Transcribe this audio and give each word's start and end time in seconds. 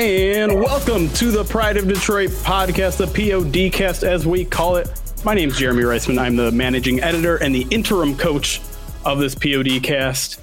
And 0.00 0.54
welcome 0.54 1.10
to 1.10 1.30
the 1.30 1.44
Pride 1.44 1.76
of 1.76 1.86
Detroit 1.86 2.30
podcast, 2.30 2.96
the 2.96 3.04
PODcast 3.04 4.02
as 4.02 4.26
we 4.26 4.46
call 4.46 4.76
it. 4.76 4.88
My 5.26 5.34
name 5.34 5.50
is 5.50 5.58
Jeremy 5.58 5.82
Reisman. 5.82 6.18
I'm 6.18 6.36
the 6.36 6.50
managing 6.50 7.02
editor 7.02 7.36
and 7.36 7.54
the 7.54 7.66
interim 7.70 8.16
coach 8.16 8.62
of 9.04 9.18
this 9.18 9.34
PODcast. 9.34 10.40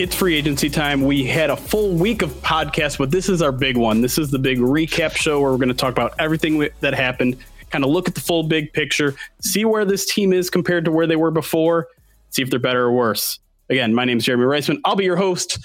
It's 0.00 0.12
free 0.12 0.34
agency 0.34 0.68
time. 0.68 1.02
We 1.02 1.22
had 1.22 1.50
a 1.50 1.56
full 1.56 1.94
week 1.94 2.22
of 2.22 2.30
podcasts, 2.42 2.98
but 2.98 3.12
this 3.12 3.28
is 3.28 3.42
our 3.42 3.52
big 3.52 3.76
one. 3.76 4.00
This 4.00 4.18
is 4.18 4.32
the 4.32 4.40
big 4.40 4.58
recap 4.58 5.14
show 5.14 5.40
where 5.40 5.52
we're 5.52 5.58
going 5.58 5.68
to 5.68 5.74
talk 5.74 5.92
about 5.92 6.14
everything 6.18 6.68
that 6.80 6.92
happened, 6.92 7.36
kind 7.70 7.84
of 7.84 7.90
look 7.90 8.08
at 8.08 8.16
the 8.16 8.20
full 8.20 8.42
big 8.42 8.72
picture, 8.72 9.14
see 9.40 9.64
where 9.64 9.84
this 9.84 10.12
team 10.12 10.32
is 10.32 10.50
compared 10.50 10.84
to 10.84 10.90
where 10.90 11.06
they 11.06 11.14
were 11.14 11.30
before, 11.30 11.86
see 12.30 12.42
if 12.42 12.50
they're 12.50 12.58
better 12.58 12.86
or 12.86 12.90
worse. 12.90 13.38
Again, 13.70 13.94
my 13.94 14.04
name 14.04 14.18
is 14.18 14.24
Jeremy 14.24 14.46
Reisman. 14.46 14.80
I'll 14.84 14.96
be 14.96 15.04
your 15.04 15.14
host 15.14 15.60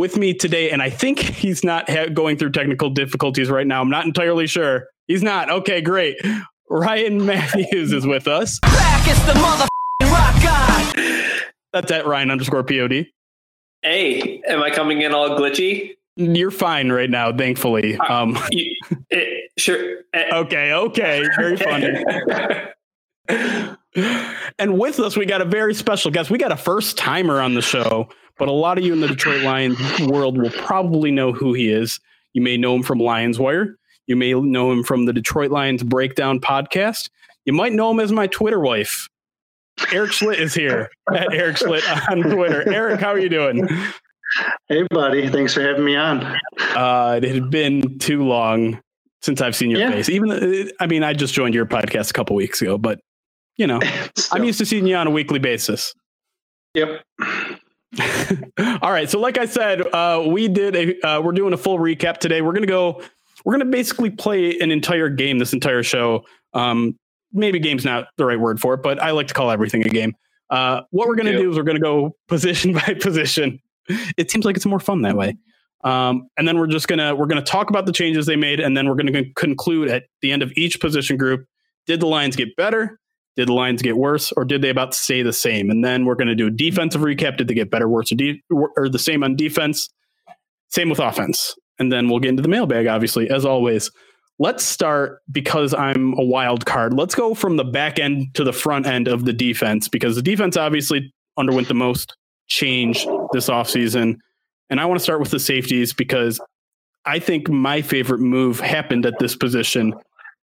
with 0.00 0.16
me 0.16 0.32
today, 0.32 0.70
and 0.70 0.80
I 0.82 0.88
think 0.88 1.18
he's 1.18 1.62
not 1.62 1.88
ha- 1.88 2.06
going 2.06 2.38
through 2.38 2.52
technical 2.52 2.88
difficulties 2.90 3.50
right 3.50 3.66
now. 3.66 3.82
I'm 3.82 3.90
not 3.90 4.06
entirely 4.06 4.46
sure. 4.46 4.86
He's 5.06 5.22
not. 5.22 5.50
Okay, 5.50 5.80
great. 5.82 6.16
Ryan 6.68 7.24
Matthews 7.26 7.92
is 7.92 8.06
with 8.06 8.26
us. 8.26 8.58
Back 8.60 9.08
is 9.08 9.26
the 9.26 9.34
mother 9.34 9.68
rock 10.02 10.42
guy. 10.42 11.40
That's 11.72 11.92
at 11.92 12.06
Ryan 12.06 12.30
underscore 12.30 12.64
pod. 12.64 13.06
Hey, 13.82 14.42
am 14.46 14.62
I 14.62 14.70
coming 14.70 15.02
in 15.02 15.14
all 15.14 15.30
glitchy? 15.30 15.96
You're 16.16 16.50
fine 16.50 16.90
right 16.90 17.08
now, 17.08 17.34
thankfully. 17.34 17.96
Uh, 17.96 18.12
um, 18.12 18.38
you, 18.50 18.74
it, 19.10 19.52
sure. 19.58 20.00
Uh, 20.12 20.36
okay, 20.44 20.72
okay, 20.72 21.24
very 21.36 21.56
funny. 21.56 22.04
and 24.58 24.78
with 24.78 24.98
us, 24.98 25.16
we 25.16 25.26
got 25.26 25.40
a 25.40 25.46
very 25.46 25.74
special 25.74 26.10
guest. 26.10 26.30
We 26.30 26.38
got 26.38 26.52
a 26.52 26.56
first 26.56 26.98
timer 26.98 27.40
on 27.40 27.54
the 27.54 27.62
show 27.62 28.08
but 28.40 28.48
a 28.48 28.52
lot 28.52 28.78
of 28.78 28.84
you 28.84 28.92
in 28.92 29.00
the 29.00 29.08
Detroit 29.16 29.42
Lions 29.42 29.78
world 30.00 30.36
will 30.36 30.50
probably 30.50 31.12
know 31.12 31.30
who 31.32 31.52
he 31.52 31.70
is. 31.70 32.00
You 32.32 32.42
may 32.42 32.56
know 32.56 32.74
him 32.74 32.82
from 32.82 32.98
Lions 32.98 33.38
Wire. 33.38 33.76
You 34.08 34.16
may 34.16 34.32
know 34.32 34.72
him 34.72 34.82
from 34.82 35.04
the 35.04 35.12
Detroit 35.12 35.52
Lions 35.52 35.84
Breakdown 35.84 36.40
podcast. 36.40 37.10
You 37.44 37.52
might 37.52 37.72
know 37.72 37.90
him 37.92 38.00
as 38.00 38.10
my 38.10 38.26
Twitter 38.26 38.58
wife. 38.58 39.08
Erik 39.92 40.10
Schlitt 40.10 40.38
is 40.38 40.54
here 40.54 40.90
at 41.14 41.32
Erik 41.32 41.56
Schlitt 41.56 42.10
on 42.10 42.22
Twitter. 42.22 42.68
Erik, 42.72 43.00
how 43.00 43.10
are 43.10 43.18
you 43.18 43.28
doing? 43.28 43.68
Hey, 44.68 44.86
buddy. 44.90 45.28
Thanks 45.28 45.54
for 45.54 45.60
having 45.60 45.84
me 45.84 45.96
on. 45.96 46.36
Uh, 46.58 47.20
it 47.22 47.34
had 47.34 47.50
been 47.50 47.98
too 47.98 48.24
long 48.24 48.80
since 49.22 49.40
I've 49.40 49.54
seen 49.54 49.70
your 49.70 49.80
yeah. 49.80 49.90
face. 49.90 50.08
Even, 50.08 50.70
I 50.80 50.86
mean, 50.86 51.04
I 51.04 51.12
just 51.12 51.34
joined 51.34 51.54
your 51.54 51.66
podcast 51.66 52.10
a 52.10 52.12
couple 52.14 52.36
weeks 52.36 52.62
ago, 52.62 52.78
but 52.78 53.00
you 53.56 53.66
know, 53.66 53.80
I'm 54.32 54.44
used 54.44 54.58
to 54.58 54.66
seeing 54.66 54.86
you 54.86 54.96
on 54.96 55.06
a 55.06 55.10
weekly 55.10 55.38
basis. 55.38 55.94
Yep. 56.74 57.02
All 58.82 58.92
right. 58.92 59.10
So, 59.10 59.18
like 59.18 59.38
I 59.38 59.46
said, 59.46 59.82
uh, 59.92 60.24
we 60.28 60.48
did 60.48 60.76
a. 60.76 61.06
Uh, 61.06 61.20
we're 61.20 61.32
doing 61.32 61.52
a 61.52 61.56
full 61.56 61.78
recap 61.78 62.18
today. 62.18 62.40
We're 62.40 62.52
gonna 62.52 62.66
go. 62.66 63.02
We're 63.44 63.54
gonna 63.54 63.70
basically 63.70 64.10
play 64.10 64.58
an 64.58 64.70
entire 64.70 65.08
game. 65.08 65.38
This 65.38 65.52
entire 65.52 65.82
show. 65.82 66.24
Um, 66.54 66.98
maybe 67.32 67.58
game's 67.58 67.84
not 67.84 68.08
the 68.16 68.24
right 68.24 68.38
word 68.38 68.60
for 68.60 68.74
it, 68.74 68.82
but 68.82 69.00
I 69.02 69.10
like 69.10 69.28
to 69.28 69.34
call 69.34 69.50
everything 69.50 69.84
a 69.84 69.88
game. 69.88 70.14
Uh, 70.50 70.82
what 70.90 71.08
we're 71.08 71.16
gonna 71.16 71.36
do 71.36 71.50
is 71.50 71.56
we're 71.56 71.64
gonna 71.64 71.80
go 71.80 72.16
position 72.28 72.72
by 72.72 72.94
position. 73.00 73.60
It 74.16 74.30
seems 74.30 74.44
like 74.44 74.56
it's 74.56 74.66
more 74.66 74.80
fun 74.80 75.02
that 75.02 75.16
way. 75.16 75.36
Um, 75.82 76.28
and 76.36 76.46
then 76.46 76.58
we're 76.58 76.68
just 76.68 76.86
gonna 76.86 77.14
we're 77.14 77.26
gonna 77.26 77.42
talk 77.42 77.70
about 77.70 77.86
the 77.86 77.92
changes 77.92 78.26
they 78.26 78.36
made, 78.36 78.60
and 78.60 78.76
then 78.76 78.88
we're 78.88 78.94
gonna 78.94 79.24
conclude 79.34 79.88
at 79.88 80.04
the 80.22 80.30
end 80.30 80.42
of 80.42 80.52
each 80.56 80.80
position 80.80 81.16
group. 81.16 81.44
Did 81.86 82.00
the 82.00 82.06
Lions 82.06 82.36
get 82.36 82.54
better? 82.56 83.00
Did 83.36 83.48
the 83.48 83.52
lines 83.52 83.80
get 83.80 83.96
worse 83.96 84.32
or 84.32 84.44
did 84.44 84.62
they 84.62 84.70
about 84.70 84.94
stay 84.94 85.22
the 85.22 85.32
same? 85.32 85.70
And 85.70 85.84
then 85.84 86.04
we're 86.04 86.16
going 86.16 86.28
to 86.28 86.34
do 86.34 86.48
a 86.48 86.50
defensive 86.50 87.00
recap. 87.00 87.36
Did 87.36 87.48
they 87.48 87.54
get 87.54 87.70
better, 87.70 87.88
worse, 87.88 88.12
or, 88.12 88.16
de- 88.16 88.42
or 88.50 88.88
the 88.88 88.98
same 88.98 89.22
on 89.22 89.36
defense? 89.36 89.88
Same 90.68 90.88
with 90.90 90.98
offense. 90.98 91.54
And 91.78 91.92
then 91.92 92.08
we'll 92.08 92.20
get 92.20 92.30
into 92.30 92.42
the 92.42 92.48
mailbag, 92.48 92.86
obviously, 92.86 93.30
as 93.30 93.44
always. 93.44 93.90
Let's 94.38 94.64
start 94.64 95.20
because 95.30 95.74
I'm 95.74 96.14
a 96.18 96.24
wild 96.24 96.66
card. 96.66 96.94
Let's 96.94 97.14
go 97.14 97.34
from 97.34 97.56
the 97.56 97.64
back 97.64 97.98
end 97.98 98.34
to 98.34 98.44
the 98.44 98.52
front 98.52 98.86
end 98.86 99.06
of 99.06 99.24
the 99.24 99.32
defense 99.32 99.88
because 99.88 100.16
the 100.16 100.22
defense 100.22 100.56
obviously 100.56 101.12
underwent 101.36 101.68
the 101.68 101.74
most 101.74 102.14
change 102.48 103.06
this 103.32 103.48
offseason. 103.48 104.16
And 104.70 104.80
I 104.80 104.86
want 104.86 104.98
to 104.98 105.02
start 105.02 105.20
with 105.20 105.30
the 105.30 105.38
safeties 105.38 105.92
because 105.92 106.40
I 107.04 107.18
think 107.18 107.48
my 107.48 107.82
favorite 107.82 108.20
move 108.20 108.60
happened 108.60 109.06
at 109.06 109.18
this 109.18 109.34
position 109.34 109.94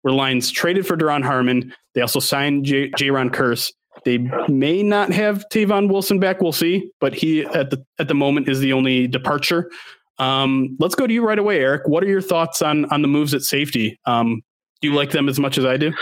where 0.03 0.15
Lions 0.15 0.51
traded 0.51 0.87
for 0.87 0.97
Duron 0.97 1.25
Harmon. 1.25 1.75
They 1.95 2.01
also 2.01 2.21
signed 2.21 2.65
J- 2.65 2.91
Jayron 2.91 3.31
Kearse. 3.31 3.73
They 4.05 4.19
may 4.49 4.83
not 4.83 5.13
have 5.13 5.45
Tavon 5.53 5.89
Wilson 5.89 6.19
back. 6.19 6.41
We'll 6.41 6.53
see, 6.53 6.91
but 7.01 7.15
he 7.15 7.45
at 7.45 7.71
the 7.71 7.85
at 7.99 8.09
the 8.09 8.15
moment 8.15 8.49
is 8.49 8.59
the 8.61 8.73
only 8.73 9.07
departure. 9.07 9.71
Um, 10.19 10.77
let's 10.81 10.95
go 10.95 11.07
to 11.07 11.13
you 11.13 11.25
right 11.27 11.39
away, 11.39 11.61
Erik. 11.61 11.87
What 11.87 12.03
are 12.03 12.09
your 12.09 12.23
thoughts 12.23 12.63
on 12.63 12.85
on 12.87 13.03
the 13.03 13.09
moves 13.09 13.35
at 13.35 13.43
safety? 13.43 13.99
Um, 14.07 14.43
do 14.81 14.89
you 14.89 14.95
like 14.95 15.11
them 15.11 15.29
as 15.29 15.39
much 15.39 15.59
as 15.59 15.65
I 15.65 15.77
do? 15.77 15.93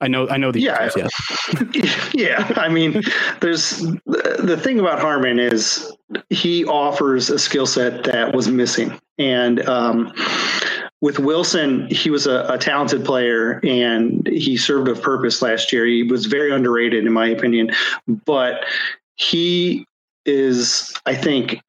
I 0.00 0.06
know, 0.06 0.28
I 0.28 0.36
know 0.36 0.52
the 0.52 0.60
yeah, 0.60 0.88
yes. 0.96 2.14
yeah. 2.14 2.52
I 2.56 2.68
mean, 2.68 3.02
there's 3.40 3.80
the 4.06 4.58
thing 4.62 4.78
about 4.78 5.00
Harmon 5.00 5.40
is 5.40 5.92
he 6.30 6.64
offers 6.64 7.30
a 7.30 7.38
skill 7.38 7.66
set 7.66 8.04
that 8.04 8.32
was 8.32 8.48
missing, 8.48 8.96
and 9.18 9.66
um, 9.68 10.12
with 11.00 11.18
Wilson, 11.18 11.86
he 11.90 12.10
was 12.10 12.26
a, 12.26 12.44
a, 12.48 12.58
talented 12.58 13.04
player 13.04 13.60
and 13.64 14.26
he 14.26 14.56
served 14.56 14.88
a 14.88 14.94
purpose 14.94 15.40
last 15.42 15.72
year. 15.72 15.86
He 15.86 16.02
was 16.02 16.26
very 16.26 16.52
underrated, 16.52 17.06
in 17.06 17.12
my 17.12 17.28
opinion, 17.28 17.70
but 18.24 18.64
he 19.14 19.86
is, 20.26 20.92
I 21.06 21.14
think, 21.14 21.60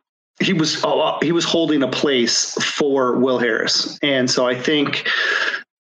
he 0.42 0.54
was 0.54 0.82
he 1.22 1.34
was 1.34 1.44
holding 1.44 1.84
a 1.84 1.88
place 1.90 2.54
for 2.54 3.18
Will 3.18 3.40
Harris, 3.40 4.00
and 4.02 4.32
so 4.32 4.48
I 4.48 4.56
think 4.56 5.06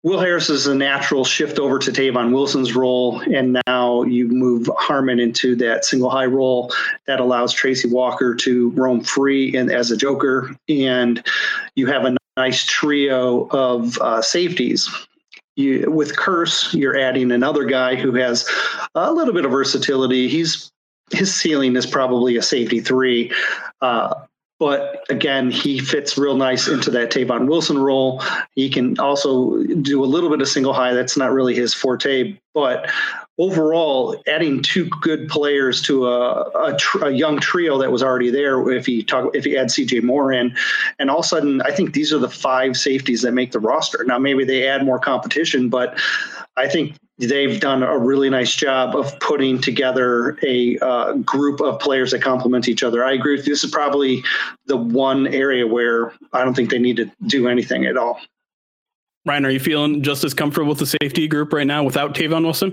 Will 0.05 0.21
Harris 0.21 0.49
is 0.49 0.67
a 0.67 0.75
natural 0.75 1.23
shift 1.23 1.59
over 1.59 1.79
to 1.79 1.91
Tavon 1.91 2.33
Wilson's 2.33 2.75
role, 2.75 3.21
and 3.21 3.61
now 3.67 4.05
you 4.05 4.27
move 4.29 4.71
Harmon 4.79 5.21
into 5.21 5.55
that 5.57 5.85
single 5.85 6.09
high 6.09 6.25
role 6.25 6.73
that 7.07 7.21
allows 7.21 7.53
Tracy 7.53 7.89
Walker 7.89 8.35
to 8.37 8.71
roam 8.71 9.03
free 9.03 9.55
and 9.55 9.71
as 9.71 9.91
a 9.91 9.99
joker, 9.99 10.57
and 10.69 11.23
you 11.75 11.87
have 11.87 12.07
a 12.07 12.17
nice 12.39 12.65
trio 12.65 13.49
of 13.51 13.99
uh, 13.99 14.23
safeties. 14.23 14.89
You, 15.57 15.91
with 15.91 16.17
Kearse, 16.17 16.73
you're 16.73 16.97
adding 16.97 17.33
another 17.33 17.65
guy 17.65 17.97
who 17.97 18.15
has 18.15 18.49
a 18.95 19.13
little 19.13 19.35
bit 19.35 19.45
of 19.45 19.51
versatility. 19.51 20.29
He's 20.29 20.71
his 21.11 21.35
ceiling 21.35 21.75
is 21.75 21.87
probably 21.87 22.37
a 22.37 22.43
safety 22.43 22.81
three. 22.81 23.33
Uh, 23.81 24.15
but 24.59 25.05
again, 25.09 25.51
he 25.51 25.79
fits 25.79 26.19
real 26.19 26.37
nice 26.37 26.67
into 26.67 26.91
that 26.91 27.11
Tavon 27.11 27.47
Wilson 27.47 27.79
role. 27.79 28.23
He 28.55 28.69
can 28.69 28.99
also 28.99 29.63
do 29.63 30.05
a 30.05 30.07
little 30.07 30.31
bit 30.31 30.41
of 30.41 30.49
single 30.49 30.73
high. 30.73 30.95
That's 30.95 31.17
not 31.17 31.33
really 31.33 31.55
his 31.55 31.73
forte, 31.73 32.37
but 32.55 32.91
overall, 33.39 34.21
adding 34.27 34.63
two 34.63 34.87
good 35.01 35.29
players 35.29 35.81
to 35.83 36.09
a, 36.09 36.43
a, 36.73 36.77
tr- 36.77 37.05
a, 37.05 37.11
young 37.11 37.39
trio 37.39 37.79
that 37.79 37.93
was 37.93 38.03
already 38.03 38.31
there. 38.31 38.69
If 38.71 38.89
you 38.89 39.05
talk, 39.05 39.35
if 39.35 39.47
you 39.47 39.57
add 39.57 39.69
CJ 39.69 40.03
Moore 40.03 40.33
in, 40.33 40.57
and 40.99 41.09
all 41.09 41.21
of 41.21 41.25
a 41.25 41.29
sudden, 41.29 41.63
I 41.63 41.71
think 41.71 41.95
these 41.95 42.13
are 42.13 42.19
the 42.19 42.29
five 42.29 42.77
safeties 42.77 43.23
that 43.23 43.33
make 43.33 43.53
the 43.53 43.61
roster. 43.61 44.05
Now, 44.05 44.19
maybe 44.19 44.45
they 44.45 44.67
add 44.67 44.85
more 44.85 44.99
competition, 44.99 45.69
but 45.69 45.99
I 46.57 46.69
think 46.69 46.97
they've 47.19 47.61
done 47.61 47.83
a 47.83 47.99
really 47.99 48.31
nice 48.31 48.55
job 48.55 48.95
of 48.95 49.19
putting 49.21 49.61
together 49.61 50.39
a 50.43 50.79
uh, 50.79 51.13
group 51.15 51.61
of 51.61 51.81
players 51.81 52.13
that 52.13 52.23
complement 52.23 52.69
each 52.69 52.83
other. 52.83 53.05
I 53.05 53.13
agree 53.13 53.37
with 53.37 53.47
you. 53.47 53.53
This 53.53 53.65
is 53.65 53.71
probably 53.71 54.23
the 54.67 54.77
one 54.77 55.27
area 55.29 55.67
where 55.67 56.13
I 56.33 56.45
don't 56.45 56.55
think 56.55 56.71
they 56.71 56.79
need 56.79 56.97
to 56.97 57.11
do 57.27 57.49
anything 57.49 57.87
at 57.87 57.97
all. 57.97 58.21
Ryan, 59.27 59.47
are 59.47 59.51
you 59.51 59.61
feeling 59.61 60.03
just 60.03 60.25
as 60.25 60.33
comfortable 60.33 60.69
with 60.69 60.79
the 60.79 60.97
safety 61.03 61.29
group 61.29 61.53
right 61.53 61.67
now 61.67 61.83
without 61.83 62.15
Tavon 62.15 62.45
Wilson? 62.45 62.73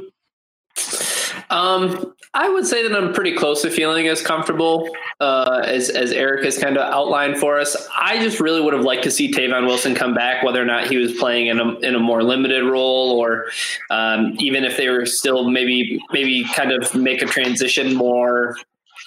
Um, 1.50 2.14
I 2.36 2.50
would 2.50 2.68
say 2.68 2.86
that 2.86 2.94
I'm 2.94 3.14
pretty 3.14 3.34
close 3.34 3.62
to 3.62 3.72
feeling 3.72 4.08
as 4.10 4.22
comfortable 4.22 4.90
uh, 5.22 5.62
as 5.66 5.90
as 5.90 6.12
Erik 6.12 6.44
has 6.44 6.58
kind 6.58 6.76
of 6.78 6.84
outlined 6.84 7.38
for 7.38 7.58
us. 7.58 7.88
I 7.98 8.20
just 8.20 8.42
really 8.42 8.60
would 8.60 8.74
have 8.74 8.84
liked 8.84 9.04
to 9.04 9.12
see 9.12 9.32
Tavon 9.32 9.66
Wilson 9.66 9.96
come 9.96 10.14
back, 10.14 10.44
whether 10.44 10.62
or 10.62 10.66
not 10.66 10.88
he 10.88 10.98
was 10.98 11.14
playing 11.14 11.48
in 11.48 11.62
a 11.62 11.80
in 11.80 11.96
a 11.96 12.00
more 12.00 12.24
limited 12.24 12.66
role, 12.66 13.18
or 13.18 13.46
um, 13.90 14.36
even 14.40 14.66
if 14.66 14.76
they 14.76 14.90
were 14.90 15.06
still 15.06 15.50
maybe 15.50 16.02
maybe 16.12 16.44
kind 16.54 16.74
of 16.74 16.94
make 16.94 17.22
a 17.22 17.26
transition 17.26 17.96
more 17.96 18.58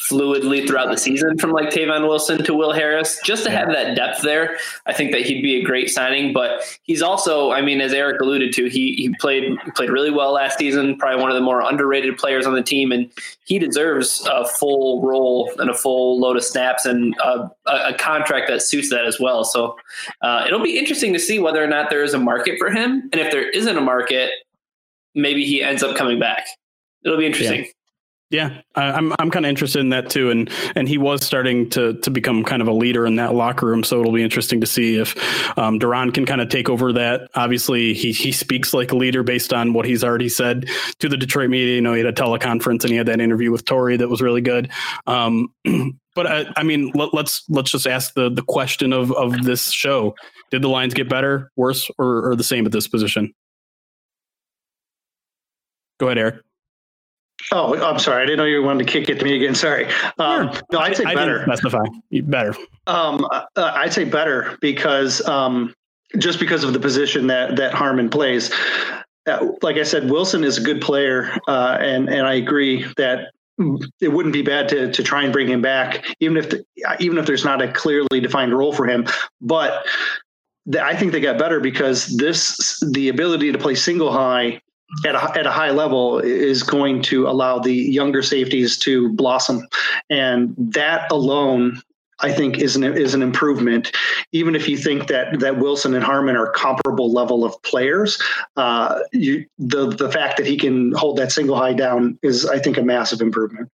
fluidly 0.08 0.66
throughout 0.66 0.90
the 0.90 0.96
season 0.96 1.36
from 1.38 1.50
like 1.50 1.70
Tavon 1.70 2.08
Wilson 2.08 2.42
to 2.44 2.54
Will 2.54 2.72
Harris, 2.72 3.20
just 3.24 3.44
to 3.44 3.50
have 3.50 3.68
that 3.68 3.94
depth 3.94 4.22
there. 4.22 4.56
I 4.86 4.92
think 4.92 5.12
that 5.12 5.22
he'd 5.22 5.42
be 5.42 5.56
a 5.56 5.62
great 5.62 5.90
signing. 5.90 6.32
But 6.32 6.62
he's 6.82 7.02
also, 7.02 7.50
I 7.50 7.60
mean, 7.60 7.80
as 7.80 7.92
Erik 7.92 8.20
alluded 8.20 8.52
to, 8.54 8.68
he 8.68 8.94
he 8.94 9.14
played 9.20 9.58
played 9.74 9.90
really 9.90 10.10
well 10.10 10.32
last 10.32 10.58
season. 10.58 10.96
Probably 10.96 11.20
one 11.20 11.30
of 11.30 11.34
the 11.34 11.42
more 11.42 11.60
underrated 11.60 12.16
players 12.16 12.46
on 12.46 12.54
the 12.54 12.62
team, 12.62 12.92
and 12.92 13.10
he 13.44 13.58
deserves 13.58 14.26
a 14.30 14.46
full 14.46 15.02
role 15.02 15.50
and 15.58 15.70
a 15.70 15.74
full 15.74 16.18
load 16.20 16.36
of 16.36 16.44
snaps 16.44 16.86
and 16.86 17.14
a, 17.22 17.50
a 17.66 17.94
contract 17.94 18.48
that 18.48 18.62
suits 18.62 18.90
that 18.90 19.04
as 19.04 19.18
well. 19.20 19.44
So 19.44 19.76
uh, 20.22 20.44
it'll 20.46 20.62
be 20.62 20.78
interesting 20.78 21.12
to 21.12 21.18
see 21.18 21.38
whether 21.38 21.62
or 21.62 21.66
not 21.66 21.90
there 21.90 22.02
is 22.02 22.14
a 22.14 22.18
market 22.18 22.58
for 22.58 22.70
him, 22.70 23.08
and 23.12 23.16
if 23.16 23.30
there 23.30 23.48
isn't 23.50 23.76
a 23.76 23.80
market, 23.80 24.30
maybe 25.14 25.44
he 25.44 25.62
ends 25.62 25.82
up 25.82 25.96
coming 25.96 26.18
back. 26.18 26.46
It'll 27.04 27.18
be 27.18 27.26
interesting. 27.26 27.64
Yeah. 27.64 27.70
Yeah, 28.30 28.60
I'm 28.74 29.14
I'm 29.18 29.30
kind 29.30 29.46
of 29.46 29.48
interested 29.48 29.80
in 29.80 29.88
that 29.88 30.10
too, 30.10 30.30
and 30.30 30.50
and 30.76 30.86
he 30.86 30.98
was 30.98 31.24
starting 31.24 31.70
to 31.70 31.94
to 32.00 32.10
become 32.10 32.44
kind 32.44 32.60
of 32.60 32.68
a 32.68 32.72
leader 32.72 33.06
in 33.06 33.16
that 33.16 33.34
locker 33.34 33.64
room. 33.64 33.82
So 33.82 34.00
it'll 34.00 34.12
be 34.12 34.22
interesting 34.22 34.60
to 34.60 34.66
see 34.66 34.96
if 34.96 35.16
um, 35.58 35.80
Duron 35.80 36.12
can 36.12 36.26
kind 36.26 36.42
of 36.42 36.50
take 36.50 36.68
over 36.68 36.92
that. 36.92 37.30
Obviously, 37.34 37.94
he 37.94 38.12
he 38.12 38.30
speaks 38.32 38.74
like 38.74 38.92
a 38.92 38.96
leader 38.96 39.22
based 39.22 39.54
on 39.54 39.72
what 39.72 39.86
he's 39.86 40.04
already 40.04 40.28
said 40.28 40.68
to 40.98 41.08
the 41.08 41.16
Detroit 41.16 41.48
media. 41.48 41.76
You 41.76 41.80
know, 41.80 41.94
he 41.94 42.00
had 42.04 42.06
a 42.06 42.12
teleconference 42.12 42.82
and 42.82 42.90
he 42.90 42.96
had 42.96 43.06
that 43.06 43.22
interview 43.22 43.50
with 43.50 43.64
Tori 43.64 43.96
that 43.96 44.08
was 44.08 44.20
really 44.20 44.42
good. 44.42 44.70
Um, 45.06 45.48
but 46.14 46.26
I, 46.26 46.52
I 46.54 46.64
mean, 46.64 46.92
let, 46.94 47.14
let's 47.14 47.44
let's 47.48 47.70
just 47.70 47.86
ask 47.86 48.12
the 48.12 48.28
the 48.28 48.42
question 48.42 48.92
of 48.92 49.10
of 49.12 49.42
this 49.42 49.70
show: 49.70 50.14
Did 50.50 50.60
the 50.60 50.68
Lions 50.68 50.92
get 50.92 51.08
better, 51.08 51.50
worse, 51.56 51.90
or, 51.96 52.28
or 52.28 52.36
the 52.36 52.44
same 52.44 52.66
at 52.66 52.72
this 52.72 52.88
position? 52.88 53.32
Go 55.98 56.08
ahead, 56.08 56.18
Erik. 56.18 56.47
Oh, 57.52 57.80
I'm 57.82 57.98
sorry. 57.98 58.22
I 58.22 58.26
didn't 58.26 58.38
know 58.38 58.44
you 58.44 58.62
wanted 58.62 58.86
to 58.86 58.92
kick 58.92 59.08
it 59.08 59.18
to 59.18 59.24
me 59.24 59.36
again. 59.36 59.54
Sorry. 59.54 59.86
Um, 60.18 60.50
no, 60.70 60.80
I'd 60.80 60.96
say 60.96 61.04
I, 61.04 61.14
better. 61.14 61.42
specify 61.44 61.84
better. 62.24 62.54
Um, 62.86 63.26
uh, 63.30 63.44
I'd 63.56 63.92
say 63.92 64.04
better 64.04 64.58
because 64.60 65.26
um, 65.26 65.74
just 66.18 66.40
because 66.40 66.64
of 66.64 66.72
the 66.72 66.80
position 66.80 67.26
that 67.28 67.56
that 67.56 67.74
Harmon 67.74 68.10
plays. 68.10 68.52
Uh, 69.26 69.48
like 69.62 69.76
I 69.76 69.82
said, 69.82 70.10
Wilson 70.10 70.42
is 70.42 70.56
a 70.56 70.62
good 70.62 70.80
player, 70.80 71.30
uh, 71.48 71.78
and 71.80 72.08
and 72.08 72.26
I 72.26 72.34
agree 72.34 72.86
that 72.96 73.32
it 74.00 74.08
wouldn't 74.08 74.32
be 74.32 74.42
bad 74.42 74.68
to 74.70 74.90
to 74.92 75.02
try 75.02 75.22
and 75.22 75.32
bring 75.32 75.48
him 75.48 75.60
back, 75.60 76.04
even 76.20 76.36
if 76.36 76.50
the, 76.50 76.64
even 76.98 77.18
if 77.18 77.26
there's 77.26 77.44
not 77.44 77.60
a 77.60 77.70
clearly 77.72 78.20
defined 78.20 78.56
role 78.56 78.72
for 78.72 78.86
him. 78.86 79.06
But 79.40 79.86
I 80.80 80.94
think 80.96 81.12
they 81.12 81.20
got 81.20 81.38
better 81.38 81.60
because 81.60 82.06
this 82.16 82.82
the 82.92 83.08
ability 83.08 83.52
to 83.52 83.58
play 83.58 83.74
single 83.74 84.12
high 84.12 84.60
at 85.04 85.14
a, 85.14 85.38
at 85.38 85.46
a 85.46 85.50
high 85.50 85.70
level 85.70 86.18
is 86.18 86.62
going 86.62 87.02
to 87.02 87.28
allow 87.28 87.58
the 87.58 87.72
younger 87.72 88.22
safeties 88.22 88.76
to 88.78 89.12
blossom. 89.12 89.66
And 90.10 90.54
that 90.56 91.10
alone, 91.12 91.80
I 92.20 92.32
think, 92.32 92.58
is 92.58 92.74
an, 92.74 92.84
is 92.84 93.14
an 93.14 93.22
improvement. 93.22 93.92
Even 94.32 94.54
if 94.54 94.68
you 94.68 94.76
think 94.76 95.06
that, 95.08 95.40
that 95.40 95.58
Wilson 95.58 95.94
and 95.94 96.02
Harmon 96.02 96.36
are 96.36 96.50
comparable 96.50 97.12
level 97.12 97.44
of 97.44 97.60
players, 97.62 98.20
uh, 98.56 99.00
you, 99.12 99.44
the, 99.58 99.90
the 99.90 100.10
fact 100.10 100.36
that 100.38 100.46
he 100.46 100.56
can 100.56 100.92
hold 100.92 101.18
that 101.18 101.32
single 101.32 101.56
high 101.56 101.74
down 101.74 102.18
is, 102.22 102.46
I 102.46 102.58
think, 102.58 102.78
a 102.78 102.82
massive 102.82 103.20
improvement. 103.20 103.70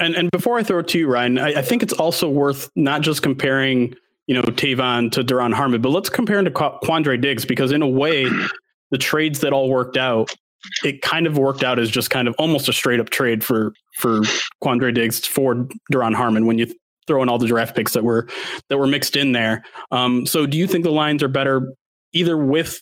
And, 0.00 0.14
and 0.14 0.30
before 0.30 0.58
I 0.58 0.62
throw 0.62 0.80
it 0.80 0.88
to 0.88 0.98
you, 0.98 1.06
Ryan, 1.06 1.38
I, 1.38 1.58
I 1.58 1.62
think 1.62 1.82
it's 1.82 1.92
also 1.92 2.28
worth 2.28 2.70
not 2.74 3.02
just 3.02 3.22
comparing 3.22 3.94
you 4.26 4.34
know, 4.34 4.42
Tavon 4.42 5.10
to 5.12 5.24
Duron 5.24 5.52
Harmon, 5.52 5.82
but 5.82 5.90
let's 5.90 6.08
compare 6.08 6.38
him 6.38 6.44
to 6.44 6.50
Quandre 6.50 7.20
Diggs 7.20 7.44
because 7.44 7.72
in 7.72 7.82
a 7.82 7.88
way, 7.88 8.26
the 8.92 8.98
trades 8.98 9.40
that 9.40 9.52
all 9.52 9.68
worked 9.68 9.96
out, 9.96 10.32
it 10.84 11.02
kind 11.02 11.26
of 11.26 11.36
worked 11.36 11.64
out 11.64 11.80
as 11.80 11.90
just 11.90 12.10
kind 12.10 12.28
of 12.28 12.34
almost 12.38 12.68
a 12.68 12.72
straight 12.72 13.00
up 13.00 13.10
trade 13.10 13.42
for 13.42 13.72
for 13.98 14.20
Quandre 14.62 14.94
Diggs 14.94 15.26
for 15.26 15.66
Duron 15.92 16.14
Harmon 16.14 16.46
when 16.46 16.58
you 16.58 16.72
throw 17.08 17.22
in 17.22 17.28
all 17.28 17.38
the 17.38 17.48
draft 17.48 17.74
picks 17.74 17.94
that 17.94 18.04
were 18.04 18.28
that 18.68 18.78
were 18.78 18.86
mixed 18.86 19.16
in 19.16 19.32
there. 19.32 19.64
Um, 19.90 20.24
so 20.26 20.46
do 20.46 20.56
you 20.56 20.68
think 20.68 20.84
the 20.84 20.92
Lions 20.92 21.22
are 21.22 21.28
better 21.28 21.74
either 22.12 22.36
with 22.36 22.80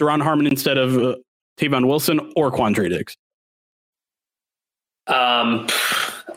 Duron 0.00 0.22
Harmon 0.22 0.46
instead 0.46 0.78
of 0.78 0.96
uh, 0.96 1.16
Tavon 1.58 1.88
Wilson 1.88 2.32
or 2.36 2.52
Quandre 2.52 2.88
Diggs? 2.88 3.16
Um, 5.08 5.66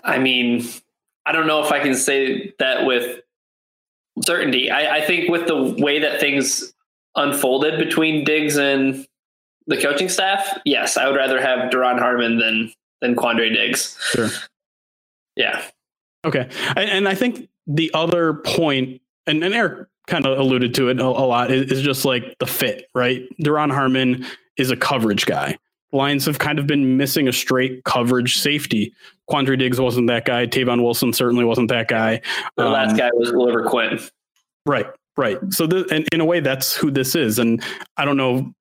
I 0.03 0.17
mean, 0.17 0.65
I 1.25 1.33
don't 1.33 1.45
know 1.45 1.63
if 1.63 1.71
I 1.71 1.81
can 1.81 1.93
say 1.93 2.53
that 2.57 2.85
with 2.85 3.19
certainty. 4.25 4.71
I, 4.71 4.97
I 4.97 5.01
think 5.01 5.29
with 5.29 5.45
the 5.45 5.75
way 5.77 5.99
that 5.99 6.19
things 6.19 6.70
unfolded 7.15 7.77
between 7.77 8.23
Diggs 8.23 8.57
and 8.57 9.05
the 9.67 9.77
coaching 9.77 10.09
staff, 10.09 10.59
yes, 10.65 10.97
I 10.97 11.07
would 11.07 11.15
rather 11.15 11.41
have 11.41 11.71
Duron 11.71 11.99
Harmon 11.99 12.37
than 12.37 12.73
than 13.01 13.15
Quandre 13.15 13.53
Diggs. 13.53 13.97
Sure. 14.11 14.29
Yeah. 15.35 15.63
Okay. 16.25 16.47
And, 16.75 16.89
and 16.89 17.07
I 17.07 17.15
think 17.15 17.49
the 17.67 17.91
other 17.93 18.35
point, 18.35 19.01
and, 19.25 19.43
and 19.43 19.53
Erik 19.53 19.87
kind 20.07 20.25
of 20.25 20.37
alluded 20.37 20.75
to 20.75 20.89
it 20.89 20.99
a, 20.99 21.03
a 21.03 21.25
lot, 21.25 21.51
is, 21.51 21.71
is, 21.71 21.81
just 21.81 22.05
like 22.05 22.37
the 22.39 22.45
fit, 22.45 22.87
right? 22.93 23.23
Duron 23.41 23.71
Harmon 23.71 24.25
is 24.57 24.69
a 24.69 24.75
coverage 24.75 25.25
guy. 25.25 25.57
Lions 25.91 26.25
have 26.25 26.39
kind 26.39 26.59
of 26.59 26.67
been 26.67 26.95
missing 26.95 27.27
a 27.27 27.33
straight 27.33 27.83
coverage 27.83 28.37
safety. 28.37 28.93
Quandre 29.29 29.57
Diggs 29.57 29.79
wasn't 29.79 30.07
that 30.07 30.25
guy. 30.25 30.45
Tavon 30.45 30.83
Wilson 30.83 31.11
certainly 31.11 31.43
wasn't 31.43 31.69
that 31.69 31.87
guy. 31.87 32.21
The 32.55 32.65
um, 32.65 32.71
last 32.71 32.95
guy 32.95 33.09
was 33.13 33.31
Glover 33.31 33.63
Quinn. 33.63 33.99
Right. 34.65 34.85
Right. 35.17 35.37
So, 35.49 35.67
the, 35.67 35.87
and 35.91 36.07
in 36.11 36.21
a 36.21 36.25
way, 36.25 36.39
that's 36.39 36.75
who 36.75 36.89
this 36.89 37.15
is. 37.15 37.37
And 37.37 37.63
I 37.97 38.05
don't 38.05 38.17
know, 38.17 38.53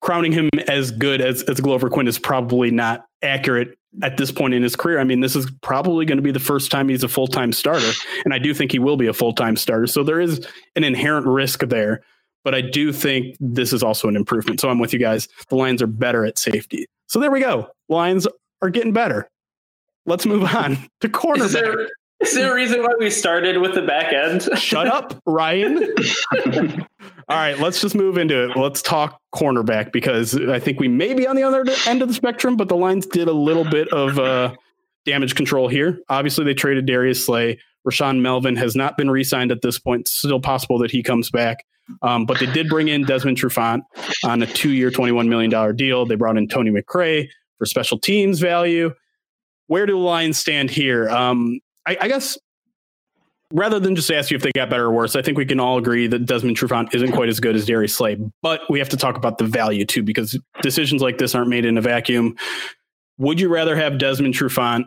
crowning 0.00 0.32
him 0.32 0.48
as 0.68 0.90
good 0.90 1.20
as, 1.20 1.42
as 1.44 1.60
Glover 1.60 1.88
Quinn 1.88 2.08
is 2.08 2.18
probably 2.18 2.70
not 2.70 3.04
accurate 3.22 3.76
at 4.02 4.16
this 4.16 4.32
point 4.32 4.54
in 4.54 4.62
his 4.62 4.74
career. 4.74 4.98
I 4.98 5.04
mean, 5.04 5.20
this 5.20 5.36
is 5.36 5.50
probably 5.62 6.06
going 6.06 6.16
to 6.16 6.22
be 6.22 6.32
the 6.32 6.40
first 6.40 6.70
time 6.70 6.88
he's 6.88 7.04
a 7.04 7.08
full 7.08 7.26
time 7.26 7.52
starter. 7.52 7.92
And 8.24 8.32
I 8.32 8.38
do 8.38 8.54
think 8.54 8.72
he 8.72 8.78
will 8.78 8.96
be 8.96 9.06
a 9.06 9.12
full 9.12 9.34
time 9.34 9.56
starter. 9.56 9.86
So 9.86 10.02
there 10.02 10.20
is 10.20 10.46
an 10.76 10.84
inherent 10.84 11.26
risk 11.26 11.60
there. 11.60 12.02
But 12.44 12.56
I 12.56 12.60
do 12.60 12.92
think 12.92 13.36
this 13.38 13.72
is 13.72 13.84
also 13.84 14.08
an 14.08 14.16
improvement. 14.16 14.60
So 14.60 14.68
I'm 14.68 14.80
with 14.80 14.92
you 14.92 14.98
guys. 14.98 15.28
The 15.48 15.54
Lions 15.54 15.80
are 15.80 15.86
better 15.86 16.24
at 16.24 16.38
safety. 16.38 16.86
So 17.06 17.20
there 17.20 17.30
we 17.30 17.38
go. 17.38 17.68
Lions 17.88 18.26
are 18.62 18.70
getting 18.70 18.92
better. 18.92 19.28
Let's 20.06 20.26
move 20.26 20.42
on 20.52 20.76
to 21.02 21.08
cornerback. 21.08 21.44
Is 21.44 21.52
there 21.52 21.88
a 22.36 22.54
reason 22.54 22.82
why 22.82 22.94
we 22.98 23.10
started 23.10 23.58
with 23.58 23.74
the 23.74 23.82
back 23.82 24.12
end? 24.12 24.48
Shut 24.58 24.86
up, 24.86 25.20
Ryan. 25.26 25.94
All 27.28 27.36
right, 27.38 27.58
let's 27.58 27.80
just 27.80 27.94
move 27.94 28.18
into 28.18 28.50
it. 28.50 28.56
Let's 28.56 28.82
talk 28.82 29.20
cornerback 29.34 29.92
because 29.92 30.34
I 30.34 30.58
think 30.58 30.80
we 30.80 30.88
may 30.88 31.14
be 31.14 31.26
on 31.26 31.36
the 31.36 31.42
other 31.42 31.64
end 31.86 32.02
of 32.02 32.08
the 32.08 32.14
spectrum, 32.14 32.56
but 32.56 32.68
the 32.68 32.76
Lions 32.76 33.06
did 33.06 33.28
a 33.28 33.32
little 33.32 33.64
bit 33.64 33.88
of 33.88 34.18
uh, 34.18 34.54
damage 35.04 35.34
control 35.34 35.68
here. 35.68 36.00
Obviously, 36.08 36.44
they 36.44 36.54
traded 36.54 36.86
Darius 36.86 37.24
Slay. 37.24 37.58
Rashaan 37.88 38.20
Melvin 38.20 38.56
has 38.56 38.76
not 38.76 38.96
been 38.96 39.10
re 39.10 39.24
signed 39.24 39.50
at 39.50 39.62
this 39.62 39.78
point. 39.78 40.08
Still 40.08 40.40
possible 40.40 40.78
that 40.78 40.90
he 40.90 41.02
comes 41.02 41.30
back. 41.30 41.64
Um, 42.02 42.26
but 42.26 42.38
they 42.38 42.46
did 42.46 42.68
bring 42.68 42.88
in 42.88 43.04
Desmond 43.04 43.36
Trufant 43.36 43.82
on 44.24 44.42
a 44.42 44.46
two 44.46 44.70
year, 44.70 44.90
$21 44.90 45.28
million 45.28 45.76
deal. 45.76 46.06
They 46.06 46.14
brought 46.14 46.36
in 46.36 46.48
Tony 46.48 46.70
McRae 46.70 47.28
for 47.58 47.66
special 47.66 47.98
teams 47.98 48.40
value. 48.40 48.92
Where 49.66 49.86
do 49.86 49.92
the 49.92 49.98
Lions 49.98 50.38
stand 50.38 50.70
here? 50.70 51.08
Um, 51.08 51.60
I, 51.86 51.96
I, 52.02 52.08
guess 52.08 52.38
rather 53.52 53.80
than 53.80 53.96
just 53.96 54.10
ask 54.10 54.30
you 54.30 54.36
if 54.36 54.42
they 54.42 54.52
got 54.54 54.70
better 54.70 54.86
or 54.86 54.92
worse, 54.92 55.16
I 55.16 55.22
think 55.22 55.36
we 55.36 55.46
can 55.46 55.60
all 55.60 55.78
agree 55.78 56.06
that 56.06 56.26
Desmond 56.26 56.56
Trufant 56.56 56.94
isn't 56.94 57.12
quite 57.12 57.28
as 57.28 57.40
good 57.40 57.56
as 57.56 57.66
Darius 57.66 57.94
Slay. 57.94 58.16
But 58.40 58.60
we 58.70 58.78
have 58.78 58.88
to 58.90 58.96
talk 58.96 59.16
about 59.16 59.38
the 59.38 59.44
value 59.44 59.84
too, 59.84 60.02
because 60.02 60.38
decisions 60.62 61.02
like 61.02 61.18
this 61.18 61.34
aren't 61.34 61.48
made 61.48 61.64
in 61.64 61.76
a 61.76 61.82
vacuum. 61.82 62.36
Would 63.18 63.40
you 63.40 63.48
rather 63.48 63.76
have 63.76 63.98
Desmond 63.98 64.34
Trufant 64.34 64.84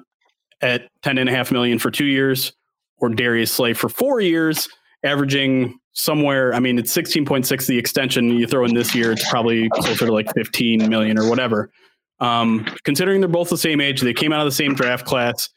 at 0.62 0.90
ten 1.04 1.18
and 1.18 1.30
a 1.30 1.32
half 1.32 1.52
million 1.52 1.80
for 1.80 1.92
two 1.92 2.06
years, 2.06 2.54
or 2.98 3.10
Darius 3.10 3.52
Slay 3.52 3.74
for 3.74 3.90
four 3.90 4.20
years, 4.20 4.68
averaging 5.04 5.80
somewhere. 5.96 6.54
I 6.54 6.60
mean, 6.60 6.78
it's 6.78 6.96
16.6 6.96 7.68
the 7.68 7.78
extension. 7.78 8.30
You 8.30 8.46
throw 8.46 8.66
in 8.66 8.74
this 8.74 8.94
year, 8.94 9.12
it's 9.12 9.28
probably 9.30 9.70
closer 9.70 10.06
to 10.06 10.12
like 10.12 10.32
15 10.34 10.90
million 10.90 11.18
or 11.18 11.30
whatever. 11.30 11.72
Um, 12.20 12.66
considering 12.84 13.22
they're 13.22 13.28
both 13.28 13.50
the 13.50 13.58
same 13.58 13.82
age, 13.82 14.02
they 14.02 14.14
came 14.14 14.32
out 14.32 14.40
of 14.40 14.46
the 14.46 14.56
same 14.56 14.74
draft 14.74 15.06
class. 15.06 15.50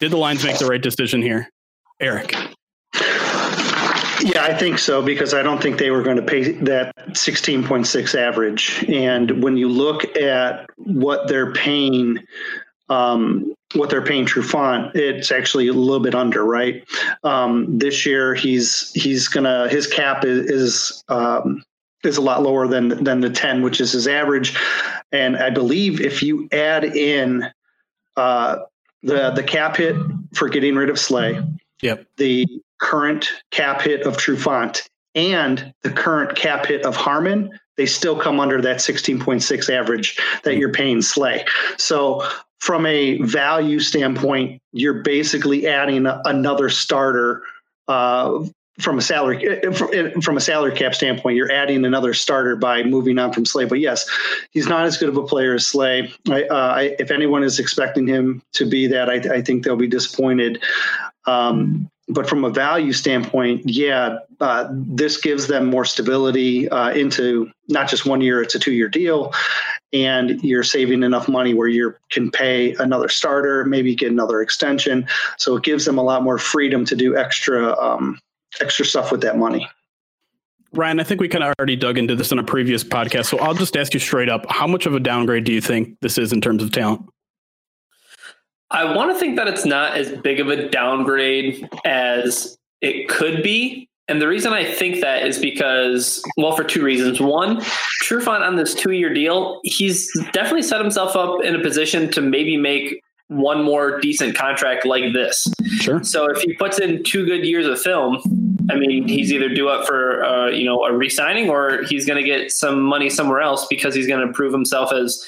Did 0.00 0.12
the 0.12 0.16
Lions 0.16 0.44
make 0.44 0.58
the 0.58 0.66
right 0.66 0.80
decision 0.80 1.20
here, 1.22 1.48
Erik? 2.00 2.34
Yeah, 4.20 4.42
I 4.42 4.56
think 4.56 4.78
so 4.78 5.00
because 5.00 5.32
I 5.32 5.42
don't 5.42 5.62
think 5.62 5.78
they 5.78 5.90
were 5.90 6.02
going 6.02 6.16
to 6.16 6.22
pay 6.22 6.52
that 6.62 6.94
16.6 7.10 8.14
average. 8.14 8.84
And 8.88 9.42
when 9.42 9.56
you 9.56 9.68
look 9.68 10.16
at 10.16 10.66
what 10.76 11.28
they're 11.28 11.52
paying, 11.52 12.18
um, 12.88 13.54
what 13.74 13.90
they're 13.90 14.04
paying 14.04 14.26
Trufant, 14.26 14.94
it's 14.96 15.30
actually 15.30 15.68
a 15.68 15.72
little 15.72 16.00
bit 16.00 16.14
under, 16.14 16.44
right? 16.44 16.84
Um, 17.22 17.78
this 17.78 18.04
year, 18.06 18.34
he's 18.34 18.90
he's 18.92 19.28
gonna 19.28 19.68
his 19.68 19.86
cap 19.86 20.24
is, 20.24 20.50
is 20.50 21.04
um, 21.08 21.62
is 22.04 22.16
a 22.16 22.22
lot 22.22 22.42
lower 22.42 22.66
than 22.66 23.02
than 23.02 23.20
the 23.20 23.30
10, 23.30 23.62
which 23.62 23.80
is 23.80 23.92
his 23.92 24.06
average. 24.06 24.56
And 25.12 25.36
I 25.36 25.50
believe 25.50 26.00
if 26.00 26.22
you 26.22 26.48
add 26.52 26.84
in 26.84 27.50
uh, 28.16 28.58
the 29.02 29.30
the 29.30 29.42
cap 29.42 29.76
hit 29.76 29.96
for 30.34 30.48
getting 30.48 30.76
rid 30.76 30.90
of 30.90 30.98
Slay, 30.98 31.42
yep, 31.82 32.06
the 32.16 32.46
current 32.80 33.30
cap 33.50 33.82
hit 33.82 34.02
of 34.02 34.16
Trufant 34.16 34.88
and 35.14 35.72
the 35.82 35.90
current 35.90 36.36
cap 36.36 36.66
hit 36.66 36.84
of 36.84 36.94
Harmon, 36.94 37.58
they 37.76 37.86
still 37.86 38.18
come 38.18 38.38
under 38.38 38.60
that 38.60 38.76
16.6 38.76 39.70
average 39.70 40.18
that 40.44 40.56
you're 40.56 40.72
paying 40.72 41.02
Slay. 41.02 41.44
So 41.76 42.28
from 42.60 42.86
a 42.86 43.20
value 43.22 43.80
standpoint, 43.80 44.60
you're 44.72 45.02
basically 45.02 45.66
adding 45.66 46.06
another 46.06 46.68
starter 46.68 47.42
uh, 47.88 48.44
from 48.78 48.98
a 48.98 49.02
salary 49.02 49.60
from 50.22 50.36
a 50.36 50.40
salary 50.40 50.72
cap 50.72 50.94
standpoint. 50.94 51.36
You're 51.36 51.52
adding 51.52 51.84
another 51.84 52.14
starter 52.14 52.56
by 52.56 52.82
moving 52.84 53.18
on 53.18 53.32
from 53.32 53.44
Slay. 53.44 53.64
But 53.64 53.80
yes, 53.80 54.08
he's 54.50 54.68
not 54.68 54.84
as 54.84 54.96
good 54.96 55.08
of 55.08 55.16
a 55.16 55.24
player 55.24 55.54
as 55.54 55.66
Slay. 55.66 56.12
I, 56.28 56.44
uh, 56.44 56.54
I, 56.54 56.82
if 56.98 57.10
anyone 57.10 57.42
is 57.42 57.58
expecting 57.58 58.06
him 58.06 58.42
to 58.54 58.66
be 58.66 58.86
that, 58.88 59.08
I, 59.08 59.14
I 59.36 59.42
think 59.42 59.64
they'll 59.64 59.76
be 59.76 59.88
disappointed. 59.88 60.62
Um, 61.26 61.90
but 62.10 62.26
from 62.26 62.44
a 62.44 62.50
value 62.50 62.94
standpoint, 62.94 63.62
yeah, 63.66 64.18
uh, 64.40 64.68
this 64.70 65.18
gives 65.18 65.46
them 65.46 65.66
more 65.66 65.84
stability 65.84 66.66
uh, 66.70 66.90
into 66.90 67.50
not 67.68 67.88
just 67.88 68.06
one 68.06 68.22
year; 68.22 68.40
it's 68.40 68.54
a 68.54 68.58
two-year 68.58 68.88
deal, 68.88 69.34
and 69.92 70.42
you're 70.42 70.62
saving 70.62 71.02
enough 71.02 71.28
money 71.28 71.52
where 71.52 71.68
you 71.68 71.94
can 72.10 72.30
pay 72.30 72.74
another 72.76 73.08
starter, 73.08 73.64
maybe 73.66 73.94
get 73.94 74.10
another 74.10 74.40
extension. 74.40 75.06
So 75.36 75.56
it 75.56 75.64
gives 75.64 75.84
them 75.84 75.98
a 75.98 76.02
lot 76.02 76.22
more 76.22 76.38
freedom 76.38 76.86
to 76.86 76.96
do 76.96 77.14
extra 77.14 77.78
um, 77.78 78.18
extra 78.60 78.84
stuff 78.84 79.12
with 79.12 79.20
that 79.22 79.38
money. 79.38 79.68
Ryan, 80.72 81.00
I 81.00 81.04
think 81.04 81.20
we 81.20 81.28
kind 81.28 81.44
of 81.44 81.54
already 81.58 81.76
dug 81.76 81.96
into 81.96 82.14
this 82.14 82.30
in 82.30 82.38
a 82.38 82.44
previous 82.44 82.84
podcast, 82.84 83.26
so 83.26 83.38
I'll 83.38 83.54
just 83.54 83.76
ask 83.76 83.94
you 83.94 84.00
straight 84.00 84.28
up: 84.28 84.44
How 84.50 84.66
much 84.66 84.86
of 84.86 84.94
a 84.94 85.00
downgrade 85.00 85.44
do 85.44 85.52
you 85.52 85.60
think 85.60 85.96
this 86.00 86.18
is 86.18 86.32
in 86.32 86.40
terms 86.40 86.62
of 86.62 86.72
talent? 86.72 87.08
I 88.70 88.94
want 88.94 89.12
to 89.12 89.18
think 89.18 89.36
that 89.36 89.48
it's 89.48 89.64
not 89.64 89.96
as 89.96 90.12
big 90.18 90.40
of 90.40 90.48
a 90.48 90.68
downgrade 90.68 91.68
as 91.86 92.58
it 92.82 93.08
could 93.08 93.42
be. 93.42 93.88
And 94.08 94.20
the 94.22 94.28
reason 94.28 94.52
I 94.52 94.64
think 94.64 95.00
that 95.00 95.26
is 95.26 95.38
because, 95.38 96.22
well, 96.36 96.56
for 96.56 96.64
two 96.64 96.82
reasons. 96.82 97.20
One, 97.20 97.60
Trufant 98.02 98.40
on 98.40 98.56
this 98.56 98.74
two 98.74 98.92
year 98.92 99.12
deal, 99.12 99.60
he's 99.64 100.10
definitely 100.32 100.62
set 100.62 100.80
himself 100.80 101.14
up 101.14 101.42
in 101.44 101.54
a 101.54 101.60
position 101.60 102.10
to 102.12 102.22
maybe 102.22 102.56
make 102.56 103.02
one 103.28 103.62
more 103.62 104.00
decent 104.00 104.34
contract 104.34 104.84
like 104.84 105.12
this. 105.12 105.46
Sure. 105.80 106.02
So 106.02 106.26
if 106.26 106.40
he 106.40 106.54
puts 106.54 106.78
in 106.78 107.04
two 107.04 107.26
good 107.26 107.44
years 107.44 107.66
of 107.66 107.80
film, 107.80 108.20
I 108.70 108.74
mean, 108.74 109.06
he's 109.06 109.32
either 109.32 109.48
due 109.48 109.68
up 109.68 109.86
for 109.86 110.24
uh, 110.24 110.48
you 110.48 110.64
know 110.64 110.84
a 110.84 110.92
re-signing 110.92 111.48
or 111.48 111.84
he's 111.84 112.04
going 112.04 112.22
to 112.22 112.28
get 112.28 112.50
some 112.50 112.82
money 112.82 113.10
somewhere 113.10 113.40
else 113.40 113.66
because 113.66 113.94
he's 113.94 114.06
going 114.06 114.26
to 114.26 114.32
prove 114.32 114.52
himself 114.52 114.92
as 114.92 115.24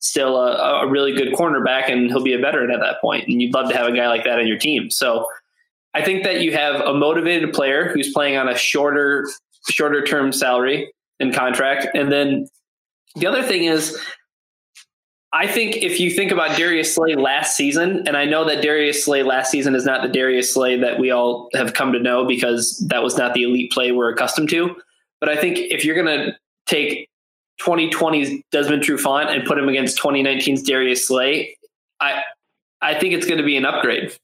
still 0.00 0.36
a, 0.36 0.82
a, 0.82 0.86
really 0.86 1.14
good 1.14 1.32
cornerback 1.32 1.90
and 1.90 2.10
he'll 2.10 2.22
be 2.22 2.34
a 2.34 2.38
veteran 2.38 2.70
at 2.70 2.78
that 2.80 3.00
point. 3.00 3.26
And 3.26 3.40
you'd 3.40 3.54
love 3.54 3.70
to 3.70 3.76
have 3.76 3.86
a 3.86 3.96
guy 3.96 4.06
like 4.06 4.24
that 4.24 4.38
on 4.38 4.46
your 4.46 4.58
team. 4.58 4.90
So 4.90 5.26
I 5.94 6.02
think 6.04 6.24
that 6.24 6.42
you 6.42 6.52
have 6.52 6.80
a 6.82 6.92
motivated 6.92 7.54
player 7.54 7.88
who's 7.88 8.12
playing 8.12 8.36
on 8.36 8.46
a 8.46 8.54
shorter, 8.54 9.26
shorter 9.70 10.04
term 10.04 10.30
salary 10.30 10.92
and 11.20 11.32
contract. 11.32 11.86
And 11.94 12.12
then 12.12 12.48
the 13.16 13.26
other 13.26 13.42
thing 13.42 13.64
is, 13.64 13.98
I 15.34 15.48
think 15.48 15.78
if 15.78 15.98
you 15.98 16.12
think 16.12 16.30
about 16.30 16.56
Darius 16.56 16.94
Slay 16.94 17.16
last 17.16 17.56
season, 17.56 18.06
and 18.06 18.16
I 18.16 18.24
know 18.24 18.44
that 18.44 18.62
Darius 18.62 19.04
Slay 19.04 19.24
last 19.24 19.50
season 19.50 19.74
is 19.74 19.84
not 19.84 20.00
the 20.00 20.08
Darius 20.08 20.54
Slay 20.54 20.78
that 20.78 21.00
we 21.00 21.10
all 21.10 21.50
have 21.54 21.74
come 21.74 21.92
to 21.92 21.98
know 21.98 22.24
because 22.24 22.78
that 22.88 23.02
was 23.02 23.18
not 23.18 23.34
the 23.34 23.42
elite 23.42 23.72
play 23.72 23.90
we're 23.90 24.12
accustomed 24.12 24.48
to. 24.50 24.76
But 25.18 25.28
I 25.28 25.36
think 25.36 25.58
if 25.58 25.84
you're 25.84 26.00
going 26.00 26.06
to 26.06 26.36
take 26.66 27.08
2020's 27.60 28.44
Desmond 28.52 28.84
Trufant 28.84 29.26
and 29.26 29.44
put 29.44 29.58
him 29.58 29.68
against 29.68 29.98
2019's 29.98 30.62
Darius 30.62 31.08
Slay, 31.08 31.56
I 32.00 32.22
I 32.80 32.96
think 32.96 33.14
it's 33.14 33.26
going 33.26 33.38
to 33.38 33.44
be 33.44 33.56
an 33.56 33.64
upgrade. 33.64 34.16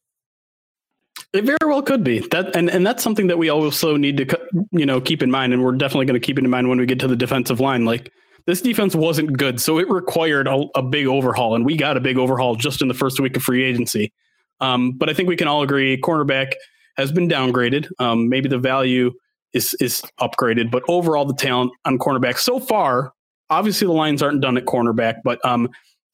It 1.33 1.45
very 1.45 1.59
well 1.64 1.83
could 1.83 2.05
be 2.05 2.21
that, 2.29 2.55
and 2.55 2.71
and 2.71 2.87
that's 2.87 3.02
something 3.02 3.26
that 3.26 3.38
we 3.38 3.49
also 3.49 3.97
need 3.97 4.17
to 4.19 4.40
you 4.71 4.87
know 4.87 5.00
keep 5.00 5.25
in 5.25 5.31
mind, 5.31 5.55
and 5.55 5.64
we're 5.64 5.73
definitely 5.73 6.07
going 6.07 6.21
to 6.21 6.25
keep 6.25 6.38
it 6.38 6.45
in 6.45 6.50
mind 6.50 6.69
when 6.69 6.79
we 6.79 6.87
get 6.87 7.00
to 7.00 7.09
the 7.09 7.17
defensive 7.17 7.59
line. 7.59 7.85
Like 7.85 8.12
this 8.47 8.61
defense 8.61 8.94
wasn't 8.94 9.37
good, 9.37 9.61
so 9.61 9.78
it 9.78 9.88
required 9.88 10.49
a, 10.49 10.66
a 10.75 10.82
big 10.82 11.06
overhaul, 11.06 11.54
and 11.54 11.64
we 11.64 11.76
got 11.76 11.97
a 11.97 12.00
big 12.00 12.18
overhaul 12.18 12.54
just 12.54 12.82
in 12.82 12.88
the 12.88 12.94
first 12.94 13.20
week 13.20 13.37
of 13.37 13.42
free 13.42 13.64
agency. 13.64 14.12
Um, 14.61 14.92
but 14.92 15.09
I 15.09 15.14
think 15.14 15.28
we 15.28 15.37
can 15.37 15.49
all 15.49 15.62
agree, 15.62 16.00
cornerback 16.00 16.52
has 16.97 17.12
been 17.12 17.28
downgraded. 17.28 17.88
Um, 17.99 18.28
maybe 18.28 18.49
the 18.49 18.59
value 18.59 19.12
is 19.52 19.75
is 19.80 20.02
upgraded, 20.20 20.70
but 20.70 20.82
overall 20.88 21.25
the 21.25 21.35
talent 21.35 21.73
on 21.85 21.99
cornerback 21.99 22.38
so 22.38 22.61
far 22.61 23.12
obviously 23.50 23.87
the 23.87 23.92
lines 23.92 24.23
aren't 24.23 24.40
done 24.40 24.56
at 24.56 24.64
cornerback, 24.64 25.16
but 25.25 25.44
um, 25.44 25.68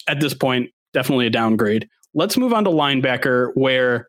at 0.09 0.21
this 0.21 0.35
point, 0.35 0.71
definitely 0.93 1.27
a 1.27 1.31
downgrade. 1.31 1.89
Let's 2.15 2.37
move 2.37 2.53
on 2.53 2.65
to 2.65 2.71
linebacker, 2.71 3.53
where 3.55 4.09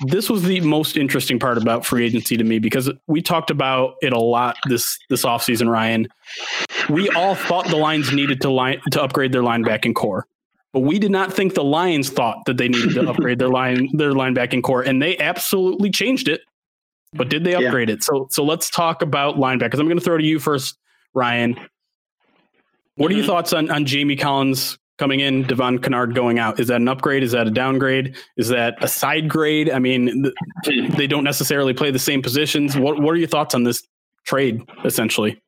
this 0.00 0.30
was 0.30 0.44
the 0.44 0.60
most 0.60 0.96
interesting 0.96 1.38
part 1.38 1.58
about 1.58 1.84
free 1.84 2.04
agency 2.04 2.36
to 2.36 2.44
me 2.44 2.58
because 2.58 2.90
we 3.08 3.20
talked 3.20 3.50
about 3.50 3.96
it 4.00 4.12
a 4.12 4.18
lot 4.18 4.56
this 4.68 4.98
this 5.08 5.24
offseason, 5.24 5.70
Ryan. 5.70 6.08
We 6.88 7.08
all 7.10 7.34
thought 7.34 7.66
the 7.66 7.76
Lions 7.76 8.12
needed 8.12 8.40
to 8.42 8.50
line 8.50 8.80
to 8.92 9.02
upgrade 9.02 9.32
their 9.32 9.42
linebacking 9.42 9.94
corps. 9.94 10.26
But 10.72 10.80
we 10.80 10.98
did 10.98 11.10
not 11.10 11.32
think 11.32 11.54
the 11.54 11.64
Lions 11.64 12.10
thought 12.10 12.44
that 12.46 12.58
they 12.58 12.68
needed 12.68 12.94
to 12.94 13.10
upgrade 13.10 13.38
their 13.38 13.48
line 13.48 13.88
their 13.92 14.12
linebacking 14.12 14.62
corps, 14.62 14.82
and 14.82 15.02
they 15.02 15.18
absolutely 15.18 15.90
changed 15.90 16.28
it. 16.28 16.42
But 17.14 17.28
did 17.28 17.42
they 17.42 17.54
upgrade 17.54 17.88
yeah. 17.88 17.96
it? 17.96 18.04
So 18.04 18.28
so 18.30 18.44
let's 18.44 18.70
talk 18.70 19.02
about 19.02 19.36
linebackers. 19.36 19.80
I'm 19.80 19.86
going 19.86 19.98
to 19.98 20.04
throw 20.04 20.18
to 20.18 20.24
you 20.24 20.38
first, 20.38 20.78
Ryan. 21.12 21.58
What 22.94 23.10
are 23.10 23.14
your 23.14 23.22
mm-hmm. 23.22 23.30
thoughts 23.30 23.52
on, 23.52 23.70
on 23.70 23.84
Jamie 23.84 24.16
Collins 24.16 24.78
coming 24.98 25.20
in, 25.20 25.42
Devon 25.44 25.78
Kennard 25.78 26.14
going 26.14 26.38
out? 26.38 26.60
Is 26.60 26.68
that 26.68 26.80
an 26.80 26.88
upgrade? 26.88 27.22
Is 27.22 27.32
that 27.32 27.46
a 27.46 27.50
downgrade? 27.50 28.16
Is 28.36 28.48
that 28.48 28.82
a 28.82 28.88
side 28.88 29.28
grade? 29.28 29.70
I 29.70 29.78
mean, 29.78 30.30
they 30.64 31.06
don't 31.06 31.24
necessarily 31.24 31.72
play 31.72 31.90
the 31.90 31.98
same 31.98 32.22
positions. 32.22 32.76
What 32.76 33.00
What 33.00 33.12
are 33.12 33.18
your 33.18 33.28
thoughts 33.28 33.54
on 33.54 33.64
this 33.64 33.82
trade, 34.24 34.62
essentially? 34.84 35.40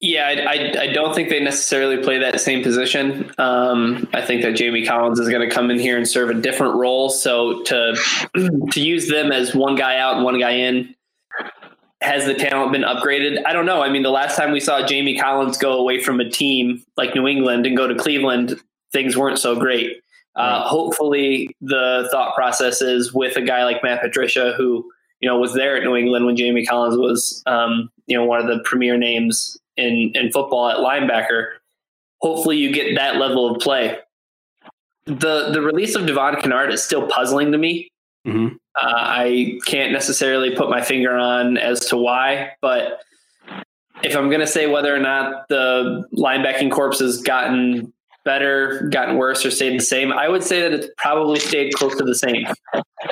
Yeah, 0.00 0.26
I, 0.26 0.32
I, 0.32 0.82
I 0.82 0.92
don't 0.92 1.14
think 1.14 1.28
they 1.28 1.38
necessarily 1.38 2.02
play 2.02 2.18
that 2.18 2.40
same 2.40 2.64
position. 2.64 3.32
Um, 3.38 4.08
I 4.12 4.20
think 4.20 4.42
that 4.42 4.56
Jamie 4.56 4.84
Collins 4.84 5.20
is 5.20 5.28
going 5.28 5.48
to 5.48 5.54
come 5.54 5.70
in 5.70 5.78
here 5.78 5.96
and 5.96 6.08
serve 6.08 6.28
a 6.28 6.34
different 6.34 6.74
role. 6.74 7.08
So 7.08 7.62
to 7.62 7.96
to 8.72 8.80
use 8.80 9.08
them 9.08 9.30
as 9.30 9.54
one 9.54 9.76
guy 9.76 9.98
out 9.98 10.16
and 10.16 10.24
one 10.24 10.40
guy 10.40 10.50
in 10.50 10.94
has 12.00 12.26
the 12.26 12.34
talent 12.34 12.72
been 12.72 12.82
upgraded? 12.82 13.42
I 13.46 13.52
don't 13.52 13.64
know. 13.64 13.80
I 13.80 13.90
mean, 13.90 14.02
the 14.02 14.10
last 14.10 14.36
time 14.36 14.50
we 14.50 14.58
saw 14.58 14.84
Jamie 14.84 15.16
Collins 15.16 15.56
go 15.56 15.78
away 15.78 16.02
from 16.02 16.18
a 16.18 16.28
team 16.28 16.82
like 16.96 17.14
New 17.14 17.28
England 17.28 17.64
and 17.64 17.76
go 17.76 17.86
to 17.86 17.94
Cleveland, 17.94 18.60
things 18.92 19.16
weren't 19.16 19.38
so 19.38 19.56
great. 19.56 20.02
Uh, 20.34 20.66
hopefully, 20.66 21.54
the 21.60 22.08
thought 22.10 22.34
process 22.34 22.80
is 22.80 23.12
with 23.12 23.36
a 23.36 23.42
guy 23.42 23.64
like 23.64 23.82
Matt 23.82 24.00
Patricia, 24.00 24.54
who 24.56 24.90
you 25.20 25.28
know 25.28 25.38
was 25.38 25.54
there 25.54 25.76
at 25.76 25.82
New 25.82 25.94
England 25.94 26.24
when 26.24 26.36
Jamie 26.36 26.64
Collins 26.64 26.96
was 26.96 27.42
um, 27.46 27.90
you 28.06 28.16
know 28.16 28.24
one 28.24 28.40
of 28.40 28.46
the 28.46 28.62
premier 28.64 28.96
names 28.96 29.58
in 29.76 30.12
in 30.14 30.32
football 30.32 30.68
at 30.68 30.78
linebacker. 30.78 31.48
Hopefully, 32.22 32.56
you 32.56 32.72
get 32.72 32.94
that 32.94 33.16
level 33.16 33.54
of 33.54 33.60
play. 33.60 33.98
The 35.04 35.50
the 35.52 35.60
release 35.60 35.94
of 35.96 36.06
Devon 36.06 36.36
Kennard 36.36 36.72
is 36.72 36.82
still 36.82 37.06
puzzling 37.08 37.52
to 37.52 37.58
me. 37.58 37.90
Mm-hmm. 38.26 38.54
Uh, 38.80 38.94
I 38.94 39.58
can't 39.66 39.92
necessarily 39.92 40.54
put 40.54 40.70
my 40.70 40.80
finger 40.80 41.14
on 41.14 41.58
as 41.58 41.80
to 41.86 41.96
why, 41.96 42.52
but 42.62 43.02
if 44.02 44.16
I'm 44.16 44.28
going 44.28 44.40
to 44.40 44.46
say 44.46 44.66
whether 44.66 44.94
or 44.94 44.98
not 44.98 45.48
the 45.48 46.04
linebacking 46.16 46.70
corps 46.70 46.98
has 46.98 47.20
gotten 47.20 47.92
better, 48.24 48.88
gotten 48.90 49.16
worse, 49.16 49.44
or 49.44 49.50
stayed 49.50 49.78
the 49.78 49.84
same, 49.84 50.12
I 50.12 50.28
would 50.28 50.42
say 50.42 50.60
that 50.62 50.72
it's 50.72 50.88
probably 50.96 51.40
stayed 51.40 51.72
close 51.74 51.96
to 51.96 52.04
the 52.04 52.14
same. 52.14 52.46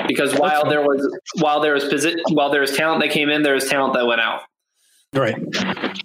Because 0.06 0.34
while 0.34 0.68
there 0.68 0.82
was 0.82 1.06
while 1.40 1.60
there 1.60 1.74
was 1.74 1.84
posi- 1.84 2.20
while 2.30 2.50
there 2.50 2.60
was 2.60 2.76
talent 2.76 3.02
that 3.02 3.10
came 3.10 3.28
in, 3.28 3.42
there 3.42 3.54
was 3.54 3.68
talent 3.68 3.94
that 3.94 4.06
went 4.06 4.20
out. 4.20 4.42
Right, 5.12 5.34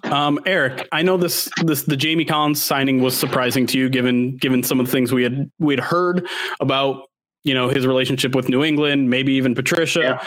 um, 0.04 0.40
Erik. 0.46 0.88
I 0.90 1.02
know 1.02 1.16
this 1.16 1.48
this 1.62 1.82
the 1.82 1.96
Jamie 1.96 2.24
Collins 2.24 2.60
signing 2.60 3.02
was 3.02 3.16
surprising 3.16 3.66
to 3.68 3.78
you, 3.78 3.88
given 3.88 4.36
given 4.36 4.62
some 4.64 4.80
of 4.80 4.86
the 4.86 4.92
things 4.92 5.12
we 5.12 5.22
had 5.22 5.50
we 5.60 5.74
had 5.74 5.84
heard 5.84 6.26
about 6.58 7.02
you 7.44 7.54
know 7.54 7.68
his 7.68 7.86
relationship 7.86 8.34
with 8.34 8.48
New 8.48 8.64
England, 8.64 9.08
maybe 9.08 9.34
even 9.34 9.54
Patricia. 9.54 10.20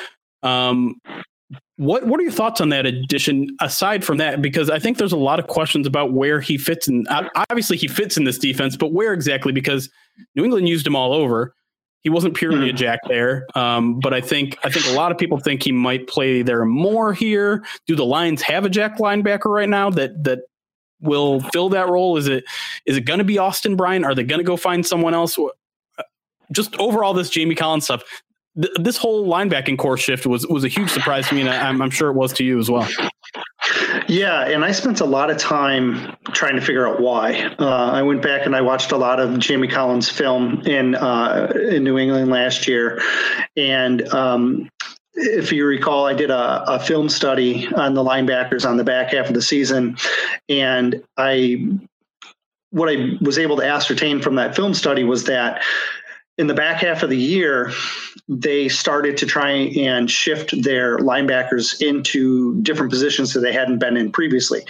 Yeah. 0.43 0.69
Um, 0.69 1.01
what 1.79 2.05
what 2.05 2.19
are 2.19 2.23
your 2.23 2.31
thoughts 2.33 2.59
on 2.59 2.67
that 2.69 2.85
addition? 2.85 3.55
Aside 3.61 4.03
from 4.03 4.17
that, 4.17 4.41
because 4.41 4.69
I 4.69 4.79
think 4.79 4.97
there's 4.97 5.13
a 5.13 5.17
lot 5.17 5.39
of 5.39 5.47
questions 5.47 5.87
about 5.87 6.11
where 6.11 6.41
he 6.41 6.57
fits 6.57 6.89
in. 6.89 7.05
Obviously, 7.49 7.77
he 7.77 7.87
fits 7.87 8.17
in 8.17 8.25
this 8.25 8.37
defense, 8.37 8.75
but 8.75 8.91
where 8.91 9.13
exactly? 9.13 9.53
Because 9.53 9.89
New 10.35 10.43
England 10.43 10.67
used 10.67 10.85
him 10.85 10.93
all 10.93 11.13
over. 11.13 11.55
He 12.01 12.09
wasn't 12.09 12.35
purely 12.35 12.69
a 12.69 12.73
jack 12.73 12.99
there, 13.07 13.47
um, 13.55 14.01
but 14.01 14.13
I 14.13 14.19
think 14.19 14.57
I 14.65 14.69
think 14.69 14.87
a 14.87 14.91
lot 14.91 15.13
of 15.13 15.17
people 15.17 15.39
think 15.39 15.63
he 15.63 15.71
might 15.71 16.07
play 16.07 16.41
there 16.41 16.65
more 16.65 17.13
here. 17.13 17.63
Do 17.87 17.95
the 17.95 18.05
Lions 18.05 18.41
have 18.41 18.65
a 18.65 18.69
jack 18.69 18.97
linebacker 18.97 19.45
right 19.45 19.69
now 19.69 19.89
that 19.91 20.21
that 20.25 20.39
will 20.99 21.39
fill 21.39 21.69
that 21.69 21.87
role? 21.87 22.17
Is 22.17 22.27
it 22.27 22.43
is 22.85 22.97
it 22.97 23.05
going 23.05 23.19
to 23.19 23.25
be 23.25 23.37
Austin 23.37 23.77
Bryant? 23.77 24.03
Are 24.03 24.13
they 24.13 24.23
going 24.25 24.39
to 24.39 24.45
go 24.45 24.57
find 24.57 24.85
someone 24.85 25.13
else? 25.13 25.37
Just 26.51 26.75
overall, 26.75 27.13
this 27.13 27.29
Jamie 27.29 27.55
Collins 27.55 27.85
stuff. 27.85 28.03
Th- 28.61 28.73
this 28.79 28.97
whole 28.97 29.27
linebacking 29.27 29.77
corps 29.77 29.97
shift 29.97 30.25
was 30.25 30.45
was 30.47 30.63
a 30.63 30.67
huge 30.67 30.89
surprise 30.89 31.27
to 31.29 31.35
me, 31.35 31.41
and 31.41 31.49
I, 31.49 31.67
I'm, 31.67 31.81
I'm 31.81 31.89
sure 31.89 32.09
it 32.09 32.13
was 32.13 32.33
to 32.33 32.43
you 32.43 32.59
as 32.59 32.69
well. 32.69 32.87
Yeah, 34.07 34.47
and 34.47 34.65
I 34.65 34.71
spent 34.71 35.01
a 35.01 35.05
lot 35.05 35.29
of 35.29 35.37
time 35.37 36.15
trying 36.33 36.55
to 36.55 36.61
figure 36.61 36.87
out 36.87 36.99
why. 36.99 37.43
Uh, 37.59 37.91
I 37.91 38.01
went 38.01 38.23
back 38.23 38.45
and 38.45 38.55
I 38.55 38.61
watched 38.61 38.91
a 38.91 38.97
lot 38.97 39.19
of 39.19 39.37
Jamie 39.37 39.67
Collins 39.67 40.09
film 40.09 40.61
in 40.61 40.95
uh, 40.95 41.53
in 41.69 41.83
New 41.83 41.97
England 41.97 42.31
last 42.31 42.67
year, 42.67 43.01
and 43.55 44.07
um, 44.13 44.69
if 45.13 45.51
you 45.51 45.65
recall, 45.65 46.05
I 46.07 46.13
did 46.13 46.31
a, 46.31 46.63
a, 46.67 46.79
film 46.79 47.09
study 47.09 47.67
on 47.75 47.93
the 47.93 48.03
linebackers 48.03 48.67
on 48.67 48.77
the 48.77 48.83
back 48.83 49.13
half 49.13 49.27
of 49.27 49.33
the 49.33 49.41
season, 49.41 49.97
and 50.47 51.03
I 51.17 51.67
what 52.71 52.89
I 52.89 53.17
was 53.21 53.37
able 53.37 53.57
to 53.57 53.65
ascertain 53.65 54.21
from 54.21 54.35
that 54.35 54.55
film 54.55 54.73
study 54.73 55.03
was 55.03 55.25
that 55.25 55.63
in 56.37 56.47
the 56.47 56.53
back 56.53 56.81
half 56.81 57.03
of 57.03 57.09
the 57.09 57.17
year, 57.17 57.71
they 58.31 58.69
started 58.69 59.17
to 59.17 59.25
try 59.25 59.49
and 59.49 60.09
shift 60.09 60.61
their 60.61 60.99
linebackers 60.99 61.81
into 61.81 62.61
different 62.61 62.91
positions 62.91 63.33
that 63.33 63.39
they 63.39 63.51
hadn't 63.51 63.79
been 63.79 63.97
in 63.97 64.11
previously. 64.11 64.61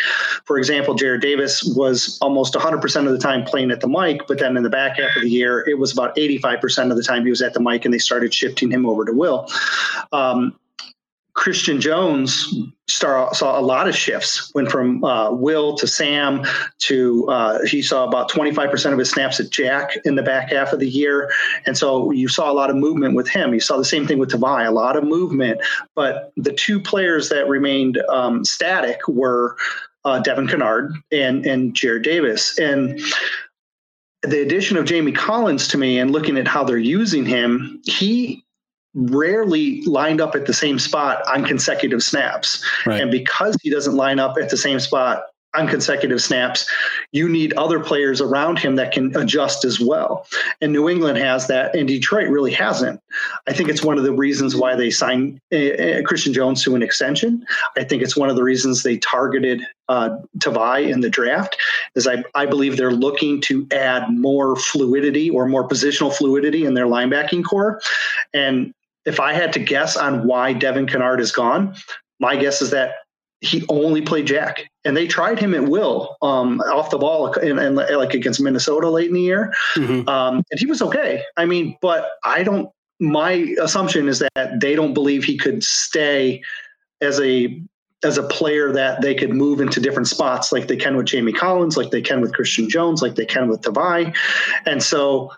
For 0.45 0.57
example, 0.57 0.95
Jarrad 0.95 1.19
Davis 1.19 1.63
was 1.75 2.17
almost 2.21 2.53
100% 2.53 3.05
of 3.05 3.11
the 3.11 3.19
time 3.19 3.43
playing 3.43 3.71
at 3.71 3.81
the 3.81 3.89
mic, 3.89 4.25
but 4.27 4.39
then 4.39 4.55
in 4.55 4.63
the 4.63 4.69
back 4.69 4.97
half 4.97 5.13
of 5.17 5.23
the 5.23 5.29
year, 5.29 5.67
it 5.67 5.77
was 5.77 5.91
about 5.91 6.15
85% 6.15 6.89
of 6.89 6.95
the 6.95 7.03
time 7.03 7.25
he 7.25 7.29
was 7.29 7.41
at 7.41 7.53
the 7.53 7.59
mic, 7.59 7.83
and 7.83 7.93
they 7.93 7.99
started 7.99 8.33
shifting 8.33 8.71
him 8.71 8.85
over 8.85 9.03
to 9.03 9.11
Will. 9.11 9.49
Um, 10.13 10.57
Christian 11.33 11.81
Jones 11.81 12.53
saw, 12.89 13.31
saw 13.31 13.59
a 13.59 13.61
lot 13.61 13.87
of 13.87 13.95
shifts. 13.95 14.51
Went 14.53 14.69
from 14.69 15.03
uh, 15.03 15.31
Will 15.31 15.75
to 15.75 15.87
Sam 15.87 16.43
to 16.79 17.27
uh, 17.29 17.59
he 17.65 17.81
saw 17.81 18.05
about 18.05 18.29
25% 18.31 18.93
of 18.93 18.99
his 18.99 19.09
snaps 19.09 19.39
at 19.39 19.49
Jack 19.49 19.97
in 20.05 20.15
the 20.15 20.23
back 20.23 20.51
half 20.51 20.73
of 20.73 20.79
the 20.79 20.89
year, 20.89 21.31
and 21.65 21.77
so 21.77 22.11
you 22.11 22.27
saw 22.27 22.51
a 22.51 22.53
lot 22.53 22.69
of 22.69 22.75
movement 22.75 23.15
with 23.15 23.27
him. 23.27 23.53
You 23.53 23.59
saw 23.59 23.77
the 23.77 23.85
same 23.85 24.07
thing 24.07 24.17
with 24.17 24.31
Tavai, 24.31 24.67
a 24.67 24.71
lot 24.71 24.95
of 24.95 25.03
movement. 25.03 25.61
But 25.95 26.31
the 26.35 26.53
two 26.53 26.79
players 26.79 27.29
that 27.29 27.47
remained 27.47 27.97
um, 28.09 28.43
static 28.43 29.07
were 29.07 29.55
uh, 30.05 30.19
Devon 30.19 30.47
Kennard 30.47 30.93
and 31.11 31.45
and 31.45 31.73
Jarrad 31.73 32.03
Davis, 32.03 32.57
and 32.57 32.99
the 34.21 34.41
addition 34.41 34.77
of 34.77 34.85
Jamie 34.85 35.11
Collins 35.11 35.67
to 35.69 35.77
me 35.77 35.97
and 35.97 36.11
looking 36.11 36.37
at 36.37 36.47
how 36.47 36.63
they're 36.63 36.77
using 36.77 37.25
him, 37.25 37.81
he 37.85 38.43
rarely 38.93 39.81
lined 39.85 40.21
up 40.21 40.35
at 40.35 40.45
the 40.45 40.53
same 40.53 40.79
spot 40.79 41.21
on 41.27 41.45
consecutive 41.45 42.03
snaps. 42.03 42.65
Right. 42.85 43.01
And 43.01 43.11
because 43.11 43.55
he 43.61 43.69
doesn't 43.69 43.95
line 43.95 44.19
up 44.19 44.37
at 44.41 44.49
the 44.49 44.57
same 44.57 44.79
spot 44.79 45.23
on 45.55 45.67
consecutive 45.67 46.21
snaps, 46.21 46.69
you 47.11 47.27
need 47.27 47.53
other 47.53 47.79
players 47.79 48.21
around 48.21 48.59
him 48.59 48.75
that 48.75 48.91
can 48.91 49.15
adjust 49.17 49.65
as 49.65 49.79
well. 49.79 50.27
And 50.61 50.71
New 50.71 50.87
England 50.87 51.17
has 51.17 51.47
that, 51.47 51.75
and 51.75 51.87
Detroit 51.87 52.29
really 52.29 52.51
hasn't. 52.51 53.01
I 53.47 53.53
think 53.53 53.67
it's 53.67 53.83
one 53.83 53.97
of 53.97 54.03
the 54.03 54.13
reasons 54.13 54.55
why 54.55 54.75
they 54.75 54.91
signed 54.91 55.41
uh, 55.51 56.03
Christian 56.05 56.33
Jones 56.33 56.63
to 56.65 56.75
an 56.75 56.83
extension. 56.83 57.43
I 57.75 57.83
think 57.83 58.03
it's 58.03 58.15
one 58.15 58.29
of 58.29 58.35
the 58.35 58.43
reasons 58.43 58.83
they 58.83 58.97
targeted 58.97 59.63
uh, 59.87 60.17
Tavai 60.37 60.87
in 60.87 61.01
the 61.01 61.09
draft. 61.09 61.57
Is 61.95 62.07
I, 62.07 62.23
I 62.35 62.45
believe 62.45 62.77
they're 62.77 62.91
looking 62.91 63.41
to 63.41 63.67
add 63.71 64.11
more 64.11 64.55
fluidity 64.55 65.31
or 65.31 65.47
more 65.47 65.67
positional 65.67 66.13
fluidity 66.13 66.63
in 66.63 66.75
their 66.75 66.85
linebacking 66.85 67.43
corps. 67.43 67.81
And 68.35 68.71
if 69.05 69.19
I 69.19 69.33
had 69.33 69.53
to 69.53 69.59
guess 69.59 69.97
on 69.97 70.27
why 70.27 70.53
Devon 70.53 70.87
Kennard 70.87 71.19
is 71.19 71.31
gone, 71.31 71.75
my 72.19 72.35
guess 72.35 72.61
is 72.61 72.71
that 72.71 72.95
he 73.41 73.63
only 73.69 74.01
played 74.01 74.27
Jack, 74.27 74.69
and 74.83 74.97
they 74.97 75.07
tried 75.07 75.39
him 75.39 75.53
at 75.53 75.63
will 75.63 76.17
um, 76.21 76.59
off 76.61 76.89
the 76.89 76.97
ball 76.97 77.31
and, 77.33 77.59
and, 77.59 77.75
like 77.75 78.13
against 78.13 78.41
Minnesota 78.41 78.89
late 78.89 79.07
in 79.07 79.13
the 79.13 79.21
year, 79.21 79.53
mm-hmm. 79.75 80.07
um, 80.09 80.43
and 80.51 80.59
he 80.59 80.65
was 80.65 80.81
okay. 80.81 81.23
I 81.37 81.45
mean, 81.45 81.77
but 81.81 82.09
I 82.23 82.43
don't. 82.43 82.69
My 82.99 83.55
assumption 83.61 84.09
is 84.09 84.19
that 84.19 84.59
they 84.59 84.75
don't 84.75 84.93
believe 84.93 85.23
he 85.23 85.37
could 85.37 85.63
stay 85.63 86.41
as 86.99 87.19
a 87.21 87.61
as 88.03 88.17
a 88.17 88.23
player 88.23 88.71
that 88.73 89.01
they 89.01 89.15
could 89.15 89.31
move 89.31 89.61
into 89.61 89.79
different 89.79 90.07
spots 90.07 90.51
like 90.51 90.67
they 90.67 90.77
can 90.77 90.97
with 90.97 91.05
Jamie 91.05 91.33
Collins, 91.33 91.77
like 91.77 91.91
they 91.91 92.01
can 92.01 92.19
with 92.19 92.33
Christian 92.33 92.69
Jones, 92.69 93.01
like 93.01 93.15
they 93.15 93.25
can 93.25 93.47
with 93.47 93.61
Tavai, 93.61 94.13
and 94.65 94.83
so 94.83 95.31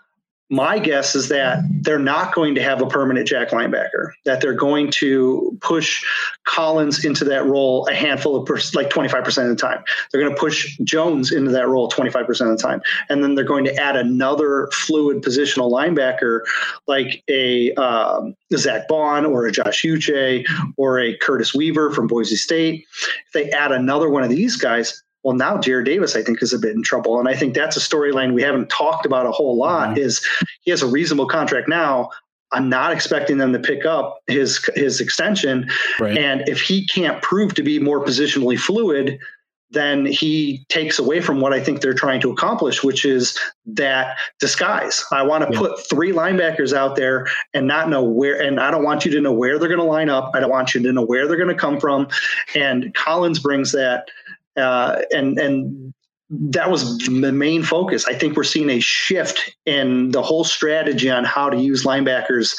my 0.52 0.78
guess 0.78 1.14
is 1.14 1.30
that 1.30 1.60
they're 1.80 1.98
not 1.98 2.34
going 2.34 2.54
to 2.54 2.62
have 2.62 2.82
a 2.82 2.86
permanent 2.86 3.26
jack 3.26 3.48
linebacker, 3.48 4.12
that 4.26 4.42
they're 4.42 4.52
going 4.52 4.90
to 4.90 5.56
push 5.62 6.04
Collins 6.44 7.06
into 7.06 7.24
that 7.24 7.46
role 7.46 7.88
a 7.88 7.94
handful 7.94 8.36
of, 8.36 8.46
like 8.74 8.90
25% 8.90 9.26
of 9.44 9.48
the 9.48 9.56
time. 9.56 9.82
They're 10.12 10.20
going 10.20 10.34
to 10.34 10.38
push 10.38 10.76
Jones 10.84 11.32
into 11.32 11.50
that 11.52 11.68
role 11.68 11.90
25% 11.90 12.28
of 12.28 12.58
the 12.58 12.62
time. 12.62 12.82
And 13.08 13.24
then 13.24 13.34
they're 13.34 13.46
going 13.46 13.64
to 13.64 13.74
add 13.76 13.96
another 13.96 14.68
fluid 14.74 15.22
positional 15.22 15.72
linebacker 15.72 16.40
like 16.86 17.24
a 17.30 17.72
um, 17.76 18.36
Zack 18.54 18.88
Baun 18.88 19.24
or 19.24 19.46
a 19.46 19.52
Josh 19.52 19.82
Uche 19.82 20.44
or 20.76 21.00
a 21.00 21.16
Curtis 21.16 21.54
Weaver 21.54 21.92
from 21.92 22.06
Boise 22.06 22.36
State. 22.36 22.84
If 23.26 23.32
they 23.32 23.50
add 23.52 23.72
another 23.72 24.10
one 24.10 24.22
of 24.22 24.28
these 24.28 24.56
guys, 24.56 25.02
well, 25.22 25.36
now 25.36 25.56
Jarrad 25.56 25.84
Davis, 25.84 26.16
I 26.16 26.22
think, 26.22 26.42
is 26.42 26.52
a 26.52 26.58
bit 26.58 26.74
in 26.74 26.82
trouble. 26.82 27.18
And 27.18 27.28
I 27.28 27.34
think 27.34 27.54
that's 27.54 27.76
a 27.76 27.80
storyline 27.80 28.34
we 28.34 28.42
haven't 28.42 28.68
talked 28.68 29.06
about 29.06 29.26
a 29.26 29.30
whole 29.30 29.56
lot 29.56 29.90
mm-hmm. 29.90 29.98
is 29.98 30.26
he 30.62 30.70
has 30.70 30.82
a 30.82 30.86
reasonable 30.86 31.26
contract 31.26 31.68
now. 31.68 32.10
I'm 32.52 32.68
not 32.68 32.92
expecting 32.92 33.38
them 33.38 33.52
to 33.54 33.58
pick 33.58 33.86
up 33.86 34.18
his 34.26 34.68
his 34.74 35.00
extension. 35.00 35.70
Right. 35.98 36.18
And 36.18 36.46
if 36.48 36.60
he 36.60 36.86
can't 36.86 37.22
prove 37.22 37.54
to 37.54 37.62
be 37.62 37.78
more 37.78 38.04
positionally 38.04 38.58
fluid, 38.58 39.18
then 39.72 40.04
he 40.04 40.64
takes 40.68 40.98
away 40.98 41.20
from 41.20 41.40
what 41.40 41.52
I 41.52 41.60
think 41.60 41.80
they're 41.80 41.94
trying 41.94 42.20
to 42.20 42.30
accomplish, 42.30 42.84
which 42.84 43.04
is 43.04 43.38
that 43.64 44.18
disguise. 44.38 45.02
I 45.12 45.22
want 45.22 45.48
to 45.48 45.52
yeah. 45.52 45.60
put 45.60 45.88
three 45.88 46.12
linebackers 46.12 46.74
out 46.74 46.94
there 46.94 47.26
and 47.54 47.66
not 47.66 47.88
know 47.88 48.04
where, 48.04 48.40
and 48.40 48.60
I 48.60 48.70
don't 48.70 48.84
want 48.84 49.06
you 49.06 49.10
to 49.12 49.20
know 49.20 49.32
where 49.32 49.58
they're 49.58 49.68
going 49.68 49.80
to 49.80 49.84
line 49.84 50.10
up. 50.10 50.32
I 50.34 50.40
don't 50.40 50.50
want 50.50 50.74
you 50.74 50.82
to 50.82 50.92
know 50.92 51.04
where 51.04 51.26
they're 51.26 51.38
going 51.38 51.48
to 51.48 51.54
come 51.54 51.80
from. 51.80 52.06
And 52.54 52.94
Collins 52.94 53.38
brings 53.38 53.72
that 53.72 54.08
uh, 54.56 55.02
and 55.10 55.38
and 55.38 55.94
that 56.30 56.70
was 56.70 56.98
the 56.98 57.32
main 57.32 57.62
focus. 57.62 58.06
I 58.06 58.14
think 58.14 58.36
we're 58.36 58.44
seeing 58.44 58.70
a 58.70 58.80
shift 58.80 59.54
in 59.66 60.10
the 60.12 60.22
whole 60.22 60.44
strategy 60.44 61.10
on 61.10 61.24
how 61.24 61.50
to 61.50 61.58
use 61.58 61.84
linebackers. 61.84 62.56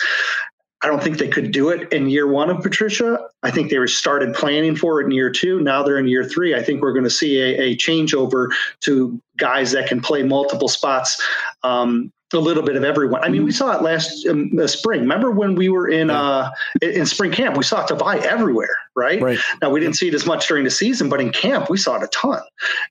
I 0.83 0.87
don't 0.87 1.01
think 1.01 1.17
they 1.17 1.29
could 1.29 1.51
do 1.51 1.69
it 1.69 1.91
in 1.93 2.09
year 2.09 2.27
one 2.27 2.49
of 2.49 2.61
Patricia. 2.61 3.17
I 3.41 3.51
think 3.51 3.71
they 3.71 3.79
were 3.79 3.87
started 3.87 4.35
planning 4.35 4.75
for 4.75 5.01
it 5.01 5.05
in 5.05 5.11
year 5.11 5.31
two. 5.31 5.61
Now 5.61 5.81
they're 5.81 5.97
in 5.97 6.07
year 6.07 6.25
three. 6.25 6.53
I 6.53 6.61
think 6.61 6.81
we're 6.81 6.91
going 6.91 7.05
to 7.05 7.09
see 7.09 7.39
a, 7.39 7.57
a 7.57 7.77
changeover 7.77 8.49
to 8.81 9.19
guys 9.37 9.71
that 9.71 9.87
can 9.87 10.01
play 10.01 10.23
multiple 10.23 10.67
spots 10.67 11.21
um, 11.63 12.11
a 12.33 12.39
little 12.39 12.63
bit 12.63 12.75
of 12.75 12.83
everyone. 12.83 13.23
I 13.23 13.29
mean, 13.29 13.43
we 13.43 13.51
mm-hmm. 13.51 13.57
saw 13.57 13.77
it 13.77 13.81
last 13.81 14.25
um, 14.27 14.51
spring. 14.67 15.01
Remember 15.01 15.31
when 15.31 15.55
we 15.55 15.69
were 15.69 15.87
in 15.87 16.09
uh, 16.09 16.51
in 16.81 17.05
spring 17.05 17.31
camp? 17.31 17.57
We 17.57 17.63
saw 17.63 17.85
Tavai 17.85 18.21
everywhere, 18.21 18.75
right? 18.95 19.21
right? 19.21 19.39
Now 19.61 19.69
we 19.69 19.79
didn't 19.79 19.95
see 19.95 20.07
it 20.07 20.13
as 20.13 20.25
much 20.25 20.47
during 20.47 20.63
the 20.63 20.71
season, 20.71 21.09
but 21.09 21.21
in 21.21 21.31
camp 21.31 21.69
we 21.69 21.77
saw 21.77 21.95
it 21.97 22.03
a 22.03 22.07
ton. 22.07 22.41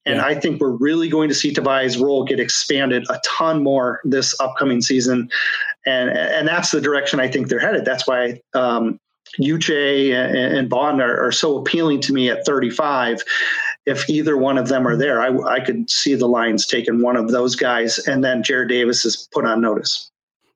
And 0.06 0.16
yeah. 0.16 0.24
I 0.24 0.34
think 0.34 0.60
we're 0.60 0.76
really 0.76 1.08
going 1.08 1.28
to 1.28 1.34
see 1.34 1.52
Tavai's 1.52 1.98
role 1.98 2.24
get 2.24 2.40
expanded 2.40 3.04
a 3.10 3.20
ton 3.24 3.62
more 3.62 4.00
this 4.04 4.38
upcoming 4.40 4.80
season, 4.80 5.28
and 5.86 6.10
and 6.10 6.46
that's 6.46 6.70
the 6.70 6.80
direction 6.80 7.20
I 7.20 7.28
think 7.28 7.48
they're 7.48 7.60
headed. 7.60 7.84
That's 7.84 8.06
why. 8.06 8.40
Um, 8.54 8.98
Uche 9.40 10.12
and, 10.12 10.36
and 10.36 10.68
Baun 10.68 11.00
are, 11.00 11.26
are 11.26 11.32
so 11.32 11.56
appealing 11.56 12.00
to 12.02 12.12
me 12.12 12.28
at 12.28 12.44
35 12.44 13.22
if 13.86 14.08
either 14.08 14.36
one 14.36 14.58
of 14.58 14.68
them 14.68 14.86
are 14.86 14.96
there, 14.96 15.20
I, 15.20 15.54
I 15.54 15.60
could 15.60 15.90
see 15.90 16.14
the 16.14 16.28
Lions 16.28 16.66
taking 16.66 17.02
one 17.02 17.16
of 17.16 17.30
those 17.30 17.56
guys, 17.56 17.98
and 17.98 18.22
then 18.22 18.42
Jarrad 18.42 18.68
Davis 18.68 19.04
is 19.04 19.28
put 19.32 19.44
on 19.44 19.60
notice. 19.60 20.10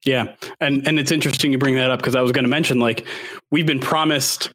Yeah, 0.04 0.34
and 0.60 0.86
and 0.86 1.00
it's 1.00 1.10
interesting 1.10 1.50
you 1.50 1.58
bring 1.58 1.74
that 1.76 1.90
up 1.90 1.98
because 1.98 2.14
I 2.14 2.20
was 2.20 2.32
going 2.32 2.44
to 2.44 2.50
mention 2.50 2.78
like 2.78 3.06
we've 3.50 3.66
been 3.66 3.80
promised 3.80 4.52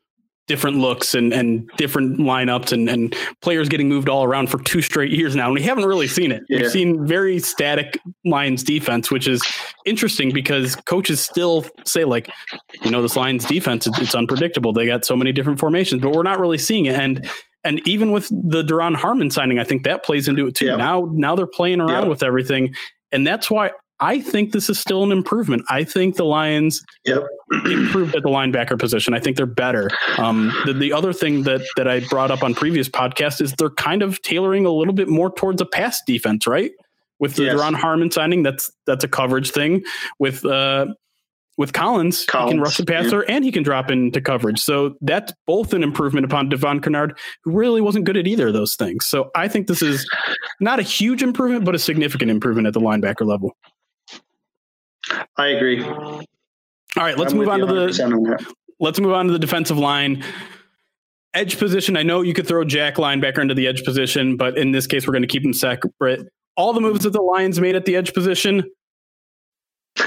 different 0.47 0.77
looks 0.77 1.13
and 1.13 1.33
and 1.33 1.69
different 1.77 2.19
lineups 2.19 2.71
and 2.71 2.89
and 2.89 3.15
players 3.41 3.67
getting 3.67 3.89
moved 3.89 4.07
all 4.07 4.23
around 4.23 4.49
for 4.49 4.59
two 4.63 4.81
straight 4.81 5.11
years 5.11 5.35
now, 5.35 5.45
and 5.45 5.53
we 5.53 5.61
haven't 5.61 5.85
really 5.85 6.07
seen 6.07 6.31
it. 6.31 6.43
Yeah. 6.47 6.61
We've 6.61 6.71
seen 6.71 7.05
very 7.05 7.39
static 7.39 7.99
Lions 8.23 8.63
defense, 8.63 9.11
which 9.11 9.27
is 9.27 9.45
interesting 9.85 10.31
because 10.31 10.77
coaches 10.77 11.19
still 11.19 11.65
say 11.85 12.05
like, 12.05 12.29
you 12.83 12.91
know, 12.91 13.01
this 13.01 13.17
Lions 13.17 13.43
defense 13.43 13.87
it's 13.87 14.15
unpredictable. 14.15 14.71
They 14.71 14.85
got 14.85 15.03
so 15.03 15.17
many 15.17 15.33
different 15.33 15.59
formations, 15.59 16.01
but 16.01 16.13
we're 16.13 16.23
not 16.23 16.39
really 16.39 16.57
seeing 16.57 16.85
it 16.85 16.95
and 16.95 17.29
and 17.63 17.85
even 17.87 18.11
with 18.11 18.27
the 18.29 18.63
Duron 18.63 18.95
Harmon 18.95 19.29
signing, 19.29 19.59
I 19.59 19.63
think 19.63 19.83
that 19.83 20.03
plays 20.03 20.27
into 20.27 20.47
it 20.47 20.55
too. 20.55 20.65
Yeah. 20.67 20.75
Now, 20.77 21.09
now 21.13 21.35
they're 21.35 21.45
playing 21.47 21.81
around 21.81 22.03
yeah. 22.03 22.09
with 22.09 22.23
everything, 22.23 22.73
and 23.11 23.25
that's 23.25 23.51
why 23.51 23.71
I 23.99 24.19
think 24.19 24.51
this 24.51 24.67
is 24.67 24.79
still 24.79 25.03
an 25.03 25.11
improvement. 25.11 25.63
I 25.69 25.83
think 25.83 26.15
the 26.15 26.25
Lions 26.25 26.83
Yep. 27.05 27.23
improved 27.65 28.15
at 28.15 28.23
the 28.23 28.29
linebacker 28.29 28.79
position. 28.79 29.13
I 29.13 29.19
think 29.19 29.37
they're 29.37 29.45
better. 29.45 29.91
Um, 30.17 30.51
the, 30.65 30.73
the 30.73 30.91
other 30.91 31.13
thing 31.13 31.43
that 31.43 31.61
that 31.77 31.87
I 31.87 31.99
brought 32.09 32.31
up 32.31 32.41
on 32.43 32.55
previous 32.55 32.89
podcasts 32.89 33.41
is 33.41 33.53
they're 33.59 33.69
kind 33.69 34.01
of 34.01 34.19
tailoring 34.23 34.65
a 34.65 34.71
little 34.71 34.93
bit 34.93 35.07
more 35.07 35.31
towards 35.31 35.61
a 35.61 35.65
pass 35.65 36.01
defense, 36.07 36.47
right? 36.47 36.71
With 37.19 37.35
the 37.35 37.43
Yes. 37.43 37.59
Ron 37.59 37.75
Harmon 37.75 38.09
signing, 38.09 38.41
that's 38.41 38.71
that's 38.87 39.03
a 39.03 39.07
coverage 39.07 39.51
thing. 39.51 39.83
With 40.17 40.43
uh, 40.43 40.87
with 41.57 41.73
Collins, 41.73 42.21
he 42.21 42.27
can 42.27 42.59
rush 42.59 42.77
the 42.77 42.85
passer 42.85 43.21
and 43.21 43.43
he 43.43 43.51
can 43.51 43.63
drop 43.63 43.91
into 43.91 44.21
coverage. 44.21 44.59
So 44.59 44.95
that's 45.01 45.33
both 45.45 45.73
an 45.73 45.83
improvement 45.83 46.25
upon 46.25 46.49
Devon 46.49 46.79
Kennard, 46.79 47.17
who 47.43 47.51
really 47.51 47.81
wasn't 47.81 48.05
good 48.05 48.17
at 48.17 48.27
either 48.27 48.47
of 48.47 48.53
those 48.53 48.75
things. 48.75 49.05
So 49.05 49.29
I 49.35 49.47
think 49.47 49.67
this 49.67 49.81
is 49.81 50.09
not 50.59 50.79
a 50.79 50.83
huge 50.83 51.21
improvement, 51.21 51.65
but 51.65 51.75
a 51.75 51.79
significant 51.79 52.31
improvement 52.31 52.67
at 52.67 52.73
the 52.73 52.79
linebacker 52.79 53.25
level. 53.27 53.55
I 55.37 55.47
agree. 55.47 55.83
All 55.83 57.03
right, 57.03 57.17
let's 57.17 57.33
I'm 57.33 57.39
move 57.39 57.49
on 57.49 57.59
to 57.59 57.65
the 57.65 58.03
on 58.03 58.37
let's 58.79 58.99
move 58.99 59.13
on 59.13 59.27
to 59.27 59.33
the 59.33 59.39
defensive 59.39 59.77
line. 59.77 60.23
Edge 61.33 61.57
position. 61.57 61.95
I 61.95 62.03
know 62.03 62.21
you 62.21 62.33
could 62.33 62.47
throw 62.47 62.65
Jack 62.65 62.95
linebacker 62.95 63.39
into 63.39 63.53
the 63.53 63.67
edge 63.67 63.85
position, 63.85 64.35
but 64.35 64.57
in 64.57 64.71
this 64.71 64.85
case, 64.85 65.07
we're 65.07 65.13
going 65.13 65.21
to 65.21 65.27
keep 65.27 65.43
them 65.43 65.53
separate. 65.53 66.27
All 66.57 66.73
the 66.73 66.81
moves 66.81 67.05
that 67.05 67.11
the 67.11 67.21
Lions 67.21 67.61
made 67.61 67.75
at 67.75 67.85
the 67.85 67.95
edge 67.95 68.13
position, 68.13 68.63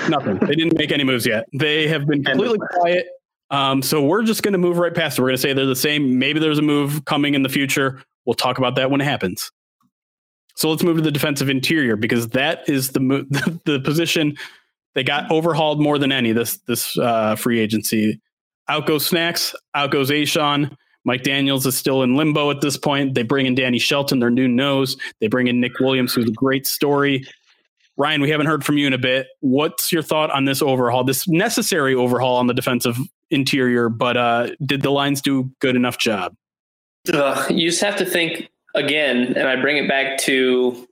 nothing. 0.09 0.39
they 0.39 0.55
didn't 0.55 0.77
make 0.77 0.93
any 0.93 1.05
moves 1.05 1.27
yet. 1.27 1.47
They 1.53 1.89
have 1.89 2.07
been 2.07 2.25
completely 2.25 2.59
quiet. 2.73 3.07
Um, 3.51 3.83
so 3.83 4.03
we're 4.03 4.23
just 4.23 4.43
going 4.43 4.53
to 4.53 4.59
move 4.59 4.79
right 4.79 4.95
past 4.95 5.19
it. 5.19 5.23
We're 5.23 5.29
going 5.29 5.37
to 5.37 5.43
say 5.43 5.53
they're 5.53 5.67
the 5.67 5.77
same. 5.77 6.19
Maybe 6.19 6.41
there's 6.41 6.59
a 6.59 6.63
move 6.63 7.05
coming 7.05 7.35
in 7.35 7.43
the 7.43 7.49
future. 7.49 8.03
We'll 8.25 8.35
talk 8.35 8.59
about 8.59 8.77
that 8.77 8.91
when 8.91 9.01
it 9.01 9.05
happens. 9.05 9.51
So 10.57 10.71
let's 10.71 10.83
move 10.83 10.97
to 10.97 11.03
the 11.03 11.11
defensive 11.11 11.49
interior 11.49 11.97
because 11.97 12.29
that 12.31 12.69
is 12.69 12.93
the 12.93 13.01
mo- 13.01 13.25
the 13.65 13.81
position 13.85 14.37
they 14.95 15.03
got 15.03 15.31
overhauled 15.31 15.81
more 15.81 15.99
than 15.99 16.13
any 16.13 16.33
this 16.33 16.59
this 16.67 16.97
uh, 16.99 17.37
free 17.37 17.61
agency. 17.61 18.21
Out 18.69 18.87
goes 18.87 19.05
Snacks, 19.05 19.55
out 19.75 19.91
goes 19.91 20.11
A'Shawn. 20.11 20.75
Mike 21.05 21.23
Daniels 21.23 21.67
is 21.67 21.77
still 21.77 22.03
in 22.03 22.17
limbo 22.17 22.51
at 22.51 22.63
this 22.63 22.79
point. 22.79 23.15
They 23.15 23.23
bring 23.23 23.45
in 23.45 23.55
Danny 23.55 23.79
Shelton, 23.79 24.21
their 24.21 24.31
new 24.31 24.49
nose. 24.49 24.97
They 25.21 25.27
bring 25.27 25.49
in 25.49 25.61
Nick 25.61 25.79
Williams, 25.79 26.15
who's 26.15 26.29
a 26.29 26.33
great 26.33 26.67
story. 26.67 27.27
Ryan, 27.97 28.21
we 28.23 28.31
haven't 28.31 28.47
heard 28.47 28.65
from 28.65 28.77
you 28.77 28.87
in 28.87 28.93
a 28.93 28.99
bit. 28.99 29.29
What's 29.41 29.93
your 29.93 30.03
thought 30.03 30.31
on 30.31 30.45
this 30.45 30.61
overhaul, 30.61 31.05
this 31.05 31.29
necessary 31.29 31.95
overhaul 31.95 32.37
on 32.37 32.49
the 32.49 32.55
defensive 32.55 32.99
interior? 33.31 33.89
But 33.89 34.17
uh, 34.17 34.49
did 34.65 34.83
the 34.83 34.91
lines 34.91 35.21
do 35.21 35.51
good 35.61 35.77
enough 35.77 35.99
job? 35.99 36.35
You 37.07 37.71
just 37.71 37.83
have 37.83 37.97
to 37.97 38.05
think 38.05 38.49
again, 38.75 39.35
and 39.37 39.49
I 39.49 39.61
bring 39.61 39.77
it 39.77 39.89
back 39.89 40.19
to 40.21 40.89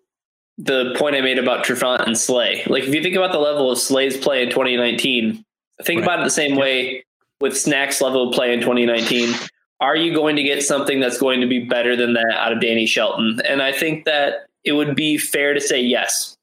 the 0.58 0.94
point 0.96 1.16
I 1.16 1.22
made 1.22 1.38
about 1.38 1.64
Trufant 1.64 2.06
and 2.06 2.16
Slay. 2.16 2.62
Like, 2.66 2.84
if 2.84 2.94
you 2.94 3.02
think 3.02 3.16
about 3.16 3.32
the 3.32 3.38
level 3.38 3.70
of 3.70 3.78
Slay's 3.78 4.16
play 4.16 4.42
in 4.42 4.50
2019, 4.50 5.44
think 5.82 6.00
Right. 6.00 6.04
about 6.04 6.20
it 6.20 6.24
the 6.24 6.30
same 6.30 6.56
way 6.56 7.04
with 7.40 7.56
Snacks' 7.58 8.00
level 8.00 8.28
of 8.28 8.34
play 8.34 8.52
in 8.52 8.60
2019. 8.60 9.34
Are 9.80 9.96
you 9.96 10.14
going 10.14 10.36
to 10.36 10.42
get 10.44 10.62
something 10.62 11.00
that's 11.00 11.18
going 11.18 11.40
to 11.40 11.46
be 11.48 11.64
better 11.64 11.96
than 11.96 12.12
that 12.12 12.34
out 12.36 12.52
of 12.52 12.60
Danny 12.60 12.86
Shelton? 12.86 13.40
And 13.48 13.60
I 13.60 13.72
think 13.72 14.04
that 14.04 14.46
it 14.62 14.72
would 14.72 14.94
be 14.94 15.18
fair 15.18 15.54
to 15.54 15.60
say 15.60 15.80
yes 15.80 16.36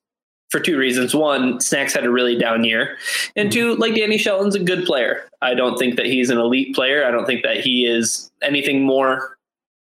for 0.49 0.59
two 0.59 0.77
reasons. 0.77 1.15
One, 1.15 1.59
Snacks 1.59 1.93
had 1.93 2.05
a 2.05 2.11
really 2.11 2.37
down 2.37 2.63
year. 2.63 2.97
And 3.35 3.49
mm-hmm. 3.49 3.59
two, 3.59 3.75
like 3.75 3.95
Danny 3.95 4.17
Shelton's 4.17 4.55
a 4.55 4.63
good 4.63 4.85
player. 4.85 5.27
I 5.41 5.53
don't 5.53 5.77
think 5.77 5.95
that 5.95 6.05
he's 6.05 6.29
an 6.29 6.37
elite 6.37 6.75
player. 6.75 7.05
I 7.05 7.11
don't 7.11 7.25
think 7.25 7.43
that 7.43 7.59
he 7.59 7.85
is 7.85 8.31
anything 8.41 8.83
more 8.83 9.37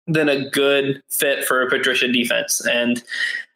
than 0.07 0.29
a 0.29 0.49
good 0.49 1.01
fit 1.09 1.45
for 1.45 1.61
a 1.61 1.69
Patricia 1.69 2.11
defense. 2.11 2.65
And 2.65 3.03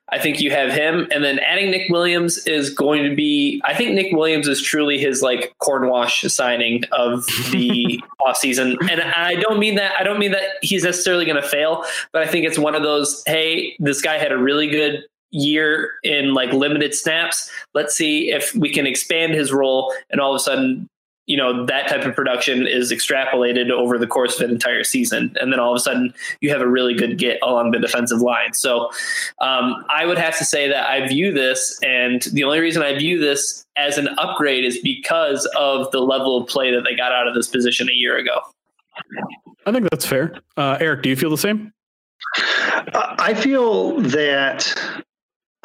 I 0.09 0.19
think 0.19 0.39
you 0.39 0.51
have 0.51 0.71
him, 0.71 1.07
and 1.11 1.23
then 1.23 1.39
adding 1.39 1.71
Nick 1.71 1.89
Williams 1.89 2.37
is 2.45 2.69
going 2.69 3.09
to 3.09 3.15
be. 3.15 3.59
I 3.65 3.73
think 3.73 3.95
Nick 3.95 4.13
Williams 4.13 4.47
is 4.47 4.61
truly 4.61 4.99
his 4.99 5.23
like 5.23 5.55
cornwash 5.63 6.29
signing 6.29 6.83
of 6.91 7.25
the 7.51 7.99
offseason. 8.21 8.77
and 8.89 9.01
I 9.01 9.35
don't 9.35 9.57
mean 9.57 9.75
that. 9.75 9.93
I 9.99 10.03
don't 10.03 10.19
mean 10.19 10.31
that 10.31 10.43
he's 10.61 10.83
necessarily 10.83 11.25
going 11.25 11.41
to 11.41 11.47
fail, 11.47 11.83
but 12.13 12.21
I 12.21 12.27
think 12.27 12.45
it's 12.45 12.59
one 12.59 12.75
of 12.75 12.83
those. 12.83 13.23
Hey, 13.25 13.75
this 13.79 13.99
guy 13.99 14.19
had 14.19 14.31
a 14.31 14.37
really 14.37 14.67
good 14.67 15.03
year 15.36 15.91
in 16.04 16.34
like 16.34 16.52
limited 16.54 16.95
snaps. 16.95 17.52
Let's 17.74 17.95
see 17.95 18.32
if 18.32 18.54
we 18.56 18.71
can 18.71 18.88
expand 18.88 19.34
his 19.34 19.52
role, 19.52 19.93
and 20.10 20.19
all 20.21 20.32
of 20.32 20.38
a 20.38 20.39
sudden 20.39 20.89
you 21.28 21.36
know 21.36 21.65
that 21.65 21.88
type 21.88 22.06
of 22.06 22.15
production 22.15 22.67
is 22.67 22.91
extrapolated 22.91 23.71
over 23.71 23.98
the 23.98 24.06
course 24.06 24.36
of 24.36 24.48
an 24.48 24.52
entire 24.52 24.84
season 24.84 25.36
and 25.41 25.52
then 25.52 25.60
all 25.60 25.71
of 25.71 25.76
a 25.76 25.80
sudden 25.80 26.13
you 26.39 26.52
have 26.52 26.62
a 26.62 26.67
really 26.67 26.93
good 26.93 27.17
get 27.17 27.39
along 27.41 27.71
the 27.71 27.80
defensive 27.80 28.21
line 28.21 28.54
so 28.54 28.91
um, 29.41 29.84
i 29.89 30.06
would 30.06 30.19
have 30.19 30.38
to 30.38 30.45
say 30.45 30.67
that 30.67 30.88
i 30.88 31.08
view 31.08 31.34
this 31.34 31.80
and 31.82 32.21
the 32.34 32.43
only 32.43 32.60
reason 32.60 32.84
i 32.84 32.95
view 32.95 33.19
this 33.19 33.65
as 33.76 33.98
an 33.98 34.08
upgrade 34.19 34.63
is 34.63 34.78
because 34.84 35.50
of 35.58 35.89
the 35.89 36.00
level 36.00 36.38
of 36.38 36.48
play 36.48 36.71
that 36.71 36.84
they 36.84 36.95
got 36.95 37.12
out 37.12 37.28
of 37.28 37.34
this 37.34 37.48
position 37.48 37.89
a 37.89 37.93
year 37.93 38.17
ago 38.17 38.39
I 39.65 39.71
think 39.71 39.89
that's 39.89 40.06
fair. 40.06 40.39
Uh, 40.58 40.78
Erik, 40.80 41.02
do 41.02 41.10
you 41.10 41.15
feel 41.15 41.30
the 41.30 41.38
same? 41.38 41.74
I 42.38 43.15
I 43.17 43.34
feel 43.34 44.00
that 44.02 45.04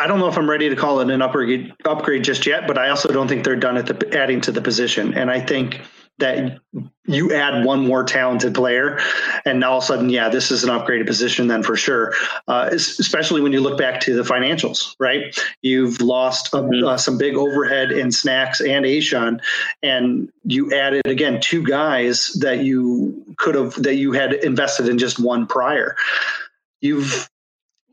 I 0.00 0.06
don't 0.06 0.18
know 0.18 0.28
if 0.28 0.38
I'm 0.38 0.48
ready 0.48 0.70
to 0.70 0.76
call 0.76 1.00
it 1.00 1.10
an 1.10 1.20
upgrade 1.20 1.74
upgrade 1.84 2.24
just 2.24 2.46
yet, 2.46 2.66
but 2.66 2.78
I 2.78 2.88
also 2.88 3.12
don't 3.12 3.28
think 3.28 3.44
they're 3.44 3.54
done 3.54 3.76
at 3.76 3.86
the 3.86 4.18
adding 4.18 4.40
to 4.42 4.52
the 4.52 4.62
position. 4.62 5.12
And 5.12 5.30
I 5.30 5.40
think 5.40 5.82
that 6.18 6.58
you 7.06 7.32
add 7.32 7.64
one 7.64 7.86
more 7.86 8.04
talented 8.04 8.54
player, 8.54 8.98
and 9.46 9.64
all 9.64 9.78
of 9.78 9.84
a 9.84 9.86
sudden, 9.86 10.10
yeah, 10.10 10.28
this 10.28 10.50
is 10.50 10.62
an 10.64 10.68
upgraded 10.68 11.06
position 11.06 11.48
then 11.48 11.62
for 11.62 11.76
sure. 11.76 12.12
Uh, 12.46 12.68
especially 12.72 13.40
when 13.40 13.52
you 13.52 13.60
look 13.60 13.78
back 13.78 14.00
to 14.02 14.14
the 14.14 14.22
financials, 14.22 14.94
right? 14.98 15.38
You've 15.62 16.00
lost 16.02 16.54
uh, 16.54 16.58
Mhm. 16.62 16.86
uh, 16.86 16.98
some 16.98 17.16
big 17.16 17.36
overhead 17.36 17.90
in 17.90 18.12
Snacks 18.12 18.60
and 18.60 18.84
A'Shawn, 18.84 19.40
and 19.82 20.28
you 20.44 20.72
added 20.74 21.06
again 21.06 21.40
two 21.40 21.62
guys 21.62 22.28
that 22.40 22.64
you 22.64 23.24
could 23.38 23.54
have 23.54 23.82
that 23.82 23.94
you 23.94 24.12
had 24.12 24.34
invested 24.34 24.88
in 24.88 24.98
just 24.98 25.18
one 25.18 25.46
prior. 25.46 25.96
You've 26.82 27.29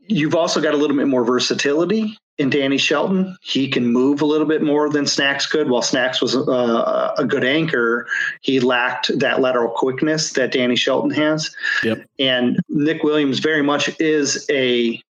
you've 0.08 0.34
also 0.34 0.60
got 0.60 0.74
a 0.74 0.76
little 0.76 0.96
bit 0.96 1.06
more 1.06 1.24
versatility 1.24 2.18
in 2.38 2.50
Danny 2.50 2.78
Shelton. 2.78 3.36
He 3.42 3.68
can 3.68 3.86
move 3.86 4.20
a 4.22 4.26
little 4.26 4.46
bit 4.46 4.62
more 4.62 4.88
than 4.88 5.06
Snacks 5.06 5.46
could. 5.46 5.68
While 5.68 5.82
Snacks 5.82 6.22
was 6.22 6.36
uh, 6.36 7.14
a 7.16 7.24
good 7.24 7.44
anchor, 7.44 8.06
he 8.40 8.60
lacked 8.60 9.16
that 9.18 9.40
lateral 9.40 9.68
quickness 9.68 10.32
that 10.32 10.52
Danny 10.52 10.76
Shelton 10.76 11.10
has. 11.10 11.54
Yep. 11.84 12.06
And 12.18 12.58
Nick 12.68 13.02
Williams 13.02 13.38
very 13.38 13.62
much 13.62 13.90
is 14.00 14.46
a. 14.50 15.00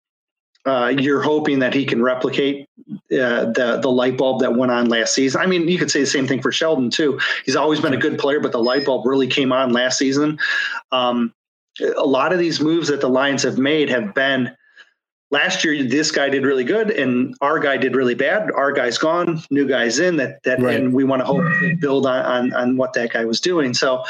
Uh, 0.66 0.88
you're 0.88 1.22
hoping 1.22 1.60
that 1.60 1.72
he 1.72 1.86
can 1.86 2.02
replicate 2.02 2.68
uh, 2.90 3.46
the 3.52 3.78
the 3.80 3.90
light 3.90 4.18
bulb 4.18 4.40
that 4.40 4.54
went 4.54 4.70
on 4.70 4.88
last 4.88 5.14
season. 5.14 5.40
I 5.40 5.46
mean, 5.46 5.66
you 5.66 5.78
could 5.78 5.90
say 5.90 6.00
the 6.00 6.06
same 6.06 6.26
thing 6.26 6.42
for 6.42 6.52
Shelton 6.52 6.90
too. 6.90 7.18
He's 7.46 7.56
always 7.56 7.80
been 7.80 7.94
a 7.94 7.98
good 7.98 8.18
player, 8.18 8.38
but 8.38 8.52
the 8.52 8.62
light 8.62 8.84
bulb 8.84 9.06
really 9.06 9.28
came 9.28 9.50
on 9.50 9.72
last 9.72 9.96
season. 9.96 10.38
Um, 10.92 11.32
a 11.96 12.04
lot 12.04 12.34
of 12.34 12.38
these 12.38 12.60
moves 12.60 12.88
that 12.88 13.00
the 13.00 13.08
Lions 13.08 13.44
have 13.44 13.56
made 13.56 13.88
have 13.88 14.12
been 14.12 14.54
last 15.30 15.64
year 15.64 15.82
this 15.82 16.10
guy 16.10 16.28
did 16.28 16.44
really 16.44 16.64
good 16.64 16.90
and 16.90 17.34
our 17.40 17.58
guy 17.58 17.76
did 17.76 17.94
really 17.94 18.14
bad. 18.14 18.50
Our 18.52 18.72
guy's 18.72 18.98
gone 18.98 19.42
new 19.50 19.66
guy's 19.68 19.98
in 19.98 20.16
that 20.16 20.42
that 20.44 20.60
Right. 20.60 20.80
and 20.80 20.92
we 20.92 21.04
want 21.04 21.20
to 21.20 21.26
hope 21.26 21.44
build 21.80 22.06
on, 22.06 22.24
on 22.24 22.52
on 22.54 22.76
what 22.76 22.92
that 22.94 23.12
guy 23.12 23.24
was 23.24 23.40
doing. 23.40 23.74
So 23.74 24.04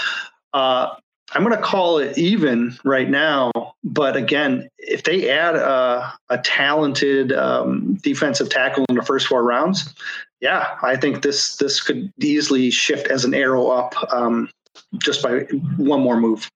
uh 0.54 0.94
i'm 1.35 1.44
going 1.44 1.54
to 1.54 1.62
call 1.62 1.98
it 1.98 2.16
even 2.16 2.74
right 2.85 3.11
now 3.11 3.52
but 3.85 4.16
again 4.16 4.66
if 4.78 5.02
they 5.02 5.28
add 5.28 5.57
a, 5.57 6.14
a 6.31 6.38
talented 6.38 7.33
um, 7.33 7.96
defensive 8.02 8.48
tackle 8.48 8.87
in 8.88 8.94
the 8.96 9.02
first 9.02 9.26
four 9.26 9.42
rounds 9.42 9.92
yeah 10.40 10.78
i 10.83 10.96
think 10.96 11.20
this 11.20 11.57
this 11.57 11.83
could 11.83 12.11
easily 12.22 12.70
shift 12.70 13.09
as 13.09 13.26
an 13.26 13.35
arrow 13.35 13.66
up 13.66 13.94
um, 14.11 14.48
just 14.96 15.22
by 15.22 15.40
one 15.76 16.00
more 16.00 16.18
move 16.18 16.48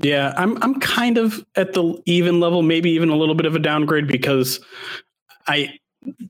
Yeah, 0.00 0.32
I'm 0.36 0.62
I'm 0.62 0.78
kind 0.80 1.18
of 1.18 1.44
at 1.56 1.72
the 1.72 2.00
even 2.06 2.40
level, 2.40 2.62
maybe 2.62 2.90
even 2.90 3.08
a 3.08 3.16
little 3.16 3.34
bit 3.34 3.46
of 3.46 3.56
a 3.56 3.58
downgrade 3.58 4.06
because 4.06 4.60
I 5.46 5.78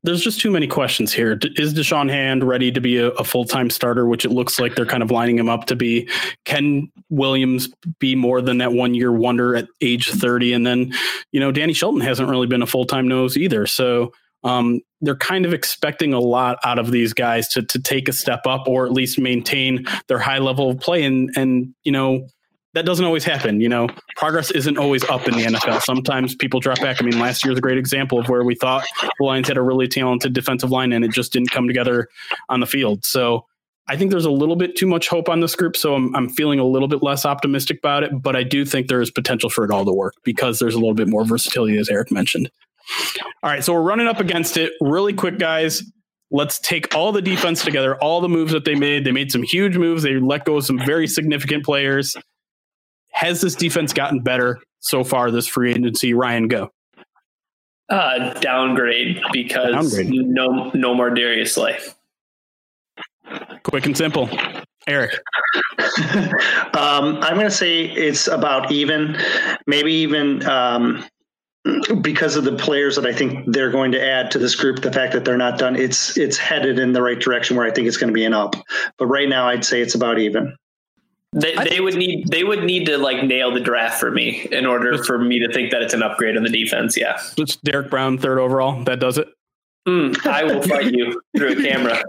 there's 0.03 0.23
just 0.23 0.41
too 0.41 0.51
many 0.51 0.67
questions 0.67 1.13
here. 1.13 1.39
Is 1.57 1.75
Da'Shawn 1.75 2.09
Hand 2.09 2.43
ready 2.43 2.73
to 2.73 2.81
be 2.81 2.97
a, 2.97 3.09
a 3.11 3.25
full 3.25 3.45
time 3.45 3.69
starter, 3.69 4.07
which 4.07 4.25
it 4.25 4.31
looks 4.31 4.59
like 4.59 4.75
they're 4.75 4.87
kind 4.87 5.03
of 5.03 5.11
lining 5.11 5.39
him 5.39 5.49
up 5.49 5.67
to 5.67 5.77
be? 5.77 6.09
Can 6.45 6.91
Williams 7.11 7.69
be 7.99 8.15
more 8.15 8.41
than 8.41 8.59
that 8.59 8.73
one 8.73 8.95
year 8.95 9.13
wonder 9.13 9.55
at 9.55 9.69
age 9.83 10.11
30? 10.11 10.55
And 10.55 10.67
then, 10.67 10.93
you 11.33 11.41
know, 11.41 11.53
Danny 11.53 11.75
Shelton 11.75 12.01
hasn't 12.01 12.31
really 12.31 12.47
been 12.47 12.63
a 12.63 12.67
full 12.67 12.87
time 12.87 13.07
nose 13.07 13.37
either. 13.37 13.67
So 13.67 14.13
um, 14.45 14.81
they're 15.03 15.17
kind 15.17 15.45
of 15.45 15.53
expecting 15.53 16.15
a 16.15 16.21
lot 16.21 16.59
out 16.65 16.79
of 16.79 16.91
these 16.91 17.13
guys 17.13 17.49
to 17.49 17.63
to 17.63 17.79
take 17.79 18.09
a 18.09 18.13
step 18.13 18.47
up 18.47 18.67
or 18.67 18.87
at 18.87 18.93
least 18.93 19.19
maintain 19.19 19.85
their 20.07 20.19
high 20.19 20.39
level 20.39 20.71
of 20.71 20.81
play. 20.81 21.05
And 21.05 21.31
and 21.37 21.75
you 21.85 21.93
know, 21.93 22.27
that 22.79 22.87
doesn't 22.87 23.05
always 23.05 23.25
happen. 23.25 23.61
You 23.61 23.69
know, 23.69 23.89
progress 24.15 24.53
isn't 24.53 24.79
always 24.79 25.03
up 25.11 25.27
in 25.27 25.35
the 25.35 25.43
NFL. 25.43 25.83
Sometimes 25.83 26.37
people 26.37 26.61
drop 26.61 26.81
back. 26.81 27.03
I 27.03 27.05
mean, 27.05 27.19
last 27.19 27.45
year's 27.45 27.59
a 27.59 27.61
great 27.61 27.77
example 27.77 28.21
of 28.21 28.29
where 28.29 28.45
we 28.45 28.55
thought 28.55 28.87
the 29.03 29.25
Lions 29.25 29.49
had 29.49 29.57
a 29.57 29.63
really 29.63 29.89
talented 29.89 30.33
defensive 30.33 30.71
line 30.71 30.93
and 30.93 31.05
it 31.05 31.11
just 31.11 31.33
didn't 31.33 31.51
come 31.51 31.67
together 31.67 32.07
on 32.49 32.61
the 32.61 32.67
field. 32.67 33.05
So 33.05 33.47
I 33.89 33.97
think 33.97 34.13
there's 34.13 34.27
a 34.27 34.31
little 34.31 34.55
bit 34.55 34.77
too 34.77 34.87
much 34.87 35.09
hope 35.09 35.29
on 35.29 35.41
this 35.41 35.57
group. 35.57 35.77
So 35.77 35.97
I'm, 35.97 36.15
I'm 36.15 36.29
feeling 36.29 36.61
a 36.61 36.65
little 36.65 36.87
bit 36.87 37.03
less 37.03 37.27
optimistic 37.27 37.79
about 37.79 38.05
it, 38.05 38.13
but 38.23 38.37
I 38.37 38.45
do 38.45 38.65
think 38.65 38.87
there 38.87 39.01
is 39.01 39.11
potential 39.11 39.51
for 39.51 39.65
it 39.65 39.73
all 39.73 39.85
to 39.85 39.93
work 39.93 40.15
because 40.23 40.61
there's 40.61 40.75
a 40.75 40.79
little 40.79 40.95
bit 40.95 41.09
more 41.09 41.25
versatility, 41.25 41.79
as 41.79 41.89
Eric 41.89 42.13
mentioned. 42.13 42.49
All 43.43 43.51
right. 43.51 43.65
So 43.65 43.73
we're 43.73 43.83
running 43.83 44.07
up 44.07 44.21
against 44.21 44.57
it 44.57 44.73
really 44.81 45.15
quick, 45.15 45.41
guys. 45.41 45.83
let's 46.31 46.61
take 46.61 46.95
all 46.95 47.11
the 47.11 47.23
defense 47.23 47.65
together, 47.65 47.97
all 47.97 48.21
the 48.21 48.29
moves 48.29 48.53
that 48.53 48.65
they 48.65 48.77
made. 48.77 49.05
They 49.05 49.13
made 49.13 49.33
some 49.33 49.43
huge 49.43 49.77
moves. 49.77 50.05
They 50.05 50.21
let 50.21 50.45
go 50.45 50.59
of 50.59 50.65
some 50.65 50.79
very 50.79 51.09
significant 51.09 51.65
players. 51.65 52.15
Has 53.19 53.41
this 53.41 53.57
defense 53.57 53.93
gotten 53.93 54.21
better 54.21 54.61
so 54.79 55.03
far 55.03 55.33
this 55.33 55.49
free 55.49 55.73
agency? 55.73 56.15
Ryan, 56.15 56.47
go. 56.47 56.71
Uh, 57.89 58.33
downgrade 58.35 59.21
because 59.33 59.73
downgrade. 59.73 60.09
no 60.13 60.71
no 60.73 60.95
more 60.95 61.11
Darius 61.11 61.55
Slay. 61.55 61.77
Quick 63.65 63.87
and 63.87 63.97
simple. 63.97 64.31
Erik. 64.87 65.19
um, 66.75 67.19
I'm 67.19 67.35
going 67.35 67.47
to 67.47 67.51
say 67.51 67.87
it's 67.87 68.29
about 68.29 68.71
even, 68.71 69.19
maybe 69.67 69.93
even 69.93 70.47
um, 70.47 71.05
because 72.01 72.37
of 72.37 72.45
the 72.45 72.55
players 72.55 72.95
that 72.95 73.05
I 73.05 73.13
think 73.13 73.53
they're 73.53 73.73
going 73.73 73.91
to 73.93 74.01
add 74.01 74.31
to 74.31 74.39
this 74.39 74.55
group. 74.55 74.81
The 74.81 74.93
fact 74.93 75.13
that 75.15 75.25
they're 75.25 75.37
not 75.37 75.59
done, 75.59 75.75
it's 75.75 76.17
it's 76.17 76.37
headed 76.37 76.79
in 76.79 76.93
the 76.93 77.03
right 77.03 77.19
direction 77.19 77.57
where 77.57 77.67
I 77.67 77.73
think 77.73 77.89
it's 77.89 77.97
going 77.97 78.11
to 78.11 78.15
be 78.15 78.25
an 78.25 78.33
up. 78.33 78.55
But 78.97 79.07
right 79.07 79.29
now, 79.29 79.49
I'd 79.49 79.65
say 79.65 79.83
it's 79.83 79.97
about 79.97 80.21
even. 80.21 80.57
They, 81.35 81.55
they 81.57 81.81
would 81.81 81.95
need 81.95 82.29
they 82.29 82.43
would 82.43 82.65
need 82.65 82.87
to 82.87 82.97
like 82.97 83.23
nail 83.23 83.53
the 83.53 83.61
draft 83.61 84.01
for 84.01 84.11
me 84.11 84.49
in 84.51 84.65
order 84.65 85.03
for 85.05 85.19
me 85.19 85.39
to 85.41 85.53
think 85.53 85.71
that 85.73 85.83
it's 85.83 85.93
an 85.93 86.03
upgrade 86.03 86.37
on 86.39 86.43
the 86.43 86.49
defense. 86.49 86.97
Yeah, 86.97 87.21
it's 87.37 87.57
Derrick 87.57 87.91
Brown 87.91 88.17
third 88.17 88.39
overall. 88.39 88.83
That 88.85 88.99
does 88.99 89.19
it. 89.19 89.29
Mm, 89.87 90.27
I 90.27 90.45
will 90.45 90.63
fight 90.63 90.93
you 90.93 91.21
through 91.37 91.53
a 91.53 91.57
camera. 91.57 92.03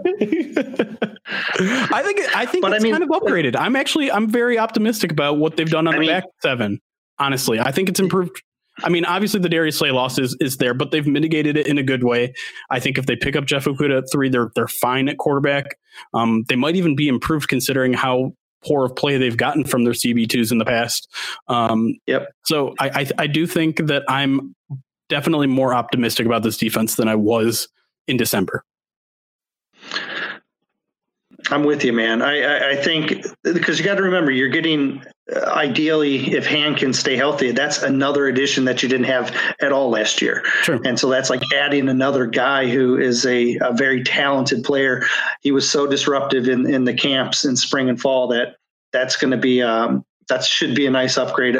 I 1.26 2.02
think 2.02 2.36
I 2.36 2.46
think 2.46 2.62
but 2.62 2.72
it's 2.72 2.82
I 2.82 2.82
mean, 2.82 2.92
kind 2.92 3.04
of 3.04 3.10
upgraded. 3.10 3.56
I'm 3.56 3.76
actually 3.76 4.10
I'm 4.10 4.28
very 4.28 4.58
optimistic 4.58 5.12
about 5.12 5.36
what 5.36 5.56
they've 5.56 5.68
done 5.68 5.86
on 5.86 5.94
I 5.94 5.96
the 5.96 6.00
mean, 6.00 6.10
back 6.10 6.24
seven. 6.42 6.80
Honestly, 7.18 7.60
I 7.60 7.72
think 7.72 7.90
it's 7.90 8.00
improved. 8.00 8.42
I 8.82 8.88
mean, 8.88 9.04
obviously 9.04 9.40
the 9.40 9.48
Darius 9.48 9.76
Slay 9.76 9.90
loss 9.90 10.18
is, 10.18 10.34
is 10.40 10.56
there, 10.56 10.72
but 10.72 10.90
they've 10.90 11.06
mitigated 11.06 11.56
it 11.58 11.66
in 11.66 11.76
a 11.76 11.82
good 11.82 12.04
way. 12.04 12.32
I 12.70 12.80
think 12.80 12.96
if 12.96 13.04
they 13.04 13.16
pick 13.16 13.36
up 13.36 13.44
Jeff 13.44 13.66
Okudah 13.66 13.98
at 13.98 14.04
three, 14.10 14.30
they're 14.30 14.50
they're 14.54 14.68
fine 14.68 15.08
at 15.08 15.18
quarterback. 15.18 15.76
Um, 16.14 16.44
they 16.48 16.56
might 16.56 16.76
even 16.76 16.96
be 16.96 17.08
improved 17.08 17.48
considering 17.48 17.92
how 17.92 18.32
poor 18.64 18.84
of 18.84 18.94
play 18.94 19.16
they've 19.16 19.36
gotten 19.36 19.64
from 19.64 19.84
their 19.84 19.92
CB2s 19.92 20.52
in 20.52 20.58
the 20.58 20.64
past. 20.64 21.08
Um, 21.48 21.96
yep. 22.06 22.32
So 22.44 22.74
I, 22.78 22.88
I, 22.88 23.06
I 23.18 23.26
do 23.26 23.46
think 23.46 23.86
that 23.86 24.04
I'm 24.08 24.54
definitely 25.08 25.46
more 25.46 25.74
optimistic 25.74 26.26
about 26.26 26.42
this 26.42 26.56
defense 26.56 26.96
than 26.96 27.08
I 27.08 27.14
was 27.14 27.68
in 28.06 28.16
December. 28.16 28.64
I'm 31.50 31.64
with 31.64 31.84
you, 31.84 31.92
man. 31.92 32.22
I, 32.22 32.42
I, 32.42 32.70
I 32.70 32.76
think 32.76 33.24
because 33.42 33.78
you 33.78 33.84
got 33.84 33.96
to 33.96 34.02
remember, 34.02 34.30
you're 34.30 34.48
getting 34.48 35.02
ideally 35.48 36.32
if 36.34 36.46
Han 36.46 36.74
can 36.74 36.92
stay 36.92 37.16
healthy, 37.16 37.52
that's 37.52 37.82
another 37.82 38.26
addition 38.26 38.64
that 38.64 38.82
you 38.82 38.88
didn't 38.88 39.06
have 39.06 39.34
at 39.60 39.72
all 39.72 39.90
last 39.90 40.20
year. 40.20 40.42
True. 40.62 40.80
And 40.84 40.98
so 40.98 41.08
that's 41.08 41.30
like 41.30 41.42
adding 41.54 41.88
another 41.88 42.26
guy 42.26 42.68
who 42.68 42.98
is 42.98 43.26
a, 43.26 43.58
a 43.60 43.72
very 43.72 44.02
talented 44.02 44.64
player. 44.64 45.04
He 45.42 45.52
was 45.52 45.70
so 45.70 45.86
disruptive 45.86 46.48
in, 46.48 46.72
in 46.72 46.84
the 46.84 46.94
camps 46.94 47.44
in 47.44 47.56
spring 47.56 47.88
and 47.88 48.00
fall 48.00 48.28
that 48.28 48.56
that's 48.92 49.16
going 49.16 49.30
to 49.30 49.36
be 49.36 49.62
um, 49.62 50.04
that 50.28 50.44
should 50.44 50.74
be 50.74 50.86
a 50.86 50.90
nice 50.90 51.16
upgrade, 51.16 51.56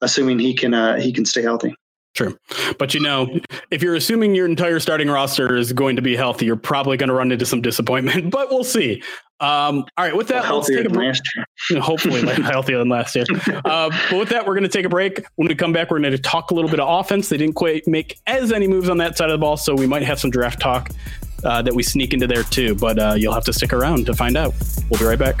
assuming 0.00 0.38
he 0.38 0.54
can 0.54 0.74
uh, 0.74 1.00
he 1.00 1.12
can 1.12 1.24
stay 1.24 1.42
healthy. 1.42 1.74
Sure. 2.14 2.34
But 2.78 2.92
you 2.92 3.00
know, 3.00 3.40
if 3.70 3.82
you're 3.82 3.94
assuming 3.94 4.34
your 4.34 4.44
entire 4.44 4.80
starting 4.80 5.08
roster 5.08 5.56
is 5.56 5.72
going 5.72 5.96
to 5.96 6.02
be 6.02 6.14
healthy, 6.14 6.44
you're 6.44 6.56
probably 6.56 6.98
going 6.98 7.08
to 7.08 7.14
run 7.14 7.32
into 7.32 7.46
some 7.46 7.62
disappointment, 7.62 8.30
but 8.30 8.50
we'll 8.50 8.64
see. 8.64 9.02
Um, 9.42 9.84
all 9.96 10.04
right, 10.04 10.16
with 10.16 10.28
that, 10.28 10.44
well, 10.44 10.58
let's 10.58 10.68
take 10.68 10.86
a 10.86 10.88
break. 10.88 11.16
Hopefully, 11.80 12.20
healthier 12.42 12.78
than 12.78 12.88
last 12.88 13.16
year. 13.16 13.24
Uh, 13.64 13.90
but 14.08 14.18
with 14.18 14.28
that, 14.28 14.46
we're 14.46 14.54
going 14.54 14.62
to 14.62 14.68
take 14.68 14.86
a 14.86 14.88
break. 14.88 15.20
When 15.34 15.48
we 15.48 15.56
come 15.56 15.72
back, 15.72 15.90
we're 15.90 15.98
going 15.98 16.12
to 16.12 16.18
talk 16.18 16.52
a 16.52 16.54
little 16.54 16.70
bit 16.70 16.78
of 16.78 16.88
offense. 16.88 17.28
They 17.28 17.38
didn't 17.38 17.56
quite 17.56 17.86
make 17.88 18.20
as 18.28 18.52
any 18.52 18.68
moves 18.68 18.88
on 18.88 18.98
that 18.98 19.18
side 19.18 19.30
of 19.30 19.34
the 19.34 19.44
ball, 19.44 19.56
so 19.56 19.74
we 19.74 19.86
might 19.86 20.04
have 20.04 20.20
some 20.20 20.30
draft 20.30 20.60
talk 20.60 20.90
uh, 21.42 21.60
that 21.60 21.74
we 21.74 21.82
sneak 21.82 22.14
into 22.14 22.28
there 22.28 22.44
too. 22.44 22.76
But 22.76 23.00
uh, 23.00 23.14
you'll 23.18 23.34
have 23.34 23.44
to 23.46 23.52
stick 23.52 23.72
around 23.72 24.06
to 24.06 24.14
find 24.14 24.36
out. 24.36 24.54
We'll 24.88 25.00
be 25.00 25.06
right 25.06 25.18
back. 25.18 25.40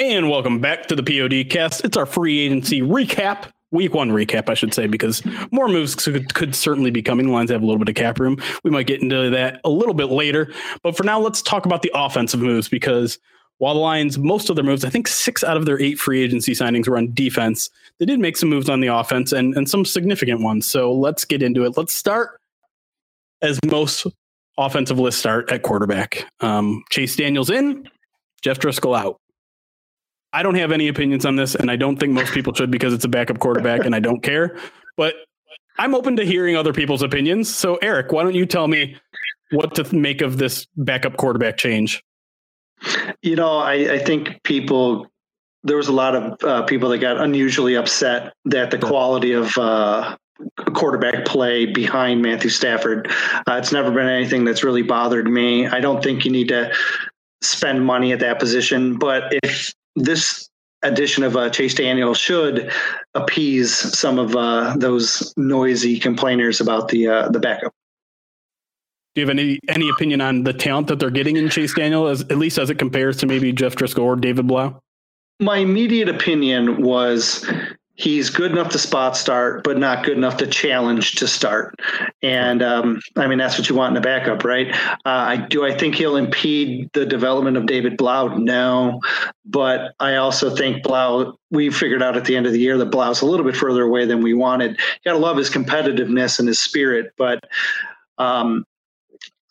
And 0.00 0.30
welcome 0.30 0.60
back 0.60 0.86
to 0.86 0.94
the 0.94 1.02
POD 1.02 1.50
cast. 1.50 1.84
It's 1.84 1.96
our 1.96 2.06
free 2.06 2.38
agency 2.38 2.82
recap, 2.82 3.50
week 3.72 3.94
one 3.94 4.10
recap, 4.10 4.48
I 4.48 4.54
should 4.54 4.72
say, 4.72 4.86
because 4.86 5.24
more 5.50 5.66
moves 5.66 5.96
could, 5.96 6.32
could 6.34 6.54
certainly 6.54 6.92
be 6.92 7.02
coming. 7.02 7.26
The 7.26 7.32
Lions 7.32 7.50
have 7.50 7.62
a 7.62 7.66
little 7.66 7.80
bit 7.80 7.88
of 7.88 7.96
cap 7.96 8.20
room. 8.20 8.36
We 8.62 8.70
might 8.70 8.86
get 8.86 9.02
into 9.02 9.28
that 9.30 9.60
a 9.64 9.68
little 9.68 9.94
bit 9.94 10.04
later. 10.04 10.52
But 10.84 10.96
for 10.96 11.02
now, 11.02 11.18
let's 11.18 11.42
talk 11.42 11.66
about 11.66 11.82
the 11.82 11.90
offensive 11.96 12.38
moves 12.38 12.68
because 12.68 13.18
while 13.56 13.74
the 13.74 13.80
Lions, 13.80 14.18
most 14.18 14.48
of 14.48 14.54
their 14.54 14.64
moves, 14.64 14.84
I 14.84 14.88
think 14.88 15.08
six 15.08 15.42
out 15.42 15.56
of 15.56 15.66
their 15.66 15.80
eight 15.80 15.98
free 15.98 16.22
agency 16.22 16.52
signings 16.52 16.86
were 16.86 16.96
on 16.96 17.12
defense, 17.12 17.68
they 17.98 18.06
did 18.06 18.20
make 18.20 18.36
some 18.36 18.50
moves 18.50 18.68
on 18.68 18.78
the 18.78 18.86
offense 18.86 19.32
and, 19.32 19.52
and 19.56 19.68
some 19.68 19.84
significant 19.84 20.42
ones. 20.42 20.64
So 20.64 20.92
let's 20.92 21.24
get 21.24 21.42
into 21.42 21.64
it. 21.64 21.76
Let's 21.76 21.92
start 21.92 22.40
as 23.42 23.58
most 23.66 24.06
offensive 24.58 25.00
lists 25.00 25.18
start 25.18 25.50
at 25.50 25.62
quarterback. 25.62 26.24
Um, 26.38 26.84
Chase 26.90 27.16
Daniels 27.16 27.50
in, 27.50 27.88
Jeff 28.42 28.60
Driskel 28.60 28.96
out. 28.96 29.18
I 30.32 30.42
don't 30.42 30.56
have 30.56 30.72
any 30.72 30.88
opinions 30.88 31.24
on 31.24 31.36
this, 31.36 31.54
and 31.54 31.70
I 31.70 31.76
don't 31.76 31.98
think 31.98 32.12
most 32.12 32.32
people 32.32 32.52
should 32.52 32.70
because 32.70 32.92
it's 32.92 33.04
a 33.04 33.08
backup 33.08 33.38
quarterback, 33.38 33.84
and 33.84 33.94
I 33.94 34.00
don't 34.00 34.22
care. 34.22 34.58
But 34.96 35.14
I'm 35.78 35.94
open 35.94 36.16
to 36.16 36.24
hearing 36.24 36.56
other 36.56 36.72
people's 36.72 37.02
opinions. 37.02 37.54
So, 37.54 37.76
Erik, 37.76 38.12
why 38.12 38.24
don't 38.24 38.34
you 38.34 38.46
tell 38.46 38.68
me 38.68 38.96
what 39.50 39.74
to 39.76 39.94
make 39.94 40.20
of 40.20 40.38
this 40.38 40.66
backup 40.76 41.16
quarterback 41.16 41.56
change? 41.56 42.02
You 43.22 43.36
know, 43.36 43.58
I, 43.58 43.94
I 43.94 43.98
think 43.98 44.42
people 44.42 45.06
there 45.64 45.76
was 45.76 45.88
a 45.88 45.92
lot 45.92 46.14
of 46.14 46.44
uh, 46.44 46.62
people 46.62 46.88
that 46.90 46.98
got 46.98 47.18
unusually 47.18 47.74
upset 47.74 48.32
that 48.44 48.70
the 48.70 48.78
quality 48.78 49.32
of 49.32 49.56
uh, 49.58 50.16
quarterback 50.74 51.24
play 51.24 51.66
behind 51.66 52.22
Matthew 52.22 52.50
Stafford. 52.50 53.10
Uh, 53.48 53.54
it's 53.54 53.72
never 53.72 53.90
been 53.90 54.06
anything 54.06 54.44
that's 54.44 54.62
really 54.62 54.82
bothered 54.82 55.26
me. 55.26 55.66
I 55.66 55.80
don't 55.80 56.02
think 56.02 56.24
you 56.24 56.30
need 56.30 56.48
to 56.48 56.72
spend 57.42 57.84
money 57.84 58.12
at 58.12 58.20
that 58.20 58.38
position, 58.38 58.96
but 58.96 59.24
if 59.42 59.74
this 59.98 60.48
edition 60.82 61.24
of 61.24 61.36
uh, 61.36 61.50
Chase 61.50 61.74
Daniel 61.74 62.14
should 62.14 62.70
appease 63.14 63.74
some 63.74 64.18
of 64.18 64.36
uh, 64.36 64.76
those 64.76 65.32
noisy 65.36 65.98
complainers 65.98 66.60
about 66.60 66.88
the 66.88 67.08
uh, 67.08 67.28
the 67.28 67.40
backup. 67.40 67.72
Do 69.14 69.22
you 69.22 69.26
have 69.26 69.36
any 69.36 69.58
any 69.68 69.88
opinion 69.88 70.20
on 70.20 70.44
the 70.44 70.52
talent 70.52 70.86
that 70.88 71.00
they're 71.00 71.10
getting 71.10 71.36
in 71.36 71.48
Chase 71.48 71.74
Daniel, 71.74 72.06
as 72.06 72.20
at 72.22 72.38
least 72.38 72.58
as 72.58 72.70
it 72.70 72.78
compares 72.78 73.16
to 73.18 73.26
maybe 73.26 73.52
Jeff 73.52 73.74
Driskel 73.74 74.04
or 74.04 74.16
David 74.16 74.46
Blough? 74.46 74.80
My 75.40 75.58
immediate 75.58 76.08
opinion 76.08 76.82
was 76.82 77.48
he's 77.98 78.30
good 78.30 78.52
enough 78.52 78.70
to 78.70 78.78
spot 78.78 79.16
start, 79.16 79.64
but 79.64 79.76
not 79.76 80.04
good 80.04 80.16
enough 80.16 80.36
to 80.38 80.46
challenge 80.46 81.16
to 81.16 81.26
start. 81.26 81.74
And 82.22 82.62
um, 82.62 83.00
I 83.16 83.26
mean, 83.26 83.38
that's 83.38 83.58
what 83.58 83.68
you 83.68 83.74
want 83.74 83.92
in 83.92 83.96
a 83.98 84.00
backup, 84.00 84.44
right? 84.44 84.72
Uh, 84.74 84.96
I 85.04 85.36
do. 85.36 85.66
I 85.66 85.76
think 85.76 85.96
he'll 85.96 86.16
impede 86.16 86.88
the 86.94 87.04
development 87.04 87.56
of 87.56 87.66
David 87.66 87.96
Blough. 87.96 88.36
No, 88.36 89.00
but 89.44 89.94
I 90.00 90.14
also 90.14 90.54
think 90.54 90.82
Blough. 90.82 91.34
We 91.50 91.70
figured 91.70 92.02
out 92.02 92.16
at 92.16 92.24
the 92.24 92.36
end 92.36 92.46
of 92.46 92.52
the 92.52 92.60
year 92.60 92.78
that 92.78 92.90
Blough's 92.90 93.20
a 93.20 93.26
little 93.26 93.44
bit 93.44 93.56
further 93.56 93.82
away 93.82 94.06
than 94.06 94.22
we 94.22 94.32
wanted. 94.32 94.78
Got 95.04 95.12
to 95.12 95.18
love 95.18 95.36
his 95.36 95.50
competitiveness 95.50 96.38
and 96.38 96.48
his 96.48 96.58
spirit, 96.58 97.12
but. 97.18 97.44
Um, 98.16 98.64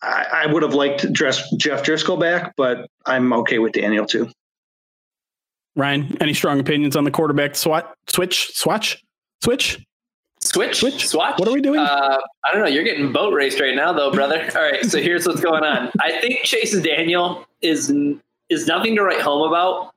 I, 0.00 0.44
I 0.44 0.46
would 0.46 0.62
have 0.62 0.74
liked 0.74 1.00
to 1.00 1.10
dress 1.10 1.42
Jeff 1.56 1.82
Driskel 1.82 2.20
back, 2.20 2.54
but 2.56 2.88
I'm 3.06 3.32
okay 3.32 3.58
with 3.58 3.72
Daniel 3.72 4.06
too. 4.06 4.30
Ryan, 5.78 6.16
any 6.20 6.34
strong 6.34 6.60
opinions 6.60 6.96
on 6.96 7.04
the 7.04 7.10
quarterback 7.10 7.54
swat 7.56 7.94
switch 8.08 8.50
swatch 8.54 9.02
switch? 9.42 9.78
Switch, 10.40 10.76
switch, 10.76 11.08
swatch. 11.08 11.38
What 11.38 11.48
are 11.48 11.52
we 11.52 11.60
doing? 11.60 11.80
Uh, 11.80 12.18
I 12.46 12.52
don't 12.52 12.62
know. 12.62 12.68
You're 12.68 12.84
getting 12.84 13.12
boat 13.12 13.34
raced 13.34 13.60
right 13.60 13.74
now, 13.74 13.92
though, 13.92 14.12
brother. 14.12 14.48
All 14.56 14.62
right, 14.62 14.84
so 14.84 15.00
here's 15.00 15.26
what's 15.26 15.40
going 15.40 15.64
on. 15.64 15.90
I 16.00 16.20
think 16.20 16.42
Chase 16.44 16.80
Daniel 16.80 17.44
is 17.60 17.92
is 18.48 18.66
nothing 18.66 18.94
to 18.96 19.02
write 19.02 19.20
home 19.20 19.46
about, 19.46 19.92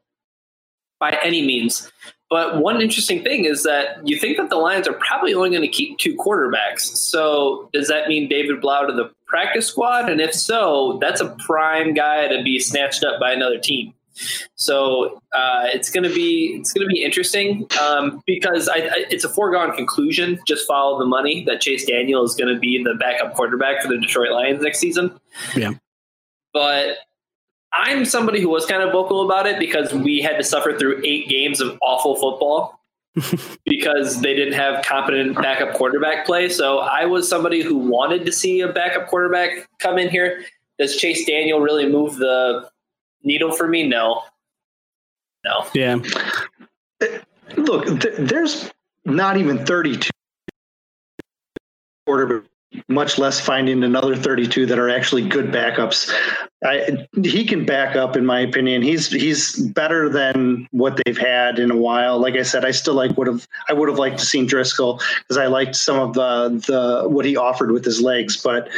by 1.00 1.18
any 1.24 1.46
means. 1.46 1.92
But 2.30 2.62
one 2.62 2.82
interesting 2.82 3.24
thing 3.24 3.44
is 3.46 3.64
that 3.64 4.08
you 4.08 4.18
think 4.18 4.38
that 4.38 4.50
the 4.50 4.56
Lions 4.56 4.88
are 4.88 4.94
probably 4.94 5.34
only 5.34 5.50
going 5.50 5.62
to 5.62 5.68
keep 5.68 5.98
two 5.98 6.16
quarterbacks. 6.16 6.82
So 6.82 7.70
does 7.74 7.90
that 7.90 8.08
mean 8.08 8.30
David 8.30 8.62
Blough 8.62 8.88
to 8.88 8.94
the 8.94 9.12
practice 9.28 9.68
squad? 9.68 10.10
And 10.10 10.22
if 10.22 10.34
so, 10.34 10.98
that's 11.02 11.20
a 11.20 11.36
prime 11.46 11.94
guy 11.94 12.30
to 12.30 12.42
be 12.42 12.58
snatched 12.58 13.04
up 13.04 13.20
by 13.20 13.34
another 13.34 13.60
team. 13.60 13.94
So 14.56 15.22
uh, 15.34 15.64
it's 15.66 15.90
going 15.90 16.04
to 16.04 16.14
be 16.14 16.58
it's 16.60 16.74
going 16.74 16.88
to 16.88 16.94
be 16.94 17.04
interesting 17.04 17.68
um, 17.82 18.22
because 18.26 18.70
I, 18.70 18.78
I, 18.78 19.06
it's 19.10 19.24
a 19.24 19.30
foregone 19.30 19.76
conclusion. 19.76 20.40
Just 20.48 20.68
follow 20.68 21.00
the 21.00 21.06
money 21.06 21.44
that 21.46 21.62
Chase 21.62 21.86
Daniel 21.86 22.24
is 22.24 22.36
going 22.36 22.54
to 22.54 22.60
be 22.60 22.84
the 22.84 22.96
backup 22.96 23.34
quarterback 23.34 23.82
for 23.82 23.88
the 23.88 23.98
Detroit 23.98 24.32
Lions 24.32 24.62
next 24.62 24.80
season. 24.80 25.20
Yeah, 25.56 25.74
but 26.54 26.98
I'm 27.74 28.06
somebody 28.06 28.42
who 28.42 28.50
was 28.50 28.66
kind 28.66 28.84
of 28.84 28.92
vocal 28.92 29.26
about 29.26 29.48
it 29.48 29.58
because 29.58 29.94
we 29.94 30.22
had 30.22 30.38
to 30.38 30.44
suffer 30.44 30.78
through 30.78 31.02
eight 31.06 31.30
games 31.30 31.62
of 31.62 31.78
awful 31.82 32.16
football 32.16 32.82
because 33.66 34.22
they 34.22 34.36
didn't 34.36 34.54
have 34.54 34.84
competent 34.84 35.36
backup 35.36 35.76
quarterback 35.76 36.26
play. 36.26 36.50
So 36.50 36.80
I 36.80 37.06
was 37.06 37.28
somebody 37.30 37.62
who 37.62 37.78
wanted 37.78 38.26
to 38.26 38.32
see 38.32 38.62
a 38.62 38.72
backup 38.72 39.08
quarterback 39.08 39.70
come 39.80 39.98
in 39.98 40.10
here. 40.10 40.44
Does 40.80 40.98
Chase 40.98 41.26
Daniel 41.26 41.60
really 41.60 41.88
move 41.88 42.18
the 42.18 42.70
needle 43.24 43.52
for 43.52 43.68
me? 43.68 43.88
No. 43.88 44.24
No. 45.44 45.66
Yeah. 45.74 46.00
Look, 47.58 47.86
th- 48.02 48.16
there's 48.18 48.72
not 49.06 49.38
even 49.38 49.66
32 49.66 50.10
quarterback 52.06 52.52
much 52.88 53.18
less 53.18 53.40
finding 53.40 53.84
another 53.84 54.16
32 54.16 54.66
that 54.66 54.80
are 54.80 54.90
actually 54.90 55.28
good 55.28 55.48
backups. 55.48 56.10
I, 56.64 57.08
he 57.22 57.46
can 57.46 57.66
back 57.66 57.96
up, 57.96 58.16
in 58.16 58.26
my 58.26 58.40
opinion. 58.40 58.82
He's 58.82 59.12
he's 59.12 59.58
better 59.58 60.08
than 60.10 60.68
what 60.72 61.00
they've 61.04 61.18
had 61.18 61.60
in 61.60 61.72
a 61.72 61.76
while. 61.76 62.20
Like 62.20 62.36
I 62.36 62.44
said, 62.44 62.64
I 62.64 62.72
still 62.72 62.94
like 62.94 63.18
would 63.18 63.28
have 63.28 63.48
I 63.68 63.74
would 63.74 63.90
have 63.90 63.98
liked 63.98 64.20
to 64.20 64.26
seen 64.26 64.48
Driskel 64.48 65.02
because 65.20 65.38
I 65.38 65.48
liked 65.48 65.76
some 65.76 66.00
of 66.00 66.14
the 66.14 66.64
the 66.68 67.10
what 67.10 67.26
he 67.26 67.36
offered 67.36 67.72
with 67.72 67.84
his 67.84 68.02
legs, 68.02 68.38
but 68.38 68.70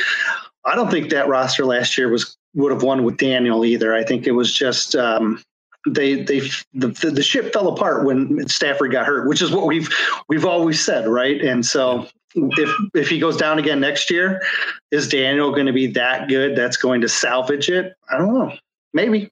I 0.66 0.76
don't 0.76 0.90
think 0.90 1.10
that 1.10 1.28
roster 1.28 1.66
last 1.66 1.98
year 1.98 2.10
was 2.10 2.38
would 2.54 2.72
have 2.72 2.84
won 2.84 3.04
with 3.04 3.18
Daniel 3.18 3.66
either. 3.66 3.94
I 3.94 4.04
think 4.04 4.28
it 4.28 4.32
was 4.32 4.54
just. 4.54 4.96
Um, 4.96 5.44
they 5.86 6.24
they 6.24 6.40
the, 6.74 6.88
the 7.14 7.22
ship 7.22 7.52
fell 7.52 7.68
apart 7.68 8.06
when 8.06 8.48
Stafford 8.48 8.92
got 8.92 9.06
hurt, 9.06 9.28
which 9.28 9.42
is 9.42 9.52
what 9.52 9.66
we've 9.66 9.90
we've 10.30 10.46
always 10.46 10.80
said, 10.84 11.08
right? 11.08 11.42
And 11.42 11.66
so 11.66 12.08
if 12.36 12.70
if 12.94 13.10
he 13.10 13.20
goes 13.20 13.38
down 13.38 13.60
again 13.60 13.80
next 13.80 14.10
year, 14.10 14.42
is 14.92 15.10
Daniel 15.10 15.52
going 15.52 15.66
to 15.66 15.74
be 15.74 15.88
that 15.88 16.30
good? 16.30 16.56
That's 16.56 16.78
going 16.78 17.02
to 17.02 17.10
salvage 17.10 17.70
it? 17.70 17.96
I 18.10 18.18
don't 18.18 18.34
know. 18.34 18.54
Maybe. 18.94 19.30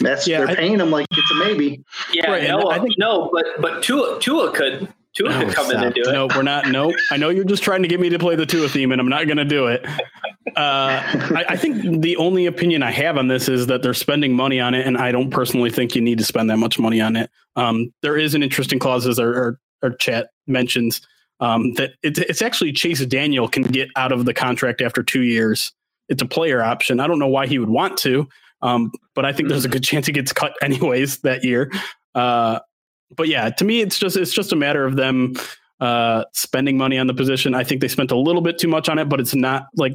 That's 0.00 0.26
yeah, 0.26 0.38
they're 0.38 0.48
I, 0.48 0.54
paying 0.54 0.80
him 0.80 0.90
like 0.90 1.06
it's 1.10 1.30
a 1.30 1.34
maybe. 1.34 1.84
Yeah, 2.12 2.30
right, 2.30 2.48
no, 2.48 2.70
I 2.70 2.78
think, 2.78 2.94
no, 2.98 3.30
but 3.32 3.44
but 3.60 3.82
Tua 3.82 4.18
Tua 4.20 4.52
could 4.52 4.88
Tua 5.14 5.28
no, 5.28 5.44
could 5.44 5.54
come 5.54 5.66
stop. 5.66 5.78
in 5.78 5.84
and 5.84 5.94
do 5.94 6.02
it. 6.02 6.12
No, 6.12 6.28
we're 6.34 6.42
not. 6.42 6.68
No, 6.68 6.94
I 7.10 7.16
know 7.18 7.28
you're 7.28 7.44
just 7.44 7.62
trying 7.62 7.82
to 7.82 7.88
get 7.88 8.00
me 8.00 8.08
to 8.08 8.18
play 8.18 8.34
the 8.34 8.46
Tua 8.46 8.68
theme, 8.68 8.92
and 8.92 9.00
I'm 9.00 9.08
not 9.08 9.26
going 9.26 9.36
to 9.36 9.44
do 9.44 9.66
it. 9.66 9.84
Uh, 10.56 11.02
I, 11.36 11.44
I, 11.50 11.56
think 11.56 12.02
the 12.02 12.16
only 12.16 12.46
opinion 12.46 12.82
I 12.82 12.90
have 12.90 13.16
on 13.16 13.28
this 13.28 13.48
is 13.48 13.66
that 13.68 13.82
they're 13.82 13.94
spending 13.94 14.34
money 14.34 14.60
on 14.60 14.74
it, 14.74 14.86
and 14.86 14.98
I 14.98 15.10
don't 15.12 15.30
personally 15.30 15.70
think 15.70 15.94
you 15.94 16.02
need 16.02 16.18
to 16.18 16.24
spend 16.24 16.50
that 16.50 16.58
much 16.58 16.78
money 16.78 17.00
on 17.00 17.16
it. 17.16 17.30
Um, 17.56 17.92
there 18.02 18.16
is 18.16 18.34
an 18.34 18.42
interesting 18.42 18.78
clause, 18.78 19.06
as 19.06 19.18
our, 19.18 19.34
our, 19.34 19.60
our 19.82 19.90
chat 19.90 20.30
mentions, 20.46 21.00
um, 21.40 21.72
that 21.74 21.92
it's, 22.02 22.18
it's 22.18 22.42
actually 22.42 22.72
Chase 22.72 23.04
Daniel 23.06 23.48
can 23.48 23.62
get 23.62 23.88
out 23.96 24.12
of 24.12 24.24
the 24.24 24.34
contract 24.34 24.80
after 24.80 25.02
two 25.02 25.22
years. 25.22 25.72
It's 26.08 26.22
a 26.22 26.26
player 26.26 26.62
option. 26.62 27.00
I 27.00 27.06
don't 27.06 27.18
know 27.18 27.28
why 27.28 27.46
he 27.46 27.58
would 27.58 27.70
want 27.70 27.96
to, 27.98 28.28
um, 28.60 28.92
but 29.14 29.24
I 29.24 29.32
think 29.32 29.48
there's 29.48 29.64
a 29.64 29.68
good 29.68 29.84
chance 29.84 30.06
he 30.06 30.12
gets 30.12 30.32
cut 30.32 30.54
anyways 30.62 31.18
that 31.20 31.44
year. 31.44 31.70
Uh, 32.14 32.60
but 33.16 33.28
yeah, 33.28 33.50
to 33.50 33.64
me, 33.64 33.80
it's 33.80 33.98
just 33.98 34.16
it's 34.16 34.32
just 34.32 34.52
a 34.52 34.56
matter 34.56 34.84
of 34.84 34.96
them 34.96 35.34
uh, 35.80 36.24
spending 36.32 36.78
money 36.78 36.98
on 36.98 37.06
the 37.06 37.14
position. 37.14 37.54
I 37.54 37.64
think 37.64 37.80
they 37.80 37.88
spent 37.88 38.10
a 38.10 38.16
little 38.16 38.42
bit 38.42 38.58
too 38.58 38.68
much 38.68 38.88
on 38.88 38.98
it, 38.98 39.08
but 39.08 39.20
it's 39.20 39.34
not 39.34 39.66
like 39.76 39.94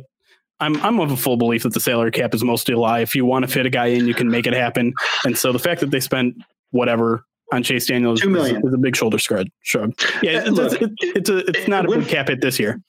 I'm 0.59 0.75
I'm 0.83 0.99
of 0.99 1.11
a 1.11 1.17
full 1.17 1.37
belief 1.37 1.63
that 1.63 1.73
the 1.73 1.79
salary 1.79 2.11
cap 2.11 2.33
is 2.33 2.43
mostly 2.43 2.73
a 2.73 2.79
lie. 2.79 2.99
If 2.99 3.15
you 3.15 3.25
want 3.25 3.45
to 3.45 3.51
fit 3.51 3.65
a 3.65 3.69
guy 3.69 3.87
in, 3.87 4.07
you 4.07 4.13
can 4.13 4.29
make 4.29 4.47
it 4.47 4.53
happen. 4.53 4.93
And 5.23 5.37
so 5.37 5.51
the 5.51 5.59
fact 5.59 5.81
that 5.81 5.91
they 5.91 5.99
spent 5.99 6.35
whatever 6.71 7.23
on 7.53 7.63
Chase 7.63 7.85
Daniels 7.87 8.21
Two 8.21 8.29
million. 8.29 8.57
Is, 8.57 8.63
is 8.63 8.73
a 8.73 8.77
big 8.77 8.95
shoulder 8.95 9.17
shrug. 9.17 9.47
Shrug. 9.61 9.93
Yeah, 10.21 10.41
it's, 10.45 10.49
Look, 10.49 10.81
it's, 10.81 10.93
it's, 10.99 11.29
a 11.29 11.37
it's 11.47 11.67
not 11.67 11.85
a 11.85 11.89
big 11.89 12.07
cap 12.07 12.27
hit 12.27 12.41
this 12.41 12.59
year. 12.59 12.81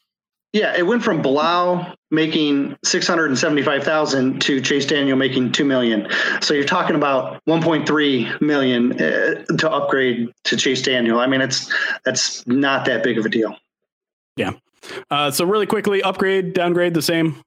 Yeah, 0.54 0.74
it 0.74 0.86
went 0.86 1.04
from 1.04 1.20
Blough 1.20 1.84
making 2.10 2.74
six 2.82 3.06
hundred 3.06 3.26
and 3.26 3.38
seventy-five 3.38 3.84
thousand 3.84 4.40
to 4.42 4.62
Chase 4.62 4.86
Daniel 4.86 5.16
making 5.16 5.52
two 5.52 5.64
million. 5.64 6.08
So 6.40 6.54
you're 6.54 6.64
talking 6.64 6.96
about 6.96 7.40
one 7.44 7.62
point 7.62 7.86
three 7.86 8.28
million 8.40 8.92
uh, 8.92 9.44
to 9.58 9.70
upgrade 9.70 10.30
to 10.44 10.56
Chase 10.56 10.80
Daniel. 10.80 11.20
I 11.20 11.26
mean, 11.26 11.42
it's 11.42 11.70
that's 12.06 12.46
not 12.46 12.86
that 12.86 13.02
big 13.02 13.18
of 13.18 13.26
a 13.26 13.28
deal. 13.28 13.54
Yeah. 14.36 14.52
Uh, 15.10 15.30
so 15.30 15.44
really 15.44 15.66
quickly, 15.66 16.02
upgrade, 16.02 16.54
downgrade, 16.54 16.94
the 16.94 17.02
same. 17.02 17.42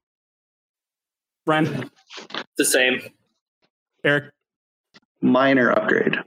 Ryan, 1.45 1.89
the 2.57 2.65
same. 2.65 3.01
Erik, 4.03 4.31
minor 5.21 5.71
upgrade 5.71 6.17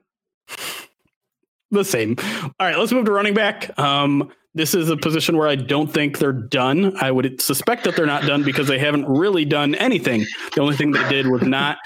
the 1.75 1.85
same. 1.85 2.17
All 2.19 2.67
right, 2.67 2.79
let's 2.79 2.93
move 2.93 3.05
to 3.05 3.13
running 3.13 3.35
back. 3.35 3.77
Um, 3.79 4.33
this 4.55 4.75
is 4.75 4.89
a 4.89 4.97
position 4.97 5.37
where 5.37 5.49
I 5.49 5.57
don't 5.57 5.93
think 5.93 6.19
they're 6.19 6.33
done. 6.33 6.97
I 7.03 7.11
would 7.11 7.41
suspect 7.41 7.85
that 7.85 7.97
they're 7.97 8.07
not 8.07 8.23
done 8.23 8.45
because 8.45 8.69
they 8.69 8.79
haven't 8.79 9.07
really 9.07 9.45
done 9.45 9.75
anything. 9.75 10.25
The 10.55 10.61
only 10.61 10.77
thing 10.77 10.93
they 10.93 11.07
did 11.09 11.27
was 11.27 11.43
not 11.43 11.79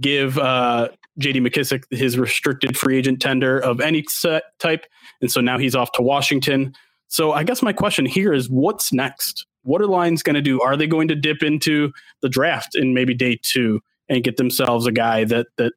give 0.00 0.38
uh, 0.38 0.88
J.D. 1.18 1.40
McKissic 1.40 1.82
his 1.90 2.16
restricted 2.16 2.78
free 2.78 2.96
agent 2.96 3.20
tender 3.20 3.58
of 3.58 3.80
any 3.80 4.04
set 4.08 4.44
type, 4.60 4.86
and 5.20 5.30
so 5.30 5.40
now 5.40 5.58
he's 5.58 5.74
off 5.74 5.92
to 5.92 6.02
Washington. 6.02 6.74
So 7.08 7.32
I 7.32 7.42
guess 7.42 7.60
my 7.60 7.72
question 7.72 8.06
here 8.06 8.32
is, 8.32 8.48
what's 8.48 8.92
next? 8.92 9.46
What 9.62 9.80
are 9.80 9.86
Lions 9.86 10.22
going 10.22 10.34
to 10.34 10.42
do? 10.42 10.60
Are 10.60 10.76
they 10.76 10.86
going 10.86 11.08
to 11.08 11.14
dip 11.14 11.42
into 11.42 11.92
the 12.20 12.28
draft 12.28 12.74
in 12.74 12.94
maybe 12.94 13.14
day 13.14 13.38
two 13.42 13.80
and 14.08 14.24
get 14.24 14.36
themselves 14.36 14.86
a 14.86 14.92
guy 14.92 15.24
that 15.24 15.46
that 15.56 15.72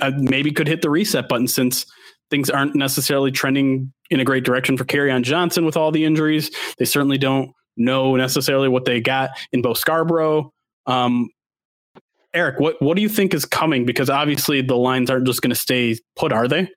uh, 0.00 0.12
maybe 0.16 0.50
could 0.50 0.68
hit 0.68 0.82
the 0.82 0.90
reset 0.90 1.28
button 1.28 1.48
since 1.48 1.86
things 2.30 2.50
aren't 2.50 2.74
necessarily 2.74 3.30
trending 3.30 3.92
in 4.10 4.20
a 4.20 4.24
great 4.24 4.44
direction 4.44 4.76
for 4.76 4.84
Kerryon 4.84 5.22
Johnson 5.22 5.64
with 5.64 5.76
all 5.76 5.90
the 5.90 6.04
injuries. 6.04 6.50
They 6.78 6.84
certainly 6.84 7.18
don't 7.18 7.52
know 7.76 8.16
necessarily 8.16 8.68
what 8.68 8.84
they 8.84 9.00
got 9.00 9.30
in 9.52 9.62
Bo 9.62 9.74
Scarborough. 9.74 10.52
Um, 10.86 11.28
Erik, 12.32 12.58
what 12.58 12.80
what 12.82 12.96
do 12.96 13.02
you 13.02 13.08
think 13.08 13.34
is 13.34 13.44
coming? 13.44 13.86
Because 13.86 14.10
obviously 14.10 14.60
the 14.60 14.76
lines 14.76 15.10
aren't 15.10 15.26
just 15.26 15.40
going 15.40 15.50
to 15.50 15.56
stay 15.56 15.96
put, 16.16 16.32
are 16.32 16.48
they? 16.48 16.68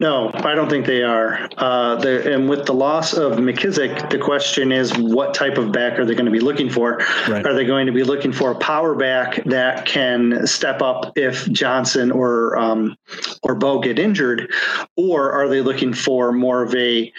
No, 0.00 0.30
I 0.34 0.56
don't 0.56 0.68
think 0.68 0.86
they 0.86 1.04
are. 1.04 1.48
Uh, 1.56 1.96
and 2.04 2.48
with 2.48 2.66
the 2.66 2.74
loss 2.74 3.12
of 3.12 3.34
McKissic, 3.34 4.10
the 4.10 4.18
question 4.18 4.72
is 4.72 4.96
what 4.98 5.34
type 5.34 5.56
of 5.56 5.70
back 5.70 5.98
are 5.98 6.04
they 6.04 6.14
going 6.14 6.26
to 6.26 6.32
be 6.32 6.40
looking 6.40 6.68
for? 6.68 6.96
Right. 7.28 7.46
Are 7.46 7.54
they 7.54 7.64
going 7.64 7.86
to 7.86 7.92
be 7.92 8.02
looking 8.02 8.32
for 8.32 8.50
a 8.50 8.56
power 8.56 8.96
back 8.96 9.44
that 9.44 9.86
can 9.86 10.44
step 10.46 10.82
up 10.82 11.12
if 11.16 11.48
Johnson 11.52 12.10
or 12.10 12.56
um, 12.56 12.96
or 13.44 13.54
Bo 13.54 13.78
get 13.78 14.00
injured, 14.00 14.50
or 14.96 15.30
are 15.30 15.48
they 15.48 15.60
looking 15.60 15.94
for 15.94 16.32
more 16.32 16.62
of 16.62 16.74
a 16.74 17.12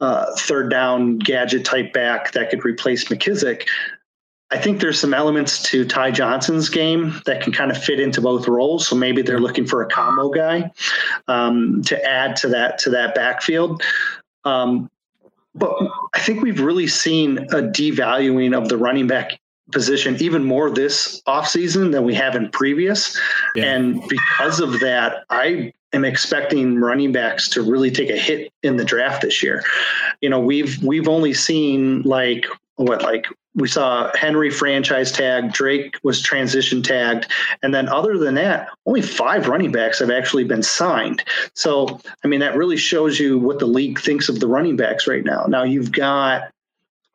uh, 0.00 0.34
third 0.36 0.70
down 0.70 1.18
gadget 1.18 1.66
type 1.66 1.92
back 1.92 2.32
that 2.32 2.48
could 2.48 2.64
replace 2.64 3.04
McKissic? 3.04 3.66
I 4.52 4.58
think 4.58 4.80
there's 4.80 4.98
some 4.98 5.14
elements 5.14 5.62
to 5.70 5.84
Ty 5.84 6.10
Johnson's 6.10 6.68
game 6.68 7.20
that 7.24 7.40
can 7.40 7.52
kind 7.52 7.70
of 7.70 7.82
fit 7.82 8.00
into 8.00 8.20
both 8.20 8.48
roles. 8.48 8.88
So 8.88 8.96
maybe 8.96 9.22
they're 9.22 9.40
looking 9.40 9.66
for 9.66 9.82
a 9.82 9.86
combo 9.86 10.28
guy 10.28 10.70
um, 11.28 11.82
to 11.82 12.04
add 12.04 12.36
to 12.36 12.48
that 12.48 12.78
to 12.78 12.90
that 12.90 13.14
backfield. 13.14 13.82
Um, 14.44 14.90
but 15.54 15.72
I 16.14 16.20
think 16.20 16.42
we've 16.42 16.60
really 16.60 16.86
seen 16.86 17.38
a 17.38 17.62
devaluing 17.62 18.56
of 18.56 18.68
the 18.68 18.76
running 18.76 19.06
back 19.06 19.40
position 19.72 20.16
even 20.20 20.44
more 20.44 20.70
this 20.70 21.22
offseason 21.28 21.92
than 21.92 22.04
we 22.04 22.14
have 22.14 22.34
in 22.34 22.50
previous. 22.50 23.18
Yeah. 23.54 23.74
And 23.74 24.02
because 24.08 24.60
of 24.60 24.80
that, 24.80 25.24
I 25.30 25.72
am 25.92 26.04
expecting 26.04 26.78
running 26.78 27.12
backs 27.12 27.48
to 27.50 27.62
really 27.62 27.90
take 27.90 28.10
a 28.10 28.16
hit 28.16 28.52
in 28.62 28.76
the 28.76 28.84
draft 28.84 29.22
this 29.22 29.42
year. 29.42 29.62
You 30.20 30.30
know, 30.30 30.40
we've 30.40 30.82
we've 30.82 31.08
only 31.08 31.34
seen 31.34 32.02
like 32.02 32.46
what 32.76 33.02
like 33.02 33.26
we 33.54 33.68
saw 33.68 34.14
Henry 34.16 34.50
franchise 34.50 35.10
tag, 35.10 35.52
Drake 35.52 35.96
was 36.02 36.22
transition 36.22 36.82
tagged, 36.82 37.26
and 37.62 37.74
then 37.74 37.88
other 37.88 38.16
than 38.16 38.34
that, 38.36 38.68
only 38.86 39.02
five 39.02 39.48
running 39.48 39.72
backs 39.72 39.98
have 39.98 40.10
actually 40.10 40.44
been 40.44 40.62
signed. 40.62 41.24
So, 41.54 42.00
I 42.24 42.28
mean, 42.28 42.40
that 42.40 42.56
really 42.56 42.76
shows 42.76 43.18
you 43.18 43.38
what 43.38 43.58
the 43.58 43.66
league 43.66 43.98
thinks 43.98 44.28
of 44.28 44.40
the 44.40 44.46
running 44.46 44.76
backs 44.76 45.06
right 45.06 45.24
now. 45.24 45.44
Now 45.48 45.64
you've 45.64 45.92
got 45.92 46.50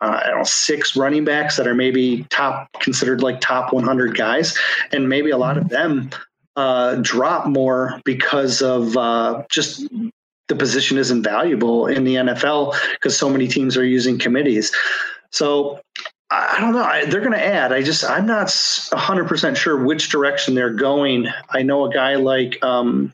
uh, 0.01 0.19
I 0.23 0.27
don't 0.27 0.39
know, 0.39 0.43
six 0.43 0.95
running 0.95 1.23
backs 1.23 1.55
that 1.55 1.67
are 1.67 1.73
maybe 1.73 2.25
top 2.29 2.69
considered 2.81 3.23
like 3.23 3.39
top 3.39 3.71
100 3.71 4.17
guys, 4.17 4.57
and 4.91 5.07
maybe 5.07 5.29
a 5.29 5.38
lot 5.38 5.57
of 5.57 5.69
them 5.69 6.09
uh, 6.57 6.95
drop 6.95 7.47
more 7.47 8.01
because 8.03 8.61
of 8.61 8.97
uh, 8.97 9.43
just 9.49 9.88
the 10.47 10.55
position 10.55 10.97
isn't 10.97 11.23
valuable 11.23 11.88
in 11.88 12.03
the 12.03 12.15
NFL 12.15 12.75
because 12.91 13.17
so 13.17 13.29
many 13.29 13.47
teams 13.47 13.77
are 13.77 13.86
using 13.86 14.19
committees. 14.19 14.71
So 15.31 15.79
I 16.30 16.59
don't 16.59 16.73
know. 16.73 16.84
I, 16.84 17.05
they're 17.05 17.19
going 17.21 17.34
to 17.34 17.45
add. 17.45 17.71
I 17.71 17.82
just 17.84 18.03
I'm 18.03 18.26
not 18.26 18.53
100 18.91 19.28
percent 19.28 19.57
sure 19.57 19.84
which 19.84 20.09
direction 20.09 20.55
they're 20.55 20.73
going. 20.73 21.28
I 21.49 21.61
know 21.61 21.86
a 21.86 21.93
guy 21.93 22.15
like 22.15 22.63
um, 22.63 23.13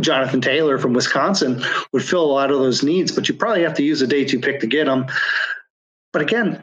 Jonathan 0.00 0.40
Taylor 0.40 0.78
from 0.78 0.94
Wisconsin 0.94 1.62
would 1.92 2.04
fill 2.04 2.24
a 2.24 2.32
lot 2.32 2.50
of 2.50 2.58
those 2.58 2.82
needs, 2.82 3.12
but 3.12 3.28
you 3.28 3.34
probably 3.34 3.62
have 3.62 3.74
to 3.74 3.82
use 3.82 4.00
a 4.00 4.06
day 4.06 4.24
two 4.24 4.40
pick 4.40 4.60
to 4.60 4.66
get 4.66 4.86
them. 4.86 5.06
But 6.12 6.22
again, 6.22 6.62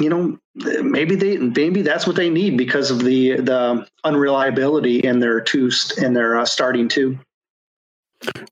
you 0.00 0.10
know, 0.10 0.38
maybe 0.54 1.14
they 1.14 1.38
maybe 1.38 1.82
that's 1.82 2.06
what 2.06 2.16
they 2.16 2.28
need 2.28 2.58
because 2.58 2.90
of 2.90 2.98
the 3.00 3.36
the 3.36 3.86
unreliability 4.04 4.98
in 4.98 5.20
their 5.20 5.40
two 5.40 5.70
in 5.96 6.12
their 6.12 6.38
uh, 6.38 6.44
starting 6.44 6.88
two. 6.88 7.18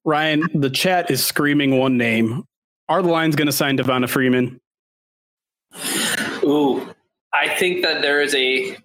Ryan, 0.05 0.49
the 0.55 0.71
chat 0.71 1.11
is 1.11 1.25
screaming 1.25 1.79
one 1.79 1.97
name. 1.97 2.45
Are 2.89 3.03
the 3.03 3.09
Lions 3.09 3.37
going 3.37 3.47
to 3.47 3.53
sign 3.53 3.77
Devonta 3.77 4.09
Freeman? 4.09 4.61
Ooh, 6.43 6.95
I 7.33 7.49
think 7.49 7.83
that 7.83 8.03
there 8.03 8.21
is 8.21 8.35
a 8.35 8.77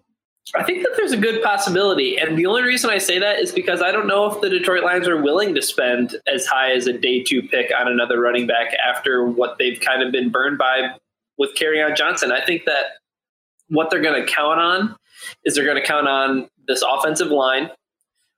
I 0.53 0.63
think 0.63 0.83
that 0.83 0.93
there's 0.95 1.11
a 1.11 1.17
good 1.17 1.41
possibility. 1.41 2.17
And 2.17 2.37
the 2.37 2.45
only 2.45 2.61
reason 2.61 2.91
I 2.91 2.99
say 2.99 3.17
that 3.17 3.39
is 3.39 3.51
because 3.51 3.81
I 3.81 3.91
don't 3.91 4.05
know 4.05 4.31
if 4.31 4.41
the 4.41 4.49
Detroit 4.49 4.83
Lions 4.83 5.07
are 5.07 5.19
willing 5.21 5.55
to 5.55 5.61
spend 5.61 6.17
as 6.31 6.45
high 6.45 6.71
as 6.71 6.85
a 6.85 6.93
day 6.93 7.23
two 7.23 7.41
pick 7.41 7.71
on 7.77 7.87
another 7.87 8.19
running 8.19 8.45
back 8.45 8.73
after 8.73 9.25
what 9.25 9.57
they've 9.57 9.79
kind 9.79 10.03
of 10.03 10.11
been 10.11 10.29
burned 10.29 10.59
by 10.59 10.95
with 11.37 11.55
Kerryon 11.55 11.95
Johnson. 11.95 12.31
I 12.31 12.45
think 12.45 12.65
that 12.65 12.85
what 13.69 13.89
they're 13.89 14.01
going 14.01 14.23
to 14.23 14.31
count 14.31 14.59
on 14.59 14.95
is 15.43 15.55
they're 15.55 15.65
going 15.65 15.81
to 15.81 15.85
count 15.85 16.07
on 16.07 16.47
this 16.67 16.83
offensive 16.87 17.29
line, 17.29 17.71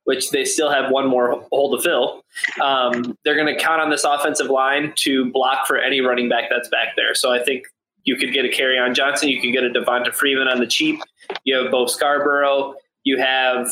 which 0.04 0.30
they 0.30 0.46
still 0.46 0.70
have 0.70 0.90
one 0.90 1.06
more 1.06 1.46
hole 1.50 1.76
to 1.76 1.82
fill. 1.82 2.22
Um, 2.62 3.18
they're 3.24 3.36
going 3.36 3.54
to 3.54 3.60
count 3.60 3.82
on 3.82 3.90
this 3.90 4.04
offensive 4.04 4.48
line 4.48 4.94
to 4.96 5.30
block 5.30 5.66
for 5.66 5.76
any 5.76 6.00
running 6.00 6.30
back 6.30 6.44
that's 6.48 6.68
back 6.70 6.96
there. 6.96 7.14
So 7.14 7.30
I 7.30 7.42
think 7.42 7.66
you 8.08 8.16
could 8.16 8.32
get 8.32 8.46
a 8.46 8.48
Kerryon 8.48 8.94
Johnson, 8.94 9.28
you 9.28 9.38
could 9.38 9.52
get 9.52 9.64
a 9.64 9.68
Devonta 9.68 10.14
Freeman 10.14 10.48
on 10.48 10.60
the 10.60 10.66
cheap. 10.66 10.98
You 11.44 11.56
have 11.56 11.70
Bo 11.70 11.86
Scarborough. 11.86 12.74
You 13.04 13.18
have 13.18 13.70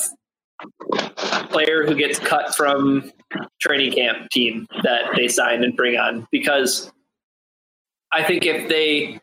a 0.61 1.47
player 1.47 1.87
who 1.87 1.95
gets 1.95 2.18
cut 2.18 2.55
from 2.55 3.11
training 3.59 3.93
camp 3.93 4.28
team 4.30 4.66
that 4.82 5.05
they 5.16 5.26
signed 5.26 5.64
and 5.64 5.74
bring 5.74 5.97
on 5.97 6.28
because 6.30 6.93
I 8.12 8.24
think 8.24 8.45
if 8.45 8.68
they 8.68 9.18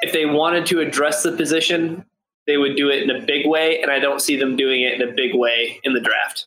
if 0.00 0.14
they 0.14 0.24
wanted 0.24 0.64
to 0.66 0.80
address 0.80 1.22
the 1.22 1.32
position, 1.32 2.06
they 2.46 2.56
would 2.56 2.76
do 2.76 2.88
it 2.88 3.02
in 3.02 3.10
a 3.10 3.20
big 3.20 3.46
way, 3.46 3.82
and 3.82 3.90
I 3.90 3.98
don't 3.98 4.22
see 4.22 4.36
them 4.36 4.56
doing 4.56 4.80
it 4.80 4.98
in 4.98 5.06
a 5.06 5.12
big 5.12 5.34
way 5.34 5.78
in 5.84 5.92
the 5.92 6.00
draft. 6.00 6.46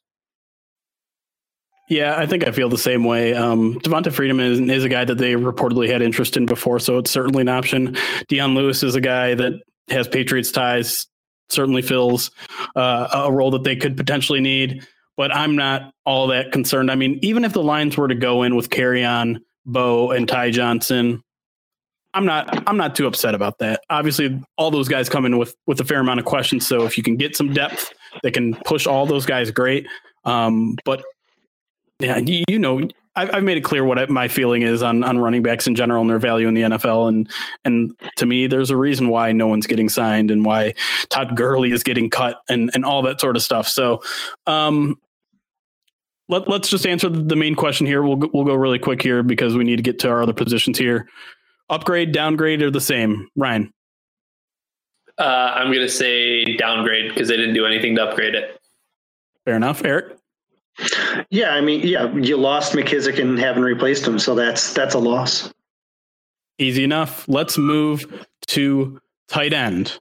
Yeah, 1.93 2.17
I 2.17 2.25
think 2.25 2.47
I 2.47 2.51
feel 2.51 2.69
the 2.69 2.77
same 2.77 3.03
way. 3.03 3.35
Um, 3.35 3.79
Devonta 3.81 4.11
Freeman 4.11 4.39
is, 4.39 4.59
is, 4.59 4.83
a 4.83 4.89
guy 4.89 5.05
that 5.05 5.19
they 5.19 5.33
reportedly 5.33 5.87
had 5.87 6.01
interest 6.01 6.35
in 6.35 6.47
before, 6.47 6.79
so 6.79 6.97
it's 6.97 7.11
certainly 7.11 7.41
an 7.41 7.49
option. 7.49 7.95
Dion 8.29 8.55
Lewis 8.55 8.81
is 8.81 8.95
a 8.95 9.01
guy 9.01 9.35
that 9.35 9.61
has 9.89 10.07
Patriots 10.07 10.51
ties, 10.51 11.05
certainly 11.49 11.83
fills 11.83 12.31
uh, 12.75 13.09
a 13.13 13.31
role 13.31 13.51
that 13.51 13.63
they 13.63 13.75
could 13.75 13.95
potentially 13.95 14.41
need, 14.41 14.87
but 15.17 15.31
I'm 15.31 15.55
not 15.55 15.93
all 16.03 16.25
that 16.29 16.51
concerned. 16.51 16.89
I 16.89 16.95
mean, 16.95 17.19
even 17.21 17.45
if 17.45 17.53
the 17.53 17.61
Lions 17.61 17.95
were 17.95 18.07
to 18.07 18.15
go 18.15 18.41
in 18.41 18.55
with 18.55 18.71
Kerryon, 18.71 19.41
Bo, 19.63 20.09
and 20.09 20.27
Ty 20.27 20.49
Johnson, 20.49 21.21
I'm 22.15 22.25
not 22.25 22.67
I'm 22.67 22.77
not 22.77 22.95
too 22.95 23.05
upset 23.05 23.35
about 23.35 23.59
that. 23.59 23.81
Obviously, 23.91 24.41
all 24.57 24.71
those 24.71 24.87
guys 24.87 25.09
come 25.09 25.27
in 25.27 25.37
with 25.37 25.55
with 25.67 25.79
a 25.79 25.85
fair 25.85 25.99
amount 25.99 26.19
of 26.19 26.25
questions. 26.25 26.65
So 26.65 26.85
if 26.85 26.97
you 26.97 27.03
can 27.03 27.17
get 27.17 27.35
some 27.35 27.53
depth 27.53 27.93
they 28.21 28.31
can 28.31 28.53
push 28.65 28.85
all 28.85 29.05
those 29.05 29.25
guys, 29.25 29.49
great. 29.51 29.87
Um, 30.25 30.75
but 30.85 31.03
yeah, 31.99 32.17
you, 32.17 32.59
know, 32.59 32.81
I've, 33.15 33.33
I've, 33.35 33.43
made 33.43 33.57
it 33.57 33.63
clear 33.63 33.83
what 33.83 34.09
my 34.09 34.27
feeling 34.27 34.61
is 34.61 34.81
on 34.81 35.03
on 35.03 35.19
running 35.19 35.43
backs 35.43 35.67
in 35.67 35.75
general 35.75 36.01
and 36.01 36.09
their 36.09 36.19
value 36.19 36.47
in 36.47 36.53
the 36.53 36.63
NFL. 36.63 37.07
And 37.07 37.29
and 37.63 37.97
to 38.17 38.25
me, 38.25 38.47
there's 38.47 38.71
a 38.71 38.77
reason 38.77 39.09
why 39.09 39.31
no 39.31 39.47
one's 39.47 39.67
getting 39.67 39.89
signed 39.89 40.31
and 40.31 40.43
why 40.43 40.73
Todd 41.09 41.35
Gurley 41.37 41.71
is 41.71 41.83
getting 41.83 42.09
cut 42.09 42.41
and 42.49 42.71
and 42.73 42.83
all 42.83 43.03
that 43.03 43.21
sort 43.21 43.35
of 43.35 43.43
stuff. 43.43 43.67
So, 43.67 44.01
um, 44.47 44.97
let, 46.29 46.47
let's 46.47 46.69
just 46.69 46.87
answer 46.87 47.09
the 47.09 47.35
main 47.35 47.55
question 47.55 47.85
here. 47.85 48.01
We'll 48.01 48.17
we'll 48.33 48.45
go 48.45 48.55
really 48.55 48.79
quick 48.79 49.01
here 49.01 49.23
because 49.23 49.55
we 49.55 49.63
need 49.63 49.77
to 49.77 49.83
get 49.83 49.99
to 49.99 50.09
our 50.09 50.23
other 50.23 50.33
positions 50.33 50.77
here. 50.77 51.07
Upgrade, 51.69 52.11
downgrade, 52.11 52.61
or 52.61 52.71
the 52.71 52.81
same, 52.81 53.29
Ryan? 53.35 53.73
Uh, 55.17 55.53
I'm 55.55 55.67
going 55.67 55.85
to 55.85 55.89
say 55.89 56.57
downgrade 56.57 57.09
because 57.09 57.27
they 57.27 57.37
didn't 57.37 57.53
do 57.53 57.65
anything 57.65 57.95
to 57.95 58.03
upgrade 58.03 58.35
it. 58.35 58.59
Fair 59.45 59.55
enough, 59.55 59.83
Erik. 59.85 60.17
Yeah, 61.29 61.51
I 61.51 61.61
mean, 61.61 61.85
yeah, 61.85 62.13
you 62.15 62.37
lost 62.37 62.73
McKissic 62.73 63.19
and 63.19 63.37
haven't 63.37 63.63
replaced 63.63 64.05
him, 64.05 64.19
so 64.19 64.35
that's 64.35 64.73
that's 64.73 64.95
a 64.95 64.99
loss. 64.99 65.53
Easy 66.57 66.83
enough. 66.83 67.27
Let's 67.27 67.57
move 67.57 68.25
to 68.47 68.99
tight 69.27 69.53
end. 69.53 69.99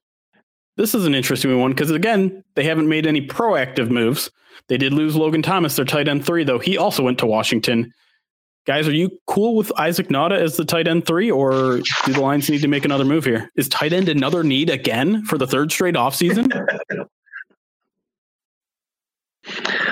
This 0.77 0.95
is 0.95 1.07
an 1.07 1.15
interesting 1.15 1.59
one 1.59 1.73
because 1.73 1.91
again, 1.91 2.43
they 2.55 2.65
haven't 2.65 2.89
made 2.89 3.07
any 3.07 3.27
proactive 3.27 3.91
moves. 3.91 4.31
They 4.69 4.79
did 4.79 4.93
lose 4.93 5.17
Logan 5.17 5.43
Thomas, 5.43 5.77
their 5.77 5.85
tight 5.85 6.09
end 6.09 6.25
three, 6.25 6.45
though 6.45 6.59
he 6.59 6.79
also 6.79 7.03
went 7.03 7.19
to 7.19 7.27
Washington. 7.27 7.93
Guys, 8.65 8.87
are 8.87 8.93
you 8.93 9.11
cool 9.27 9.57
with 9.57 9.73
Isaac 9.77 10.09
Nauta 10.09 10.39
as 10.39 10.57
the 10.57 10.65
tight 10.65 10.87
end 10.87 11.05
three, 11.05 11.31
or 11.31 11.79
do 12.07 12.13
the 12.13 12.21
Lions 12.21 12.49
need 12.49 12.63
to 12.63 12.69
make 12.69 12.85
another 12.85 13.05
move 13.05 13.25
here? 13.25 13.51
Is 13.57 13.69
tight 13.69 13.93
end 13.93 14.09
another 14.09 14.45
need 14.45 14.71
again 14.71 15.25
for 15.25 15.37
the 15.37 15.49
third 15.49 15.73
straight 15.73 15.97
offseason? 15.97 16.49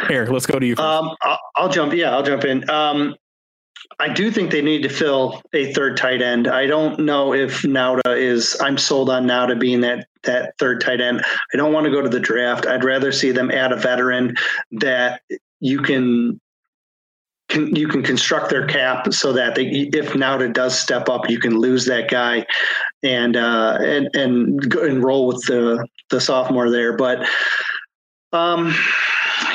Here, 0.08 0.26
let's 0.26 0.46
go 0.46 0.58
to 0.58 0.66
you. 0.66 0.76
Um, 0.76 1.14
I'll, 1.22 1.38
I'll, 1.56 1.68
jump. 1.68 1.92
Yeah, 1.92 2.10
I'll 2.10 2.22
jump 2.22 2.44
in. 2.44 2.68
Um, 2.68 3.14
I 3.98 4.08
do 4.08 4.30
think 4.30 4.50
they 4.50 4.62
need 4.62 4.82
to 4.82 4.88
fill 4.88 5.42
a 5.52 5.72
third 5.72 5.96
tight 5.96 6.22
end. 6.22 6.48
I 6.48 6.66
don't 6.66 7.00
know 7.00 7.34
if 7.34 7.62
Nauta 7.62 8.16
is. 8.16 8.56
I'm 8.60 8.78
sold 8.78 9.10
on 9.10 9.26
Nauta 9.26 9.58
being 9.58 9.80
that 9.82 10.06
that 10.22 10.54
third 10.58 10.80
tight 10.80 11.00
end. 11.00 11.22
I 11.52 11.56
don't 11.56 11.72
want 11.72 11.84
to 11.84 11.90
go 11.90 12.00
to 12.00 12.08
the 12.08 12.20
draft. 12.20 12.66
I'd 12.66 12.84
rather 12.84 13.12
see 13.12 13.30
them 13.30 13.50
add 13.50 13.72
a 13.72 13.76
veteran 13.76 14.36
that 14.72 15.22
you 15.60 15.80
can 15.80 16.40
can, 17.48 17.74
you 17.74 17.88
can 17.88 18.02
construct 18.02 18.48
their 18.48 18.66
cap 18.66 19.12
so 19.12 19.32
that 19.32 19.56
they, 19.56 19.66
if 19.92 20.12
Nauta 20.12 20.52
does 20.52 20.78
step 20.78 21.08
up, 21.08 21.28
you 21.28 21.40
can 21.40 21.58
lose 21.58 21.84
that 21.86 22.08
guy 22.08 22.46
and 23.02 23.36
uh, 23.36 23.78
and 23.80 24.08
and 24.14 24.74
enroll 24.76 25.26
with 25.26 25.44
the 25.46 25.86
the 26.10 26.20
sophomore 26.20 26.70
there. 26.70 26.96
But 26.96 27.26
um, 28.32 28.74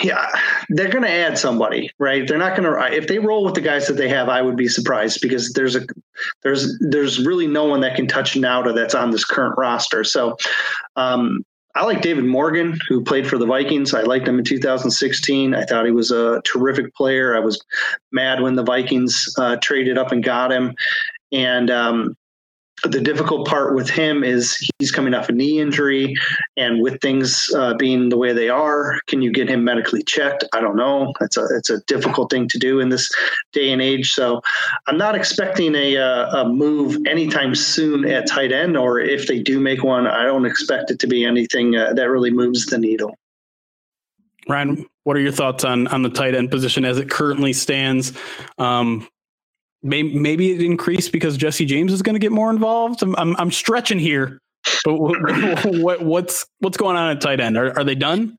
yeah, 0.03 0.27
they're 0.69 0.89
going 0.89 1.03
to 1.03 1.11
add 1.11 1.37
somebody, 1.37 1.91
right? 1.99 2.27
They're 2.27 2.37
not 2.37 2.55
going 2.55 2.71
to 2.71 2.95
if 2.95 3.07
they 3.07 3.19
roll 3.19 3.43
with 3.43 3.55
the 3.55 3.61
guys 3.61 3.87
that 3.87 3.93
they 3.93 4.09
have. 4.09 4.29
I 4.29 4.41
would 4.41 4.55
be 4.55 4.67
surprised 4.67 5.19
because 5.21 5.53
there's 5.53 5.75
a 5.75 5.85
there's 6.43 6.77
there's 6.79 7.25
really 7.25 7.47
no 7.47 7.65
one 7.65 7.81
that 7.81 7.95
can 7.95 8.07
touch 8.07 8.33
Nauta 8.33 8.73
that's 8.73 8.95
on 8.95 9.11
this 9.11 9.25
current 9.25 9.55
roster. 9.57 10.03
So 10.03 10.37
um, 10.95 11.43
I 11.75 11.83
like 11.83 12.01
David 12.01 12.25
Morgan, 12.25 12.79
who 12.87 13.03
played 13.03 13.27
for 13.27 13.37
the 13.37 13.45
Vikings. 13.45 13.93
I 13.93 14.01
liked 14.01 14.27
him 14.27 14.39
in 14.39 14.45
2016. 14.45 15.53
I 15.53 15.65
thought 15.65 15.85
he 15.85 15.91
was 15.91 16.09
a 16.09 16.41
terrific 16.45 16.93
player. 16.95 17.35
I 17.35 17.39
was 17.39 17.61
mad 18.13 18.41
when 18.41 18.55
the 18.55 18.63
Vikings 18.63 19.27
uh, 19.37 19.57
traded 19.61 19.97
up 19.97 20.13
and 20.13 20.23
got 20.23 20.53
him. 20.53 20.73
And 21.33 21.69
um, 21.69 22.15
the 22.87 23.01
difficult 23.01 23.47
part 23.47 23.75
with 23.75 23.89
him 23.89 24.23
is 24.23 24.57
he's 24.79 24.91
coming 24.91 25.13
off 25.13 25.29
a 25.29 25.31
knee 25.31 25.59
injury, 25.59 26.15
and 26.57 26.81
with 26.81 26.99
things 27.01 27.49
uh, 27.55 27.73
being 27.75 28.09
the 28.09 28.17
way 28.17 28.33
they 28.33 28.49
are, 28.49 28.99
can 29.07 29.21
you 29.21 29.31
get 29.31 29.49
him 29.49 29.63
medically 29.63 30.03
checked? 30.03 30.43
I 30.53 30.61
don't 30.61 30.75
know. 30.75 31.13
It's 31.21 31.37
a 31.37 31.47
it's 31.57 31.69
a 31.69 31.81
difficult 31.87 32.29
thing 32.31 32.47
to 32.49 32.59
do 32.59 32.79
in 32.79 32.89
this 32.89 33.09
day 33.53 33.71
and 33.71 33.81
age. 33.81 34.11
So 34.11 34.41
I'm 34.87 34.97
not 34.97 35.15
expecting 35.15 35.75
a 35.75 35.97
uh, 35.97 36.43
a 36.43 36.49
move 36.49 36.97
anytime 37.05 37.55
soon 37.55 38.05
at 38.05 38.27
tight 38.27 38.51
end, 38.51 38.77
or 38.77 38.99
if 38.99 39.27
they 39.27 39.39
do 39.39 39.59
make 39.59 39.83
one, 39.83 40.07
I 40.07 40.23
don't 40.23 40.45
expect 40.45 40.91
it 40.91 40.99
to 40.99 41.07
be 41.07 41.25
anything 41.25 41.75
uh, 41.75 41.93
that 41.93 42.09
really 42.09 42.31
moves 42.31 42.65
the 42.65 42.77
needle. 42.77 43.15
Ryan, 44.47 44.85
what 45.03 45.17
are 45.17 45.21
your 45.21 45.31
thoughts 45.31 45.63
on 45.63 45.87
on 45.87 46.03
the 46.03 46.09
tight 46.09 46.35
end 46.35 46.51
position 46.51 46.85
as 46.85 46.97
it 46.97 47.09
currently 47.09 47.53
stands? 47.53 48.13
Um, 48.57 49.07
maybe, 49.85 50.17
maybe 50.17 50.51
it 50.51 50.61
increased 50.61 51.11
because 51.11 51.37
Jesse 51.37 51.65
James 51.65 51.93
is 51.93 52.01
going 52.01 52.15
to 52.15 52.19
get 52.19 52.31
more 52.31 52.49
involved. 52.49 53.01
I'm, 53.01 53.15
I'm, 53.15 53.35
I'm 53.37 53.51
stretching 53.51 53.99
here, 53.99 54.39
but 54.83 54.95
what, 55.65 56.03
what's 56.03 56.45
what's 56.59 56.77
going 56.77 56.97
on 56.97 57.11
at 57.11 57.21
tight 57.21 57.39
end? 57.39 57.57
Are, 57.57 57.77
are 57.77 57.83
they 57.83 57.95
done? 57.95 58.37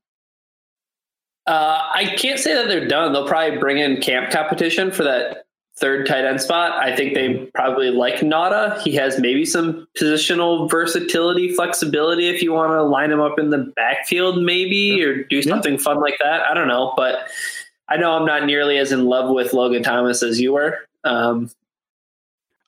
Uh, 1.47 1.79
I 1.95 2.15
can't 2.17 2.39
say 2.39 2.53
that 2.53 2.67
they're 2.67 2.87
done. 2.87 3.13
They'll 3.13 3.27
probably 3.27 3.57
bring 3.57 3.77
in 3.77 4.01
camp 4.01 4.31
competition 4.31 4.91
for 4.91 5.03
that 5.03 5.45
third 5.77 6.05
tight 6.05 6.25
end 6.25 6.41
spot. 6.41 6.73
I 6.73 6.93
think 6.93 7.13
they 7.13 7.49
probably 7.53 7.89
like 7.89 8.15
Nauta. 8.15 8.81
He 8.81 8.93
has 8.95 9.17
maybe 9.17 9.45
some 9.45 9.87
positional 9.97 10.69
versatility, 10.69 11.53
flexibility 11.53 12.27
if 12.27 12.41
you 12.41 12.51
want 12.51 12.71
to 12.71 12.83
line 12.83 13.11
him 13.11 13.21
up 13.21 13.39
in 13.39 13.49
the 13.49 13.71
backfield, 13.77 14.43
maybe, 14.43 15.01
or 15.03 15.23
do 15.23 15.41
something 15.41 15.75
yeah. 15.75 15.79
fun 15.79 16.01
like 16.01 16.17
that. 16.21 16.41
I 16.41 16.53
don't 16.53 16.67
know. 16.67 16.93
But 16.97 17.29
I 17.87 17.95
know 17.95 18.11
I'm 18.11 18.25
not 18.25 18.45
nearly 18.45 18.77
as 18.77 18.91
in 18.91 19.05
love 19.05 19.29
with 19.29 19.53
Logan 19.53 19.83
Thomas 19.83 20.21
as 20.23 20.41
you 20.41 20.51
were. 20.51 20.79
Um, 21.07 21.49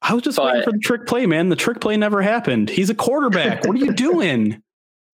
I 0.01 0.13
was 0.13 0.23
just 0.23 0.37
but, 0.37 0.45
waiting 0.45 0.63
for 0.63 0.71
the 0.71 0.79
trick 0.79 1.05
play, 1.05 1.25
man. 1.25 1.49
The 1.49 1.55
trick 1.55 1.81
play 1.81 1.97
never 1.97 2.21
happened. 2.21 2.69
He's 2.69 2.89
a 2.89 2.95
quarterback. 2.95 3.65
what 3.65 3.75
are 3.75 3.79
you 3.79 3.93
doing? 3.93 4.61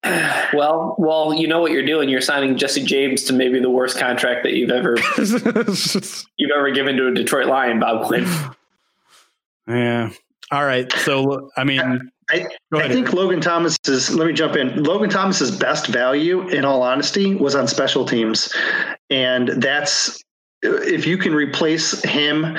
Well, 0.54 0.96
well, 0.98 1.34
you 1.34 1.46
know 1.46 1.60
what 1.60 1.72
you're 1.72 1.86
doing. 1.86 2.08
You're 2.08 2.22
signing 2.22 2.58
Jesse 2.58 2.84
James 2.84 3.26
to 3.26 3.34
maybe 3.34 3.60
the 3.60 3.70
worst 3.70 4.00
contract 4.00 4.44
that 4.44 4.54
you've 4.54 4.72
ever 4.72 4.96
you've 6.38 6.52
ever 6.56 6.72
given 6.72 6.96
to 6.96 7.08
a 7.08 7.14
Detroit 7.14 7.48
Lion, 7.48 7.80
Bob 7.80 8.08
Quinn. 8.08 8.26
Yeah. 9.68 10.10
All 10.52 10.66
right. 10.66 10.92
So 10.94 11.52
I 11.56 11.64
mean, 11.64 12.10
I, 12.32 12.48
I 12.74 12.88
think 12.88 13.14
Logan 13.14 13.42
Thomas's. 13.42 14.10
Let 14.16 14.26
me 14.26 14.34
jump 14.34 14.56
in. 14.56 14.84
Logan 14.84 15.12
Thomas's 15.12 15.52
best 15.52 15.88
value, 15.88 16.48
in 16.48 16.66
all 16.66 16.82
honesty, 16.82 17.36
was 17.36 17.54
on 17.54 17.68
special 17.68 18.04
teams, 18.06 18.52
and 19.12 19.50
that's 19.62 20.24
if 20.64 21.06
you 21.06 21.18
can 21.18 21.36
replace 21.36 22.02
him 22.04 22.58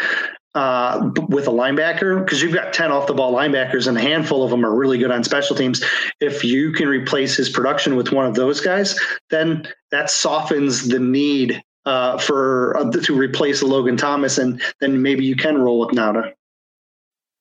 uh, 0.54 1.10
with 1.28 1.46
a 1.46 1.50
linebacker, 1.50 2.24
because 2.24 2.42
you've 2.42 2.54
got 2.54 2.72
10 2.72 2.90
off 2.90 3.06
the 3.06 3.14
ball 3.14 3.32
linebackers 3.32 3.86
and 3.86 3.96
a 3.96 4.00
handful 4.00 4.42
of 4.42 4.50
them 4.50 4.64
are 4.64 4.74
really 4.74 4.98
good 4.98 5.10
on 5.10 5.22
special 5.22 5.54
teams. 5.54 5.84
If 6.20 6.44
you 6.44 6.72
can 6.72 6.88
replace 6.88 7.36
his 7.36 7.48
production 7.48 7.96
with 7.96 8.12
one 8.12 8.26
of 8.26 8.34
those 8.34 8.60
guys, 8.60 8.98
then 9.30 9.68
that 9.90 10.10
softens 10.10 10.88
the 10.88 10.98
need 10.98 11.62
uh, 11.86 12.18
for 12.18 12.76
uh, 12.76 12.90
to 12.90 13.16
replace 13.16 13.62
Logan 13.62 13.96
Thomas, 13.96 14.38
and 14.38 14.60
then 14.80 15.02
maybe 15.02 15.24
you 15.24 15.36
can 15.36 15.58
roll 15.58 15.80
with 15.80 15.90
Nauta. 15.90 16.32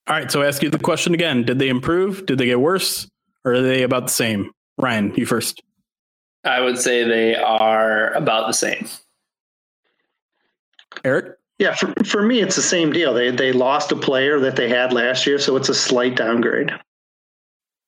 All 0.07 0.16
right, 0.16 0.32
so 0.32 0.41
I 0.41 0.47
ask 0.47 0.64
you 0.64 0.70
the 0.70 0.80
question 0.80 1.14
again: 1.14 1.43
Did 1.43 1.60
they 1.60 1.70
improve? 1.70 2.26
Did 2.26 2.38
they 2.38 2.45
get 2.45 2.60
worse, 2.60 3.07
or 3.43 3.53
are 3.53 3.62
they 3.62 3.84
about 3.84 4.07
the 4.07 4.14
same? 4.14 4.51
Ryan, 4.78 5.14
you 5.16 5.26
first. 5.26 5.62
I 6.43 6.62
would 6.62 6.78
say 6.78 7.03
they 7.03 7.36
are 7.36 8.14
about 8.14 8.47
the 8.47 8.53
same. 8.53 8.88
Erik? 11.03 11.38
Yeah, 11.60 11.76
for, 11.76 11.93
for 12.05 12.24
me, 12.24 12.39
it's 12.39 12.55
the 12.55 12.62
same 12.62 12.91
deal. 12.91 13.14
They 13.14 13.32
they 13.32 13.51
lost 13.51 13.91
a 13.91 13.95
player 13.95 14.39
that 14.39 14.55
they 14.55 14.70
had 14.70 14.93
last 14.93 15.28
year, 15.28 15.38
so 15.38 15.57
it's 15.57 15.70
a 15.70 15.76
slight 15.76 16.16
downgrade. 16.16 16.72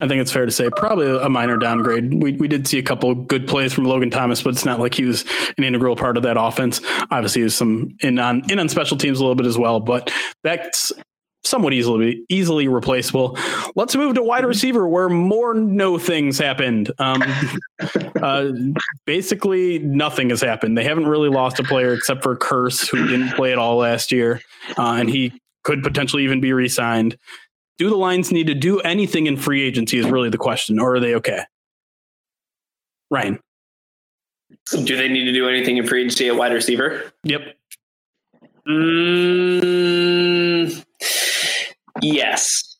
I 0.02 0.08
think 0.08 0.20
it's 0.20 0.32
fair 0.32 0.46
to 0.46 0.52
say 0.52 0.70
probably 0.76 1.08
a 1.08 1.30
minor 1.30 1.58
downgrade. 1.58 2.22
We 2.22 2.34
we 2.34 2.48
did 2.48 2.68
see 2.68 2.80
a 2.80 2.84
couple 2.84 3.16
good 3.16 3.48
plays 3.48 3.72
from 3.72 3.86
Logan 3.86 4.10
Thomas, 4.10 4.42
but 4.42 4.50
it's 4.50 4.66
not 4.66 4.80
like 4.80 4.96
he 4.96 5.06
was 5.06 5.24
an 5.58 5.64
integral 5.64 5.96
part 5.96 6.18
of 6.18 6.24
that 6.24 6.38
offense. 6.38 6.82
Obviously, 7.12 7.44
there's 7.44 7.56
some 7.56 7.96
in 8.02 8.20
on 8.20 8.42
in 8.52 8.60
on 8.60 8.68
special 8.68 8.98
teams 8.98 9.20
a 9.20 9.22
little 9.22 9.36
bit 9.36 9.46
as 9.46 9.58
well, 9.58 9.80
but 9.80 10.12
that's 10.44 10.92
somewhat 11.44 11.74
easily 11.74 12.24
easily 12.30 12.68
replaceable. 12.68 13.38
Let's 13.76 13.96
move 13.96 14.16
to 14.16 14.24
wide 14.24 14.46
receiver, 14.46 14.88
where 14.88 15.10
more 15.10 15.54
no 15.54 15.98
things 15.98 16.38
happened. 16.38 16.92
Um, 17.00 17.24
uh, 18.22 18.52
basically, 19.06 19.80
nothing 19.80 20.30
has 20.30 20.42
happened. 20.42 20.78
They 20.78 20.84
haven't 20.84 21.08
really 21.08 21.30
lost 21.30 21.60
a 21.60 21.64
player 21.64 21.94
except 21.94 22.24
for 22.24 22.36
Kearse, 22.36 22.89
who 22.89 23.08
didn't 23.08 23.32
play 23.36 23.52
at 23.52 23.58
all 23.58 23.78
last 23.78 24.12
year, 24.12 24.42
uh, 24.78 24.94
and 24.94 25.10
he 25.10 25.34
could 25.64 25.84
potentially 25.84 26.24
even 26.24 26.42
be 26.42 26.54
re-signed. 26.54 27.18
Do 27.78 27.89
the 27.89 27.96
Lions 27.96 28.32
need 28.32 28.48
to 28.48 28.54
do 28.54 28.80
anything 28.82 29.26
in 29.28 29.38
free 29.38 29.64
agency? 29.64 29.98
Is 29.98 30.06
really 30.06 30.30
the 30.30 30.38
question, 30.38 30.80
or 30.80 30.96
are 30.96 31.00
they 31.00 31.16
okay? 31.16 31.42
Ryan, 33.10 33.39
Do 34.72 34.96
they 34.96 35.10
need 35.10 35.26
to 35.26 35.34
do 35.34 35.50
anything 35.50 35.78
in 35.78 35.86
free 35.86 36.02
agency 36.02 36.28
at 36.28 36.36
wide 36.36 36.54
receiver? 36.54 37.12
yep. 37.24 37.42
Mm, 38.68 39.62
yes, 42.02 42.78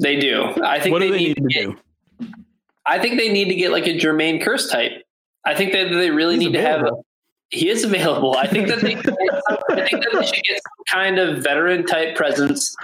they 0.00 0.16
do. 0.16 0.54
I 0.62 0.80
think 0.80 0.92
What 0.92 1.02
do 1.02 1.10
they, 1.10 1.18
they 1.18 1.24
need, 1.24 1.40
need 1.40 1.48
to 1.48 1.54
get, 1.54 1.62
do? 2.20 2.34
I 2.86 2.98
think 2.98 3.18
they 3.18 3.32
need 3.32 3.48
to 3.48 3.54
get 3.54 3.70
like 3.70 3.86
a 3.86 3.96
Jermaine 3.96 4.42
Kearse 4.42 4.70
type. 4.70 4.92
I 5.44 5.54
think 5.54 5.72
that 5.72 5.90
they 5.90 6.10
really 6.10 6.36
He's 6.36 6.46
need 6.46 6.52
to 6.54 6.62
have. 6.62 6.82
A, 6.82 6.92
he 7.50 7.68
is 7.68 7.84
available. 7.84 8.36
I 8.36 8.46
think 8.46 8.68
that 8.68 8.80
they. 8.80 8.94
I 8.96 9.88
think 9.88 10.02
that 10.04 10.10
they 10.12 10.26
should 10.26 10.42
get 10.44 10.56
some 10.56 10.84
kind 10.90 11.18
of 11.18 11.42
veteran 11.42 11.86
type 11.86 12.16
presence 12.16 12.74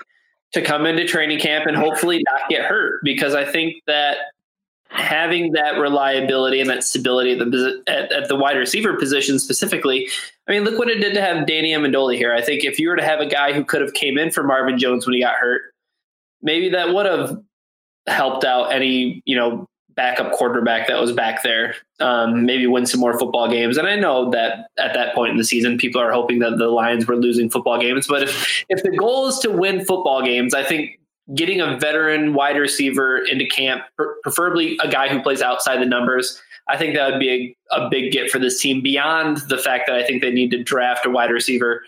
to 0.52 0.62
come 0.62 0.86
into 0.86 1.04
training 1.04 1.38
camp 1.38 1.66
and 1.66 1.76
hopefully 1.76 2.22
not 2.30 2.48
get 2.48 2.64
hurt 2.64 3.00
because 3.04 3.34
I 3.34 3.44
think 3.44 3.82
that 3.86 4.18
having 4.91 5.53
that 5.53 5.78
reliability 5.78 6.61
and 6.61 6.68
that 6.68 6.82
stability 6.82 7.32
at 7.32 7.38
the 7.38 7.82
at, 7.86 8.12
at 8.12 8.28
the 8.28 8.36
wide 8.36 8.57
receiver 8.57 8.97
position 8.97 9.38
specifically. 9.38 10.09
I 10.49 10.53
mean, 10.53 10.64
look 10.64 10.78
what 10.78 10.88
it 10.88 10.99
did 10.99 11.14
to 11.14 11.20
have 11.20 11.47
Danny 11.47 11.72
Amendola 11.72 12.16
here. 12.16 12.34
I 12.34 12.43
think 12.43 12.64
if 12.64 12.78
you 12.78 12.88
were 12.88 12.97
to 12.97 13.05
have 13.05 13.20
a 13.20 13.26
guy 13.26 13.53
who 13.53 13.64
could 13.64 13.80
have 13.80 13.95
came 13.95 14.18
in 14.18 14.30
for 14.30 14.43
Marvin 14.43 14.78
Jones 14.78 15.07
when 15.07 15.14
he 15.14 15.20
got 15.20 15.36
hurt, 15.36 15.62
maybe 16.43 16.68
that 16.70 16.93
would 16.93 17.07
have 17.07 17.41
helped 18.07 18.45
out 18.45 18.72
any 18.72 19.22
you 19.24 19.36
know 19.36 19.66
backup 19.95 20.32
quarterback 20.32 20.88
that 20.88 21.01
was 21.01 21.12
back 21.12 21.43
there. 21.43 21.76
Um, 22.01 22.47
maybe 22.47 22.66
win 22.66 22.86
some 22.86 23.01
more 23.01 23.18
football 23.18 23.51
games. 23.51 23.76
And 23.76 23.86
I 23.86 23.97
know 23.97 24.30
that 24.30 24.70
at 24.78 24.95
that 24.95 25.14
point 25.14 25.32
in 25.32 25.36
the 25.36 25.45
season, 25.45 25.78
people 25.78 26.01
are 26.01 26.12
hoping 26.12 26.38
that 26.41 26.59
the 26.59 26.68
Lions 26.68 27.07
were 27.07 27.16
losing 27.16 27.51
football 27.51 27.78
games. 27.78 28.07
But 28.09 28.24
if 28.24 28.64
if 28.68 28.82
the 28.82 28.97
goal 28.97 29.28
is 29.28 29.38
to 29.41 29.51
win 29.51 29.84
football 29.84 30.22
games, 30.22 30.55
I 30.55 30.64
think 30.64 30.99
getting 31.34 31.60
a 31.60 31.78
veteran 31.78 32.34
wide 32.34 32.56
receiver 32.56 33.18
into 33.18 33.46
camp, 33.46 33.82
preferably 34.22 34.78
a 34.82 34.88
guy 34.88 35.08
who 35.08 35.22
plays 35.22 35.42
outside 35.42 35.80
the 35.80 35.86
numbers, 35.86 36.40
I 36.68 36.76
think 36.76 36.94
that 36.94 37.10
would 37.10 37.20
be 37.20 37.56
a, 37.72 37.76
a 37.76 37.90
big 37.90 38.12
get 38.12 38.30
for 38.30 38.38
this 38.38 38.60
team. 38.60 38.80
Beyond 38.82 39.38
the 39.48 39.58
fact 39.58 39.84
that 39.86 39.96
I 39.96 40.04
think 40.04 40.22
they 40.22 40.30
need 40.30 40.50
to 40.52 40.62
draft 40.62 41.06
a 41.06 41.10
wide 41.10 41.30
receiver 41.30 41.84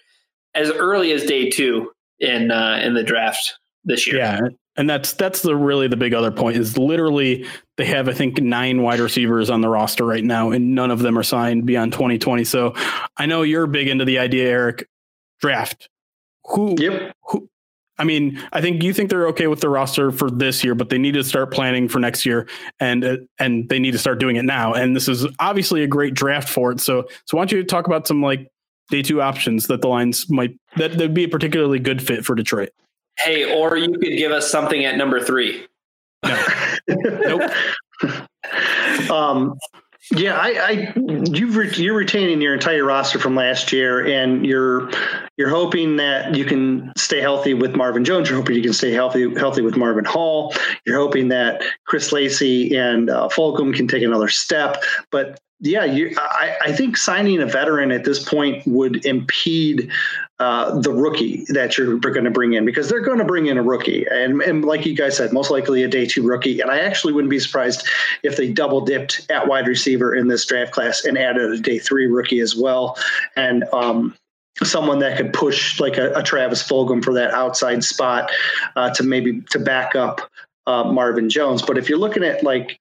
as 0.55 0.71
early 0.71 1.13
as 1.13 1.25
day 1.25 1.49
two 1.51 1.93
in 2.19 2.51
uh, 2.51 2.81
in 2.83 2.95
the 2.95 3.03
draft 3.03 3.59
this 3.85 4.07
year. 4.07 4.17
Yeah, 4.17 4.41
and 4.77 4.89
that's 4.89 5.13
that's 5.13 5.43
the 5.43 5.57
really 5.57 5.89
the 5.89 5.97
big 5.97 6.15
other 6.15 6.31
point 6.31 6.57
is 6.57 6.79
literally 6.79 7.47
they 7.77 7.85
have 7.87 8.09
I 8.09 8.13
think 8.13 8.41
nine 8.41 8.83
wide 8.83 9.01
receivers 9.01 9.51
on 9.51 9.61
the 9.61 9.69
roster 9.69 10.05
right 10.05 10.25
now, 10.25 10.51
and 10.51 10.75
none 10.75 10.91
of 10.91 11.01
them 11.01 11.19
are 11.19 11.23
signed 11.23 11.67
beyond 11.67 11.93
2020. 11.93 12.45
So 12.45 12.75
I 13.17 13.27
know 13.27 13.43
you're 13.43 13.67
big 13.67 13.89
into 13.89 14.05
the 14.05 14.19
idea, 14.19 14.49
Erik. 14.49 14.89
Draft. 15.41 15.89
Who? 16.47 16.77
Yep. 16.79 17.17
Who? 17.29 17.49
I 17.99 18.05
mean, 18.05 18.43
I 18.53 18.61
think 18.61 18.83
you 18.83 18.93
think 18.95 19.11
they're 19.11 19.29
okay 19.29 19.47
with 19.47 19.61
the 19.61 19.69
roster 19.69 20.11
for 20.11 20.31
this 20.31 20.65
year, 20.65 20.75
but 20.75 20.89
they 20.89 20.99
need 20.99 21.13
to 21.13 21.23
start 21.23 21.53
planning 21.53 21.89
for 21.89 21.99
next 21.99 22.25
year, 22.25 22.49
and 22.81 23.05
uh, 23.05 23.17
and 23.39 23.69
they 23.69 23.79
need 23.79 23.93
to 23.93 23.99
start 23.99 24.19
doing 24.19 24.37
it 24.37 24.45
now. 24.45 24.73
And 24.73 24.97
this 24.97 25.09
is 25.09 25.27
obviously 25.39 25.83
a 25.83 25.87
great 25.87 26.15
draft 26.15 26.49
for 26.49 26.73
it. 26.73 26.81
So 26.81 27.07
so 27.27 27.37
why 27.37 27.43
don't 27.43 27.53
you 27.53 27.65
talk 27.65 27.87
about 27.87 28.07
some 28.07 28.23
like 28.23 28.49
day 28.91 29.03
two 29.03 29.21
options 29.21 29.67
that 29.67 29.83
the 29.83 29.89
Lions 29.89 30.31
might 30.31 30.59
that 30.77 30.97
would 30.97 31.15
be 31.15 31.25
a 31.25 31.29
particularly 31.29 31.79
good 31.79 32.03
fit 32.03 32.25
for 32.25 32.35
Detroit. 32.35 32.71
Hey, 33.19 33.53
or 33.53 33.77
you 33.77 33.93
could 33.93 34.17
give 34.17 34.33
us 34.33 34.51
something 34.51 34.85
at 34.85 34.97
number 34.97 35.23
three. 35.23 35.67
No. 36.25 36.45
nope. 36.89 37.51
um, 39.11 39.59
yeah, 40.11 40.37
I, 40.37 40.49
I 40.49 40.93
you've 40.97 41.57
re, 41.57 41.71
you're 41.77 41.95
retaining 41.95 42.41
your 42.41 42.55
entire 42.55 42.85
roster 42.85 43.19
from 43.19 43.37
last 43.37 43.73
year, 43.73 44.05
and 44.07 44.45
you're 44.45 44.91
you're 45.37 45.49
hoping 45.49 45.97
that 45.97 46.35
you 46.35 46.45
can 46.45 46.93
stay 46.97 47.21
healthy 47.21 47.55
with 47.55 47.77
Marvin 47.77 48.05
Jones. 48.05 48.29
You're 48.29 48.39
hoping 48.39 48.57
you 48.57 48.63
can 48.63 48.73
stay 48.73 48.93
healthy 48.93 49.33
healthy 49.35 49.63
with 49.63 49.77
Marvin 49.77 50.05
Hall. 50.05 50.55
You're 50.85 50.99
hoping 50.99 51.29
that 51.29 51.63
Chris 51.87 52.11
Lacey 52.11 52.77
and 52.77 53.11
uh, 53.11 53.29
Fulgham 53.29 53.75
can 53.75 53.87
take 53.87 54.03
another 54.03 54.29
step. 54.29 54.83
But 55.11 55.39
yeah, 55.63 55.85
you, 55.85 56.13
I, 56.19 56.57
I 56.61 56.73
think 56.73 56.97
signing 56.97 57.41
a 57.41 57.47
veteran 57.47 57.93
at 57.93 58.03
this 58.03 58.29
point 58.29 58.67
would 58.67 59.07
impede 59.07 59.89
uh, 60.41 60.77
the 60.81 60.91
rookie 60.91 61.45
that 61.51 61.79
you're 61.79 61.99
going 61.99 62.25
to 62.25 62.33
bring 62.33 62.55
in 62.55 62.65
because 62.65 62.89
they're 62.89 63.01
going 63.01 63.19
to 63.19 63.25
bring 63.25 63.47
in 63.47 63.57
a 63.57 63.63
rookie. 63.63 64.05
And, 64.11 64.43
and 64.43 64.65
like 64.65 64.85
you 64.85 64.97
guys 64.97 65.17
said, 65.17 65.33
most 65.33 65.53
likely 65.53 65.85
a 65.85 65.89
day 65.89 66.05
two 66.05 66.25
rookie. 66.25 66.61
And 66.61 66.69
I 66.69 66.81
actually 66.81 67.13
wouldn't 67.13 67.31
be 67.31 67.39
surprised 67.39 67.87
if 68.25 68.37
they 68.37 68.53
double 68.53 68.81
dipped 68.81 69.25
at 69.31 69.47
wide 69.47 69.69
receiver 69.69 70.13
in 70.17 70.27
this 70.27 70.45
draft 70.45 70.73
class 70.73 71.05
and 71.05 71.17
added 71.17 71.53
a 71.53 71.59
day 71.59 71.79
three 71.79 72.07
rookie 72.07 72.41
as 72.41 72.57
well. 72.57 72.99
And, 73.37 73.63
um, 73.73 74.17
someone 74.65 74.99
that 74.99 75.17
could 75.17 75.33
push 75.33 75.81
like 75.81 75.97
a, 75.97 76.13
a 76.13 76.23
Travis 76.23 76.63
Fulgham 76.63 77.03
for 77.03 77.15
that 77.15 77.31
outside 77.31 77.83
spot 77.83 78.31
uh, 78.77 78.91
to 78.95 79.03
maybe 79.03 79.41
to 79.51 79.59
back 79.59 79.95
up 79.95 80.21
uh, 80.67 80.85
Marvin 80.85 81.31
Jones. 81.31 81.63
But 81.63 81.79
if 81.79 81.89
you're 81.89 81.99
looking 81.99 82.23
at 82.23 82.43
like 82.43 82.79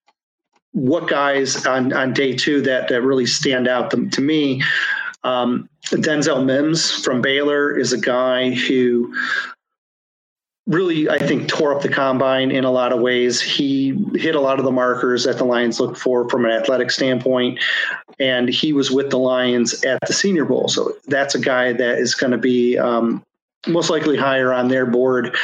what 0.73 1.07
guys 1.07 1.65
on, 1.65 1.93
on 1.93 2.13
day 2.13 2.35
two 2.35 2.61
that, 2.61 2.87
that 2.89 3.01
really 3.01 3.25
stand 3.25 3.67
out 3.67 3.91
to, 3.91 4.09
to 4.09 4.21
me, 4.21 4.63
um, 5.23 5.69
Denzel 5.85 6.45
Mims 6.45 7.03
from 7.03 7.21
Baylor 7.21 7.77
is 7.77 7.93
a 7.93 7.97
guy 7.97 8.51
who 8.51 9.13
really, 10.67 11.09
I 11.09 11.17
think, 11.17 11.47
tore 11.49 11.75
up 11.75 11.81
the 11.81 11.89
combine 11.89 12.51
in 12.51 12.63
a 12.63 12.71
lot 12.71 12.93
of 12.93 13.01
ways. 13.01 13.41
He 13.41 13.97
hit 14.13 14.35
a 14.35 14.39
lot 14.39 14.59
of 14.59 14.65
the 14.65 14.71
markers 14.71 15.25
that 15.25 15.37
the 15.37 15.43
Lions 15.43 15.79
look 15.79 15.97
for 15.97 16.29
from 16.29 16.45
an 16.45 16.51
athletic 16.51 16.91
standpoint, 16.91 17.59
and 18.19 18.47
he 18.47 18.71
was 18.71 18.91
with 18.91 19.09
the 19.09 19.19
Lions 19.19 19.83
at 19.83 19.99
the 20.07 20.13
Senior 20.13 20.45
Bowl. 20.45 20.69
So 20.69 20.95
that's 21.07 21.35
a 21.35 21.39
guy 21.39 21.73
that 21.73 21.97
is 21.97 22.15
going 22.15 22.31
to 22.31 22.37
be 22.37 22.77
um, 22.77 23.23
most 23.67 23.89
likely 23.89 24.17
higher 24.17 24.53
on 24.53 24.69
their 24.69 24.85
board. 24.85 25.35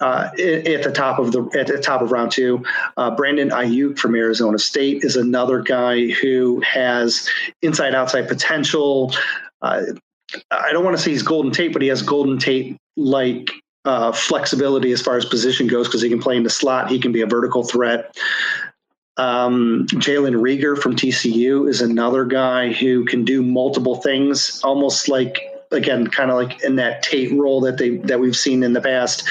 Uh, 0.00 0.30
at 0.38 0.82
the 0.82 0.92
top 0.94 1.18
of 1.18 1.32
the 1.32 1.42
at 1.58 1.66
the 1.66 1.78
top 1.78 2.02
of 2.02 2.12
round 2.12 2.30
two, 2.30 2.64
uh, 2.96 3.10
Brandon 3.10 3.50
Aiyuk 3.50 3.98
from 3.98 4.14
Arizona 4.14 4.58
State 4.58 5.04
is 5.04 5.16
another 5.16 5.60
guy 5.60 6.08
who 6.10 6.60
has 6.60 7.28
inside 7.62 7.94
outside 7.94 8.28
potential. 8.28 9.12
Uh, 9.60 9.82
I 10.50 10.72
don't 10.72 10.84
want 10.84 10.96
to 10.96 11.02
say 11.02 11.10
he's 11.10 11.22
Golden 11.22 11.50
Tate, 11.50 11.72
but 11.72 11.82
he 11.82 11.88
has 11.88 12.02
Golden 12.02 12.38
Tate 12.38 12.76
like 12.96 13.50
uh, 13.84 14.12
flexibility 14.12 14.92
as 14.92 15.00
far 15.00 15.16
as 15.16 15.24
position 15.24 15.66
goes 15.66 15.88
because 15.88 16.02
he 16.02 16.08
can 16.08 16.20
play 16.20 16.36
in 16.36 16.42
the 16.42 16.50
slot. 16.50 16.90
He 16.90 16.98
can 16.98 17.12
be 17.12 17.22
a 17.22 17.26
vertical 17.26 17.64
threat. 17.64 18.16
Um, 19.16 19.86
Jalen 19.88 20.40
Reagor 20.40 20.80
from 20.80 20.94
TCU 20.94 21.68
is 21.68 21.80
another 21.80 22.24
guy 22.24 22.72
who 22.72 23.04
can 23.04 23.24
do 23.24 23.42
multiple 23.42 23.96
things, 23.96 24.60
almost 24.62 25.08
like 25.08 25.40
again, 25.72 26.06
kind 26.06 26.30
of 26.30 26.36
like 26.36 26.62
in 26.62 26.76
that 26.76 27.02
Tate 27.02 27.32
role 27.32 27.60
that 27.62 27.78
they 27.78 27.96
that 27.98 28.20
we've 28.20 28.36
seen 28.36 28.62
in 28.62 28.72
the 28.72 28.80
past, 28.80 29.28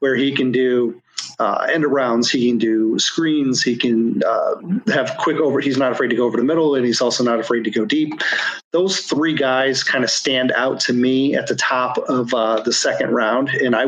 where 0.00 0.16
he 0.16 0.34
can 0.34 0.52
do 0.52 1.00
uh, 1.38 1.66
end 1.72 1.84
arounds, 1.84 2.30
he 2.30 2.48
can 2.48 2.58
do 2.58 2.98
screens, 2.98 3.62
he 3.62 3.76
can 3.76 4.22
uh, 4.24 4.54
have 4.92 5.16
quick 5.18 5.38
over. 5.38 5.60
He's 5.60 5.78
not 5.78 5.92
afraid 5.92 6.08
to 6.08 6.16
go 6.16 6.24
over 6.24 6.36
the 6.36 6.44
middle, 6.44 6.74
and 6.74 6.84
he's 6.84 7.00
also 7.00 7.24
not 7.24 7.40
afraid 7.40 7.64
to 7.64 7.70
go 7.70 7.84
deep. 7.84 8.12
Those 8.72 9.00
three 9.00 9.34
guys 9.34 9.82
kind 9.82 10.04
of 10.04 10.10
stand 10.10 10.52
out 10.52 10.80
to 10.80 10.92
me 10.92 11.34
at 11.34 11.46
the 11.46 11.56
top 11.56 11.98
of 12.08 12.32
uh, 12.34 12.60
the 12.60 12.72
second 12.72 13.10
round, 13.10 13.48
and 13.48 13.74
I 13.74 13.86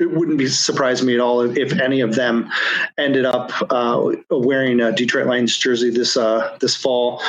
it 0.00 0.10
wouldn't 0.10 0.38
be 0.38 0.48
surprise 0.48 1.02
me 1.02 1.14
at 1.14 1.20
all 1.20 1.42
if, 1.42 1.56
if, 1.56 1.78
any 1.78 2.00
of 2.00 2.14
them 2.14 2.50
ended 2.98 3.24
up 3.24 3.52
uh, 3.70 4.12
wearing 4.30 4.80
a 4.80 4.90
Detroit 4.90 5.26
Lions 5.26 5.56
jersey 5.56 5.90
this 5.90 6.16
uh, 6.16 6.56
this 6.60 6.74
fall. 6.74 7.22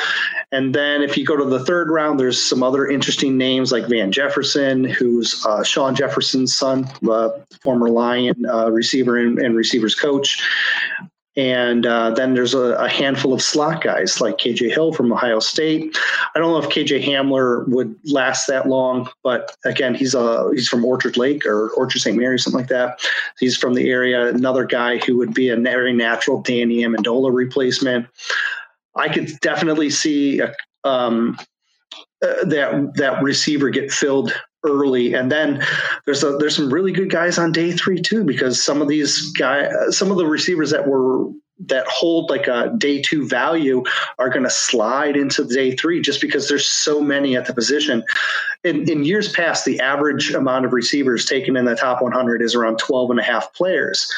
And 0.50 0.74
then 0.74 1.02
if 1.02 1.16
you 1.16 1.24
go 1.24 1.36
to 1.36 1.44
the 1.44 1.64
third 1.64 1.90
round, 1.90 2.18
there's 2.18 2.42
some 2.42 2.62
other 2.62 2.86
interesting 2.86 3.36
names 3.36 3.72
like 3.72 3.86
Van 3.88 4.10
Jefferson, 4.10 4.84
who's 4.84 5.44
uh, 5.46 5.62
Shawn 5.62 5.94
Jefferson's 5.94 6.54
son, 6.54 6.88
uh, 7.08 7.30
former 7.60 7.88
Lion 7.88 8.46
uh, 8.46 8.70
receiver 8.70 9.18
and, 9.18 9.38
and 9.38 9.56
receivers 9.56 9.94
coach. 9.94 10.42
And 11.36 11.84
uh, 11.84 12.10
then 12.10 12.34
there's 12.34 12.54
a, 12.54 12.74
a, 12.74 12.88
handful 12.88 13.32
of 13.32 13.42
slot 13.42 13.82
guys 13.82 14.20
like 14.20 14.38
KJ 14.38 14.72
Hill 14.72 14.92
from 14.92 15.12
Ohio 15.12 15.40
State. 15.40 15.96
I 16.34 16.38
don't 16.38 16.52
know 16.52 16.58
if 16.58 16.72
KJ 16.72 17.02
Hamler 17.04 17.66
would 17.68 17.96
last 18.04 18.46
that 18.46 18.68
long, 18.68 19.10
but 19.24 19.56
again, 19.64 19.96
he's 19.96 20.14
a 20.14 20.48
he's 20.52 20.68
from 20.68 20.84
Orchard 20.84 21.16
Lake 21.16 21.44
or 21.44 21.70
Orchard 21.70 21.98
St. 21.98 22.16
Mary, 22.16 22.38
something 22.38 22.60
like 22.60 22.68
that. 22.68 23.00
He's 23.40 23.56
from 23.56 23.74
the 23.74 23.90
area. 23.90 24.28
Another 24.28 24.64
guy 24.64 24.98
who 24.98 25.16
would 25.16 25.34
be 25.34 25.48
a 25.48 25.56
very 25.56 25.92
natural 25.92 26.40
Danny 26.40 26.82
Amendola 26.82 27.34
replacement. 27.34 28.06
I 28.94 29.08
could 29.08 29.40
definitely 29.40 29.90
see 29.90 30.38
a, 30.38 30.54
um, 30.84 31.36
uh, 32.22 32.44
that 32.44 32.92
that 32.94 33.22
receiver 33.22 33.70
get 33.70 33.90
filled 33.90 34.32
early. 34.64 35.14
And 35.14 35.30
then 35.30 35.62
there's 36.04 36.22
a, 36.22 36.36
there's 36.36 36.56
some 36.56 36.72
really 36.72 36.92
good 36.92 37.10
guys 37.10 37.38
on 37.38 37.52
day 37.52 37.72
three 37.72 38.00
too 38.00 38.24
because 38.24 38.62
some 38.62 38.82
of 38.82 38.88
these 38.88 39.30
guys 39.32 39.96
some 39.96 40.10
of 40.10 40.16
the 40.16 40.26
receivers 40.26 40.70
that 40.70 40.86
were 40.86 41.28
that 41.66 41.86
hold 41.86 42.30
like 42.30 42.48
a 42.48 42.72
day 42.76 43.00
two 43.00 43.28
value 43.28 43.84
are 44.18 44.28
going 44.28 44.42
to 44.42 44.50
slide 44.50 45.16
into 45.16 45.44
day 45.44 45.74
three 45.76 46.00
just 46.00 46.20
because 46.20 46.48
there's 46.48 46.66
so 46.66 47.00
many 47.00 47.36
at 47.36 47.46
the 47.46 47.54
position. 47.54 48.02
In, 48.64 48.90
in 48.90 49.04
years 49.04 49.30
past 49.30 49.64
the 49.64 49.78
average 49.80 50.34
amount 50.34 50.64
of 50.64 50.72
receivers 50.72 51.24
taken 51.24 51.56
in 51.56 51.64
the 51.64 51.76
top 51.76 52.02
100 52.02 52.42
is 52.42 52.54
around 52.54 52.78
12 52.78 53.10
and 53.10 53.20
a 53.20 53.22
half 53.22 53.54
players. 53.54 54.10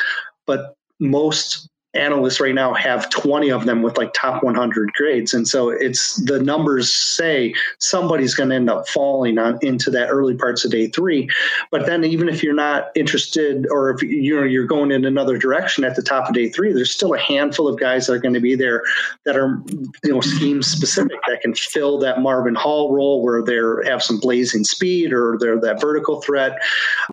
But 0.47 0.77
most 0.99 1.69
analysts 1.97 2.41
right 2.41 2.55
now 2.55 2.75
have 2.75 3.11
20 3.11 3.51
of 3.51 3.65
them 3.67 3.83
with 3.83 3.97
like 3.97 4.13
top 4.15 4.43
100 4.43 4.93
grades. 4.93 5.35
And 5.35 5.49
so 5.49 5.71
it's 5.71 6.17
the 6.25 6.41
numbers 6.41 6.93
say 6.93 7.55
somebody's 7.79 8.35
going 8.35 8.51
to 8.51 8.57
end 8.57 8.71
up 8.71 8.89
falling 8.89 9.39
on 9.39 9.59
into 9.63 9.91
that 9.91 10.09
early 10.09 10.35
parts 10.35 10.65
of 10.65 10.71
day 10.71 10.89
three. 10.89 11.29
But 11.71 11.87
then 11.87 12.05
even 12.05 12.29
if 12.29 12.43
you're 12.43 12.55
not 12.55 12.91
interested 12.95 13.67
or 13.71 13.91
if 13.91 14.03
you 14.03 14.37
know 14.37 14.43
you're 14.43 14.67
going 14.67 14.91
in 14.91 15.05
another 15.05 15.39
direction 15.39 15.85
at 15.85 15.97
the 15.97 16.03
top 16.03 16.29
of 16.29 16.35
day 16.35 16.49
three 16.49 16.73
there's 16.73 16.93
still 16.93 17.15
a 17.15 17.19
handful 17.19 17.69
of 17.69 17.79
guys 17.79 18.07
that 18.07 18.15
are 18.15 18.19
going 18.19 18.35
to 18.35 18.41
be 18.41 18.55
there 18.55 18.83
that 19.25 19.37
are 19.37 19.63
you 20.05 20.13
know 20.13 20.21
scheme 20.21 20.63
specific 20.63 21.19
that 21.27 21.41
can 21.41 21.55
fill 21.55 21.99
that 21.99 22.21
marvin 22.21 22.55
hall 22.55 22.93
role 22.93 23.23
where 23.23 23.43
they 23.43 23.57
have 23.89 24.03
some 24.03 24.19
blazing 24.21 24.65
speed 24.65 25.13
or 25.13 25.37
they're 25.39 25.59
that 25.61 25.81
vertical 25.81 26.21
threat. 26.23 26.59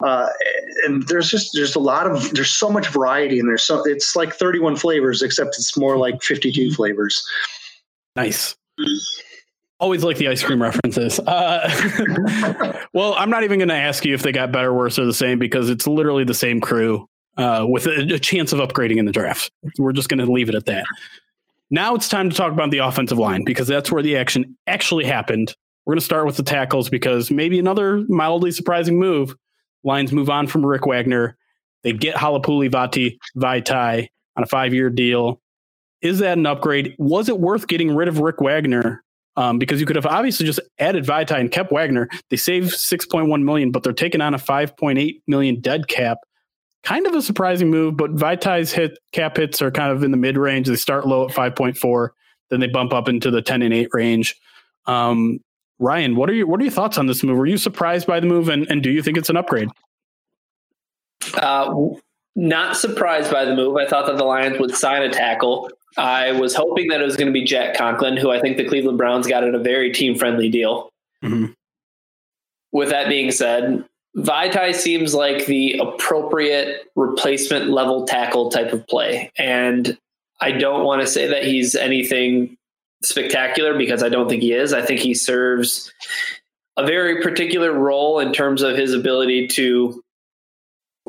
Uh, 0.01 0.27
and 0.85 1.07
there's 1.07 1.29
just 1.29 1.51
there's 1.53 1.75
a 1.75 1.79
lot 1.79 2.09
of 2.09 2.31
there's 2.33 2.51
so 2.51 2.69
much 2.69 2.87
variety 2.87 3.39
and 3.39 3.47
there's 3.47 3.63
so 3.63 3.83
it's 3.85 4.15
like 4.15 4.33
31 4.33 4.72
31 4.73 4.77
flavors, 4.77 5.21
except 5.21 5.55
it's 5.57 5.77
more 5.77 5.97
like 5.97 6.21
52 6.21 6.73
flavors. 6.73 7.25
Nice. 8.15 8.55
Always 9.79 10.03
like 10.03 10.17
the 10.17 10.27
ice 10.27 10.43
cream 10.43 10.61
references. 10.61 11.19
Uh, 11.19 12.77
well, 12.93 13.15
I'm 13.15 13.29
not 13.29 13.43
even 13.43 13.59
going 13.59 13.69
to 13.69 13.75
ask 13.75 14.05
you 14.05 14.13
if 14.13 14.23
they 14.23 14.31
got 14.31 14.51
better, 14.51 14.73
worse, 14.73 14.97
or 14.97 15.05
the 15.05 15.13
same 15.13 15.39
because 15.39 15.69
it's 15.69 15.87
literally 15.87 16.23
the 16.23 16.33
same 16.33 16.61
crew 16.61 17.07
uh, 17.37 17.65
with 17.67 17.87
a, 17.87 18.13
a 18.13 18.19
chance 18.19 18.53
of 18.53 18.59
upgrading 18.59 18.97
in 18.97 19.05
the 19.05 19.11
draft. 19.11 19.51
We're 19.77 19.93
just 19.93 20.09
going 20.09 20.25
to 20.25 20.31
leave 20.31 20.49
it 20.49 20.55
at 20.55 20.65
that. 20.67 20.85
Now 21.69 21.95
it's 21.95 22.07
time 22.07 22.29
to 22.29 22.35
talk 22.35 22.53
about 22.53 22.71
the 22.71 22.77
offensive 22.79 23.17
line 23.17 23.43
because 23.43 23.67
that's 23.67 23.91
where 23.91 24.03
the 24.03 24.15
action 24.15 24.55
actually 24.67 25.05
happened. 25.05 25.55
We're 25.85 25.93
going 25.93 25.99
to 25.99 26.05
start 26.05 26.25
with 26.25 26.37
the 26.37 26.43
tackles 26.43 26.87
because 26.89 27.31
maybe 27.31 27.59
another 27.59 28.05
mildly 28.07 28.51
surprising 28.51 28.99
move. 28.99 29.35
Lions 29.83 30.13
move 30.13 30.29
on 30.29 30.47
from 30.47 30.65
Rick 30.65 30.85
Wagner. 30.85 31.35
They 31.83 31.91
get 31.91 32.15
Halapoulivaati 32.15 32.69
Vati 32.71 33.19
Vaitai 33.35 34.07
on 34.35 34.43
a 34.43 34.47
five 34.47 34.73
year 34.73 34.89
deal. 34.89 35.41
Is 36.01 36.19
that 36.19 36.37
an 36.37 36.45
upgrade? 36.45 36.95
Was 36.97 37.29
it 37.29 37.39
worth 37.39 37.67
getting 37.67 37.95
rid 37.95 38.07
of 38.07 38.19
Rick 38.19 38.41
Wagner? 38.41 39.03
Um, 39.35 39.57
because 39.57 39.79
you 39.79 39.87
could 39.87 39.95
have 39.95 40.05
obviously 40.05 40.45
just 40.45 40.59
added 40.77 41.05
Vaitai 41.05 41.39
and 41.39 41.51
kept 41.51 41.71
Wagner. 41.71 42.07
They 42.29 42.37
save 42.37 42.65
6.1 42.65 43.43
million, 43.43 43.71
but 43.71 43.81
they're 43.81 43.91
taking 43.91 44.21
on 44.21 44.35
a 44.35 44.37
5.8 44.37 45.21
million 45.25 45.59
dead 45.59 45.87
cap. 45.87 46.19
Kind 46.83 47.07
of 47.07 47.15
a 47.15 47.21
surprising 47.21 47.71
move, 47.71 47.97
but 47.97 48.13
Vaitai's 48.15 48.71
hit 48.71 48.99
cap 49.11 49.37
hits 49.37 49.59
are 49.61 49.71
kind 49.71 49.91
of 49.91 50.03
in 50.03 50.11
the 50.11 50.17
mid 50.17 50.37
range. 50.37 50.67
They 50.67 50.75
start 50.75 51.07
low 51.07 51.25
at 51.27 51.33
5.4, 51.33 52.09
then 52.51 52.59
they 52.59 52.67
bump 52.67 52.93
up 52.93 53.09
into 53.09 53.31
the 53.31 53.41
10 53.41 53.63
and 53.63 53.73
8 53.73 53.87
range. 53.93 54.35
Um, 54.85 55.39
Ryan, 55.79 56.15
what 56.15 56.29
are 56.29 56.33
your 56.33 56.45
what 56.45 56.59
are 56.59 56.63
your 56.63 56.71
thoughts 56.71 56.97
on 56.97 57.07
this 57.07 57.23
move? 57.23 57.37
Were 57.37 57.45
you 57.45 57.57
surprised 57.57 58.05
by 58.05 58.19
the 58.19 58.27
move, 58.27 58.49
and, 58.49 58.69
and 58.69 58.83
do 58.83 58.91
you 58.91 59.01
think 59.01 59.17
it's 59.17 59.29
an 59.29 59.37
upgrade? 59.37 59.69
Uh, 61.33 61.73
not 62.35 62.77
surprised 62.77 63.31
by 63.31 63.45
the 63.45 63.55
move. 63.55 63.77
I 63.77 63.87
thought 63.87 64.07
that 64.07 64.17
the 64.17 64.23
Lions 64.23 64.59
would 64.59 64.75
sign 64.75 65.03
a 65.03 65.09
tackle. 65.09 65.69
I 65.97 66.31
was 66.31 66.55
hoping 66.55 66.87
that 66.87 67.01
it 67.01 67.03
was 67.03 67.15
going 67.15 67.27
to 67.27 67.33
be 67.33 67.43
Jack 67.43 67.77
Conklin, 67.77 68.17
who 68.17 68.31
I 68.31 68.39
think 68.39 68.57
the 68.57 68.67
Cleveland 68.67 68.97
Browns 68.97 69.27
got 69.27 69.43
at 69.43 69.53
a 69.53 69.59
very 69.59 69.91
team 69.91 70.17
friendly 70.17 70.49
deal. 70.49 70.89
Mm-hmm. 71.23 71.51
With 72.71 72.89
that 72.89 73.07
being 73.07 73.31
said, 73.31 73.85
Vaitai 74.17 74.73
seems 74.73 75.13
like 75.13 75.45
the 75.45 75.79
appropriate 75.79 76.87
replacement 76.95 77.69
level 77.69 78.05
tackle 78.05 78.49
type 78.49 78.73
of 78.73 78.85
play. 78.87 79.31
And 79.37 79.97
I 80.41 80.51
don't 80.51 80.83
want 80.83 81.01
to 81.01 81.07
say 81.07 81.27
that 81.27 81.43
he's 81.43 81.75
anything 81.75 82.57
spectacular 83.03 83.77
because 83.77 84.01
I 84.01 84.09
don't 84.09 84.27
think 84.27 84.41
he 84.41 84.53
is. 84.53 84.73
I 84.73 84.81
think 84.81 84.99
he 84.99 85.13
serves 85.13 85.91
a 86.77 86.85
very 86.85 87.21
particular 87.21 87.71
role 87.71 88.19
in 88.19 88.33
terms 88.33 88.61
of 88.61 88.75
his 88.75 88.93
ability 88.93 89.47
to 89.49 90.02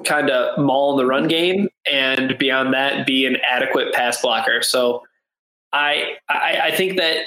kind 0.04 0.30
of 0.30 0.58
maul 0.58 0.92
in 0.92 0.98
the 0.98 1.06
run 1.06 1.28
game, 1.28 1.68
and 1.90 2.36
beyond 2.38 2.74
that, 2.74 3.06
be 3.06 3.26
an 3.26 3.36
adequate 3.48 3.92
pass 3.92 4.20
blocker. 4.20 4.62
So 4.62 5.02
I, 5.72 6.14
I, 6.28 6.60
I 6.64 6.70
think 6.70 6.98
that 6.98 7.24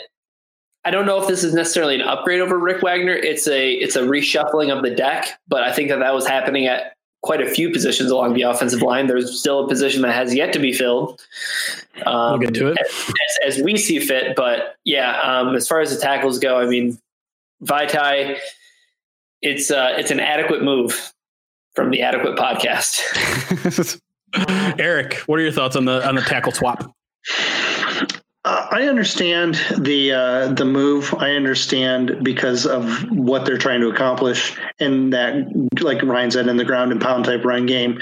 I 0.85 0.91
don't 0.91 1.05
know 1.05 1.21
if 1.21 1.27
this 1.27 1.43
is 1.43 1.53
necessarily 1.53 1.95
an 1.95 2.01
upgrade 2.01 2.39
over 2.39 2.57
Rick 2.57 2.81
Wagner. 2.81 3.13
It's 3.13 3.47
a 3.47 3.73
it's 3.73 3.95
a 3.95 4.01
reshuffling 4.03 4.75
of 4.75 4.83
the 4.83 4.89
deck, 4.89 5.39
but 5.47 5.63
I 5.63 5.73
think 5.73 5.89
that 5.89 5.99
that 5.99 6.13
was 6.13 6.25
happening 6.25 6.65
at 6.67 6.93
quite 7.23 7.41
a 7.41 7.49
few 7.49 7.69
positions 7.69 8.09
along 8.09 8.35
the 8.35 8.43
offensive 8.43 8.81
line. 8.81 9.07
There's 9.07 9.37
still 9.37 9.65
a 9.65 9.67
position 9.67 10.01
that 10.03 10.13
has 10.13 10.33
yet 10.33 10.53
to 10.53 10.59
be 10.59 10.71
filled. 10.71 11.21
Um, 12.05 12.39
we'll 12.39 12.49
get 12.49 12.53
to 12.53 12.67
it 12.67 12.77
as, 12.79 13.57
as, 13.57 13.63
we 13.63 13.75
see 13.75 13.99
fit. 13.99 14.35
But 14.35 14.75
yeah, 14.85 15.19
um, 15.21 15.55
as 15.55 15.67
far 15.67 15.81
as 15.81 15.93
the 15.93 15.99
tackles 15.99 16.39
go, 16.39 16.57
I 16.57 16.67
mean, 16.67 16.97
Vaitai, 17.63 18.37
it's 19.41 19.69
uh, 19.69 19.95
it's 19.97 20.11
an 20.11 20.21
adequate 20.21 20.63
move 20.63 21.11
from 21.77 21.91
the 21.91 22.01
Adequate 22.01 22.35
Podcast. 22.35 24.01
Erik, 24.79 25.13
what 25.27 25.37
are 25.37 25.43
your 25.43 25.51
thoughts 25.51 25.75
on 25.75 25.85
the 25.85 26.05
on 26.07 26.15
the 26.15 26.21
tackle 26.21 26.51
swap? 26.51 26.91
Uh, 28.43 28.67
I 28.71 28.87
understand 28.87 29.61
the 29.77 30.11
uh, 30.11 30.47
the 30.53 30.65
move. 30.65 31.13
I 31.19 31.35
understand 31.35 32.23
because 32.23 32.65
of 32.65 33.03
what 33.11 33.45
they're 33.45 33.59
trying 33.59 33.81
to 33.81 33.89
accomplish, 33.89 34.57
and 34.79 35.13
that, 35.13 35.35
like 35.79 36.01
Ryan 36.01 36.31
said, 36.31 36.47
in 36.47 36.57
the 36.57 36.65
ground 36.65 36.91
and 36.91 36.99
pound 36.99 37.25
type 37.25 37.45
run 37.45 37.67
game, 37.67 38.01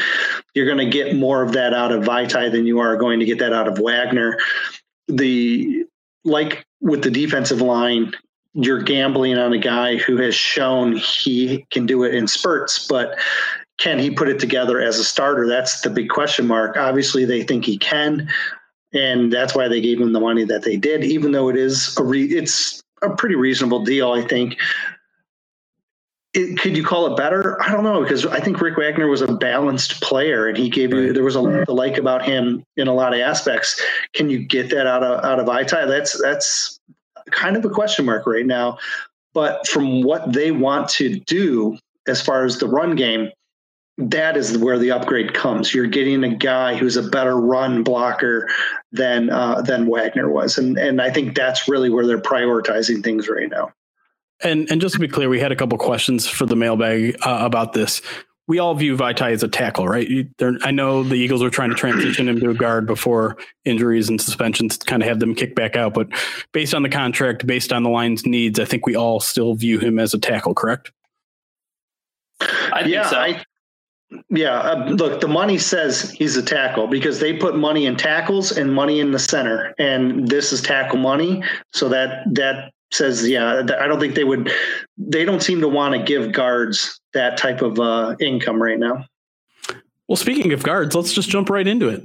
you're 0.53 0.67
going 0.67 0.77
to 0.77 0.89
get 0.89 1.17
more 1.17 1.43
of 1.43 1.51
that 1.51 1.73
out 1.73 1.91
of 1.91 2.03
Vaitai 2.03 2.49
than 2.53 2.65
you 2.65 2.79
are 2.79 2.95
going 2.95 3.19
to 3.19 3.25
get 3.25 3.39
that 3.39 3.51
out 3.51 3.67
of 3.67 3.77
Wagner. 3.77 4.39
The 5.09 5.83
like 6.23 6.65
with 6.79 7.03
the 7.03 7.11
defensive 7.11 7.59
line, 7.59 8.13
you're 8.55 8.81
gambling 8.81 9.37
on 9.37 9.51
a 9.51 9.57
guy 9.57 9.97
who 9.97 10.15
has 10.17 10.33
shown 10.33 10.95
he 10.95 11.65
can 11.71 11.85
do 11.85 12.03
it 12.03 12.15
in 12.15 12.25
spurts, 12.25 12.87
but 12.87 13.19
can 13.77 13.99
he 13.99 14.09
put 14.09 14.29
it 14.29 14.39
together 14.39 14.79
as 14.81 14.99
a 14.99 15.03
starter? 15.03 15.47
That's 15.47 15.81
the 15.81 15.89
big 15.89 16.09
question 16.09 16.47
mark. 16.47 16.77
Obviously, 16.77 17.25
they 17.25 17.43
think 17.43 17.65
he 17.65 17.77
can, 17.77 18.29
and 18.93 19.31
that's 19.31 19.53
why 19.53 19.67
they 19.67 19.81
gave 19.81 19.99
him 19.99 20.13
the 20.13 20.19
money 20.19 20.45
that 20.45 20.63
they 20.63 20.77
did. 20.77 21.03
Even 21.03 21.31
though 21.31 21.49
it 21.49 21.57
is 21.57 21.97
a 21.97 22.03
re- 22.03 22.25
it's 22.25 22.81
a 23.01 23.09
pretty 23.09 23.35
reasonable 23.35 23.83
deal, 23.83 24.11
I 24.11 24.21
think. 24.21 24.57
It, 26.33 26.59
could 26.59 26.75
you 26.75 26.83
call 26.83 27.13
it 27.13 27.17
better? 27.17 27.61
I 27.61 27.71
don't 27.71 27.85
know 27.85 28.03
because 28.03 28.25
I 28.25 28.41
think 28.41 28.59
Rick 28.59 28.77
Wagner 28.77 29.07
was 29.07 29.21
a 29.21 29.33
balanced 29.33 30.01
player 30.01 30.47
and 30.47 30.57
he 30.57 30.69
gave 30.69 30.93
you 30.93 31.13
there 31.13 31.23
was 31.23 31.35
a 31.35 31.41
lot 31.41 31.65
to 31.65 31.73
like 31.73 31.97
about 31.97 32.25
him 32.25 32.61
in 32.75 32.89
a 32.89 32.93
lot 32.93 33.13
of 33.13 33.21
aspects. 33.21 33.81
Can 34.13 34.29
you 34.29 34.39
get 34.39 34.69
that 34.71 34.85
out 34.85 35.01
of 35.01 35.23
out 35.23 35.39
of 35.39 35.45
Vaitai? 35.45 35.87
That's 35.87 36.21
that's 36.21 36.77
kind 37.31 37.55
of 37.55 37.63
a 37.63 37.69
question 37.69 38.05
mark 38.05 38.27
right 38.27 38.45
now. 38.45 38.77
But 39.33 39.65
from 39.67 40.01
what 40.01 40.33
they 40.33 40.51
want 40.51 40.89
to 40.89 41.19
do 41.21 41.77
as 42.07 42.21
far 42.21 42.43
as 42.43 42.59
the 42.59 42.67
run 42.67 42.95
game, 42.95 43.29
that 43.97 44.35
is 44.35 44.57
where 44.57 44.77
the 44.77 44.91
upgrade 44.91 45.33
comes. 45.33 45.73
You're 45.73 45.87
getting 45.87 46.23
a 46.23 46.35
guy 46.35 46.75
who's 46.75 46.97
a 46.97 47.03
better 47.03 47.39
run 47.39 47.83
blocker 47.83 48.49
than 48.91 49.29
uh, 49.29 49.61
than 49.61 49.87
Wagner 49.87 50.29
was, 50.29 50.57
and 50.57 50.77
and 50.77 51.01
I 51.01 51.11
think 51.11 51.35
that's 51.35 51.67
really 51.67 51.89
where 51.89 52.05
they're 52.05 52.19
prioritizing 52.19 53.03
things 53.03 53.29
right 53.29 53.49
now. 53.49 53.71
And 54.43 54.69
and 54.69 54.81
just 54.81 54.95
to 54.95 54.99
be 54.99 55.07
clear, 55.07 55.29
we 55.29 55.39
had 55.39 55.51
a 55.51 55.55
couple 55.55 55.77
questions 55.77 56.27
for 56.27 56.45
the 56.45 56.55
mailbag 56.55 57.15
uh, 57.21 57.39
about 57.41 57.73
this. 57.73 58.01
We 58.47 58.59
all 58.59 58.75
view 58.75 58.95
Vaitai 58.95 59.31
as 59.31 59.41
a 59.41 59.47
tackle, 59.47 59.87
right? 59.87 60.07
I 60.61 60.69
know 60.69 61.01
the 61.01 61.15
Eagles 61.15 61.41
were 61.41 61.49
trying 61.49 61.69
to 61.69 61.75
transition 61.75 62.29
him 62.29 62.39
to 62.41 62.51
a 62.51 62.53
guard 62.53 62.85
before 62.85 63.37
injuries 63.63 64.07
and 64.07 64.21
suspensions 64.21 64.77
kind 64.77 65.01
of 65.01 65.09
have 65.09 65.19
them 65.19 65.33
kick 65.33 65.55
back 65.55 65.75
out. 65.75 65.95
But 65.95 66.09
based 66.51 66.75
on 66.75 66.83
the 66.83 66.89
contract, 66.89 67.47
based 67.47 67.73
on 67.73 67.81
the 67.81 67.89
line's 67.89 68.23
needs, 68.23 68.59
I 68.59 68.65
think 68.65 68.85
we 68.85 68.95
all 68.95 69.19
still 69.19 69.55
view 69.55 69.79
him 69.79 69.97
as 69.97 70.13
a 70.13 70.19
tackle, 70.19 70.53
correct? 70.53 70.91
I 72.39 72.83
think 72.83 72.93
yeah, 72.93 73.09
so. 73.09 73.17
I, 73.17 73.43
Yeah, 74.29 74.59
uh, 74.59 74.89
look, 74.89 75.21
the 75.21 75.27
money 75.27 75.57
says 75.57 76.11
he's 76.11 76.37
a 76.37 76.43
tackle 76.43 76.87
because 76.87 77.19
they 77.19 77.33
put 77.33 77.55
money 77.55 77.85
in 77.85 77.95
tackles 77.95 78.51
and 78.51 78.73
money 78.73 78.99
in 78.99 79.11
the 79.11 79.19
center, 79.19 79.73
and 79.79 80.27
this 80.27 80.51
is 80.51 80.61
tackle 80.61 80.97
money. 80.97 81.43
So 81.73 81.89
that 81.89 82.23
that 82.33 82.71
says, 82.91 83.27
yeah, 83.27 83.59
I 83.79 83.87
don't 83.87 83.99
think 83.99 84.15
they 84.15 84.23
would. 84.23 84.51
They 84.97 85.25
don't 85.25 85.41
seem 85.41 85.61
to 85.61 85.67
want 85.67 85.93
to 85.95 86.03
give 86.03 86.31
guards 86.31 86.99
that 87.13 87.37
type 87.37 87.61
of 87.61 87.79
uh, 87.79 88.15
income 88.19 88.61
right 88.61 88.79
now. 88.79 89.05
Well, 90.07 90.17
speaking 90.17 90.53
of 90.53 90.63
guards, 90.63 90.95
let's 90.95 91.13
just 91.13 91.29
jump 91.29 91.49
right 91.49 91.67
into 91.67 91.89
it. 91.89 92.03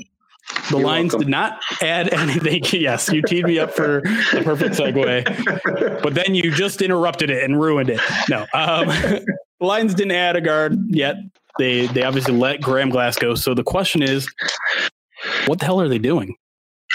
The 0.70 0.78
You're 0.78 0.86
Lions 0.86 1.12
welcome. 1.12 1.26
did 1.26 1.30
not 1.30 1.61
add 1.82 2.12
anything. 2.14 2.62
yes, 2.72 3.11
you 3.12 3.22
teed 3.22 3.44
me 3.44 3.58
up 3.58 3.72
for 3.72 4.00
the 4.32 4.42
perfect 4.42 4.74
segue, 4.74 6.02
but 6.02 6.14
then 6.14 6.34
you 6.34 6.50
just 6.50 6.82
interrupted 6.82 7.30
it 7.30 7.44
and 7.44 7.61
ruined 7.61 7.90
it. 7.90 8.00
No, 8.28 8.46
um, 8.54 8.88
the 8.88 9.24
Lions 9.61 9.94
didn't 9.94 10.12
add 10.12 10.36
a 10.36 10.40
guard 10.40 10.76
yet. 10.88 11.16
They 11.61 11.88
they 11.88 12.04
obviously 12.04 12.34
let 12.34 12.62
Graham 12.62 12.88
Glasgow. 12.88 13.34
So 13.34 13.52
the 13.52 13.62
question 13.62 14.02
is, 14.02 14.26
what 15.44 15.58
the 15.58 15.66
hell 15.66 15.78
are 15.78 15.88
they 15.88 15.98
doing? 15.98 16.34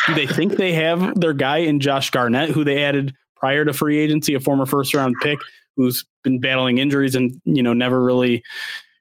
Do 0.07 0.15
they 0.15 0.25
think 0.25 0.57
they 0.57 0.73
have 0.73 1.19
their 1.19 1.33
guy 1.33 1.57
in 1.57 1.79
Josh 1.79 2.09
Garnett, 2.09 2.49
who 2.49 2.63
they 2.63 2.83
added 2.83 3.13
prior 3.35 3.63
to 3.63 3.73
free 3.73 3.99
agency, 3.99 4.33
a 4.33 4.39
former 4.39 4.65
first 4.65 4.95
round 4.95 5.15
pick 5.21 5.37
who's 5.77 6.03
been 6.23 6.39
battling 6.39 6.79
injuries 6.79 7.13
and 7.13 7.39
you 7.45 7.61
know 7.61 7.73
never 7.73 8.03
really 8.03 8.41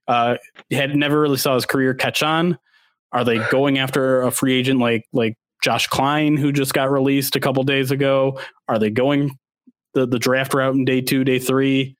uh, 0.07 0.37
had 0.71 0.95
never 0.95 1.19
really 1.19 1.39
saw 1.39 1.55
his 1.55 1.65
career 1.65 1.95
catch 1.95 2.23
on? 2.23 2.59
Are 3.13 3.25
they 3.25 3.39
going 3.51 3.79
after 3.79 4.21
a 4.21 4.31
free 4.31 4.53
agent 4.53 4.81
like 4.81 5.07
like 5.15 5.35
Josh 5.63 5.87
Kline, 5.87 6.37
who 6.37 6.53
just 6.53 6.75
got 6.75 6.91
released 6.91 7.37
a 7.37 7.41
couple 7.41 7.63
days 7.63 7.91
ago? 7.91 8.39
Are 8.69 8.79
they 8.79 8.91
going 8.91 9.39
the 9.95 10.05
the 10.05 10.19
draft 10.19 10.53
route 10.53 10.75
in 10.75 10.85
day 10.85 11.01
two, 11.01 11.25
day 11.25 11.39
three? 11.39 11.97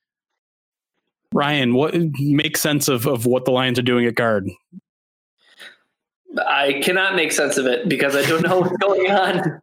Ryan, 1.33 1.73
what 1.73 1.95
makes 2.19 2.61
sense 2.61 2.87
of, 2.87 3.05
of 3.05 3.25
what 3.25 3.45
the 3.45 3.51
Lions 3.51 3.77
are 3.79 3.83
doing 3.83 4.05
at 4.05 4.15
guard? 4.15 4.49
I 6.47 6.81
cannot 6.83 7.15
make 7.15 7.31
sense 7.31 7.57
of 7.57 7.65
it 7.65 7.87
because 7.87 8.15
I 8.15 8.23
don't 8.23 8.43
know 8.43 8.59
what's 8.61 8.77
going 8.77 9.11
on. 9.11 9.61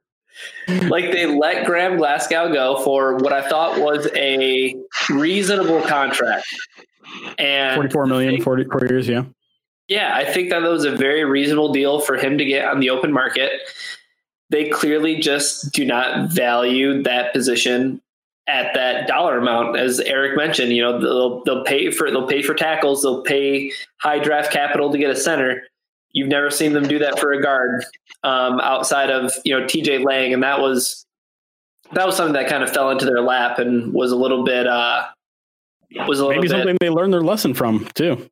Like 0.88 1.12
they 1.12 1.26
let 1.26 1.66
Graham 1.66 1.98
Glasgow 1.98 2.52
go 2.52 2.82
for 2.82 3.16
what 3.16 3.32
I 3.32 3.46
thought 3.48 3.78
was 3.78 4.08
a 4.14 4.74
reasonable 5.10 5.82
contract. 5.82 6.46
And 7.38 7.76
44 7.76 8.06
million, 8.06 8.40
40, 8.40 8.64
four 8.64 8.86
years, 8.86 9.06
yeah. 9.06 9.24
yeah, 9.88 10.14
I 10.14 10.24
think 10.24 10.48
that 10.48 10.60
that 10.60 10.70
was 10.70 10.86
a 10.86 10.96
very 10.96 11.24
reasonable 11.24 11.72
deal 11.72 12.00
for 12.00 12.16
him 12.16 12.38
to 12.38 12.44
get 12.44 12.64
on 12.66 12.80
the 12.80 12.88
open 12.88 13.12
market. 13.12 13.52
They 14.48 14.70
clearly 14.70 15.18
just 15.18 15.72
do 15.72 15.84
not 15.84 16.30
value 16.30 17.02
that 17.02 17.34
position 17.34 18.00
at 18.52 18.74
that 18.74 19.06
dollar 19.08 19.38
amount, 19.38 19.78
as 19.78 19.98
Erik 20.00 20.36
mentioned. 20.36 20.72
You 20.72 20.82
know, 20.82 21.00
they'll 21.00 21.42
they'll 21.44 21.64
pay 21.64 21.90
for 21.90 22.10
they'll 22.10 22.26
pay 22.28 22.42
for 22.42 22.54
tackles, 22.54 23.02
they'll 23.02 23.22
pay 23.22 23.72
high 23.98 24.18
draft 24.18 24.52
capital 24.52 24.92
to 24.92 24.98
get 24.98 25.10
a 25.10 25.16
center. 25.16 25.62
You've 26.12 26.28
never 26.28 26.50
seen 26.50 26.74
them 26.74 26.86
do 26.86 26.98
that 26.98 27.18
for 27.18 27.32
a 27.32 27.40
guard 27.42 27.84
um, 28.22 28.60
outside 28.60 29.10
of 29.10 29.32
you 29.44 29.58
know 29.58 29.64
TJ 29.66 30.04
Lang, 30.04 30.34
and 30.34 30.42
that 30.42 30.60
was 30.60 31.06
that 31.94 32.06
was 32.06 32.16
something 32.16 32.34
that 32.34 32.48
kind 32.48 32.62
of 32.62 32.70
fell 32.70 32.90
into 32.90 33.06
their 33.06 33.20
lap 33.22 33.58
and 33.58 33.92
was 33.94 34.12
a 34.12 34.16
little 34.16 34.44
bit 34.44 34.66
uh, 34.66 35.04
was 36.06 36.20
a 36.20 36.26
little 36.26 36.42
Maybe 36.42 36.48
bit 36.48 36.50
something 36.58 36.76
they 36.80 36.90
learned 36.90 37.12
their 37.14 37.22
lesson 37.22 37.54
from 37.54 37.88
too. 37.94 38.28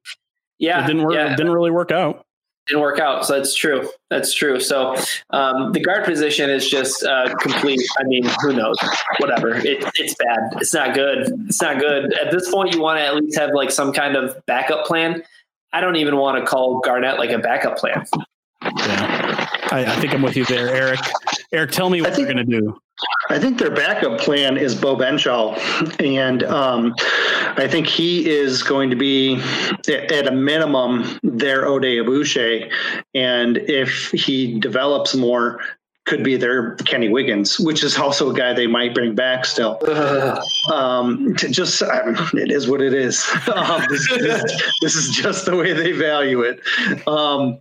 yeah 0.59 0.85
it 0.85 0.87
didn't 0.87 1.03
work. 1.05 1.15
yeah 1.15 1.33
It 1.33 1.37
didn't 1.37 1.53
really 1.53 1.71
work 1.71 1.91
out. 1.91 2.27
Didn't 2.71 2.83
work 2.83 3.01
out. 3.01 3.27
So 3.27 3.37
that's 3.37 3.53
true. 3.53 3.89
That's 4.11 4.33
true. 4.33 4.61
So 4.61 4.95
um, 5.31 5.73
the 5.73 5.81
guard 5.81 6.05
position 6.05 6.49
is 6.49 6.71
just 6.71 7.03
uh, 7.03 7.35
complete. 7.41 7.81
I 7.99 8.05
mean, 8.05 8.25
who 8.43 8.53
knows? 8.53 8.77
Whatever. 9.19 9.57
It, 9.57 9.85
it's 9.97 10.15
bad. 10.15 10.39
It's 10.61 10.73
not 10.73 10.95
good. 10.95 11.33
It's 11.49 11.61
not 11.61 11.81
good. 11.81 12.15
At 12.15 12.31
this 12.31 12.49
point, 12.49 12.73
you 12.73 12.81
want 12.81 13.01
to 13.01 13.05
at 13.05 13.17
least 13.17 13.37
have 13.37 13.51
like 13.55 13.73
some 13.73 13.93
kind 13.93 14.15
of 14.15 14.37
backup 14.47 14.87
plan. 14.87 15.25
I 15.73 15.81
don't 15.81 15.97
even 15.97 16.17
want 16.17 16.39
to 16.39 16.49
call 16.49 16.79
Garnett 16.79 17.19
like 17.19 17.31
a 17.31 17.39
backup 17.41 17.77
plan. 17.77 18.05
Yeah, 18.63 19.49
I, 19.73 19.85
I 19.87 19.97
think 19.97 20.15
I'm 20.15 20.23
with 20.23 20.37
you 20.37 20.45
there, 20.45 20.69
Erik. 20.69 21.01
Erik, 21.53 21.73
tell 21.73 21.91
me 21.91 22.01
what 22.03 22.15
think- 22.15 22.29
they're 22.29 22.35
going 22.35 22.49
to 22.49 22.61
do. 22.61 22.81
I 23.29 23.39
think 23.39 23.59
their 23.59 23.71
backup 23.71 24.19
plan 24.19 24.57
is 24.57 24.75
Beau 24.75 24.97
Benzschawel, 24.97 25.57
and 26.05 26.43
um, 26.45 26.95
I 27.57 27.69
think 27.69 27.87
he 27.87 28.29
is 28.29 28.63
going 28.63 28.91
to 28.91 28.97
be 28.97 29.41
at 29.89 30.27
a 30.27 30.33
minimum 30.33 31.19
their 31.23 31.65
Oday 31.65 32.03
Aboushi, 32.05 32.71
and 33.15 33.59
if 33.59 34.11
he 34.11 34.59
develops 34.59 35.15
more, 35.15 35.61
could 36.07 36.25
be 36.25 36.37
their 36.37 36.75
Kenny 36.77 37.09
Wiggins, 37.09 37.61
which 37.61 37.85
is 37.85 37.97
also 37.97 38.31
a 38.31 38.35
guy 38.35 38.53
they 38.53 38.67
might 38.67 38.95
bring 38.95 39.15
back 39.15 39.45
still. 39.45 39.79
Um, 40.71 41.35
to 41.37 41.49
just 41.49 41.83
I 41.83 42.05
mean, 42.05 42.17
it 42.35 42.51
is 42.51 42.69
what 42.69 42.83
it 42.83 42.93
is. 42.93 43.27
Um, 43.55 43.83
this, 43.89 44.09
this, 44.11 44.63
this 44.83 44.95
is 44.95 45.11
just 45.11 45.47
the 45.47 45.57
way 45.57 45.73
they 45.73 45.93
value 45.93 46.43
it. 46.43 46.61
Um, 47.09 47.61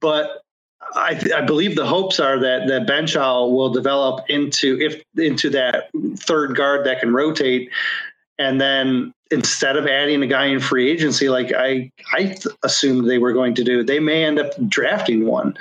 but 0.00 0.43
I, 0.94 1.20
I 1.36 1.40
believe 1.40 1.76
the 1.76 1.86
hopes 1.86 2.20
are 2.20 2.38
that 2.38 2.66
that 2.68 2.86
Benzschawel 2.86 3.52
will 3.52 3.70
develop 3.70 4.24
into 4.28 4.78
if 4.80 5.02
into 5.16 5.50
that 5.50 5.90
third 6.16 6.56
guard 6.56 6.86
that 6.86 7.00
can 7.00 7.12
rotate, 7.12 7.70
and 8.38 8.60
then 8.60 9.12
instead 9.30 9.76
of 9.76 9.86
adding 9.86 10.22
a 10.22 10.26
guy 10.26 10.46
in 10.46 10.60
free 10.60 10.90
agency, 10.90 11.28
like 11.28 11.52
I 11.52 11.90
I 12.12 12.24
th- 12.24 12.46
assumed 12.62 13.08
they 13.08 13.18
were 13.18 13.32
going 13.32 13.54
to 13.54 13.64
do, 13.64 13.82
they 13.82 14.00
may 14.00 14.24
end 14.24 14.38
up 14.38 14.52
drafting 14.68 15.26
one, 15.26 15.56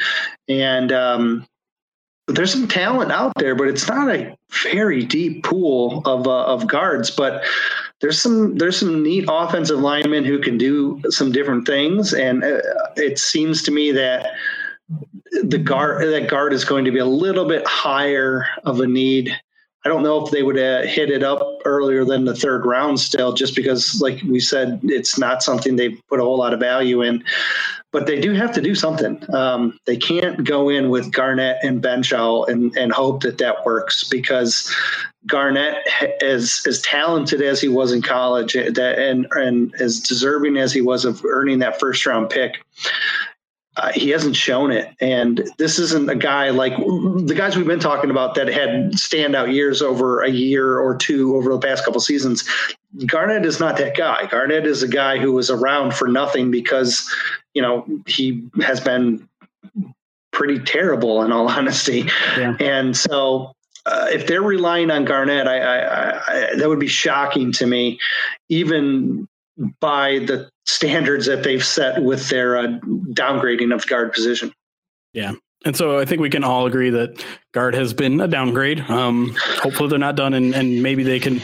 and 0.47 0.91
um, 0.91 1.47
there's 2.27 2.51
some 2.51 2.67
talent 2.67 3.11
out 3.11 3.33
there, 3.37 3.55
but 3.55 3.67
it's 3.67 3.87
not 3.87 4.09
a 4.09 4.35
very 4.63 5.03
deep 5.03 5.43
pool 5.43 6.01
of 6.05 6.27
uh, 6.27 6.45
of 6.45 6.67
guards, 6.67 7.11
but. 7.11 7.43
There's 8.01 8.21
some 8.21 8.57
there's 8.57 8.77
some 8.77 9.01
neat 9.01 9.23
offensive 9.29 9.79
linemen 9.79 10.25
who 10.25 10.37
can 10.39 10.57
do 10.57 11.01
some 11.07 11.31
different 11.31 11.65
things, 11.65 12.13
and 12.13 12.43
uh, 12.43 12.59
it 12.97 13.17
seems 13.17 13.63
to 13.63 13.71
me 13.71 13.93
that 13.93 14.33
the 15.41 15.57
guard 15.57 16.07
that 16.07 16.29
guard 16.29 16.53
is 16.53 16.65
going 16.65 16.85
to 16.85 16.91
be 16.91 16.99
a 16.99 17.05
little 17.05 17.45
bit 17.45 17.65
higher 17.65 18.45
of 18.65 18.79
a 18.79 18.87
need. 18.87 19.35
I 19.85 19.89
don't 19.89 20.03
know 20.03 20.25
if 20.25 20.31
they 20.31 20.43
would 20.43 20.57
uh, 20.57 20.83
hit 20.83 21.09
it 21.09 21.23
up 21.23 21.41
earlier 21.65 22.05
than 22.05 22.23
the 22.23 22.35
third 22.35 22.65
round 22.65 23.01
still, 23.01 23.33
just 23.33 23.53
because, 23.53 23.99
like 24.01 24.21
we 24.23 24.39
said, 24.39 24.79
it's 24.83 25.19
not 25.19 25.43
something 25.43 25.75
they 25.75 25.89
put 26.07 26.21
a 26.21 26.23
whole 26.23 26.37
lot 26.37 26.53
of 26.53 26.61
value 26.61 27.01
in. 27.01 27.21
But 27.91 28.07
they 28.07 28.19
do 28.19 28.31
have 28.31 28.53
to 28.53 28.61
do 28.61 28.75
something. 28.75 29.21
Um, 29.35 29.77
they 29.85 29.97
can't 29.97 30.45
go 30.45 30.69
in 30.69 30.89
with 30.89 31.11
Garnett 31.11 31.57
and 31.63 31.83
Benzschawel 31.83 32.47
and, 32.47 32.75
and 32.77 32.93
hope 32.93 33.21
that 33.23 33.37
that 33.39 33.65
works 33.65 34.05
because 34.05 34.73
Garnett, 35.27 35.75
as 36.21 36.61
as 36.65 36.81
talented 36.81 37.41
as 37.41 37.59
he 37.59 37.67
was 37.67 37.91
in 37.91 38.01
college, 38.01 38.53
that 38.53 38.95
and 38.97 39.27
and 39.31 39.75
as 39.79 39.99
deserving 39.99 40.57
as 40.57 40.73
he 40.73 40.81
was 40.81 41.03
of 41.05 41.23
earning 41.25 41.59
that 41.59 41.79
first 41.79 42.05
round 42.05 42.29
pick, 42.29 42.63
uh, 43.75 43.91
he 43.91 44.09
hasn't 44.09 44.35
shown 44.35 44.71
it. 44.71 44.93
And 44.99 45.49
this 45.57 45.79
isn't 45.79 46.09
a 46.09 46.15
guy 46.15 46.51
like 46.51 46.75
the 46.77 47.33
guys 47.35 47.57
we've 47.57 47.65
been 47.65 47.79
talking 47.79 48.11
about 48.11 48.35
that 48.35 48.47
had 48.47 48.91
standout 48.93 49.51
years 49.51 49.81
over 49.81 50.21
a 50.21 50.29
year 50.29 50.77
or 50.77 50.95
two 50.95 51.35
over 51.35 51.51
the 51.51 51.59
past 51.59 51.83
couple 51.83 51.99
seasons. 51.99 52.43
Garnett 53.07 53.45
is 53.45 53.59
not 53.59 53.77
that 53.77 53.97
guy. 53.97 54.27
Garnett 54.27 54.67
is 54.67 54.83
a 54.83 54.87
guy 54.87 55.17
who 55.17 55.31
was 55.31 55.49
around 55.49 55.95
for 55.95 56.07
nothing 56.07 56.51
because, 56.51 57.09
you 57.55 57.61
know, 57.61 57.85
he 58.05 58.43
has 58.61 58.79
been 58.79 59.27
pretty 60.31 60.59
terrible 60.59 61.23
in 61.23 61.31
all 61.31 61.47
honesty. 61.49 62.05
Yeah. 62.37 62.55
And 62.59 62.95
so 62.95 63.53
uh, 63.87 64.07
if 64.11 64.27
they're 64.27 64.43
relying 64.43 64.91
on 64.91 65.05
Garnett, 65.05 65.47
I, 65.47 65.59
I, 65.59 66.17
I, 66.27 66.55
that 66.57 66.69
would 66.69 66.79
be 66.79 66.87
shocking 66.87 67.51
to 67.53 67.65
me, 67.65 67.99
even 68.49 69.27
by 69.79 70.19
the 70.19 70.49
standards 70.65 71.25
that 71.25 71.43
they've 71.43 71.65
set 71.65 72.01
with 72.01 72.29
their 72.29 72.57
uh, 72.57 72.67
downgrading 73.13 73.73
of 73.73 73.85
guard 73.87 74.13
position. 74.13 74.51
Yeah. 75.13 75.33
And 75.65 75.75
so 75.75 75.97
I 75.99 76.05
think 76.05 76.21
we 76.21 76.29
can 76.29 76.43
all 76.43 76.65
agree 76.65 76.89
that 76.89 77.23
guard 77.53 77.73
has 77.75 77.93
been 77.93 78.19
a 78.19 78.27
downgrade. 78.27 78.81
Um, 78.89 79.35
hopefully 79.61 79.89
they're 79.89 79.99
not 79.99 80.15
done, 80.15 80.33
and, 80.33 80.53
and 80.53 80.83
maybe 80.83 81.03
they 81.03 81.19
can 81.19 81.41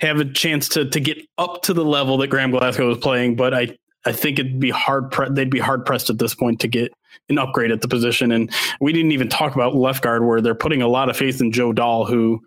have 0.00 0.18
a 0.18 0.24
chance 0.24 0.68
to 0.70 0.88
to 0.88 1.00
get 1.00 1.18
up 1.38 1.62
to 1.62 1.74
the 1.74 1.84
level 1.84 2.16
that 2.18 2.28
Graham 2.28 2.50
Glasgow 2.50 2.88
was 2.88 2.98
playing. 2.98 3.36
But 3.36 3.52
I 3.52 3.76
I 4.06 4.12
think 4.12 4.38
it'd 4.38 4.58
be 4.58 4.70
hard. 4.70 5.10
Pre- 5.10 5.28
they'd 5.30 5.50
be 5.50 5.58
hard 5.58 5.84
pressed 5.84 6.08
at 6.08 6.18
this 6.18 6.34
point 6.34 6.60
to 6.60 6.68
get 6.68 6.92
an 7.28 7.38
upgrade 7.38 7.70
at 7.70 7.82
the 7.82 7.88
position. 7.88 8.32
And 8.32 8.50
we 8.80 8.92
didn't 8.92 9.12
even 9.12 9.28
talk 9.28 9.54
about 9.54 9.74
left 9.74 10.02
guard, 10.02 10.24
where 10.24 10.40
they're 10.40 10.54
putting 10.54 10.82
a 10.82 10.88
lot 10.88 11.10
of 11.10 11.16
faith 11.16 11.40
in 11.40 11.52
Joe 11.52 11.72
Dahl, 11.72 12.06
who 12.06 12.40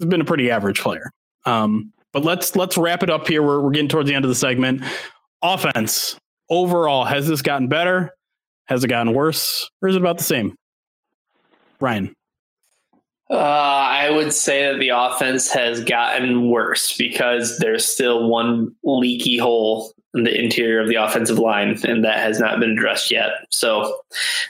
has 0.00 0.08
been 0.08 0.20
a 0.20 0.24
pretty 0.24 0.50
average 0.50 0.80
player. 0.80 1.12
Um, 1.46 1.92
but 2.12 2.24
let's 2.24 2.56
let's 2.56 2.76
wrap 2.76 3.02
it 3.02 3.10
up 3.10 3.28
here. 3.28 3.42
We're 3.42 3.60
we're 3.60 3.70
getting 3.70 3.88
towards 3.88 4.08
the 4.08 4.14
end 4.14 4.24
of 4.24 4.28
the 4.28 4.34
segment. 4.34 4.82
Offense 5.42 6.18
overall, 6.50 7.04
has 7.04 7.28
this 7.28 7.42
gotten 7.42 7.68
better? 7.68 8.14
Has 8.66 8.84
it 8.84 8.88
gotten 8.88 9.14
worse, 9.14 9.70
or 9.80 9.88
is 9.88 9.96
it 9.96 10.00
about 10.00 10.18
the 10.18 10.24
same? 10.24 10.56
Ryan. 11.80 12.14
Uh, 13.30 13.34
I 13.34 14.10
would 14.10 14.32
say 14.32 14.72
that 14.72 14.78
the 14.78 14.88
offense 14.88 15.50
has 15.50 15.84
gotten 15.84 16.50
worse 16.50 16.96
because 16.96 17.58
there's 17.58 17.84
still 17.84 18.26
one 18.26 18.74
leaky 18.82 19.36
hole 19.36 19.92
in 20.14 20.24
the 20.24 20.38
interior 20.38 20.80
of 20.80 20.88
the 20.88 20.94
offensive 20.94 21.38
line, 21.38 21.78
and 21.84 22.04
that 22.04 22.18
has 22.18 22.40
not 22.40 22.58
been 22.58 22.70
addressed 22.70 23.10
yet. 23.10 23.30
So, 23.50 24.00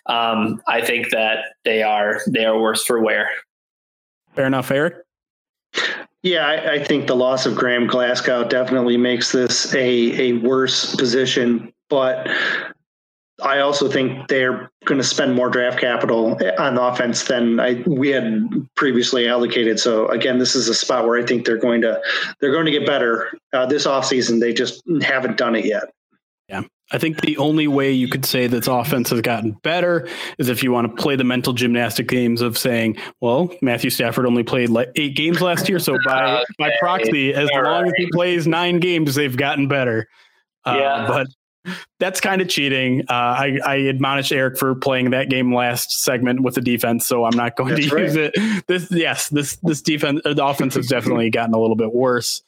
um, 0.06 0.62
I 0.68 0.80
think 0.80 1.10
that 1.10 1.54
they 1.64 1.82
are 1.82 2.20
they 2.28 2.44
are 2.44 2.60
worse 2.60 2.84
for 2.84 3.00
wear. 3.00 3.28
Fair 4.34 4.46
enough, 4.46 4.70
Erik. 4.70 4.94
Yeah, 6.22 6.46
I, 6.46 6.72
I 6.74 6.84
think 6.84 7.06
the 7.06 7.14
loss 7.14 7.46
of 7.46 7.54
Graham 7.54 7.86
Glasgow 7.86 8.46
definitely 8.48 8.96
makes 8.96 9.32
this 9.32 9.72
a 9.74 10.20
a 10.20 10.32
worse 10.38 10.96
position. 10.96 11.72
But 11.88 12.28
I 13.42 13.60
also 13.60 13.88
think 13.88 14.26
they're 14.28 14.70
going 14.84 15.00
to 15.00 15.06
spend 15.06 15.34
more 15.34 15.48
draft 15.48 15.78
capital 15.78 16.36
on 16.58 16.76
offense 16.76 17.24
than 17.24 17.60
I, 17.60 17.84
we 17.86 18.08
had 18.08 18.48
previously 18.74 19.28
allocated. 19.28 19.78
So 19.78 20.08
again, 20.08 20.38
this 20.38 20.56
is 20.56 20.68
a 20.68 20.74
spot 20.74 21.06
where 21.06 21.22
I 21.22 21.24
think 21.24 21.46
they're 21.46 21.56
going 21.56 21.80
to 21.82 22.00
they're 22.40 22.52
going 22.52 22.66
to 22.66 22.72
get 22.72 22.84
better 22.84 23.32
uh, 23.52 23.66
this 23.66 23.86
offseason. 23.86 24.40
They 24.40 24.52
just 24.52 24.82
haven't 25.02 25.36
done 25.36 25.54
it 25.54 25.64
yet. 25.64 25.84
Yeah. 26.48 26.62
I 26.90 26.98
think 26.98 27.20
the 27.20 27.36
only 27.36 27.68
way 27.68 27.92
you 27.92 28.08
could 28.08 28.24
say 28.24 28.46
that 28.46 28.66
offense 28.66 29.10
has 29.10 29.20
gotten 29.20 29.52
better 29.62 30.08
is 30.38 30.48
if 30.48 30.62
you 30.62 30.72
want 30.72 30.88
to 30.88 31.02
play 31.02 31.16
the 31.16 31.24
mental 31.24 31.52
gymnastic 31.52 32.08
games 32.08 32.40
of 32.40 32.56
saying, 32.56 32.96
well, 33.20 33.50
Matthew 33.60 33.90
Stafford 33.90 34.26
only 34.26 34.42
played 34.42 34.70
like 34.70 34.90
eight 34.96 35.14
games 35.14 35.42
last 35.42 35.68
year. 35.68 35.78
So 35.78 35.98
by, 36.04 36.34
okay. 36.36 36.44
by 36.58 36.72
proxy, 36.80 37.34
as 37.34 37.48
All 37.52 37.62
long 37.62 37.82
right. 37.82 37.86
as 37.88 37.92
he 37.96 38.08
plays 38.12 38.46
nine 38.46 38.80
games, 38.80 39.14
they've 39.14 39.36
gotten 39.36 39.68
better. 39.68 40.08
Uh, 40.64 40.76
yeah. 40.78 41.06
But 41.06 41.26
that's 41.98 42.20
kind 42.20 42.40
of 42.40 42.48
cheating. 42.48 43.02
Uh, 43.02 43.12
I, 43.12 43.58
I 43.64 43.76
admonish 43.88 44.32
Erik 44.32 44.58
for 44.58 44.74
playing 44.74 45.10
that 45.10 45.28
game 45.28 45.54
last 45.54 46.02
segment 46.02 46.40
with 46.40 46.54
the 46.54 46.60
defense, 46.60 47.06
so 47.06 47.24
I'm 47.24 47.36
not 47.36 47.56
going 47.56 47.74
that's 47.74 47.86
to 47.88 47.94
right. 47.94 48.04
use 48.04 48.16
it. 48.16 48.34
This, 48.66 48.88
yes, 48.90 49.28
this 49.28 49.56
this 49.62 49.82
defense, 49.82 50.22
the 50.24 50.44
offense 50.44 50.74
has 50.74 50.86
definitely 50.86 51.30
gotten 51.30 51.54
a 51.54 51.60
little 51.60 51.76
bit 51.76 51.92
worse. 51.92 52.42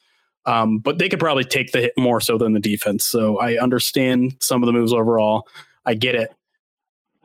Um, 0.45 0.79
but 0.79 0.97
they 0.97 1.07
could 1.07 1.19
probably 1.19 1.43
take 1.43 1.71
the 1.71 1.81
hit 1.81 1.93
more 1.97 2.19
so 2.19 2.37
than 2.37 2.53
the 2.53 2.59
defense. 2.59 3.05
So 3.05 3.37
I 3.39 3.57
understand 3.57 4.35
some 4.39 4.63
of 4.63 4.67
the 4.67 4.73
moves 4.73 4.93
overall. 4.93 5.47
I 5.85 5.93
get 5.93 6.15
it, 6.15 6.33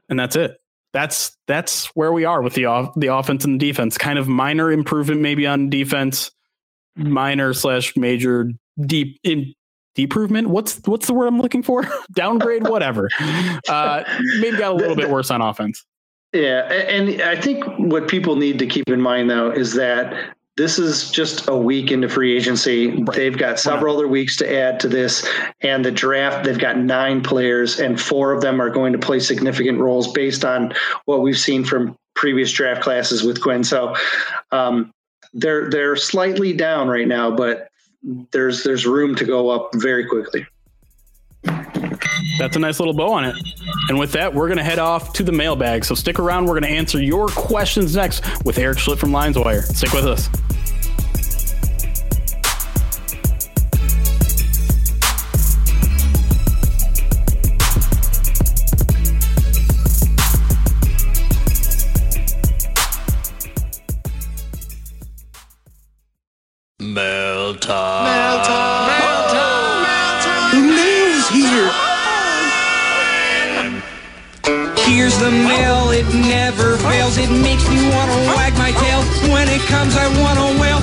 and 0.09 0.19
that's 0.19 0.37
it. 0.37 0.61
That's 0.93 1.37
that's 1.47 1.87
where 1.97 2.13
we 2.13 2.25
are 2.25 2.43
with 2.43 2.55
the 2.55 2.67
off, 2.67 2.93
the 2.97 3.09
offense 3.09 3.45
and 3.45 3.61
the 3.61 3.67
defense. 3.67 3.99
Kind 3.99 4.19
of 4.19 4.29
minor 4.29 4.71
improvement 4.71 5.21
maybe 5.21 5.47
on 5.47 5.71
defense, 5.71 6.31
minor 6.97 7.53
slash 7.53 7.97
major 7.97 8.51
deep 8.81 9.19
in 9.23 9.55
improvement. 9.97 10.49
What's 10.49 10.81
what's 10.87 11.07
the 11.07 11.15
word 11.15 11.27
I'm 11.27 11.41
looking 11.41 11.63
for? 11.63 11.85
Downgrade, 12.13 12.69
whatever. 12.69 13.09
Uh, 13.69 14.05
maybe 14.41 14.57
got 14.57 14.73
a 14.73 14.75
little 14.75 14.97
bit 14.97 15.11
worse 15.11 15.31
on 15.31 15.41
offense. 15.41 15.85
Yeah, 16.33 16.71
and 16.71 17.21
I 17.23 17.41
think 17.41 17.65
what 17.79 18.09
people 18.09 18.37
need 18.37 18.59
to 18.59 18.67
keep 18.67 18.89
in 18.89 19.01
mind 19.01 19.31
though 19.31 19.51
is 19.51 19.75
that 19.75 20.36
this 20.57 20.79
is 20.79 21.11
just 21.11 21.49
a 21.49 21.57
week 21.57 21.93
into 21.93 22.09
free 22.09 22.35
agency. 22.35 22.89
Right. 22.89 23.17
They've 23.17 23.37
got 23.37 23.59
several 23.59 23.95
other 23.95 24.09
weeks 24.09 24.37
to 24.37 24.55
add 24.55 24.81
to 24.81 24.89
this. 24.89 25.29
And 25.61 25.85
the 25.85 25.91
draft, 25.91 26.45
they've 26.45 26.59
got 26.59 26.79
nine 26.79 27.23
players, 27.23 27.79
and 27.79 28.01
four 28.01 28.33
of 28.33 28.41
them 28.41 28.61
are 28.61 28.71
going 28.71 28.93
to 28.93 28.99
play 28.99 29.21
significant 29.21 29.79
roles 29.79 30.11
based 30.13 30.45
on 30.45 30.73
what 31.05 31.21
we've 31.21 31.39
seen 31.39 31.65
from 31.65 31.97
previous 32.15 32.51
draft 32.51 32.83
classes 32.83 33.23
with 33.23 33.43
Quinn. 33.43 33.65
So 33.65 33.95
um, 34.51 34.91
they're 35.35 35.69
they're 35.69 35.97
slightly 35.97 36.55
down 36.55 36.89
right 36.89 37.07
now, 37.07 37.31
but 37.31 37.69
there's 38.33 38.65
there's 38.65 38.87
room 38.87 39.15
to 39.17 39.25
go 39.25 39.51
up 39.51 39.71
very 39.75 40.07
quickly. 40.07 40.47
That's 42.39 42.57
a 42.57 42.59
nice 42.59 42.79
little 42.79 42.95
bow 42.95 43.13
on 43.13 43.25
it. 43.25 43.37
And 43.89 43.99
with 43.99 44.13
that, 44.13 44.33
we're 44.33 44.47
going 44.47 44.59
to 44.59 44.65
head 44.65 44.79
off 44.79 45.13
to 45.15 45.23
the 45.23 45.33
mailbag. 45.33 45.85
So 45.85 45.95
stick 45.95 46.19
around. 46.19 46.47
We're 46.47 46.59
going 46.59 46.71
to 46.71 46.79
answer 46.79 47.03
your 47.03 47.29
questions 47.29 47.97
next 47.97 48.23
with 48.45 48.59
Erik 48.59 48.79
Schlitt 48.79 48.99
from 48.99 49.13
Lions 49.13 49.39
Wire. 49.39 49.63
Stick 49.63 49.93
with 49.93 50.07
us. 50.07 50.29
Mail 66.79 67.55
time. 67.57 68.05
Mail 68.05 68.45
time. 68.45 68.66
Here's 74.87 75.19
the 75.19 75.31
mail. 75.31 75.91
It 75.91 76.07
never 76.15 76.77
fails. 76.79 77.19
It 77.19 77.31
makes 77.31 77.69
me 77.69 77.77
want 77.91 78.11
to 78.11 78.19
wag 78.35 78.55
my 78.57 78.71
tail. 78.73 79.03
When 79.33 79.49
it 79.49 79.61
comes, 79.63 79.95
I 79.97 80.07
want 80.23 80.39
to 80.39 80.61
wail. 80.61 80.81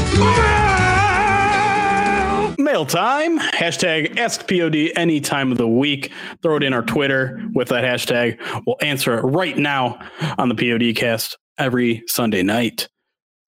Mail 2.58 2.86
time. 2.86 3.40
Hashtag 3.40 4.18
Ask 4.20 4.48
POD 4.48 4.92
any 4.96 5.20
time 5.22 5.52
of 5.52 5.58
the 5.58 5.68
week. 5.68 6.12
Throw 6.42 6.58
it 6.58 6.64
in 6.64 6.74
our 6.74 6.84
Twitter 6.84 7.42
with 7.54 7.70
that 7.70 7.84
hashtag. 7.84 8.38
We'll 8.66 8.78
answer 8.82 9.18
it 9.18 9.22
right 9.22 9.58
now 9.58 10.00
on 10.38 10.50
the 10.50 10.56
POD 10.56 10.96
cast 10.96 11.38
every 11.58 12.04
Sunday 12.08 12.44
night 12.44 12.90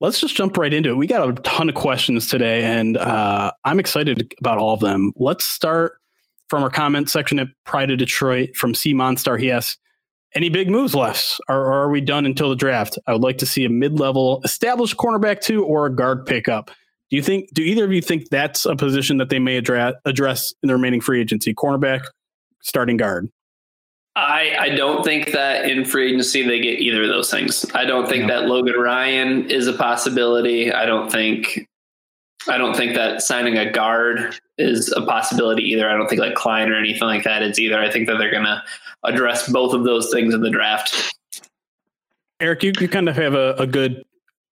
let's 0.02 0.20
just 0.20 0.36
jump 0.36 0.58
right 0.58 0.74
into 0.74 0.90
it. 0.92 0.98
We 0.98 1.08
got 1.08 1.28
a 1.28 1.34
ton 1.42 1.70
of 1.70 1.76
questions 1.76 2.28
today, 2.28 2.64
and 2.64 2.98
uh, 2.98 3.52
I'm 3.64 3.80
excited 3.80 4.34
about 4.40 4.58
all 4.58 4.74
of 4.74 4.80
them. 4.80 5.12
Let's 5.16 5.46
start 5.46 5.94
from 6.50 6.64
our 6.64 6.70
comment 6.70 7.10
section 7.10 7.40
at 7.40 7.48
Pride 7.66 7.92
of 7.92 7.98
Detroit 7.98 8.56
from 8.56 8.76
C 8.76 8.94
Monstar. 8.94 9.40
He 9.40 9.52
asks, 9.52 9.78
any 10.36 10.50
big 10.50 10.70
moves 10.70 10.94
left, 10.94 11.40
or, 11.48 11.58
or, 11.58 11.74
are 11.74 11.90
we 11.90 12.02
done 12.02 12.26
until 12.26 12.50
the 12.50 12.56
draft? 12.56 13.00
I 13.08 13.14
would 13.14 13.24
like 13.24 13.38
to 13.40 13.46
see 13.46 13.66
a 13.66 13.70
mid-level 13.70 14.42
established 14.44 14.98
cornerback 14.98 15.42
too, 15.42 15.64
or 15.64 15.86
a 15.86 15.96
guard 15.96 16.26
pickup. 16.26 16.72
Do 17.10 17.16
you 17.16 17.24
think? 17.24 17.50
Do 17.54 17.62
either 17.62 17.86
of 17.86 17.94
you 17.94 18.02
think 18.02 18.30
that's 18.30 18.66
a 18.66 18.76
position 18.76 19.18
that 19.18 19.30
they 19.30 19.40
may 19.40 19.58
address, 19.58 19.94
address 20.06 20.54
in 20.62 20.68
the 20.68 20.74
remaining 20.74 21.02
free 21.02 21.22
agency? 21.22 21.54
Cornerback, 21.54 22.06
starting 22.62 22.98
guard. 22.98 23.30
I, 24.18 24.56
I 24.58 24.70
don't 24.70 25.04
think 25.04 25.34
that 25.34 25.70
in 25.70 25.84
free 25.84 26.10
agency 26.10 26.42
they 26.42 26.62
get 26.62 26.80
either 26.80 27.04
of 27.04 27.10
those 27.10 27.30
things. 27.30 27.66
I 27.74 27.84
don't 27.84 28.08
think 28.08 28.28
that 28.28 28.46
Logan 28.46 28.76
Ryan 28.80 29.50
is 29.50 29.68
a 29.68 29.74
possibility. 29.74 30.72
I 30.72 30.86
don't 30.86 31.12
think 31.12 31.68
I 32.48 32.58
don't 32.58 32.76
think 32.76 32.96
that 32.96 33.22
signing 33.22 33.58
a 33.58 33.70
guard 33.70 34.38
is 34.58 34.92
a 34.94 35.02
possibility 35.02 35.64
either. 35.64 35.90
I 35.90 35.98
don't 35.98 36.08
think 36.08 36.22
like 36.22 36.36
Kline 36.36 36.70
or 36.70 36.78
anything 36.78 37.08
like 37.08 37.24
that 37.24 37.44
is 37.44 37.60
either. 37.60 37.80
I 37.80 37.92
think 37.92 38.08
that 38.08 38.18
they're 38.18 38.32
gonna 38.32 38.64
address 39.06 39.50
both 39.50 39.74
of 39.74 39.84
those 39.84 40.12
things 40.12 40.34
in 40.34 40.42
the 40.42 40.50
draft. 40.50 41.14
Erik, 42.40 42.64
you, 42.64 42.74
you 42.80 42.88
kind 42.88 43.08
of 43.08 43.16
have 43.16 43.34
a, 43.34 43.54
a 43.54 43.68
good 43.68 44.04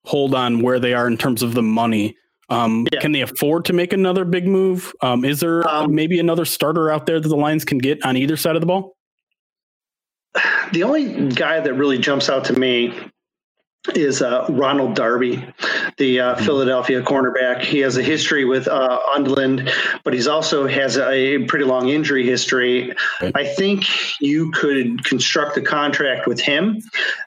hold 0.05 0.35
on 0.35 0.61
where 0.61 0.79
they 0.79 0.93
are 0.93 1.07
in 1.07 1.17
terms 1.17 1.43
of 1.43 1.53
the 1.53 1.61
money. 1.61 2.15
Um, 2.49 2.87
yeah. 2.91 2.99
Can 2.99 3.11
they 3.11 3.21
afford 3.21 3.65
to 3.65 3.73
make 3.73 3.93
another 3.93 4.25
big 4.25 4.47
move? 4.47 4.93
Um, 5.01 5.25
is 5.25 5.39
there 5.39 5.67
um, 5.67 5.93
maybe 5.95 6.19
another 6.19 6.45
starter 6.45 6.91
out 6.91 7.05
there 7.05 7.19
that 7.19 7.27
the 7.27 7.35
Lions 7.35 7.65
can 7.65 7.77
get 7.77 8.05
on 8.05 8.17
either 8.17 8.37
side 8.37 8.55
of 8.55 8.61
the 8.61 8.67
ball? 8.67 8.95
the 10.71 10.83
only 10.83 11.29
guy 11.29 11.59
that 11.59 11.73
really 11.73 11.97
jumps 11.97 12.29
out 12.29 12.45
to 12.45 12.59
me 12.59 12.93
is 13.95 14.21
uh, 14.21 14.45
Ronald 14.49 14.95
Darby, 14.95 15.45
the 15.97 16.19
uh, 16.19 16.35
mm-hmm. 16.35 16.45
Philadelphia 16.45 17.01
cornerback. 17.01 17.61
He 17.61 17.79
has 17.79 17.97
a 17.97 18.03
history 18.03 18.45
with 18.45 18.67
uh, 18.67 18.99
Undlin, 19.15 19.69
but 20.03 20.13
he's 20.13 20.27
also 20.27 20.67
has 20.67 20.97
a 20.97 21.39
pretty 21.45 21.65
long 21.65 21.89
injury 21.89 22.25
history. 22.25 22.93
I 23.35 23.43
think 23.45 23.85
you 24.21 24.51
could 24.51 25.03
construct 25.03 25.57
a 25.57 25.61
contract 25.61 26.27
with 26.27 26.39
him 26.39 26.81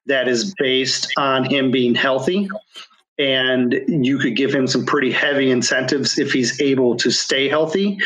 that 0.07 0.29
is 0.29 0.55
based 0.59 1.13
on 1.19 1.45
him 1.45 1.71
being 1.71 1.95
healthy. 1.95 2.49
And 3.19 3.81
you 3.89 4.19
could 4.19 4.37
give 4.37 4.55
him 4.55 4.67
some 4.67 4.85
pretty 4.85 5.11
heavy 5.11 5.51
incentives 5.51 6.19
if 6.19 6.33
he's 6.33 6.61
able 6.61 6.97
to 6.97 7.11
stay 7.11 7.49
healthy. 7.49 7.99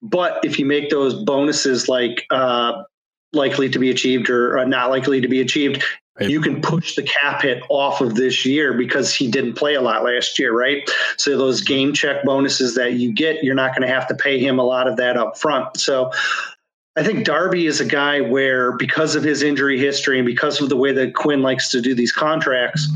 But 0.00 0.44
if 0.44 0.58
you 0.58 0.64
make 0.64 0.88
those 0.88 1.14
bonuses 1.24 1.88
like 1.88 2.26
uh, 2.30 2.84
likely 3.32 3.68
to 3.68 3.78
be 3.78 3.90
achieved 3.90 4.30
or 4.30 4.64
not 4.64 4.88
likely 4.90 5.20
to 5.20 5.28
be 5.28 5.42
achieved, 5.42 5.82
Right. 5.82 6.05
You 6.20 6.40
can 6.40 6.60
push 6.62 6.96
the 6.96 7.02
cap 7.02 7.42
hit 7.42 7.62
off 7.68 8.00
of 8.00 8.14
this 8.14 8.46
year 8.46 8.72
because 8.72 9.14
he 9.14 9.30
didn't 9.30 9.54
play 9.54 9.74
a 9.74 9.80
lot 9.80 10.04
last 10.04 10.38
year, 10.38 10.56
right? 10.56 10.88
So 11.18 11.36
those 11.36 11.60
mm-hmm. 11.60 11.74
game 11.74 11.92
check 11.92 12.24
bonuses 12.24 12.74
that 12.74 12.94
you 12.94 13.12
get, 13.12 13.44
you're 13.44 13.54
not 13.54 13.76
going 13.76 13.86
to 13.86 13.94
have 13.94 14.06
to 14.08 14.14
pay 14.14 14.38
him 14.38 14.58
a 14.58 14.64
lot 14.64 14.88
of 14.88 14.96
that 14.96 15.16
up 15.16 15.38
front. 15.38 15.78
So 15.78 16.10
I 16.96 17.02
think 17.02 17.26
Darby 17.26 17.66
is 17.66 17.80
a 17.80 17.84
guy 17.84 18.22
where 18.22 18.72
because 18.72 19.14
of 19.14 19.22
his 19.22 19.42
injury 19.42 19.78
history 19.78 20.18
and 20.18 20.24
because 20.24 20.62
of 20.62 20.70
the 20.70 20.76
way 20.76 20.92
that 20.92 21.14
Quinn 21.14 21.42
likes 21.42 21.70
to 21.70 21.82
do 21.82 21.94
these 21.94 22.12
contracts, 22.12 22.88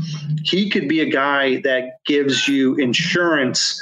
he 0.43 0.69
could 0.71 0.89
be 0.89 1.01
a 1.01 1.09
guy 1.09 1.61
that 1.61 2.03
gives 2.05 2.47
you 2.47 2.75
insurance 2.75 3.79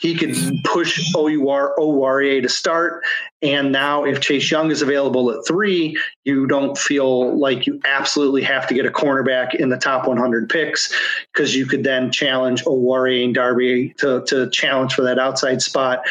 he 0.00 0.14
could 0.14 0.34
push 0.64 1.12
OUR 1.14 1.74
Oruwariye 1.78 2.42
to 2.42 2.48
start. 2.48 3.02
And 3.42 3.72
now, 3.72 4.04
if 4.04 4.20
Chase 4.20 4.50
Young 4.50 4.70
is 4.70 4.82
available 4.82 5.30
at 5.30 5.46
three, 5.46 5.98
you 6.24 6.46
don't 6.46 6.76
feel 6.76 7.38
like 7.38 7.66
you 7.66 7.80
absolutely 7.84 8.42
have 8.42 8.66
to 8.68 8.74
get 8.74 8.86
a 8.86 8.90
cornerback 8.90 9.54
in 9.54 9.68
the 9.68 9.76
top 9.76 10.06
100 10.06 10.48
picks 10.48 10.92
because 11.32 11.54
you 11.54 11.66
could 11.66 11.84
then 11.84 12.10
challenge 12.10 12.64
Oruwariye 12.64 13.24
and 13.24 13.34
Darby 13.34 13.94
to, 13.98 14.22
to 14.26 14.50
challenge 14.50 14.94
for 14.94 15.02
that 15.02 15.18
outside 15.18 15.62
spot. 15.62 16.04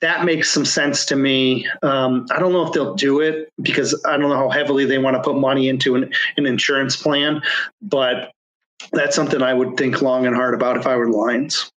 That 0.00 0.24
makes 0.24 0.50
some 0.50 0.64
sense 0.64 1.04
to 1.06 1.16
me. 1.16 1.68
Um, 1.82 2.26
I 2.32 2.40
don't 2.40 2.52
know 2.52 2.66
if 2.66 2.72
they'll 2.72 2.94
do 2.94 3.20
it 3.20 3.52
because 3.62 4.00
I 4.04 4.16
don't 4.16 4.30
know 4.30 4.36
how 4.36 4.50
heavily 4.50 4.84
they 4.84 4.98
want 4.98 5.16
to 5.16 5.22
put 5.22 5.36
money 5.36 5.68
into 5.68 5.94
an, 5.94 6.12
an 6.36 6.46
insurance 6.46 6.96
plan, 6.96 7.40
but 7.80 8.32
that's 8.92 9.14
something 9.14 9.42
I 9.42 9.54
would 9.54 9.76
think 9.76 10.02
long 10.02 10.26
and 10.26 10.34
hard 10.34 10.54
about 10.54 10.76
if 10.76 10.86
I 10.86 10.96
were 10.96 11.08
Lions. 11.08 11.70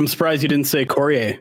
I'm 0.00 0.06
surprised 0.06 0.42
you 0.42 0.48
didn't 0.48 0.66
say 0.66 0.86
Corey. 0.86 1.38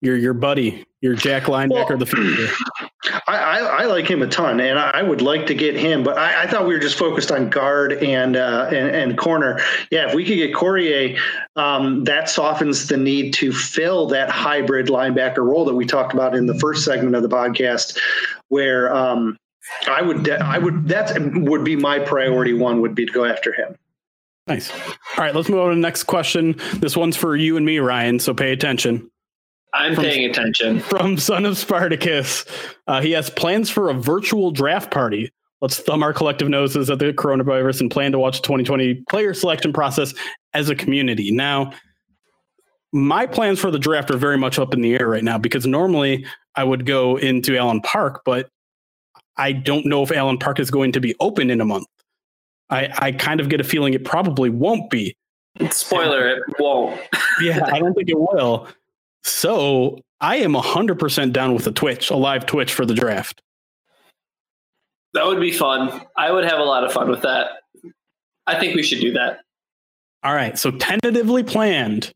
Your 0.00 0.16
your 0.16 0.34
buddy, 0.34 0.84
your 1.00 1.14
Jack 1.14 1.44
linebacker 1.44 1.90
well, 1.90 1.98
the 1.98 2.06
future. 2.06 2.52
I, 3.28 3.36
I, 3.36 3.58
I, 3.58 3.84
like 3.84 4.10
him 4.10 4.20
a 4.22 4.26
ton, 4.26 4.58
and 4.58 4.80
I, 4.80 5.00
would 5.00 5.22
like 5.22 5.46
to 5.46 5.54
get 5.54 5.76
him. 5.76 6.02
But 6.02 6.18
I, 6.18 6.42
I, 6.42 6.46
thought 6.48 6.66
we 6.66 6.74
were 6.74 6.80
just 6.80 6.98
focused 6.98 7.30
on 7.30 7.50
guard 7.50 7.92
and 8.02 8.34
uh, 8.34 8.66
and, 8.70 8.90
and, 8.96 9.16
corner. 9.16 9.60
Yeah, 9.92 10.08
if 10.08 10.14
we 10.14 10.24
could 10.24 10.34
get 10.34 10.52
Corey, 10.52 11.18
um, 11.54 12.02
that 12.02 12.28
softens 12.28 12.88
the 12.88 12.96
need 12.96 13.32
to 13.34 13.52
fill 13.52 14.06
that 14.08 14.28
hybrid 14.28 14.88
linebacker 14.88 15.46
role 15.46 15.64
that 15.66 15.74
we 15.76 15.86
talked 15.86 16.12
about 16.12 16.34
in 16.34 16.46
the 16.46 16.58
first 16.58 16.84
segment 16.84 17.14
of 17.14 17.22
the 17.22 17.28
podcast, 17.28 17.96
where 18.48 18.92
um, 18.92 19.38
I 19.86 20.02
would, 20.02 20.28
I 20.28 20.58
would, 20.58 20.88
that 20.88 21.16
would 21.34 21.64
be 21.64 21.76
my 21.76 22.00
priority 22.00 22.54
one 22.54 22.80
would 22.80 22.96
be 22.96 23.06
to 23.06 23.12
go 23.12 23.24
after 23.24 23.52
him. 23.52 23.76
Nice. 24.50 24.70
All 24.72 24.94
right, 25.18 25.32
let's 25.32 25.48
move 25.48 25.60
on 25.60 25.68
to 25.68 25.74
the 25.76 25.80
next 25.80 26.04
question. 26.04 26.56
This 26.74 26.96
one's 26.96 27.16
for 27.16 27.36
you 27.36 27.56
and 27.56 27.64
me, 27.64 27.78
Ryan. 27.78 28.18
So 28.18 28.34
pay 28.34 28.50
attention. 28.50 29.08
I'm 29.72 29.94
From- 29.94 30.04
paying 30.04 30.28
attention. 30.28 30.80
From 30.80 31.16
Son 31.18 31.44
of 31.44 31.56
Spartacus, 31.56 32.44
uh, 32.88 33.00
he 33.00 33.12
has 33.12 33.30
plans 33.30 33.70
for 33.70 33.90
a 33.90 33.94
virtual 33.94 34.50
draft 34.50 34.90
party. 34.90 35.32
Let's 35.60 35.78
thumb 35.78 36.02
our 36.02 36.12
collective 36.12 36.48
noses 36.48 36.90
at 36.90 36.98
the 36.98 37.12
coronavirus 37.12 37.82
and 37.82 37.90
plan 37.92 38.10
to 38.10 38.18
watch 38.18 38.38
the 38.38 38.42
2020 38.42 39.04
player 39.08 39.34
selection 39.34 39.72
process 39.72 40.14
as 40.52 40.68
a 40.68 40.74
community. 40.74 41.30
Now, 41.30 41.72
my 42.92 43.26
plans 43.26 43.60
for 43.60 43.70
the 43.70 43.78
draft 43.78 44.10
are 44.10 44.16
very 44.16 44.36
much 44.36 44.58
up 44.58 44.74
in 44.74 44.80
the 44.80 44.94
air 44.94 45.06
right 45.06 45.22
now 45.22 45.38
because 45.38 45.64
normally 45.64 46.26
I 46.56 46.64
would 46.64 46.86
go 46.86 47.16
into 47.18 47.56
Allen 47.56 47.82
Park, 47.82 48.22
but 48.24 48.48
I 49.36 49.52
don't 49.52 49.86
know 49.86 50.02
if 50.02 50.10
Allen 50.10 50.38
Park 50.38 50.58
is 50.58 50.72
going 50.72 50.90
to 50.92 51.00
be 51.00 51.14
open 51.20 51.50
in 51.50 51.60
a 51.60 51.64
month. 51.64 51.86
I, 52.70 52.88
I 52.98 53.12
kind 53.12 53.40
of 53.40 53.48
get 53.48 53.60
a 53.60 53.64
feeling 53.64 53.94
it 53.94 54.04
probably 54.04 54.48
won't 54.50 54.90
be. 54.90 55.16
Spoiler, 55.70 56.28
it 56.28 56.42
won't. 56.58 57.00
Yeah, 57.42 57.60
I 57.66 57.78
don't 57.80 57.94
think 57.94 58.08
it 58.08 58.18
will. 58.18 58.68
So 59.24 59.98
I 60.20 60.36
am 60.36 60.52
100% 60.52 61.32
down 61.32 61.54
with 61.54 61.66
a 61.66 61.72
Twitch, 61.72 62.10
a 62.10 62.16
live 62.16 62.46
Twitch 62.46 62.72
for 62.72 62.86
the 62.86 62.94
draft. 62.94 63.42
That 65.14 65.26
would 65.26 65.40
be 65.40 65.50
fun. 65.52 66.02
I 66.16 66.30
would 66.30 66.44
have 66.44 66.60
a 66.60 66.64
lot 66.64 66.84
of 66.84 66.92
fun 66.92 67.10
with 67.10 67.22
that. 67.22 67.62
I 68.46 68.58
think 68.60 68.76
we 68.76 68.82
should 68.82 69.00
do 69.00 69.12
that. 69.12 69.40
All 70.22 70.34
right. 70.34 70.58
So 70.58 70.70
tentatively 70.70 71.42
planned 71.42 72.12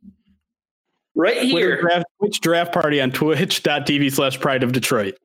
Right 1.17 1.43
here. 1.43 1.81
draft, 1.81 2.07
Twitch 2.21 2.41
draft 2.41 2.73
party 2.73 3.01
on 3.01 3.11
twitch.tv 3.11 4.13
slash 4.13 4.39
pride 4.39 4.63
of 4.63 4.73
Detroit. 4.73 5.17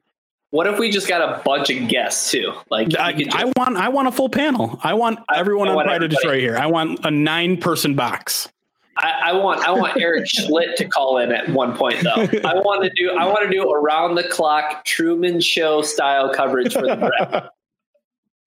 What 0.51 0.65
if 0.65 0.79
we 0.79 0.89
just 0.89 1.07
got 1.07 1.21
a 1.21 1.41
bunch 1.43 1.69
of 1.69 1.87
guests 1.87 2.31
too? 2.31 2.53
Like 2.71 2.97
I, 2.97 3.13
could 3.13 3.33
I 3.33 3.45
want 3.55 3.77
I 3.77 3.89
want 3.89 4.07
a 4.07 4.11
full 4.11 4.29
panel. 4.29 4.79
I 4.83 4.95
want 4.95 5.19
everyone 5.33 5.67
I 5.69 5.73
on 5.73 5.85
Pride 5.85 6.03
of. 6.03 6.09
Detroit 6.09 6.39
here. 6.39 6.57
I 6.57 6.65
want 6.65 7.05
a 7.05 7.11
nine 7.11 7.57
person 7.57 7.93
box. 7.93 8.49
I, 8.97 9.21
I 9.25 9.33
want 9.33 9.61
I 9.61 9.71
want 9.71 9.95
Erik 9.97 10.25
Schlitt 10.37 10.75
to 10.77 10.85
call 10.85 11.19
in 11.19 11.31
at 11.31 11.49
one 11.49 11.77
point 11.77 12.01
though. 12.01 12.27
I 12.43 12.55
want 12.55 12.83
to 12.83 12.89
do 12.95 13.11
I 13.11 13.25
want 13.25 13.49
to 13.49 13.55
do 13.55 13.69
around 13.69 14.15
the 14.15 14.27
clock 14.27 14.85
Truman 14.85 15.39
Show 15.39 15.81
style 15.83 16.33
coverage 16.33 16.73
for 16.73 16.81
the. 16.81 17.51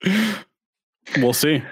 We'll 1.18 1.32
see. 1.32 1.62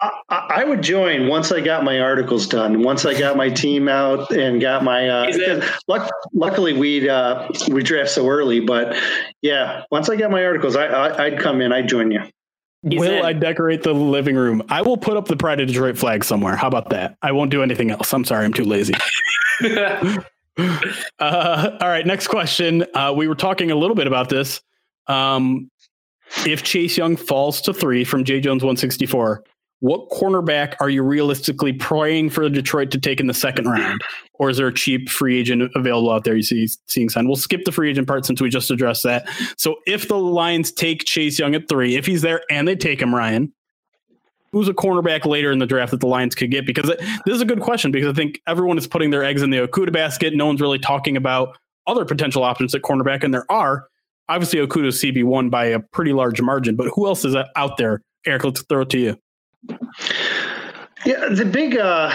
I, 0.00 0.10
I 0.30 0.64
would 0.64 0.82
join 0.82 1.26
once 1.28 1.50
I 1.50 1.60
got 1.60 1.82
my 1.84 2.00
articles 2.00 2.46
done. 2.46 2.82
Once 2.82 3.04
I 3.04 3.18
got 3.18 3.36
my 3.36 3.48
team 3.50 3.88
out 3.88 4.30
and 4.30 4.60
got 4.60 4.84
my. 4.84 5.08
Uh, 5.08 5.28
Is 5.28 5.36
it- 5.36 5.60
because 5.60 5.70
luck, 5.88 6.10
luckily, 6.32 6.72
we 6.72 7.08
uh, 7.08 7.48
we 7.70 7.82
draft 7.82 8.10
so 8.10 8.28
early, 8.28 8.60
but 8.60 8.96
yeah, 9.42 9.82
once 9.90 10.08
I 10.08 10.16
got 10.16 10.30
my 10.30 10.44
articles, 10.44 10.76
I, 10.76 10.86
I 10.86 11.24
I'd 11.24 11.38
come 11.40 11.60
in. 11.60 11.72
I'd 11.72 11.88
join 11.88 12.10
you. 12.10 12.20
He's 12.88 13.00
will 13.00 13.12
in. 13.12 13.24
I 13.24 13.32
decorate 13.32 13.82
the 13.82 13.92
living 13.92 14.36
room? 14.36 14.62
I 14.68 14.82
will 14.82 14.96
put 14.96 15.16
up 15.16 15.26
the 15.26 15.36
Pride 15.36 15.58
of 15.60 15.66
Detroit 15.66 15.98
flag 15.98 16.22
somewhere. 16.22 16.54
How 16.54 16.68
about 16.68 16.90
that? 16.90 17.16
I 17.22 17.32
won't 17.32 17.50
do 17.50 17.60
anything 17.64 17.90
else. 17.90 18.12
I'm 18.12 18.24
sorry, 18.24 18.44
I'm 18.44 18.52
too 18.52 18.64
lazy. 18.64 18.94
Uh, 21.20 21.78
all 21.80 21.88
right, 21.88 22.04
next 22.04 22.26
question. 22.26 22.84
Uh, 22.92 23.12
we 23.16 23.28
were 23.28 23.36
talking 23.36 23.70
a 23.70 23.76
little 23.76 23.94
bit 23.94 24.08
about 24.08 24.28
this. 24.28 24.60
Um, 25.06 25.70
if 26.46 26.64
Chase 26.64 26.96
Young 26.98 27.16
falls 27.16 27.60
to 27.62 27.72
three 27.72 28.02
from 28.04 28.24
J 28.24 28.40
Jones 28.40 28.62
164, 28.64 29.44
what 29.80 30.08
cornerback 30.10 30.74
are 30.80 30.90
you 30.90 31.02
realistically 31.02 31.72
praying 31.72 32.30
for 32.30 32.48
Detroit 32.48 32.90
to 32.90 32.98
take 32.98 33.20
in 33.20 33.26
the 33.28 33.34
second 33.34 33.66
round? 33.66 34.00
Or 34.34 34.50
is 34.50 34.56
there 34.56 34.66
a 34.66 34.74
cheap 34.74 35.08
free 35.08 35.38
agent 35.38 35.70
available 35.76 36.10
out 36.10 36.24
there 36.24 36.34
you 36.34 36.42
see 36.42 36.68
seeing 36.86 37.08
sign? 37.08 37.26
We'll 37.26 37.36
skip 37.36 37.64
the 37.64 37.72
free 37.72 37.90
agent 37.90 38.08
part 38.08 38.26
since 38.26 38.40
we 38.40 38.48
just 38.48 38.70
addressed 38.70 39.04
that. 39.04 39.28
So 39.56 39.76
if 39.86 40.08
the 40.08 40.16
Lions 40.18 40.72
take 40.72 41.04
Chase 41.04 41.38
Young 41.38 41.54
at 41.54 41.68
three, 41.68 41.96
if 41.96 42.06
he's 42.06 42.22
there 42.22 42.42
and 42.50 42.66
they 42.66 42.74
take 42.76 43.00
him, 43.00 43.14
Ryan, 43.14 43.52
who's 44.50 44.68
a 44.68 44.74
cornerback 44.74 45.24
later 45.24 45.52
in 45.52 45.58
the 45.58 45.66
draft 45.66 45.92
that 45.92 46.00
the 46.00 46.06
Lions 46.08 46.34
could 46.34 46.50
get? 46.50 46.66
Because 46.66 46.88
it- 46.88 46.98
this 47.24 47.34
is 47.36 47.40
a 47.40 47.44
good 47.44 47.60
question 47.60 47.92
because 47.92 48.08
I 48.08 48.14
think 48.14 48.40
everyone 48.46 48.78
is 48.78 48.86
putting 48.86 49.10
their 49.10 49.22
eggs 49.22 49.42
in 49.42 49.50
the 49.50 49.58
Okudah 49.58 49.92
basket. 49.92 50.34
No 50.34 50.46
one's 50.46 50.60
really 50.60 50.78
talking 50.78 51.16
about 51.16 51.56
other 51.86 52.04
potential 52.04 52.42
options 52.42 52.74
at 52.74 52.82
cornerback, 52.82 53.22
and 53.24 53.32
there 53.32 53.50
are. 53.50 53.86
Obviously, 54.28 54.58
Okudah's 54.58 55.00
CB1 55.00 55.50
by 55.50 55.66
a 55.66 55.78
pretty 55.80 56.12
large 56.12 56.40
margin, 56.42 56.76
but 56.76 56.88
who 56.94 57.06
else 57.06 57.24
is 57.24 57.34
out 57.56 57.76
there? 57.78 58.02
Erik, 58.26 58.44
let's 58.44 58.62
throw 58.62 58.82
it 58.82 58.90
to 58.90 58.98
you. 58.98 59.16
Yeah, 61.06 61.28
the 61.30 61.44
big 61.44 61.76
uh, 61.76 62.10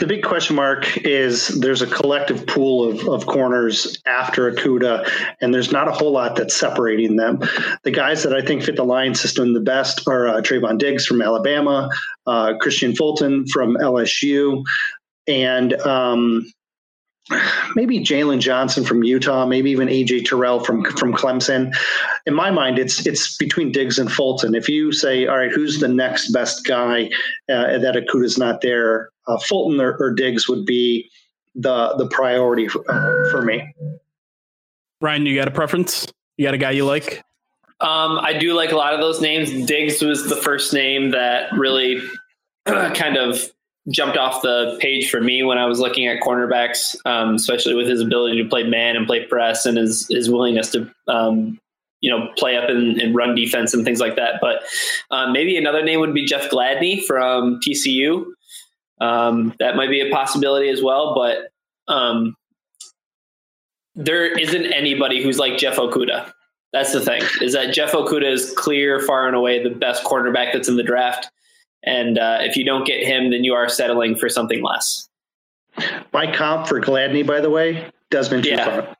the 0.00 0.06
big 0.06 0.22
question 0.22 0.54
mark 0.54 0.98
is 0.98 1.48
there's 1.60 1.80
a 1.80 1.86
collective 1.86 2.46
pool 2.46 2.88
of, 2.88 3.08
of 3.08 3.26
corners 3.26 4.00
after 4.04 4.52
Okudah, 4.52 5.10
and 5.40 5.54
there's 5.54 5.72
not 5.72 5.88
a 5.88 5.92
whole 5.92 6.12
lot 6.12 6.36
that's 6.36 6.54
separating 6.54 7.16
them. 7.16 7.40
The 7.84 7.90
guys 7.90 8.22
that 8.24 8.34
I 8.34 8.42
think 8.42 8.62
fit 8.62 8.76
the 8.76 8.84
line 8.84 9.14
system 9.14 9.54
the 9.54 9.60
best 9.60 10.06
are 10.06 10.28
uh, 10.28 10.40
Trevon 10.42 10.78
Diggs 10.78 11.06
from 11.06 11.22
Alabama, 11.22 11.88
uh, 12.26 12.52
Kristian 12.60 12.94
Fulton 12.96 13.46
from 13.46 13.76
LSU, 13.76 14.62
and 15.26 15.72
um, 15.80 16.44
maybe 17.74 18.00
Jaylon 18.00 18.40
Johnson 18.40 18.84
from 18.84 19.02
Utah, 19.02 19.46
maybe 19.46 19.70
even 19.70 19.88
AJ 19.88 20.26
Terrell 20.26 20.60
from 20.60 20.84
from 20.84 21.12
Clemson. 21.12 21.74
In 22.26 22.34
my 22.34 22.50
mind, 22.50 22.78
it's 22.78 23.06
it's 23.06 23.36
between 23.36 23.72
Diggs 23.72 23.98
and 23.98 24.10
Fulton. 24.10 24.54
If 24.54 24.68
you 24.68 24.92
say, 24.92 25.26
all 25.26 25.38
right, 25.38 25.50
who's 25.50 25.80
the 25.80 25.88
next 25.88 26.30
best 26.30 26.66
guy 26.66 27.10
uh, 27.48 27.78
that 27.78 27.94
Okudah's 27.94 28.38
not 28.38 28.60
there, 28.60 29.10
uh, 29.26 29.38
Fulton 29.38 29.80
or, 29.80 29.96
or 29.98 30.12
Diggs 30.12 30.48
would 30.48 30.64
be 30.64 31.10
the 31.54 31.94
the 31.96 32.06
priority 32.08 32.68
for, 32.68 32.80
uh, 32.90 33.30
for 33.30 33.42
me. 33.42 33.74
Ryan, 35.00 35.26
you 35.26 35.36
got 35.36 35.48
a 35.48 35.52
preference? 35.52 36.06
You 36.36 36.46
got 36.46 36.54
a 36.54 36.58
guy 36.58 36.72
you 36.72 36.84
like? 36.84 37.22
Um, 37.80 38.18
I 38.18 38.32
do 38.32 38.54
like 38.54 38.72
a 38.72 38.76
lot 38.76 38.94
of 38.94 39.00
those 39.00 39.20
names. 39.20 39.66
Diggs 39.66 40.02
was 40.02 40.28
the 40.28 40.34
first 40.34 40.72
name 40.72 41.12
that 41.12 41.52
really 41.52 42.02
kind 42.66 43.16
of 43.16 43.40
jumped 43.90 44.16
off 44.16 44.42
the 44.42 44.76
page 44.80 45.10
for 45.10 45.20
me 45.20 45.42
when 45.42 45.58
I 45.58 45.66
was 45.66 45.80
looking 45.80 46.06
at 46.06 46.20
cornerbacks, 46.20 46.96
um, 47.06 47.34
especially 47.34 47.74
with 47.74 47.88
his 47.88 48.00
ability 48.00 48.42
to 48.42 48.48
play 48.48 48.62
man 48.62 48.96
and 48.96 49.06
play 49.06 49.24
press 49.24 49.66
and 49.66 49.78
his 49.78 50.06
his 50.08 50.30
willingness 50.30 50.70
to 50.72 50.90
um, 51.06 51.58
you 52.00 52.10
know 52.10 52.28
play 52.36 52.56
up 52.56 52.68
and, 52.68 53.00
in 53.00 53.14
run 53.14 53.34
defense 53.34 53.74
and 53.74 53.84
things 53.84 54.00
like 54.00 54.16
that. 54.16 54.34
But 54.40 54.62
um, 55.10 55.32
maybe 55.32 55.56
another 55.56 55.82
name 55.82 56.00
would 56.00 56.14
be 56.14 56.24
Jeff 56.24 56.50
Gladney 56.50 57.04
from 57.04 57.60
TCU. 57.60 58.26
Um, 59.00 59.54
that 59.58 59.76
might 59.76 59.90
be 59.90 60.00
a 60.00 60.10
possibility 60.10 60.68
as 60.68 60.82
well, 60.82 61.14
but 61.14 61.50
um, 61.92 62.36
there 63.94 64.26
isn't 64.26 64.66
anybody 64.72 65.22
who's 65.22 65.38
like 65.38 65.56
Jeff 65.56 65.76
Okudah. 65.76 66.32
That's 66.72 66.92
the 66.92 67.00
thing 67.00 67.22
is 67.40 67.54
that 67.54 67.72
Jeff 67.72 67.92
Okudah 67.92 68.30
is 68.30 68.52
clear, 68.56 69.00
far 69.00 69.26
and 69.26 69.34
away 69.34 69.62
the 69.62 69.70
best 69.70 70.04
cornerback 70.04 70.52
that's 70.52 70.68
in 70.68 70.76
the 70.76 70.82
draft. 70.82 71.30
And 71.84 72.18
uh, 72.18 72.38
if 72.40 72.56
you 72.56 72.64
don't 72.64 72.86
get 72.86 73.04
him, 73.04 73.30
then 73.30 73.44
you 73.44 73.54
are 73.54 73.68
settling 73.68 74.16
for 74.16 74.28
something 74.28 74.62
less. 74.62 75.08
My 76.12 76.30
comp 76.32 76.66
for 76.66 76.80
Gladney, 76.80 77.26
by 77.26 77.40
the 77.40 77.50
way, 77.50 77.90
Desmond 78.10 78.44
Yeah. 78.44 78.94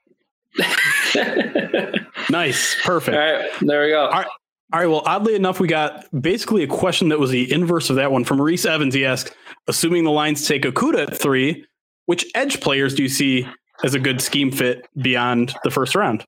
Nice. 2.31 2.77
Perfect. 2.83 3.17
All 3.17 3.23
right, 3.23 3.51
there 3.61 3.83
we 3.85 3.91
go. 3.91 4.07
All 4.07 4.25
right. 4.73 4.87
Well, 4.87 5.03
oddly 5.07 5.35
enough, 5.35 5.61
we 5.61 5.69
got 5.69 6.05
basically 6.21 6.63
a 6.63 6.67
question 6.67 7.09
that 7.09 7.19
was 7.19 7.31
the 7.31 7.51
inverse 7.51 7.89
of 7.89 7.97
that 7.97 8.13
one 8.13 8.25
from 8.25 8.41
Reese 8.41 8.67
Evans. 8.67 8.95
He 8.95 9.05
asked, 9.05 9.35
assuming 9.67 10.05
the 10.05 10.11
Lions 10.11 10.47
take 10.47 10.63
Okudah 10.63 11.09
at 11.09 11.17
three, 11.17 11.65
which 12.05 12.27
edge 12.35 12.61
players 12.61 12.95
do 12.95 13.03
you 13.03 13.09
see 13.09 13.49
as 13.83 13.95
a 13.95 13.99
good 13.99 14.21
scheme 14.21 14.51
fit 14.51 14.87
beyond 15.01 15.55
the 15.65 15.71
first 15.71 15.95
round? 15.95 16.25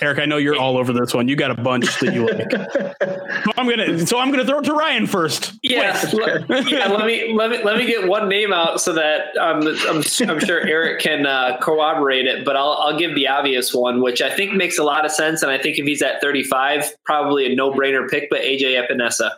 Erik, 0.00 0.18
I 0.18 0.24
know 0.24 0.36
you're 0.38 0.56
all 0.58 0.78
over 0.78 0.92
this 0.92 1.12
one. 1.12 1.28
You 1.28 1.36
got 1.36 1.50
a 1.50 1.60
bunch 1.60 1.98
that 2.00 2.14
you 2.14 2.26
like. 2.26 2.50
So 3.44 3.52
I'm 3.56 3.68
gonna 3.68 4.06
so 4.06 4.18
I'm 4.18 4.30
gonna 4.30 4.44
throw 4.44 4.58
it 4.58 4.64
to 4.64 4.74
Ryan 4.74 5.06
first. 5.06 5.52
Yeah, 5.62 5.98
l- 6.12 6.20
yeah. 6.68 6.88
Let 6.88 7.06
me 7.06 7.32
let 7.32 7.50
me 7.50 7.62
let 7.62 7.76
me 7.78 7.86
get 7.86 8.06
one 8.06 8.28
name 8.28 8.52
out 8.52 8.80
so 8.80 8.92
that 8.94 9.36
um, 9.38 9.62
I'm 9.88 10.02
I'm 10.28 10.40
sure 10.40 10.60
Erik 10.66 11.00
can 11.00 11.26
uh, 11.26 11.56
corroborate 11.60 12.26
it. 12.26 12.44
But 12.44 12.56
I'll 12.56 12.72
I'll 12.72 12.98
give 12.98 13.14
the 13.14 13.28
obvious 13.28 13.72
one, 13.72 14.02
which 14.02 14.20
I 14.20 14.30
think 14.34 14.52
makes 14.54 14.78
a 14.78 14.82
lot 14.84 15.04
of 15.06 15.10
sense. 15.10 15.42
And 15.42 15.50
I 15.50 15.58
think 15.58 15.78
if 15.78 15.86
he's 15.86 16.02
at 16.02 16.20
35, 16.20 16.92
probably 17.04 17.50
a 17.50 17.54
no 17.54 17.70
brainer 17.72 18.08
pick. 18.08 18.28
But 18.30 18.40
AJ 18.40 18.86
Epenesa, 18.86 19.30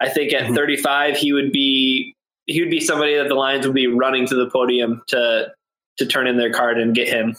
I 0.00 0.08
think 0.08 0.32
at 0.32 0.44
Mhm. 0.50 0.54
35 0.54 1.16
he 1.16 1.32
would 1.32 1.50
be 1.50 2.14
he 2.46 2.60
would 2.60 2.70
be 2.70 2.80
somebody 2.80 3.16
that 3.16 3.28
the 3.28 3.34
Lions 3.34 3.66
would 3.66 3.74
be 3.74 3.86
running 3.88 4.26
to 4.28 4.34
the 4.36 4.48
podium 4.50 5.02
to 5.08 5.50
to 5.98 6.06
turn 6.06 6.26
in 6.28 6.36
their 6.36 6.52
card 6.52 6.78
and 6.78 6.94
get 6.94 7.08
him 7.08 7.36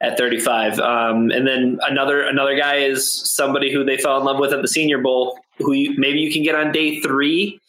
at 0.00 0.16
35. 0.18 0.78
Um, 0.78 1.30
and 1.30 1.46
then 1.46 1.78
another 1.82 2.22
another 2.22 2.56
guy 2.56 2.76
is 2.76 3.10
somebody 3.34 3.72
who 3.72 3.84
they 3.84 3.96
fell 3.96 4.18
in 4.18 4.24
love 4.24 4.38
with 4.38 4.52
at 4.52 4.62
the 4.62 4.68
Senior 4.68 4.98
Bowl, 4.98 5.38
who 5.58 5.72
you, 5.72 5.94
maybe 5.98 6.20
you 6.20 6.32
can 6.32 6.42
get 6.42 6.54
on 6.54 6.72
day 6.72 7.00
three 7.00 7.60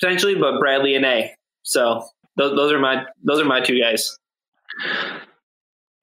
potentially, 0.00 0.34
but 0.34 0.58
Bradley 0.58 0.92
Anae. 0.92 1.30
So 1.62 2.04
those, 2.36 2.56
those 2.56 2.72
are 2.72 2.78
my 2.78 3.04
those 3.24 3.40
are 3.40 3.44
my 3.44 3.60
two 3.60 3.80
guys. 3.80 4.16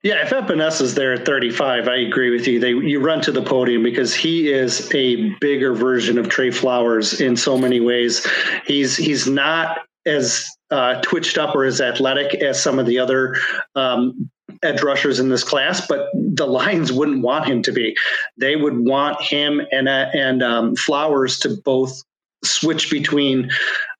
Yeah, 0.02 0.22
if 0.22 0.32
Epenesa's 0.32 0.94
there 0.94 1.14
at 1.14 1.26
35, 1.26 1.88
I 1.88 1.96
agree 1.96 2.30
with 2.30 2.46
you. 2.46 2.60
They 2.60 2.70
you 2.70 3.00
run 3.00 3.20
to 3.22 3.32
the 3.32 3.42
podium 3.42 3.82
because 3.82 4.14
he 4.14 4.52
is 4.52 4.92
a 4.94 5.30
bigger 5.40 5.72
version 5.74 6.18
of 6.18 6.28
Trey 6.28 6.50
Flowers 6.50 7.20
in 7.20 7.36
so 7.36 7.58
many 7.58 7.80
ways. 7.80 8.26
He's 8.66 8.96
he's 8.96 9.26
not 9.26 9.78
as 10.04 10.44
uh, 10.70 11.00
twitched 11.00 11.38
up 11.38 11.54
or 11.54 11.64
as 11.64 11.80
athletic 11.80 12.34
as 12.36 12.62
some 12.62 12.78
of 12.78 12.86
the 12.86 12.98
other 12.98 13.36
um, 13.74 14.30
edge 14.66 14.82
rushers 14.82 15.20
in 15.20 15.28
this 15.28 15.44
class, 15.44 15.86
but 15.86 16.08
the 16.14 16.46
Lions 16.46 16.92
wouldn't 16.92 17.22
want 17.22 17.46
him 17.46 17.62
to 17.62 17.72
be. 17.72 17.96
They 18.36 18.56
would 18.56 18.78
want 18.78 19.20
him 19.22 19.62
and 19.72 19.88
uh, 19.88 20.06
and 20.12 20.42
um, 20.42 20.76
Flowers 20.76 21.38
to 21.40 21.56
both 21.64 22.02
switch 22.44 22.90
between 22.90 23.50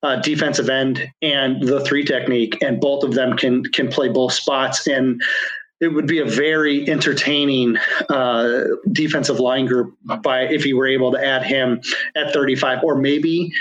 uh, 0.03 0.17
defensive 0.17 0.69
end 0.69 1.11
and 1.21 1.61
the 1.61 1.81
three 1.81 2.03
technique, 2.03 2.57
and 2.61 2.79
both 2.79 3.03
of 3.03 3.13
them 3.13 3.37
can 3.37 3.63
can 3.63 3.87
play 3.87 4.09
both 4.09 4.33
spots 4.33 4.87
and 4.87 5.21
it 5.79 5.89
would 5.89 6.07
be 6.07 6.19
a 6.19 6.25
very 6.25 6.89
entertaining 6.89 7.77
uh, 8.09 8.63
defensive 8.91 9.39
line 9.39 9.65
group 9.65 9.95
by 10.23 10.41
if 10.41 10.65
you 10.65 10.75
were 10.75 10.87
able 10.87 11.11
to 11.11 11.23
add 11.23 11.43
him 11.43 11.81
at 12.15 12.33
35 12.33 12.83
or 12.83 12.95
maybe 12.95 13.51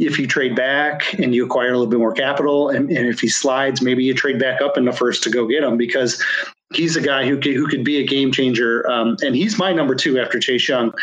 if 0.00 0.18
you 0.18 0.26
trade 0.26 0.56
back 0.56 1.12
and 1.20 1.34
you 1.34 1.44
acquire 1.44 1.68
a 1.68 1.72
little 1.72 1.86
bit 1.86 1.98
more 1.98 2.12
capital, 2.12 2.70
and, 2.70 2.90
and 2.90 3.06
if 3.06 3.20
he 3.20 3.28
slides, 3.28 3.82
maybe 3.82 4.02
you 4.02 4.14
trade 4.14 4.38
back 4.38 4.62
up 4.62 4.78
in 4.78 4.86
the 4.86 4.92
first 4.92 5.22
to 5.22 5.30
go 5.30 5.46
get 5.46 5.62
him 5.62 5.76
because 5.76 6.24
he's 6.72 6.96
a 6.96 7.02
guy 7.02 7.28
who 7.28 7.38
could, 7.38 7.52
who 7.52 7.68
could 7.68 7.84
be 7.84 7.98
a 7.98 8.06
game 8.06 8.32
changer. 8.32 8.88
Um, 8.90 9.18
and 9.22 9.36
he's 9.36 9.58
my 9.58 9.72
number 9.72 9.94
two 9.94 10.18
after 10.18 10.40
Chase 10.40 10.66
Young, 10.66 10.94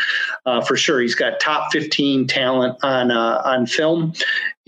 uh, 0.46 0.62
for 0.62 0.76
sure. 0.76 1.00
He's 1.00 1.14
got 1.14 1.38
top 1.38 1.70
15 1.72 2.26
talent 2.26 2.76
on, 2.82 3.12
uh, 3.12 3.40
on 3.44 3.66
film. 3.66 4.14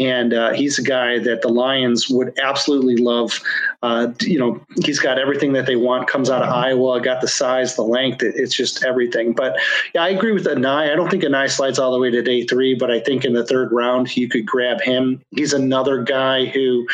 And 0.00 0.32
uh, 0.32 0.52
he's 0.54 0.78
a 0.78 0.82
guy 0.82 1.18
that 1.18 1.42
the 1.42 1.48
Lions 1.48 2.08
would 2.08 2.36
absolutely 2.42 2.96
love. 2.96 3.40
Uh, 3.82 4.08
you 4.22 4.38
know, 4.38 4.58
he's 4.82 4.98
got 4.98 5.18
everything 5.18 5.52
that 5.52 5.66
they 5.66 5.76
want. 5.76 6.08
Comes 6.08 6.30
out 6.30 6.42
of 6.42 6.48
Iowa, 6.48 7.00
got 7.00 7.20
the 7.20 7.28
size, 7.28 7.76
the 7.76 7.82
length. 7.82 8.22
It, 8.22 8.34
it's 8.34 8.54
just 8.54 8.82
everything. 8.82 9.34
But 9.34 9.56
yeah, 9.94 10.02
I 10.02 10.08
agree 10.08 10.32
with 10.32 10.46
Anae. 10.46 10.90
I 10.90 10.96
don't 10.96 11.10
think 11.10 11.22
Anae 11.22 11.50
slides 11.50 11.78
all 11.78 11.92
the 11.92 11.98
way 11.98 12.10
to 12.10 12.22
day 12.22 12.44
three, 12.44 12.74
but 12.74 12.90
I 12.90 12.98
think 13.00 13.24
in 13.26 13.34
the 13.34 13.46
third 13.46 13.70
round 13.72 14.16
you 14.16 14.28
could 14.28 14.46
grab 14.46 14.80
him. 14.80 15.22
He's 15.32 15.52
another 15.52 16.02
guy 16.02 16.46
who 16.46 16.86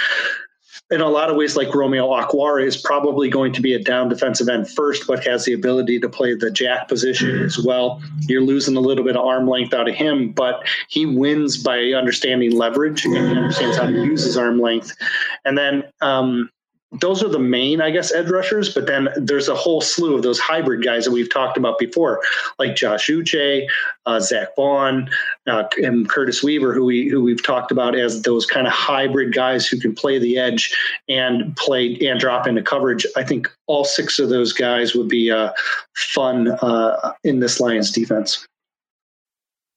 in 0.90 1.00
a 1.00 1.08
lot 1.08 1.30
of 1.30 1.36
ways, 1.36 1.56
like 1.56 1.74
Romeo 1.74 2.08
Okwara 2.08 2.64
is 2.64 2.76
probably 2.76 3.28
going 3.28 3.52
to 3.52 3.60
be 3.60 3.74
a 3.74 3.78
down 3.78 4.08
defensive 4.08 4.48
end 4.48 4.70
first, 4.70 5.06
but 5.06 5.24
has 5.24 5.44
the 5.44 5.52
ability 5.52 5.98
to 5.98 6.08
play 6.08 6.34
the 6.34 6.50
jack 6.50 6.86
position 6.86 7.42
as 7.42 7.58
well. 7.58 8.00
You're 8.28 8.42
losing 8.42 8.76
a 8.76 8.80
little 8.80 9.02
bit 9.02 9.16
of 9.16 9.24
arm 9.24 9.48
length 9.48 9.74
out 9.74 9.88
of 9.88 9.94
him, 9.96 10.30
but 10.30 10.64
he 10.88 11.04
wins 11.04 11.60
by 11.60 11.78
understanding 11.92 12.52
leverage 12.52 13.04
and 13.04 13.14
he 13.14 13.20
understands 13.20 13.76
how 13.76 13.86
to 13.86 13.92
use 13.92 14.22
his 14.22 14.36
arm 14.36 14.60
length. 14.60 14.96
And 15.44 15.58
then 15.58 15.82
um, 16.02 16.50
those 16.92 17.22
are 17.22 17.28
the 17.28 17.38
main, 17.38 17.80
I 17.80 17.90
guess, 17.90 18.12
edge 18.12 18.28
rushers. 18.28 18.72
But 18.72 18.86
then 18.86 19.08
there's 19.16 19.48
a 19.48 19.54
whole 19.54 19.80
slew 19.80 20.14
of 20.14 20.22
those 20.22 20.38
hybrid 20.38 20.84
guys 20.84 21.04
that 21.04 21.10
we've 21.10 21.32
talked 21.32 21.56
about 21.56 21.78
before, 21.78 22.20
like 22.58 22.76
Josh 22.76 23.08
Uche, 23.08 23.66
uh, 24.06 24.20
Zack 24.20 24.54
Baun, 24.56 25.10
uh, 25.46 25.64
and 25.78 26.08
Curtis 26.08 26.42
Weaver, 26.42 26.72
who 26.72 26.84
we 26.84 27.08
who 27.08 27.22
we've 27.22 27.42
talked 27.42 27.70
about 27.70 27.96
as 27.96 28.22
those 28.22 28.46
kind 28.46 28.66
of 28.66 28.72
hybrid 28.72 29.34
guys 29.34 29.66
who 29.66 29.78
can 29.78 29.94
play 29.94 30.18
the 30.18 30.38
edge 30.38 30.74
and 31.08 31.56
play 31.56 31.98
and 32.00 32.20
drop 32.20 32.46
into 32.46 32.62
coverage. 32.62 33.06
I 33.16 33.24
think 33.24 33.48
all 33.66 33.84
six 33.84 34.18
of 34.18 34.28
those 34.28 34.52
guys 34.52 34.94
would 34.94 35.08
be 35.08 35.30
uh, 35.30 35.52
fun 35.94 36.48
uh, 36.48 37.12
in 37.24 37.40
this 37.40 37.60
Lions 37.60 37.90
defense. 37.90 38.46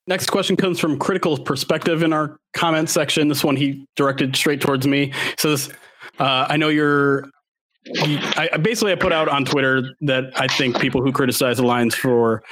Next 0.06 0.30
question 0.30 0.56
comes 0.56 0.80
from 0.80 0.98
Critical 0.98 1.38
Perspective 1.38 2.02
in 2.02 2.12
our 2.12 2.36
comment 2.52 2.88
section. 2.88 3.28
This 3.28 3.44
one 3.44 3.54
he 3.54 3.84
directed 3.96 4.34
straight 4.34 4.60
towards 4.60 4.86
me. 4.86 5.06
He 5.06 5.34
says 5.38 5.70
uh, 6.20 6.46
I 6.48 6.56
know 6.56 6.68
you're. 6.68 7.24
I 8.36 8.58
basically 8.58 8.92
I 8.92 8.94
put 8.96 9.12
out 9.12 9.28
on 9.28 9.46
Twitter 9.46 9.94
that 10.02 10.24
I 10.36 10.46
think 10.48 10.78
people 10.78 11.02
who 11.02 11.12
criticize 11.12 11.56
the 11.56 11.64
Lions 11.64 11.94
for 11.94 12.42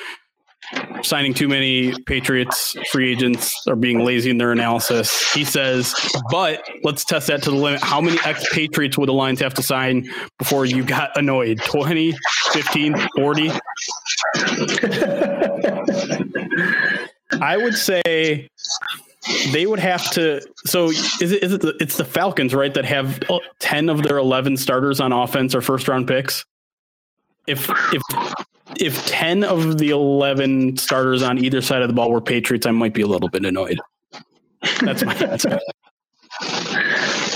signing 1.03 1.35
too 1.35 1.49
many 1.49 1.93
Patriots 2.05 2.75
free 2.91 3.13
agents 3.13 3.53
are 3.69 3.77
being 3.77 4.05
lazy 4.05 4.31
in 4.31 4.39
their 4.39 4.53
analysis. 4.53 5.33
He 5.33 5.45
says, 5.45 5.95
but 6.31 6.63
let's 6.83 7.05
test 7.05 7.27
that 7.29 7.43
to 7.43 7.51
the 7.51 7.57
limit. 7.57 7.83
How 7.83 8.01
many 8.01 8.19
ex 8.25 8.47
Patriots 8.53 8.97
would 8.99 9.09
the 9.09 9.13
Lions 9.13 9.41
have 9.41 9.53
to 9.55 9.63
sign 9.63 10.09
before 10.39 10.65
you 10.65 10.83
got 10.83 11.17
annoyed? 11.17 11.61
20, 11.65 12.15
15, 12.53 12.97
40? 13.17 13.51
I 17.41 17.57
would 17.57 17.75
say 17.75 18.49
they 19.53 19.67
would 19.67 19.79
have 19.79 20.11
to. 20.13 20.41
So 20.65 20.91
is 20.91 21.33
it? 21.33 21.43
Is 21.43 21.53
it? 21.53 21.61
The, 21.61 21.77
it's 21.81 21.97
the 21.97 22.05
Falcons, 22.05 22.55
right? 22.55 22.73
That 22.73 22.85
have 22.85 23.21
uh, 23.29 23.39
ten 23.59 23.89
of 23.89 24.03
their 24.03 24.19
eleven 24.19 24.57
starters 24.57 25.01
on 25.01 25.13
offense 25.13 25.55
or 25.55 25.61
first 25.61 25.89
round 25.89 26.07
picks. 26.07 26.45
If 27.47 27.71
if 27.93 28.03
if 28.79 29.07
ten 29.07 29.45
of 29.45 29.79
the 29.79 29.91
eleven 29.91 30.77
starters 30.77 31.23
on 31.23 31.39
either 31.39 31.61
side 31.61 31.83
of 31.83 31.89
the 31.89 31.95
ball 31.95 32.11
were 32.11 32.21
Patriots, 32.21 32.67
I 32.67 32.71
might 32.71 32.95
be 32.95 33.03
a 33.03 33.07
little 33.07 33.29
bit 33.29 33.45
annoyed. 33.45 33.81
That's 34.81 35.05
my 35.05 35.15
answer. 35.15 35.59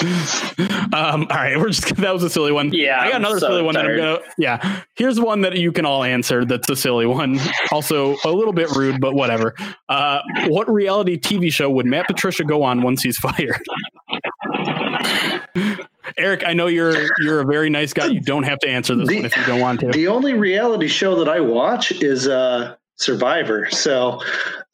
um, 0.93 1.27
all 1.31 1.37
right, 1.37 1.57
we're 1.59 1.69
just 1.69 1.95
that 1.97 2.13
was 2.13 2.23
a 2.23 2.31
silly 2.31 2.53
one. 2.53 2.73
Yeah, 2.73 3.01
I 3.01 3.11
got 3.11 3.21
another 3.21 3.39
so 3.39 3.49
silly 3.49 3.63
one 3.63 3.75
tired. 3.75 3.99
that 3.99 4.09
I'm 4.09 4.17
gonna. 4.17 4.33
Yeah, 4.37 4.83
here's 4.97 5.21
one 5.21 5.43
that 5.43 5.57
you 5.57 5.71
can 5.71 5.87
all 5.87 6.03
answer. 6.03 6.45
That's 6.45 6.69
a 6.71 6.77
silly 6.77 7.07
one. 7.07 7.39
Also 7.71 8.17
a 8.25 8.31
little 8.31 8.53
bit 8.53 8.71
rude, 8.77 9.01
but 9.01 9.15
whatever. 9.15 9.55
Uh, 9.89 10.21
what 10.49 10.71
reality 10.71 11.19
TV 11.19 11.51
show 11.51 11.71
would 11.71 11.87
Matt 11.87 12.07
Patricia 12.07 12.45
go 12.45 12.63
on 12.63 12.83
once 12.83 13.03
he's 13.03 13.17
fired? 13.19 13.61
Erik, 16.19 16.45
I 16.45 16.53
know 16.53 16.67
you're 16.67 17.09
you're 17.21 17.41
a 17.41 17.47
very 17.47 17.71
nice 17.71 17.93
guy. 17.93 18.07
You 18.07 18.21
don't 18.21 18.43
have 18.43 18.59
to 18.61 18.69
answer 18.69 18.95
this 18.95 19.09
the, 19.09 19.17
one 19.17 19.25
if 19.25 19.37
you 19.37 19.45
don't 19.47 19.61
want 19.61 19.81
to. 19.81 19.91
The 19.91 20.09
only 20.09 20.35
reality 20.35 20.89
show 20.89 21.17
that 21.17 21.29
I 21.29 21.41
watch 21.41 21.93
is 21.93 22.29
uh, 22.29 22.77
Survivor. 22.97 23.69
So 23.71 24.21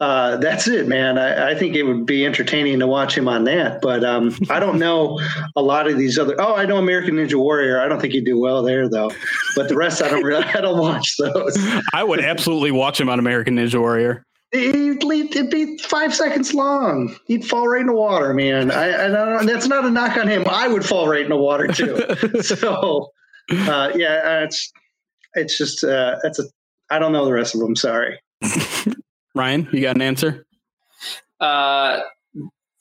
uh, 0.01 0.37
that's 0.37 0.69
it, 0.69 0.87
man. 0.87 1.19
I, 1.19 1.51
I, 1.51 1.55
think 1.55 1.75
it 1.75 1.83
would 1.83 2.07
be 2.07 2.27
entertaining 2.27 2.79
to 2.81 2.87
watch 2.87 3.17
him 3.17 3.27
on 3.27 3.45
that. 3.45 3.81
But 3.81 4.05
um, 4.05 4.37
I 4.51 4.61
don't 4.61 4.79
know 4.87 5.21
a 5.57 5.63
lot 5.63 5.89
of 5.89 5.99
these 5.99 6.19
other. 6.19 6.37
Oh, 6.39 6.55
I 6.55 6.67
know 6.67 6.77
American 6.77 7.17
Ninja 7.17 7.35
Warrior. 7.35 7.81
I 7.81 7.89
don't 7.89 8.01
think 8.01 8.13
he'd 8.13 8.25
do 8.25 8.39
well 8.39 8.63
there 8.63 8.89
though. 8.89 9.11
But 9.57 9.69
the 9.69 9.77
rest, 9.77 10.03
I 10.03 10.09
don't. 10.09 10.23
Really, 10.23 10.45
I 10.45 10.61
don't 10.61 10.79
watch 10.79 11.17
those. 11.17 11.57
I 11.95 12.05
would 12.05 12.21
absolutely 12.21 12.71
watch 12.71 13.01
him 13.01 13.09
on 13.09 13.19
American 13.19 13.57
Ninja 13.57 13.81
Warrior. 13.81 14.25
It'd, 14.51 15.05
it'd 15.05 15.51
be 15.51 15.77
five 15.79 16.15
seconds 16.15 16.55
long. 16.55 17.15
He'd 17.27 17.45
fall 17.45 17.69
right 17.69 17.83
in 17.83 17.87
the 17.87 17.93
water, 17.93 18.33
man. 18.33 18.71
I, 18.71 19.41
I 19.41 19.45
that's 19.45 19.67
not 19.67 19.85
a 19.85 19.91
knock 19.91 20.17
on 20.17 20.27
him. 20.27 20.45
I 20.49 20.69
would 20.69 20.85
fall 20.85 21.07
right 21.07 21.23
in 21.23 21.29
the 21.29 21.37
water 21.37 21.67
too. 21.67 22.03
so, 22.43 23.11
uh, 23.51 23.93
yeah, 23.95 24.45
it's 24.45 24.73
it's 25.35 25.59
just 25.59 25.85
uh, 25.85 26.17
that's 26.23 26.39
a. 26.39 26.45
I 26.91 26.99
don't 26.99 27.13
know 27.13 27.25
the 27.25 27.33
rest 27.33 27.55
of 27.55 27.61
them. 27.61 27.77
Sorry. 27.77 28.21
Ryan, 29.35 29.69
you 29.73 29.81
got 29.81 29.97
an 29.97 30.03
answer? 30.03 30.47
Uh, 31.41 32.01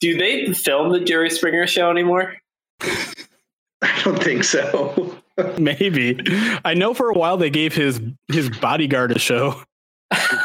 do 0.00 0.16
they 0.16 0.52
film 0.52 0.92
the 0.92 1.00
Jerry 1.00 1.30
Springer 1.30 1.66
show 1.66 1.90
anymore? 1.90 2.34
I 2.80 4.02
don't 4.02 4.22
think 4.22 4.44
so. 4.44 5.16
Maybe. 5.58 6.18
I 6.64 6.74
know 6.74 6.94
for 6.94 7.10
a 7.10 7.14
while 7.14 7.36
they 7.36 7.50
gave 7.50 7.74
his 7.74 8.00
his 8.28 8.50
bodyguard 8.50 9.12
a 9.12 9.18
show. 9.18 9.62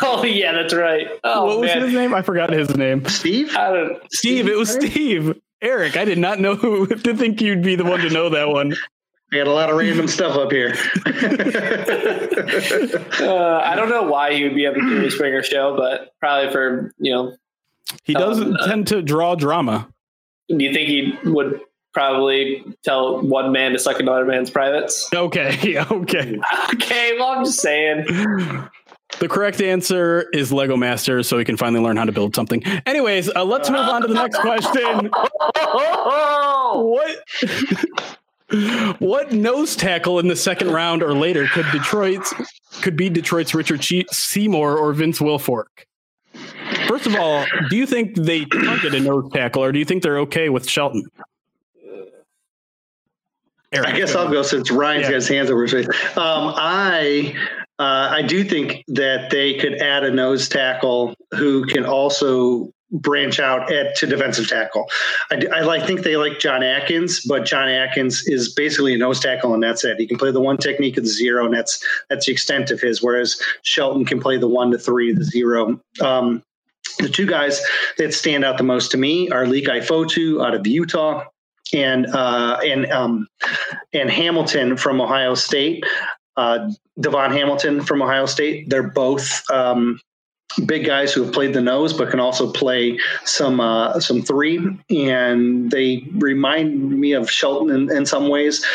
oh 0.02 0.24
yeah, 0.24 0.52
that's 0.52 0.74
right. 0.74 1.08
Oh, 1.24 1.46
what 1.46 1.60
was 1.62 1.68
man. 1.70 1.82
his 1.82 1.94
name? 1.94 2.14
I 2.14 2.22
forgot 2.22 2.52
his 2.52 2.76
name. 2.76 3.06
Steve. 3.06 3.56
I 3.56 3.72
don't. 3.72 4.02
Steve. 4.12 4.48
It 4.48 4.58
was 4.58 4.72
Steve. 4.72 5.40
Erik, 5.62 5.96
I 5.96 6.04
did 6.04 6.18
not 6.18 6.40
know 6.40 6.56
who 6.56 6.86
to 6.88 7.16
think 7.16 7.40
you'd 7.40 7.64
be 7.64 7.76
the 7.76 7.86
one 7.86 8.02
to 8.02 8.10
know 8.10 8.30
that 8.30 8.50
one. 8.50 8.76
I 9.34 9.38
got 9.38 9.48
a 9.48 9.52
lot 9.54 9.70
of 9.72 9.78
random 9.78 10.08
stuff 10.10 10.36
up 10.38 10.52
here. 10.52 10.76
uh, 13.20 13.62
I 13.66 13.76
don't 13.76 13.90
know 13.90 14.04
why 14.04 14.34
he 14.36 14.44
would 14.44 14.54
be 14.54 14.68
on 14.68 14.76
the 14.76 14.80
Jerry 14.82 15.10
Springer 15.10 15.42
show, 15.42 15.76
but 15.76 16.14
probably 16.20 16.52
for 16.52 16.94
you 17.00 17.14
know. 17.14 17.36
He 18.04 18.14
doesn't 18.14 18.56
uh, 18.58 18.68
tend 18.68 18.88
to 18.88 19.02
draw 19.02 19.34
drama. 19.36 19.90
Do 20.50 20.64
you 20.64 20.72
think 20.74 20.88
he 20.88 21.18
would 21.30 21.60
probably 21.94 22.64
tell 22.84 23.22
one 23.22 23.52
man 23.52 23.72
to 23.72 23.80
suck 23.80 24.00
another 24.00 24.26
man's 24.26 24.50
privates? 24.52 25.10
Okay. 25.14 25.78
Okay. 25.92 26.40
okay. 26.74 27.18
Well, 27.18 27.30
I'm 27.30 27.46
just 27.46 27.60
saying. 27.60 28.06
The 29.20 29.28
correct 29.30 29.62
answer 29.62 30.28
is 30.34 30.52
Lego 30.52 30.76
Master, 30.78 31.24
so 31.24 31.38
we 31.38 31.46
can 31.46 31.58
finally 31.58 31.82
learn 31.82 31.98
how 31.98 32.06
to 32.06 32.12
build 32.12 32.36
something. 32.36 32.64
Anyways, 32.86 33.30
uh, 33.36 33.44
let's 33.44 33.70
move 33.70 33.80
on 33.80 34.02
to 34.02 34.08
the 34.08 34.14
next 34.16 34.38
question. 34.40 35.10
what? 36.74 37.18
What 39.00 39.32
nose 39.32 39.76
tackle 39.76 40.20
in 40.20 40.28
the 40.28 40.36
second 40.36 40.72
round 40.72 41.02
or 41.02 41.14
later 41.14 41.48
could 41.48 41.66
Detroit's 41.72 42.34
could 42.82 42.96
be 42.96 43.10
Detroit's 43.10 43.56
Richard 43.56 43.84
Seymour 43.84 44.78
or 44.78 44.94
Vince 44.94 45.20
Wilfork? 45.20 45.86
First 46.88 47.08
of 47.08 47.16
all, 47.16 47.46
do 47.70 47.76
you 47.76 47.86
think 47.86 48.16
they 48.16 48.46
target 48.46 48.94
a 48.94 49.00
nose 49.00 49.32
tackle, 49.32 49.64
or 49.64 49.72
do 49.72 49.80
you 49.80 49.86
think 49.86 50.04
they're 50.04 50.20
okay 50.20 50.50
with 50.50 50.70
Shelton? 50.70 51.04
Erik, 53.72 53.90
I 53.90 53.98
guess 53.98 54.16
I'll 54.16 54.32
go 54.32 54.44
since 54.44 54.70
Ryan's 54.70 55.04
yeah. 55.04 55.10
got 55.10 55.16
his 55.16 55.28
hands 55.28 55.50
over 55.50 55.64
his 55.64 55.72
face. 55.72 55.88
Um, 56.16 56.54
I 56.56 57.36
uh, 57.80 58.10
I 58.12 58.22
do 58.22 58.44
think 58.44 58.84
that 58.90 59.30
they 59.32 59.56
could 59.56 59.82
add 59.82 60.04
a 60.04 60.12
nose 60.12 60.48
tackle 60.48 61.16
who 61.32 61.66
can 61.66 61.86
also 61.86 62.73
branch 62.94 63.40
out 63.40 63.72
at 63.72 63.96
to 63.98 64.06
defensive 64.06 64.48
tackle. 64.48 64.90
I, 65.32 65.46
I 65.54 65.62
like 65.62 65.86
think 65.86 66.04
they 66.04 66.16
like 66.16 66.40
John 66.40 66.64
Atkins, 66.64 67.26
but 67.26 67.46
John 67.46 67.68
Atkins 67.68 68.24
is 68.28 68.54
basically 68.54 68.94
a 68.94 68.98
nose 68.98 69.20
tackle, 69.20 69.54
and 69.54 69.62
that's 69.62 69.84
it. 69.84 70.00
He 70.00 70.08
can 70.08 70.18
play 70.18 70.32
the 70.32 70.42
one 70.42 70.58
technique 70.58 70.98
of 70.98 71.04
the 71.04 71.10
zero, 71.10 71.46
and 71.46 71.54
that's 71.54 71.84
that's 72.10 72.26
the 72.26 72.32
extent 72.32 72.72
of 72.72 72.80
his. 72.80 73.02
Whereas 73.02 73.42
Shelton 73.64 74.06
can 74.06 74.20
play 74.20 74.38
the 74.38 74.48
one 74.48 74.72
to 74.72 74.78
three, 74.78 75.12
the 75.14 75.24
zero. 75.24 75.80
Um, 76.02 76.44
the 77.00 77.10
two 77.10 77.26
guys 77.26 77.62
that 77.98 78.14
stand 78.14 78.46
out 78.46 78.58
the 78.58 78.64
most 78.64 78.92
to 78.92 78.98
me 78.98 79.30
are 79.30 79.46
Leki 79.46 79.82
Fotu 79.86 80.46
out 80.46 80.54
of 80.54 80.66
Utah 80.68 81.24
and 81.74 82.06
uh, 82.08 82.60
and 82.64 82.92
um, 82.92 83.28
and 83.94 84.10
Hamilton 84.10 84.78
from 84.78 85.02
Ohio 85.02 85.34
State. 85.36 85.84
Uh, 86.36 86.72
Davon 87.00 87.32
Hamilton 87.32 87.82
from 87.82 88.02
Ohio 88.02 88.26
State. 88.26 88.70
They're 88.70 88.84
both 88.84 89.44
um, 89.52 90.00
big 90.66 90.86
guys 90.86 91.14
who 91.14 91.24
have 91.24 91.34
played 91.34 91.54
the 91.54 91.62
nose, 91.62 91.94
but 91.94 92.10
can 92.10 92.20
also 92.20 92.52
play 92.52 93.00
some 93.26 93.60
uh, 93.60 94.00
some 94.00 94.22
three. 94.22 94.60
And 94.90 95.72
they 95.72 96.08
remind 96.16 97.00
me 97.00 97.14
of 97.14 97.30
Shelton 97.30 97.70
in, 97.76 97.96
in 97.96 98.06
some 98.06 98.30
ways. 98.30 98.66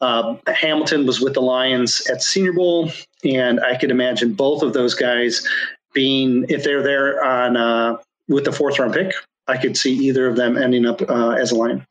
Uh, 0.00 0.36
Hamilton 0.46 1.06
was 1.06 1.20
with 1.20 1.34
the 1.34 1.42
Lions 1.42 2.06
at 2.10 2.22
Senior 2.22 2.52
Bowl, 2.52 2.90
and 3.24 3.60
I 3.60 3.76
could 3.76 3.90
imagine 3.90 4.34
both 4.34 4.62
of 4.62 4.72
those 4.72 4.94
guys 4.94 5.46
being 5.94 6.44
if 6.48 6.64
they're 6.64 6.82
there 6.82 7.24
on 7.24 7.56
uh, 7.56 7.96
with 8.28 8.44
the 8.44 8.52
fourth 8.52 8.78
round 8.78 8.94
pick. 8.94 9.12
I 9.48 9.56
could 9.56 9.76
see 9.76 9.92
either 9.92 10.26
of 10.26 10.36
them 10.36 10.56
ending 10.56 10.86
up 10.86 11.02
uh, 11.02 11.30
as 11.30 11.52
a 11.52 11.54
Lion. 11.54 11.86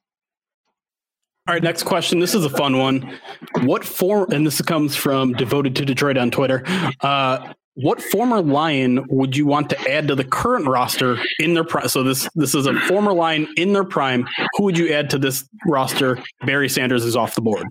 All 1.48 1.54
right, 1.54 1.62
next 1.62 1.84
question. 1.84 2.20
This 2.20 2.34
is 2.34 2.44
a 2.44 2.50
fun 2.50 2.80
one. 2.80 3.20
What 3.62 3.86
form, 3.86 4.32
and 4.32 4.48
this 4.48 4.60
comes 4.62 4.96
from 4.96 5.34
Devoted 5.34 5.76
to 5.76 5.86
Detroit 5.86 6.18
on 6.18 6.32
Twitter. 6.32 6.64
Uh, 7.02 7.54
what 7.76 8.02
former 8.02 8.42
Lion 8.42 9.06
would 9.10 9.36
you 9.36 9.46
want 9.46 9.70
to 9.70 9.92
add 9.92 10.08
to 10.08 10.16
the 10.16 10.24
current 10.24 10.68
roster 10.68 11.18
in 11.40 11.54
their 11.54 11.64
prime? 11.64 11.88
So 11.88 12.04
this 12.04 12.28
this 12.36 12.56
is 12.56 12.66
a 12.66 12.74
former 12.82 13.14
Lion 13.14 13.48
in 13.58 13.74
their 13.74 13.84
prime. 13.84 14.28
Who 14.56 14.64
would 14.64 14.78
you 14.78 14.94
add 14.94 15.10
to 15.12 15.18
this 15.18 15.48
roster? 15.68 16.18
Barry 16.46 16.70
Sanders 16.70 17.04
is 17.04 17.16
off 17.16 17.36
the 17.36 17.42
board. 17.42 17.68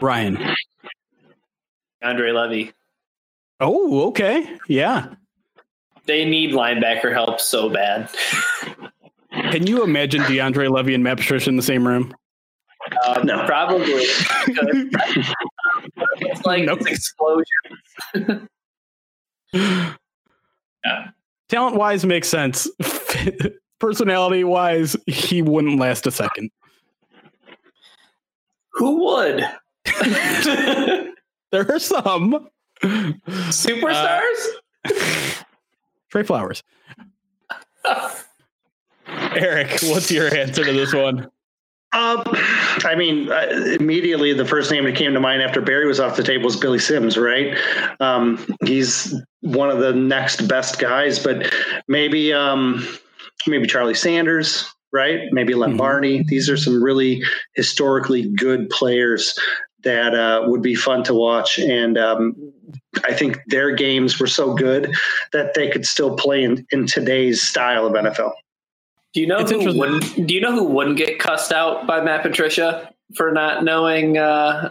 Ryan. 0.00 0.38
Andre 2.02 2.32
Levy. 2.32 2.72
Oh, 3.60 4.08
okay. 4.08 4.58
Yeah. 4.68 5.06
They 6.06 6.26
need 6.26 6.52
linebacker 6.52 7.12
help 7.12 7.40
so 7.40 7.70
bad. 7.70 8.10
Can 9.32 9.66
you 9.66 9.82
imagine 9.82 10.20
DeAndre 10.22 10.70
Levy 10.70 10.94
and 10.94 11.02
Matt 11.02 11.16
Patricia 11.16 11.48
in 11.48 11.56
the 11.56 11.62
same 11.62 11.86
room? 11.86 12.14
Um, 13.06 13.26
No. 13.26 13.46
Probably. 13.46 14.04
it's 15.96 16.44
like 16.46 16.64
Nope. 16.64 16.80
it's 16.82 16.90
explosion. 16.90 18.48
Talent 21.48 21.76
wise 21.76 22.04
makes 22.04 22.28
sense. 22.28 22.68
Personality 23.78 24.44
wise, 24.44 24.96
he 25.06 25.42
wouldn't 25.42 25.78
last 25.78 26.06
a 26.06 26.10
second. 26.10 26.50
Who 28.72 29.04
would? 29.04 29.44
There 31.52 31.70
are 31.70 31.78
some. 31.78 32.48
Superstars? 32.82 34.46
Uh, 34.84 34.90
Trey 36.10 36.22
Flowers. 36.24 36.62
Erik, 39.06 39.80
what's 39.82 40.10
your 40.10 40.34
answer 40.34 40.64
to 40.64 40.72
this 40.72 40.92
one? 40.94 41.30
Um, 41.94 42.22
I 42.84 42.94
mean, 42.96 43.30
uh, 43.30 43.46
immediately 43.78 44.32
the 44.32 44.44
first 44.44 44.70
name 44.72 44.84
that 44.84 44.96
came 44.96 45.12
to 45.14 45.20
mind 45.20 45.42
after 45.42 45.60
Barry 45.60 45.86
was 45.86 46.00
off 46.00 46.16
the 46.16 46.24
table 46.24 46.44
was 46.46 46.56
Billy 46.56 46.80
Sims, 46.80 47.16
right? 47.16 47.56
Um, 48.00 48.44
he's 48.64 49.14
one 49.42 49.70
of 49.70 49.78
the 49.78 49.92
next 49.92 50.48
best 50.48 50.80
guys, 50.80 51.20
but 51.20 51.54
maybe 51.86 52.32
um, 52.32 52.84
maybe 53.46 53.66
Charlie 53.68 53.94
Sanders, 53.94 54.66
right? 54.92 55.20
Maybe 55.30 55.54
Lem 55.54 55.74
Mhm. 55.74 55.78
Barney. 55.78 56.24
These 56.26 56.50
are 56.50 56.56
some 56.56 56.82
really 56.82 57.22
historically 57.54 58.28
good 58.28 58.68
players 58.70 59.38
that 59.84 60.14
uh, 60.14 60.42
would 60.46 60.62
be 60.62 60.74
fun 60.74 61.04
to 61.04 61.14
watch, 61.14 61.58
and 61.60 61.96
um, 61.96 62.34
I 63.04 63.12
think 63.12 63.38
their 63.48 63.70
games 63.72 64.18
were 64.18 64.26
so 64.26 64.54
good 64.54 64.94
that 65.32 65.54
they 65.54 65.68
could 65.70 65.86
still 65.86 66.16
play 66.16 66.42
in, 66.42 66.66
in 66.70 66.86
today's 66.86 67.40
style 67.42 67.86
of 67.86 67.92
NFL. 67.92 68.32
Do 69.14 69.20
you 69.20 69.28
know 69.28 69.38
It's 69.38 69.50
who 69.52 69.78
wouldn't? 69.78 70.26
Do 70.26 70.34
you 70.34 70.40
know 70.40 70.52
who 70.52 70.64
wouldn't 70.64 70.96
get 70.96 71.20
cussed 71.20 71.52
out 71.52 71.86
by 71.86 72.00
Matt 72.02 72.22
Patricia 72.22 72.92
for 73.14 73.30
not 73.30 73.62
knowing 73.62 74.18
uh, 74.18 74.70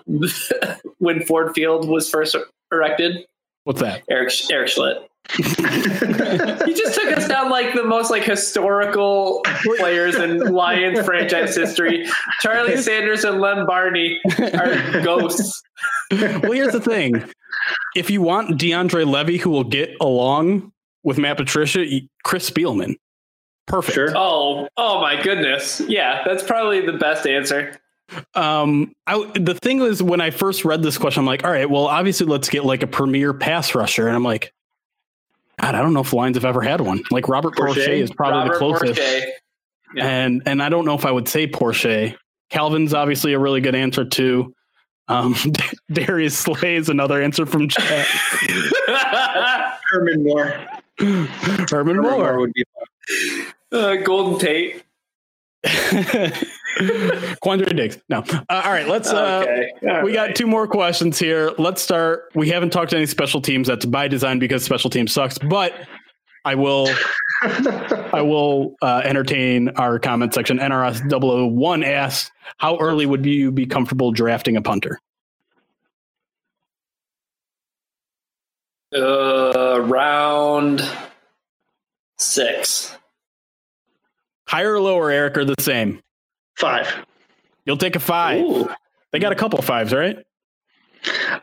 when 0.97 1.23
Ford 1.23 1.53
Field 1.55 1.87
was 1.87 2.09
first 2.09 2.35
erected? 2.71 3.25
What's 3.63 3.79
that? 3.79 4.03
Erik 4.09 4.33
Erik 4.51 4.69
Schlitt. 4.69 5.07
he 5.31 6.73
just 6.73 6.99
took 6.99 7.17
us 7.17 7.29
down 7.29 7.49
like 7.49 7.73
the 7.73 7.85
most 7.85 8.11
like 8.11 8.23
historical 8.23 9.41
players 9.77 10.15
in 10.15 10.39
Lions 10.39 10.99
franchise 11.05 11.55
history. 11.55 12.05
Charlie 12.41 12.75
Sanders 12.75 13.23
and 13.23 13.39
Lem 13.39 13.65
Barney 13.65 14.19
are 14.39 15.01
ghosts. 15.03 15.61
Well, 16.11 16.51
here's 16.51 16.73
the 16.73 16.81
thing. 16.81 17.23
If 17.95 18.09
you 18.09 18.21
want 18.21 18.59
DeAndre 18.59 19.09
Levy 19.09 19.37
who 19.37 19.49
will 19.51 19.63
get 19.63 19.95
along 20.01 20.73
with 21.03 21.17
Matt 21.17 21.37
Patricia, 21.37 21.85
Chris 22.25 22.49
Spielman. 22.49 22.97
Perfect. 23.67 23.95
Sure. 23.95 24.11
Oh, 24.15 24.67
oh 24.77 25.01
my 25.01 25.21
goodness. 25.21 25.81
Yeah, 25.87 26.23
that's 26.25 26.43
probably 26.43 26.85
the 26.85 26.93
best 26.93 27.25
answer. 27.25 27.79
Um, 28.35 28.93
I, 29.07 29.31
the 29.35 29.55
thing 29.55 29.79
was 29.79 30.03
when 30.03 30.21
I 30.21 30.29
first 30.29 30.65
read 30.65 30.83
this 30.83 30.97
question, 30.97 31.21
I'm 31.21 31.25
like, 31.25 31.43
all 31.43 31.51
right, 31.51 31.69
well, 31.69 31.87
obviously 31.87 32.27
let's 32.27 32.49
get 32.49 32.65
like 32.65 32.83
a 32.83 32.87
premier 32.87 33.33
pass 33.33 33.73
rusher. 33.73 34.07
And 34.07 34.15
I'm 34.15 34.23
like, 34.23 34.53
God, 35.59 35.75
I 35.75 35.81
don't 35.81 35.93
know 35.93 36.01
if 36.01 36.09
the 36.09 36.15
Lions 36.15 36.35
have 36.37 36.45
ever 36.45 36.61
had 36.61 36.81
one. 36.81 37.03
Like 37.11 37.29
Robert 37.29 37.55
Porcher, 37.55 37.75
Porcher? 37.75 37.91
is 37.91 38.11
probably 38.11 38.49
Robert 38.49 38.53
the 38.53 38.59
closest. 38.59 39.01
Yeah. 39.95 40.07
And 40.07 40.41
and 40.45 40.61
I 40.61 40.69
don't 40.69 40.85
know 40.85 40.95
if 40.95 41.05
I 41.05 41.11
would 41.11 41.27
say 41.27 41.47
Porcher. 41.47 42.15
Calvin's 42.49 42.93
obviously 42.93 43.33
a 43.33 43.39
really 43.39 43.61
good 43.61 43.75
answer 43.75 44.03
too. 44.03 44.53
Um, 45.07 45.35
Darius 45.91 46.37
Slay 46.37 46.75
is 46.75 46.89
another 46.89 47.21
answer 47.21 47.45
from 47.45 47.67
chat. 47.67 48.07
Herman 49.89 50.23
Moore. 50.23 50.65
Herman 50.99 51.27
Herman 51.69 51.97
Moore 51.97 52.11
Moore. 52.11 52.39
would 52.39 52.53
be 52.53 52.63
uh, 53.71 53.95
Golden 53.97 54.39
Tate. 54.39 54.83
Quandre 57.43 57.75
Diggs. 57.75 57.99
No. 58.09 58.19
Uh, 58.19 58.43
all 58.49 58.71
right, 58.71 58.87
let's. 58.87 59.09
Uh, 59.11 59.45
Okay. 59.47 59.71
All 59.89 60.03
we 60.03 60.13
got 60.13 60.35
two 60.35 60.47
more 60.47 60.67
questions 60.67 61.19
here. 61.19 61.51
Let's 61.57 61.81
start. 61.81 62.31
We 62.35 62.49
haven't 62.49 62.71
talked 62.71 62.91
to 62.91 62.97
any 62.97 63.05
special 63.05 63.41
teams. 63.41 63.67
That's 63.67 63.85
by 63.85 64.07
design 64.07 64.39
because 64.39 64.63
special 64.63 64.89
team 64.89 65.07
sucks. 65.07 65.37
But 65.37 65.73
I 66.45 66.55
will. 66.55 66.89
I 67.43 68.21
will 68.21 68.75
uh, 68.81 69.01
entertain 69.03 69.69
our 69.69 69.99
comment 69.99 70.33
section. 70.33 70.57
NRS 70.59 71.09
001 71.09 71.83
asks, 71.83 72.31
"How 72.57 72.77
early 72.77 73.05
would 73.05 73.25
you 73.25 73.51
be 73.51 73.65
comfortable 73.65 74.11
drafting 74.11 74.57
a 74.57 74.61
punter?" 74.61 74.99
Uh, 78.95 79.79
round 79.81 80.87
six. 82.23 82.95
Higher 84.47 84.73
or 84.73 84.79
lower, 84.81 85.09
Erik, 85.11 85.37
or 85.37 85.45
the 85.45 85.55
same? 85.59 86.01
five. 86.55 86.87
You'll 87.65 87.77
take 87.77 87.95
a 87.95 87.99
five. 87.99 88.41
Ooh. 88.41 88.69
They 89.11 89.19
got 89.19 89.31
a 89.31 89.35
couple 89.35 89.59
fives, 89.61 89.93
right? 89.93 90.17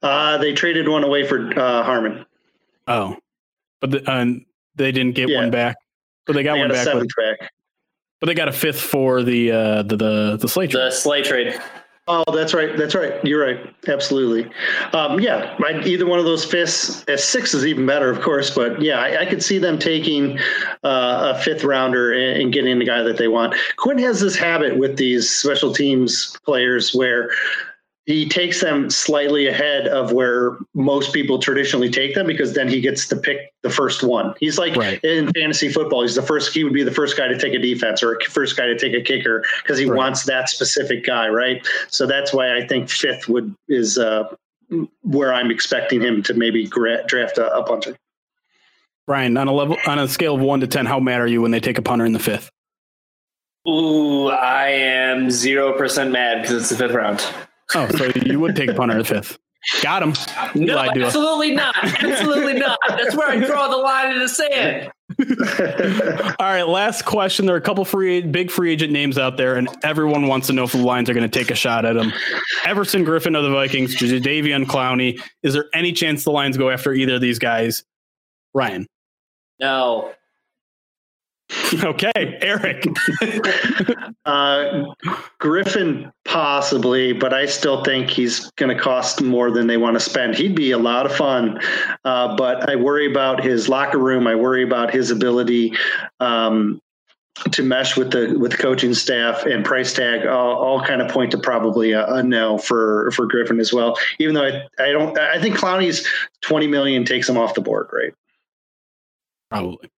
Uh, 0.03 0.39
they 0.39 0.53
traded 0.55 0.89
one 0.89 1.03
away 1.05 1.27
for 1.27 1.49
uh, 1.59 1.83
Harmon. 1.83 2.25
Oh, 2.87 3.17
but 3.81 3.91
the, 3.91 4.11
uh, 4.11 4.25
they 4.77 4.93
didn't 4.93 5.15
get 5.15 5.29
Yeah. 5.29 5.39
one 5.41 5.51
back. 5.51 5.77
But 6.27 6.35
they 6.35 6.43
got 6.43 6.55
They 6.55 6.61
one 6.61 6.69
got 6.69 6.75
back. 6.75 6.85
But, 6.87 6.93
seventh 6.93 7.11
back. 7.17 7.53
but 8.21 8.27
they 8.27 8.35
got 8.35 8.49
a 8.49 8.53
fifth 8.53 8.81
for 8.81 9.23
the 9.23 9.51
uh, 9.53 9.83
the 9.83 9.97
the 9.97 10.37
the 10.41 10.49
slate. 10.49 10.73
The 10.73 10.91
Slay 10.91 11.23
trade. 11.23 11.59
Oh, 12.13 12.25
that's 12.33 12.53
right. 12.53 12.77
That's 12.77 12.97
right. 12.97 13.25
You're 13.25 13.41
right. 13.41 13.73
Absolutely. 13.87 14.51
Um, 14.93 15.21
yeah, 15.21 15.57
I, 15.65 15.81
either 15.85 16.07
one 16.07 16.19
of 16.19 16.25
those 16.25 16.45
fifths. 16.45 17.05
A 17.07 17.17
six 17.17 17.55
is 17.55 17.65
even 17.65 17.87
better, 17.87 18.11
of 18.11 18.21
course. 18.21 18.51
But 18.51 18.83
yeah, 18.83 18.99
I, 18.99 19.21
I 19.21 19.27
could 19.27 19.45
see 19.45 19.59
them 19.59 19.79
taking 19.79 20.39
uh, 20.83 21.35
a 21.35 21.39
fifth 21.41 21.63
rounder 21.63 22.13
and, 22.13 22.43
and 22.43 22.53
getting 22.53 22.81
the 22.81 22.85
guy 22.85 23.03
that 23.03 23.17
they 23.17 23.29
want. 23.29 23.55
Quinn 23.77 23.99
has 23.99 24.21
this 24.21 24.35
habit 24.35 24.77
with 24.77 24.97
these 24.97 25.31
special 25.31 25.73
teams 25.73 26.37
players 26.45 26.93
where 26.93 27.31
he 28.07 28.29
takes 28.29 28.61
them 28.61 28.91
slightly 28.91 29.47
ahead 29.47 29.87
of 29.87 30.13
where 30.13 30.57
most 30.75 31.13
people 31.13 31.39
traditionally 31.39 31.91
take 31.91 32.15
them 32.15 32.27
because 32.27 32.55
then 32.55 32.67
he 32.69 32.81
gets 32.81 33.07
to 33.09 33.17
pick 33.17 33.53
the 33.63 33.71
first 33.71 34.03
one. 34.03 34.35
He's 34.41 34.59
like 34.59 34.75
Right. 34.75 35.03
in 35.05 35.31
fantasy 35.33 35.69
football, 35.69 36.03
he's 36.03 36.15
the 36.15 36.23
first, 36.23 36.55
he 36.55 36.65
would 36.65 36.73
be 36.73 36.83
the 36.83 36.91
first 36.91 37.17
guy 37.17 37.29
to 37.29 37.39
take 37.39 37.53
a 37.55 37.59
defense 37.59 38.03
or 38.03 38.19
first 38.29 38.57
guy 38.57 38.67
to 38.67 38.77
take 38.79 38.95
a 38.95 39.03
kicker 39.03 39.45
because 39.63 39.79
he 39.79 39.85
Right. 39.85 39.97
wants 39.99 40.25
that 40.25 40.49
specific 40.49 41.05
guy, 41.05 41.29
right? 41.29 41.65
So 41.89 42.07
that's 42.07 42.33
why 42.33 42.57
I 42.57 42.67
think 42.67 42.89
fifth 42.89 43.29
would 43.29 43.55
is 43.69 43.99
uh, 43.99 44.35
where 45.03 45.33
I'm 45.35 45.51
expecting 45.51 46.01
him 46.01 46.23
to 46.25 46.35
maybe 46.35 46.67
gra- 46.67 47.05
draft 47.07 47.39
a, 47.39 47.55
a 47.55 47.63
punter. 47.65 47.97
Brian, 49.07 49.37
on 49.37 49.49
a 49.49 49.53
level 49.53 49.77
on 49.87 49.99
a 49.99 50.09
scale 50.09 50.37
of 50.37 50.41
one 50.41 50.61
to 50.61 50.67
ten, 50.67 50.87
how 50.87 51.01
mad 51.01 51.21
are 51.21 51.27
you 51.27 51.43
when 51.43 51.51
they 51.51 51.61
take 51.61 51.79
a 51.79 51.83
punter 51.83 52.07
in 52.07 52.13
the 52.13 52.19
fifth? 52.21 52.51
Ooh, 53.69 54.29
I 54.29 54.69
am 54.69 55.31
zero 55.31 55.77
percent 55.77 56.13
mad 56.13 56.43
because 56.43 56.57
it's 56.63 56.69
the 56.71 56.77
fifth 56.77 56.95
round. 56.95 57.25
Oh, 57.75 57.89
so 57.89 58.11
you 58.25 58.41
would 58.41 58.57
take 58.57 58.71
a 58.71 58.75
punter 58.75 58.93
in 58.95 58.99
the 58.99 59.05
fifth? 59.05 59.39
Got 59.83 60.03
him. 60.03 60.15
No, 60.55 60.75
lied 60.75 60.95
to 60.95 61.03
us. 61.03 61.07
absolutely 61.09 61.55
not. 61.55 61.75
Absolutely 62.03 62.55
not. 62.55 62.79
That's 62.89 63.15
where 63.15 63.29
I 63.29 63.37
draw 63.45 63.69
the 63.69 63.77
line 63.77 64.13
in 64.13 64.19
the 64.19 64.29
sand. 64.29 64.91
All 66.39 66.47
right, 66.47 66.63
last 66.67 67.05
question. 67.05 67.45
There 67.45 67.55
are 67.55 67.59
a 67.59 67.63
couple 67.63 67.85
free, 67.85 68.23
big 68.23 68.51
free 68.51 68.73
agent 68.73 68.91
names 68.93 69.19
out 69.19 69.37
there, 69.37 69.57
and 69.57 69.69
everyone 69.85 70.29
wants 70.29 70.47
to 70.47 70.55
know 70.55 70.65
if 70.65 70.73
the 70.73 70.79
Lions 70.79 71.11
are 71.11 71.15
going 71.15 71.29
to 71.29 71.39
take 71.39 71.51
a 71.51 71.55
shot 71.55 71.85
at 71.85 71.95
them. 71.95 72.11
Everson 72.65 73.05
Griffen 73.05 73.37
of 73.37 73.45
the 73.45 73.51
Vikings, 73.51 73.95
Jadeveon 73.97 74.65
Clowney. 74.65 75.21
Is 75.43 75.53
there 75.53 75.67
any 75.75 75.93
chance 75.93 76.25
the 76.25 76.31
Lions 76.33 76.57
go 76.57 76.71
after 76.71 76.93
either 76.95 77.17
of 77.17 77.21
these 77.21 77.39
guys? 77.39 77.85
Ryan, 78.55 78.87
No. 79.61 80.13
okay, 81.85 82.39
Erik. 82.43 82.87
uh, 84.25 84.85
Griffen 85.41 86.13
possibly, 86.25 87.13
but 87.13 87.33
I 87.35 87.47
still 87.47 87.83
think 87.83 88.11
he's 88.11 88.51
going 88.53 88.75
to 88.75 88.81
cost 88.81 89.21
more 89.21 89.51
than 89.51 89.67
they 89.67 89.77
want 89.77 89.95
to 89.95 90.01
spend. 90.01 90.37
He'd 90.37 90.55
be 90.55 90.71
a 90.71 90.79
lot 90.79 91.07
of 91.07 91.15
fun, 91.15 91.61
uh, 92.05 92.37
but 92.37 92.69
I 92.69 92.77
worry 92.77 93.11
about 93.11 93.43
his 93.43 93.69
locker 93.69 93.99
room. 93.99 94.27
I 94.27 94.35
worry 94.35 94.63
about 94.63 94.93
his 94.93 95.11
ability 95.11 95.75
um, 96.21 96.81
to 97.53 97.63
mesh 97.63 97.97
with 97.97 98.13
the 98.13 98.37
with 98.39 98.53
the 98.53 98.59
coaching 98.59 98.95
staff 98.95 99.45
and 99.45 99.65
price 99.65 99.93
tag. 99.93 100.27
All, 100.27 100.57
all 100.57 100.85
kind 100.85 101.03
of 101.03 101.11
point 101.11 101.33
to 101.33 101.39
probably 101.39 101.93
a, 101.93 102.07
a, 102.07 102.23
no 102.23 102.59
for 102.59 103.11
for 103.13 103.27
Griffen 103.27 103.61
as 103.61 103.73
well. 103.73 103.99
Even 104.19 104.35
though 104.35 104.45
I, 104.45 104.67
I 104.79 104.93
don't, 104.93 105.19
I 105.19 105.41
think 105.41 105.57
Clowney's 105.57 106.07
twenty 106.43 106.69
million 106.69 107.05
takes 107.05 107.29
him 107.29 107.37
off 107.37 107.55
the 107.55 107.61
board, 107.61 107.89
right? 107.93 108.13
Probably. 109.51 109.91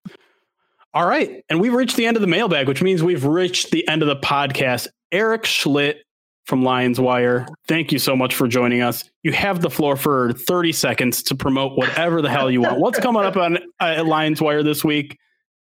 All 0.94 1.06
right. 1.06 1.44
And 1.48 1.60
we've 1.60 1.72
reached 1.72 1.96
the 1.96 2.06
end 2.06 2.16
of 2.16 2.20
the 2.20 2.26
mailbag, 2.26 2.68
which 2.68 2.82
means 2.82 3.02
we've 3.02 3.24
reached 3.24 3.70
the 3.70 3.86
end 3.88 4.02
of 4.02 4.08
the 4.08 4.16
podcast. 4.16 4.88
Erik 5.10 5.44
Schlitt 5.44 5.96
from 6.44 6.64
Lions 6.64 6.98
Wire, 6.98 7.46
thank 7.68 7.92
you 7.92 7.98
so 7.98 8.16
much 8.16 8.34
for 8.34 8.48
joining 8.48 8.82
us. 8.82 9.08
You 9.22 9.32
have 9.32 9.60
the 9.60 9.70
floor 9.70 9.96
for 9.96 10.32
30 10.32 10.72
seconds 10.72 11.22
to 11.24 11.34
promote 11.34 11.78
whatever 11.78 12.20
the 12.20 12.30
hell 12.30 12.50
you 12.50 12.62
want. 12.62 12.80
What's 12.80 12.98
coming 12.98 13.22
up 13.22 13.36
on 13.36 13.58
uh, 13.80 14.02
Lions 14.04 14.40
Wire 14.40 14.62
this 14.62 14.84
week? 14.84 15.18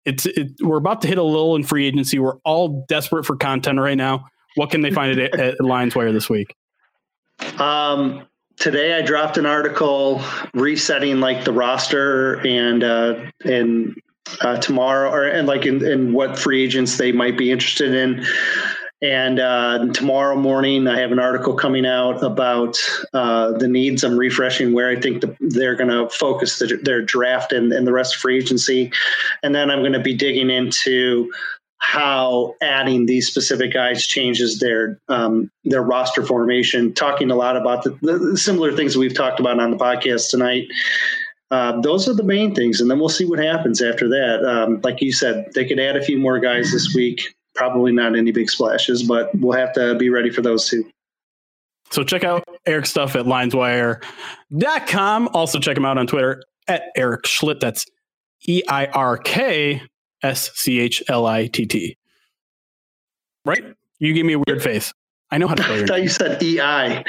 It's 0.05 0.27
it, 0.27 0.53
we're 0.61 0.79
about 0.79 1.03
to 1.03 1.09
hit 1.09 1.19
a 1.19 1.23
little 1.23 1.55
in 1.57 1.63
free 1.63 1.87
agency. 1.87 2.19
We're 2.19 2.39
all 2.45 2.85
desperate 2.89 3.25
for 3.25 3.37
content 3.37 3.79
right 3.79 3.97
now. 3.97 4.27
What 4.55 4.71
can 4.71 4.81
they 4.81 4.91
find 4.91 5.19
at, 5.21 5.39
at 5.39 5.61
Lions 5.61 5.95
Wire 5.95 6.11
this 6.11 6.29
week? 6.29 6.55
Um, 7.59 8.27
today 8.57 8.95
I 8.95 9.03
dropped 9.03 9.37
an 9.39 9.47
article 9.47 10.23
resetting 10.55 11.21
like 11.21 11.45
the 11.45 11.53
roster 11.53 12.45
and 12.47 12.83
uh, 12.83 13.31
and 13.45 13.95
uh, 14.41 14.57
tomorrow, 14.59 15.11
or 15.11 15.27
and 15.27 15.47
like 15.47 15.67
in, 15.67 15.85
in 15.85 16.13
what 16.13 16.39
free 16.39 16.63
agents 16.63 16.97
they 16.97 17.13
might 17.13 17.37
be 17.37 17.51
interested 17.51 17.95
in. 17.95 18.25
And 19.03 19.41
uh, 19.41 19.89
tomorrow 19.93 20.37
morning, 20.37 20.87
I 20.87 21.01
have 21.01 21.11
an 21.11 21.19
article 21.19 21.55
coming 21.55 21.85
out 21.85 22.23
about 22.23 22.79
uh, 23.13 23.51
the 23.59 23.67
needs. 23.67 24.05
I'm 24.05 24.17
refreshing 24.17 24.75
where 24.75 24.89
I 24.89 25.01
think 25.01 25.23
the, 25.23 25.37
they're 25.41 25.75
going 25.75 25.91
to 25.91 26.09
focus 26.09 26.61
the, 26.61 26.79
their 26.81 27.03
draft 27.03 27.53
and, 27.53 27.73
and 27.73 27.85
the 27.85 27.93
rest 27.93 28.15
of 28.15 28.21
free 28.21 28.39
agency. 28.39 28.93
And 29.43 29.57
then 29.57 29.73
I'm 29.73 29.81
going 29.81 29.93
to 29.95 30.01
be 30.01 30.15
digging 30.15 30.51
into 30.51 31.33
how 31.83 32.55
adding 32.63 33.07
these 33.07 33.27
specific 33.27 33.73
guys 33.73 34.07
changes 34.07 34.61
their 34.61 35.01
um, 35.09 35.51
their 35.65 35.83
roster 35.83 36.25
formation. 36.25 36.95
Talking 36.95 37.29
a 37.33 37.35
lot 37.35 37.57
about 37.57 37.83
the, 37.83 37.99
the, 38.03 38.39
similar 38.39 38.71
things 38.71 38.97
we've 38.97 39.15
talked 39.15 39.41
about 39.41 39.59
on 39.59 39.73
the 39.73 39.77
podcast 39.77 40.31
tonight, 40.31 40.69
uh, 41.53 41.79
those 41.83 42.09
are 42.09 42.15
the 42.15 42.23
main 42.23 42.55
things, 42.55 42.81
and 42.81 42.91
then 42.91 42.99
we'll 42.99 43.11
see 43.11 43.27
what 43.27 43.39
happens 43.39 43.83
after 43.83 44.09
that. 44.09 44.43
Um, 44.43 44.81
like 44.83 45.03
you 45.03 45.13
said, 45.13 45.53
they 45.55 45.67
could 45.67 45.79
add 45.79 45.99
a 45.99 46.03
few 46.03 46.19
more 46.19 46.39
guys 46.39 46.73
this 46.73 46.95
week. 46.95 47.35
Probably 47.55 47.93
not 47.93 48.17
any 48.17 48.33
big 48.33 48.49
splashes, 48.49 49.03
but 49.03 49.29
we'll 49.35 49.59
have 49.59 49.75
to 49.75 49.95
be 49.97 50.09
ready 50.09 50.31
for 50.31 50.41
those 50.41 50.67
too. 50.67 50.91
So 51.91 52.05
check 52.05 52.25
out 52.25 52.43
Erik's 52.65 52.89
stuff 52.89 53.17
at 53.17 53.27
lionswire.com. 53.27 55.29
Also 55.35 55.59
check 55.59 55.77
him 55.77 55.85
out 55.85 55.99
on 55.99 56.07
Twitter 56.07 56.43
at 56.69 56.85
Erik 56.97 57.25
Schlitt. 57.25 57.61
That's 57.61 57.85
E 58.49 58.63
I 58.67 58.87
R 58.87 59.19
K 59.19 59.83
S 60.23 60.53
C 60.55 60.81
H 60.81 61.03
L 61.11 61.27
I 61.27 61.49
T 61.49 61.67
T. 61.67 61.99
Right? 63.45 63.63
You 63.99 64.15
give 64.15 64.25
me 64.25 64.33
a 64.33 64.39
weird 64.39 64.63
face. 64.63 64.95
I 65.33 65.39
know 65.39 65.49
how 65.49 65.55
to 65.57 65.63
spell 65.63 65.77
your 65.77 65.85
I 65.85 65.89
thought 65.89 66.03
you 66.03 66.09
said 66.09 66.43
E 66.43 66.61
I. 66.61 67.05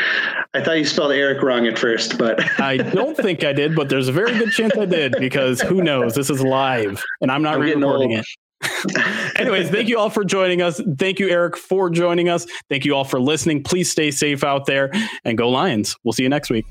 I 0.53 0.63
thought 0.63 0.77
you 0.77 0.85
spelled 0.85 1.11
Erik 1.11 1.43
wrong 1.43 1.67
at 1.67 1.77
first, 1.77 2.17
but 2.17 2.41
I 2.59 2.77
don't 2.77 3.15
think 3.15 3.43
I 3.43 3.53
did, 3.53 3.75
but 3.75 3.89
there's 3.89 4.07
a 4.07 4.11
very 4.11 4.31
good 4.37 4.51
chance 4.51 4.75
I 4.77 4.85
did 4.85 5.15
because 5.19 5.61
who 5.61 5.83
knows? 5.83 6.15
This 6.15 6.29
is 6.29 6.41
live 6.41 7.03
and 7.21 7.29
I'm 7.31 7.43
not 7.43 7.59
re-recording 7.59 8.11
it. 8.11 8.25
Anyways, 9.35 9.69
thank 9.69 9.89
you 9.89 9.99
all 9.99 10.09
for 10.09 10.23
joining 10.23 10.61
us. 10.61 10.81
Thank 10.97 11.19
you, 11.19 11.29
Erik, 11.29 11.57
for 11.57 11.89
joining 11.89 12.29
us. 12.29 12.47
Thank 12.69 12.85
you 12.85 12.95
all 12.95 13.03
for 13.03 13.19
listening. 13.19 13.61
Please 13.61 13.91
stay 13.91 14.09
safe 14.09 14.43
out 14.43 14.65
there 14.65 14.89
and 15.25 15.37
go 15.37 15.49
Lions. 15.49 15.97
We'll 16.03 16.13
see 16.13 16.23
you 16.23 16.29
next 16.29 16.49
week. 16.49 16.65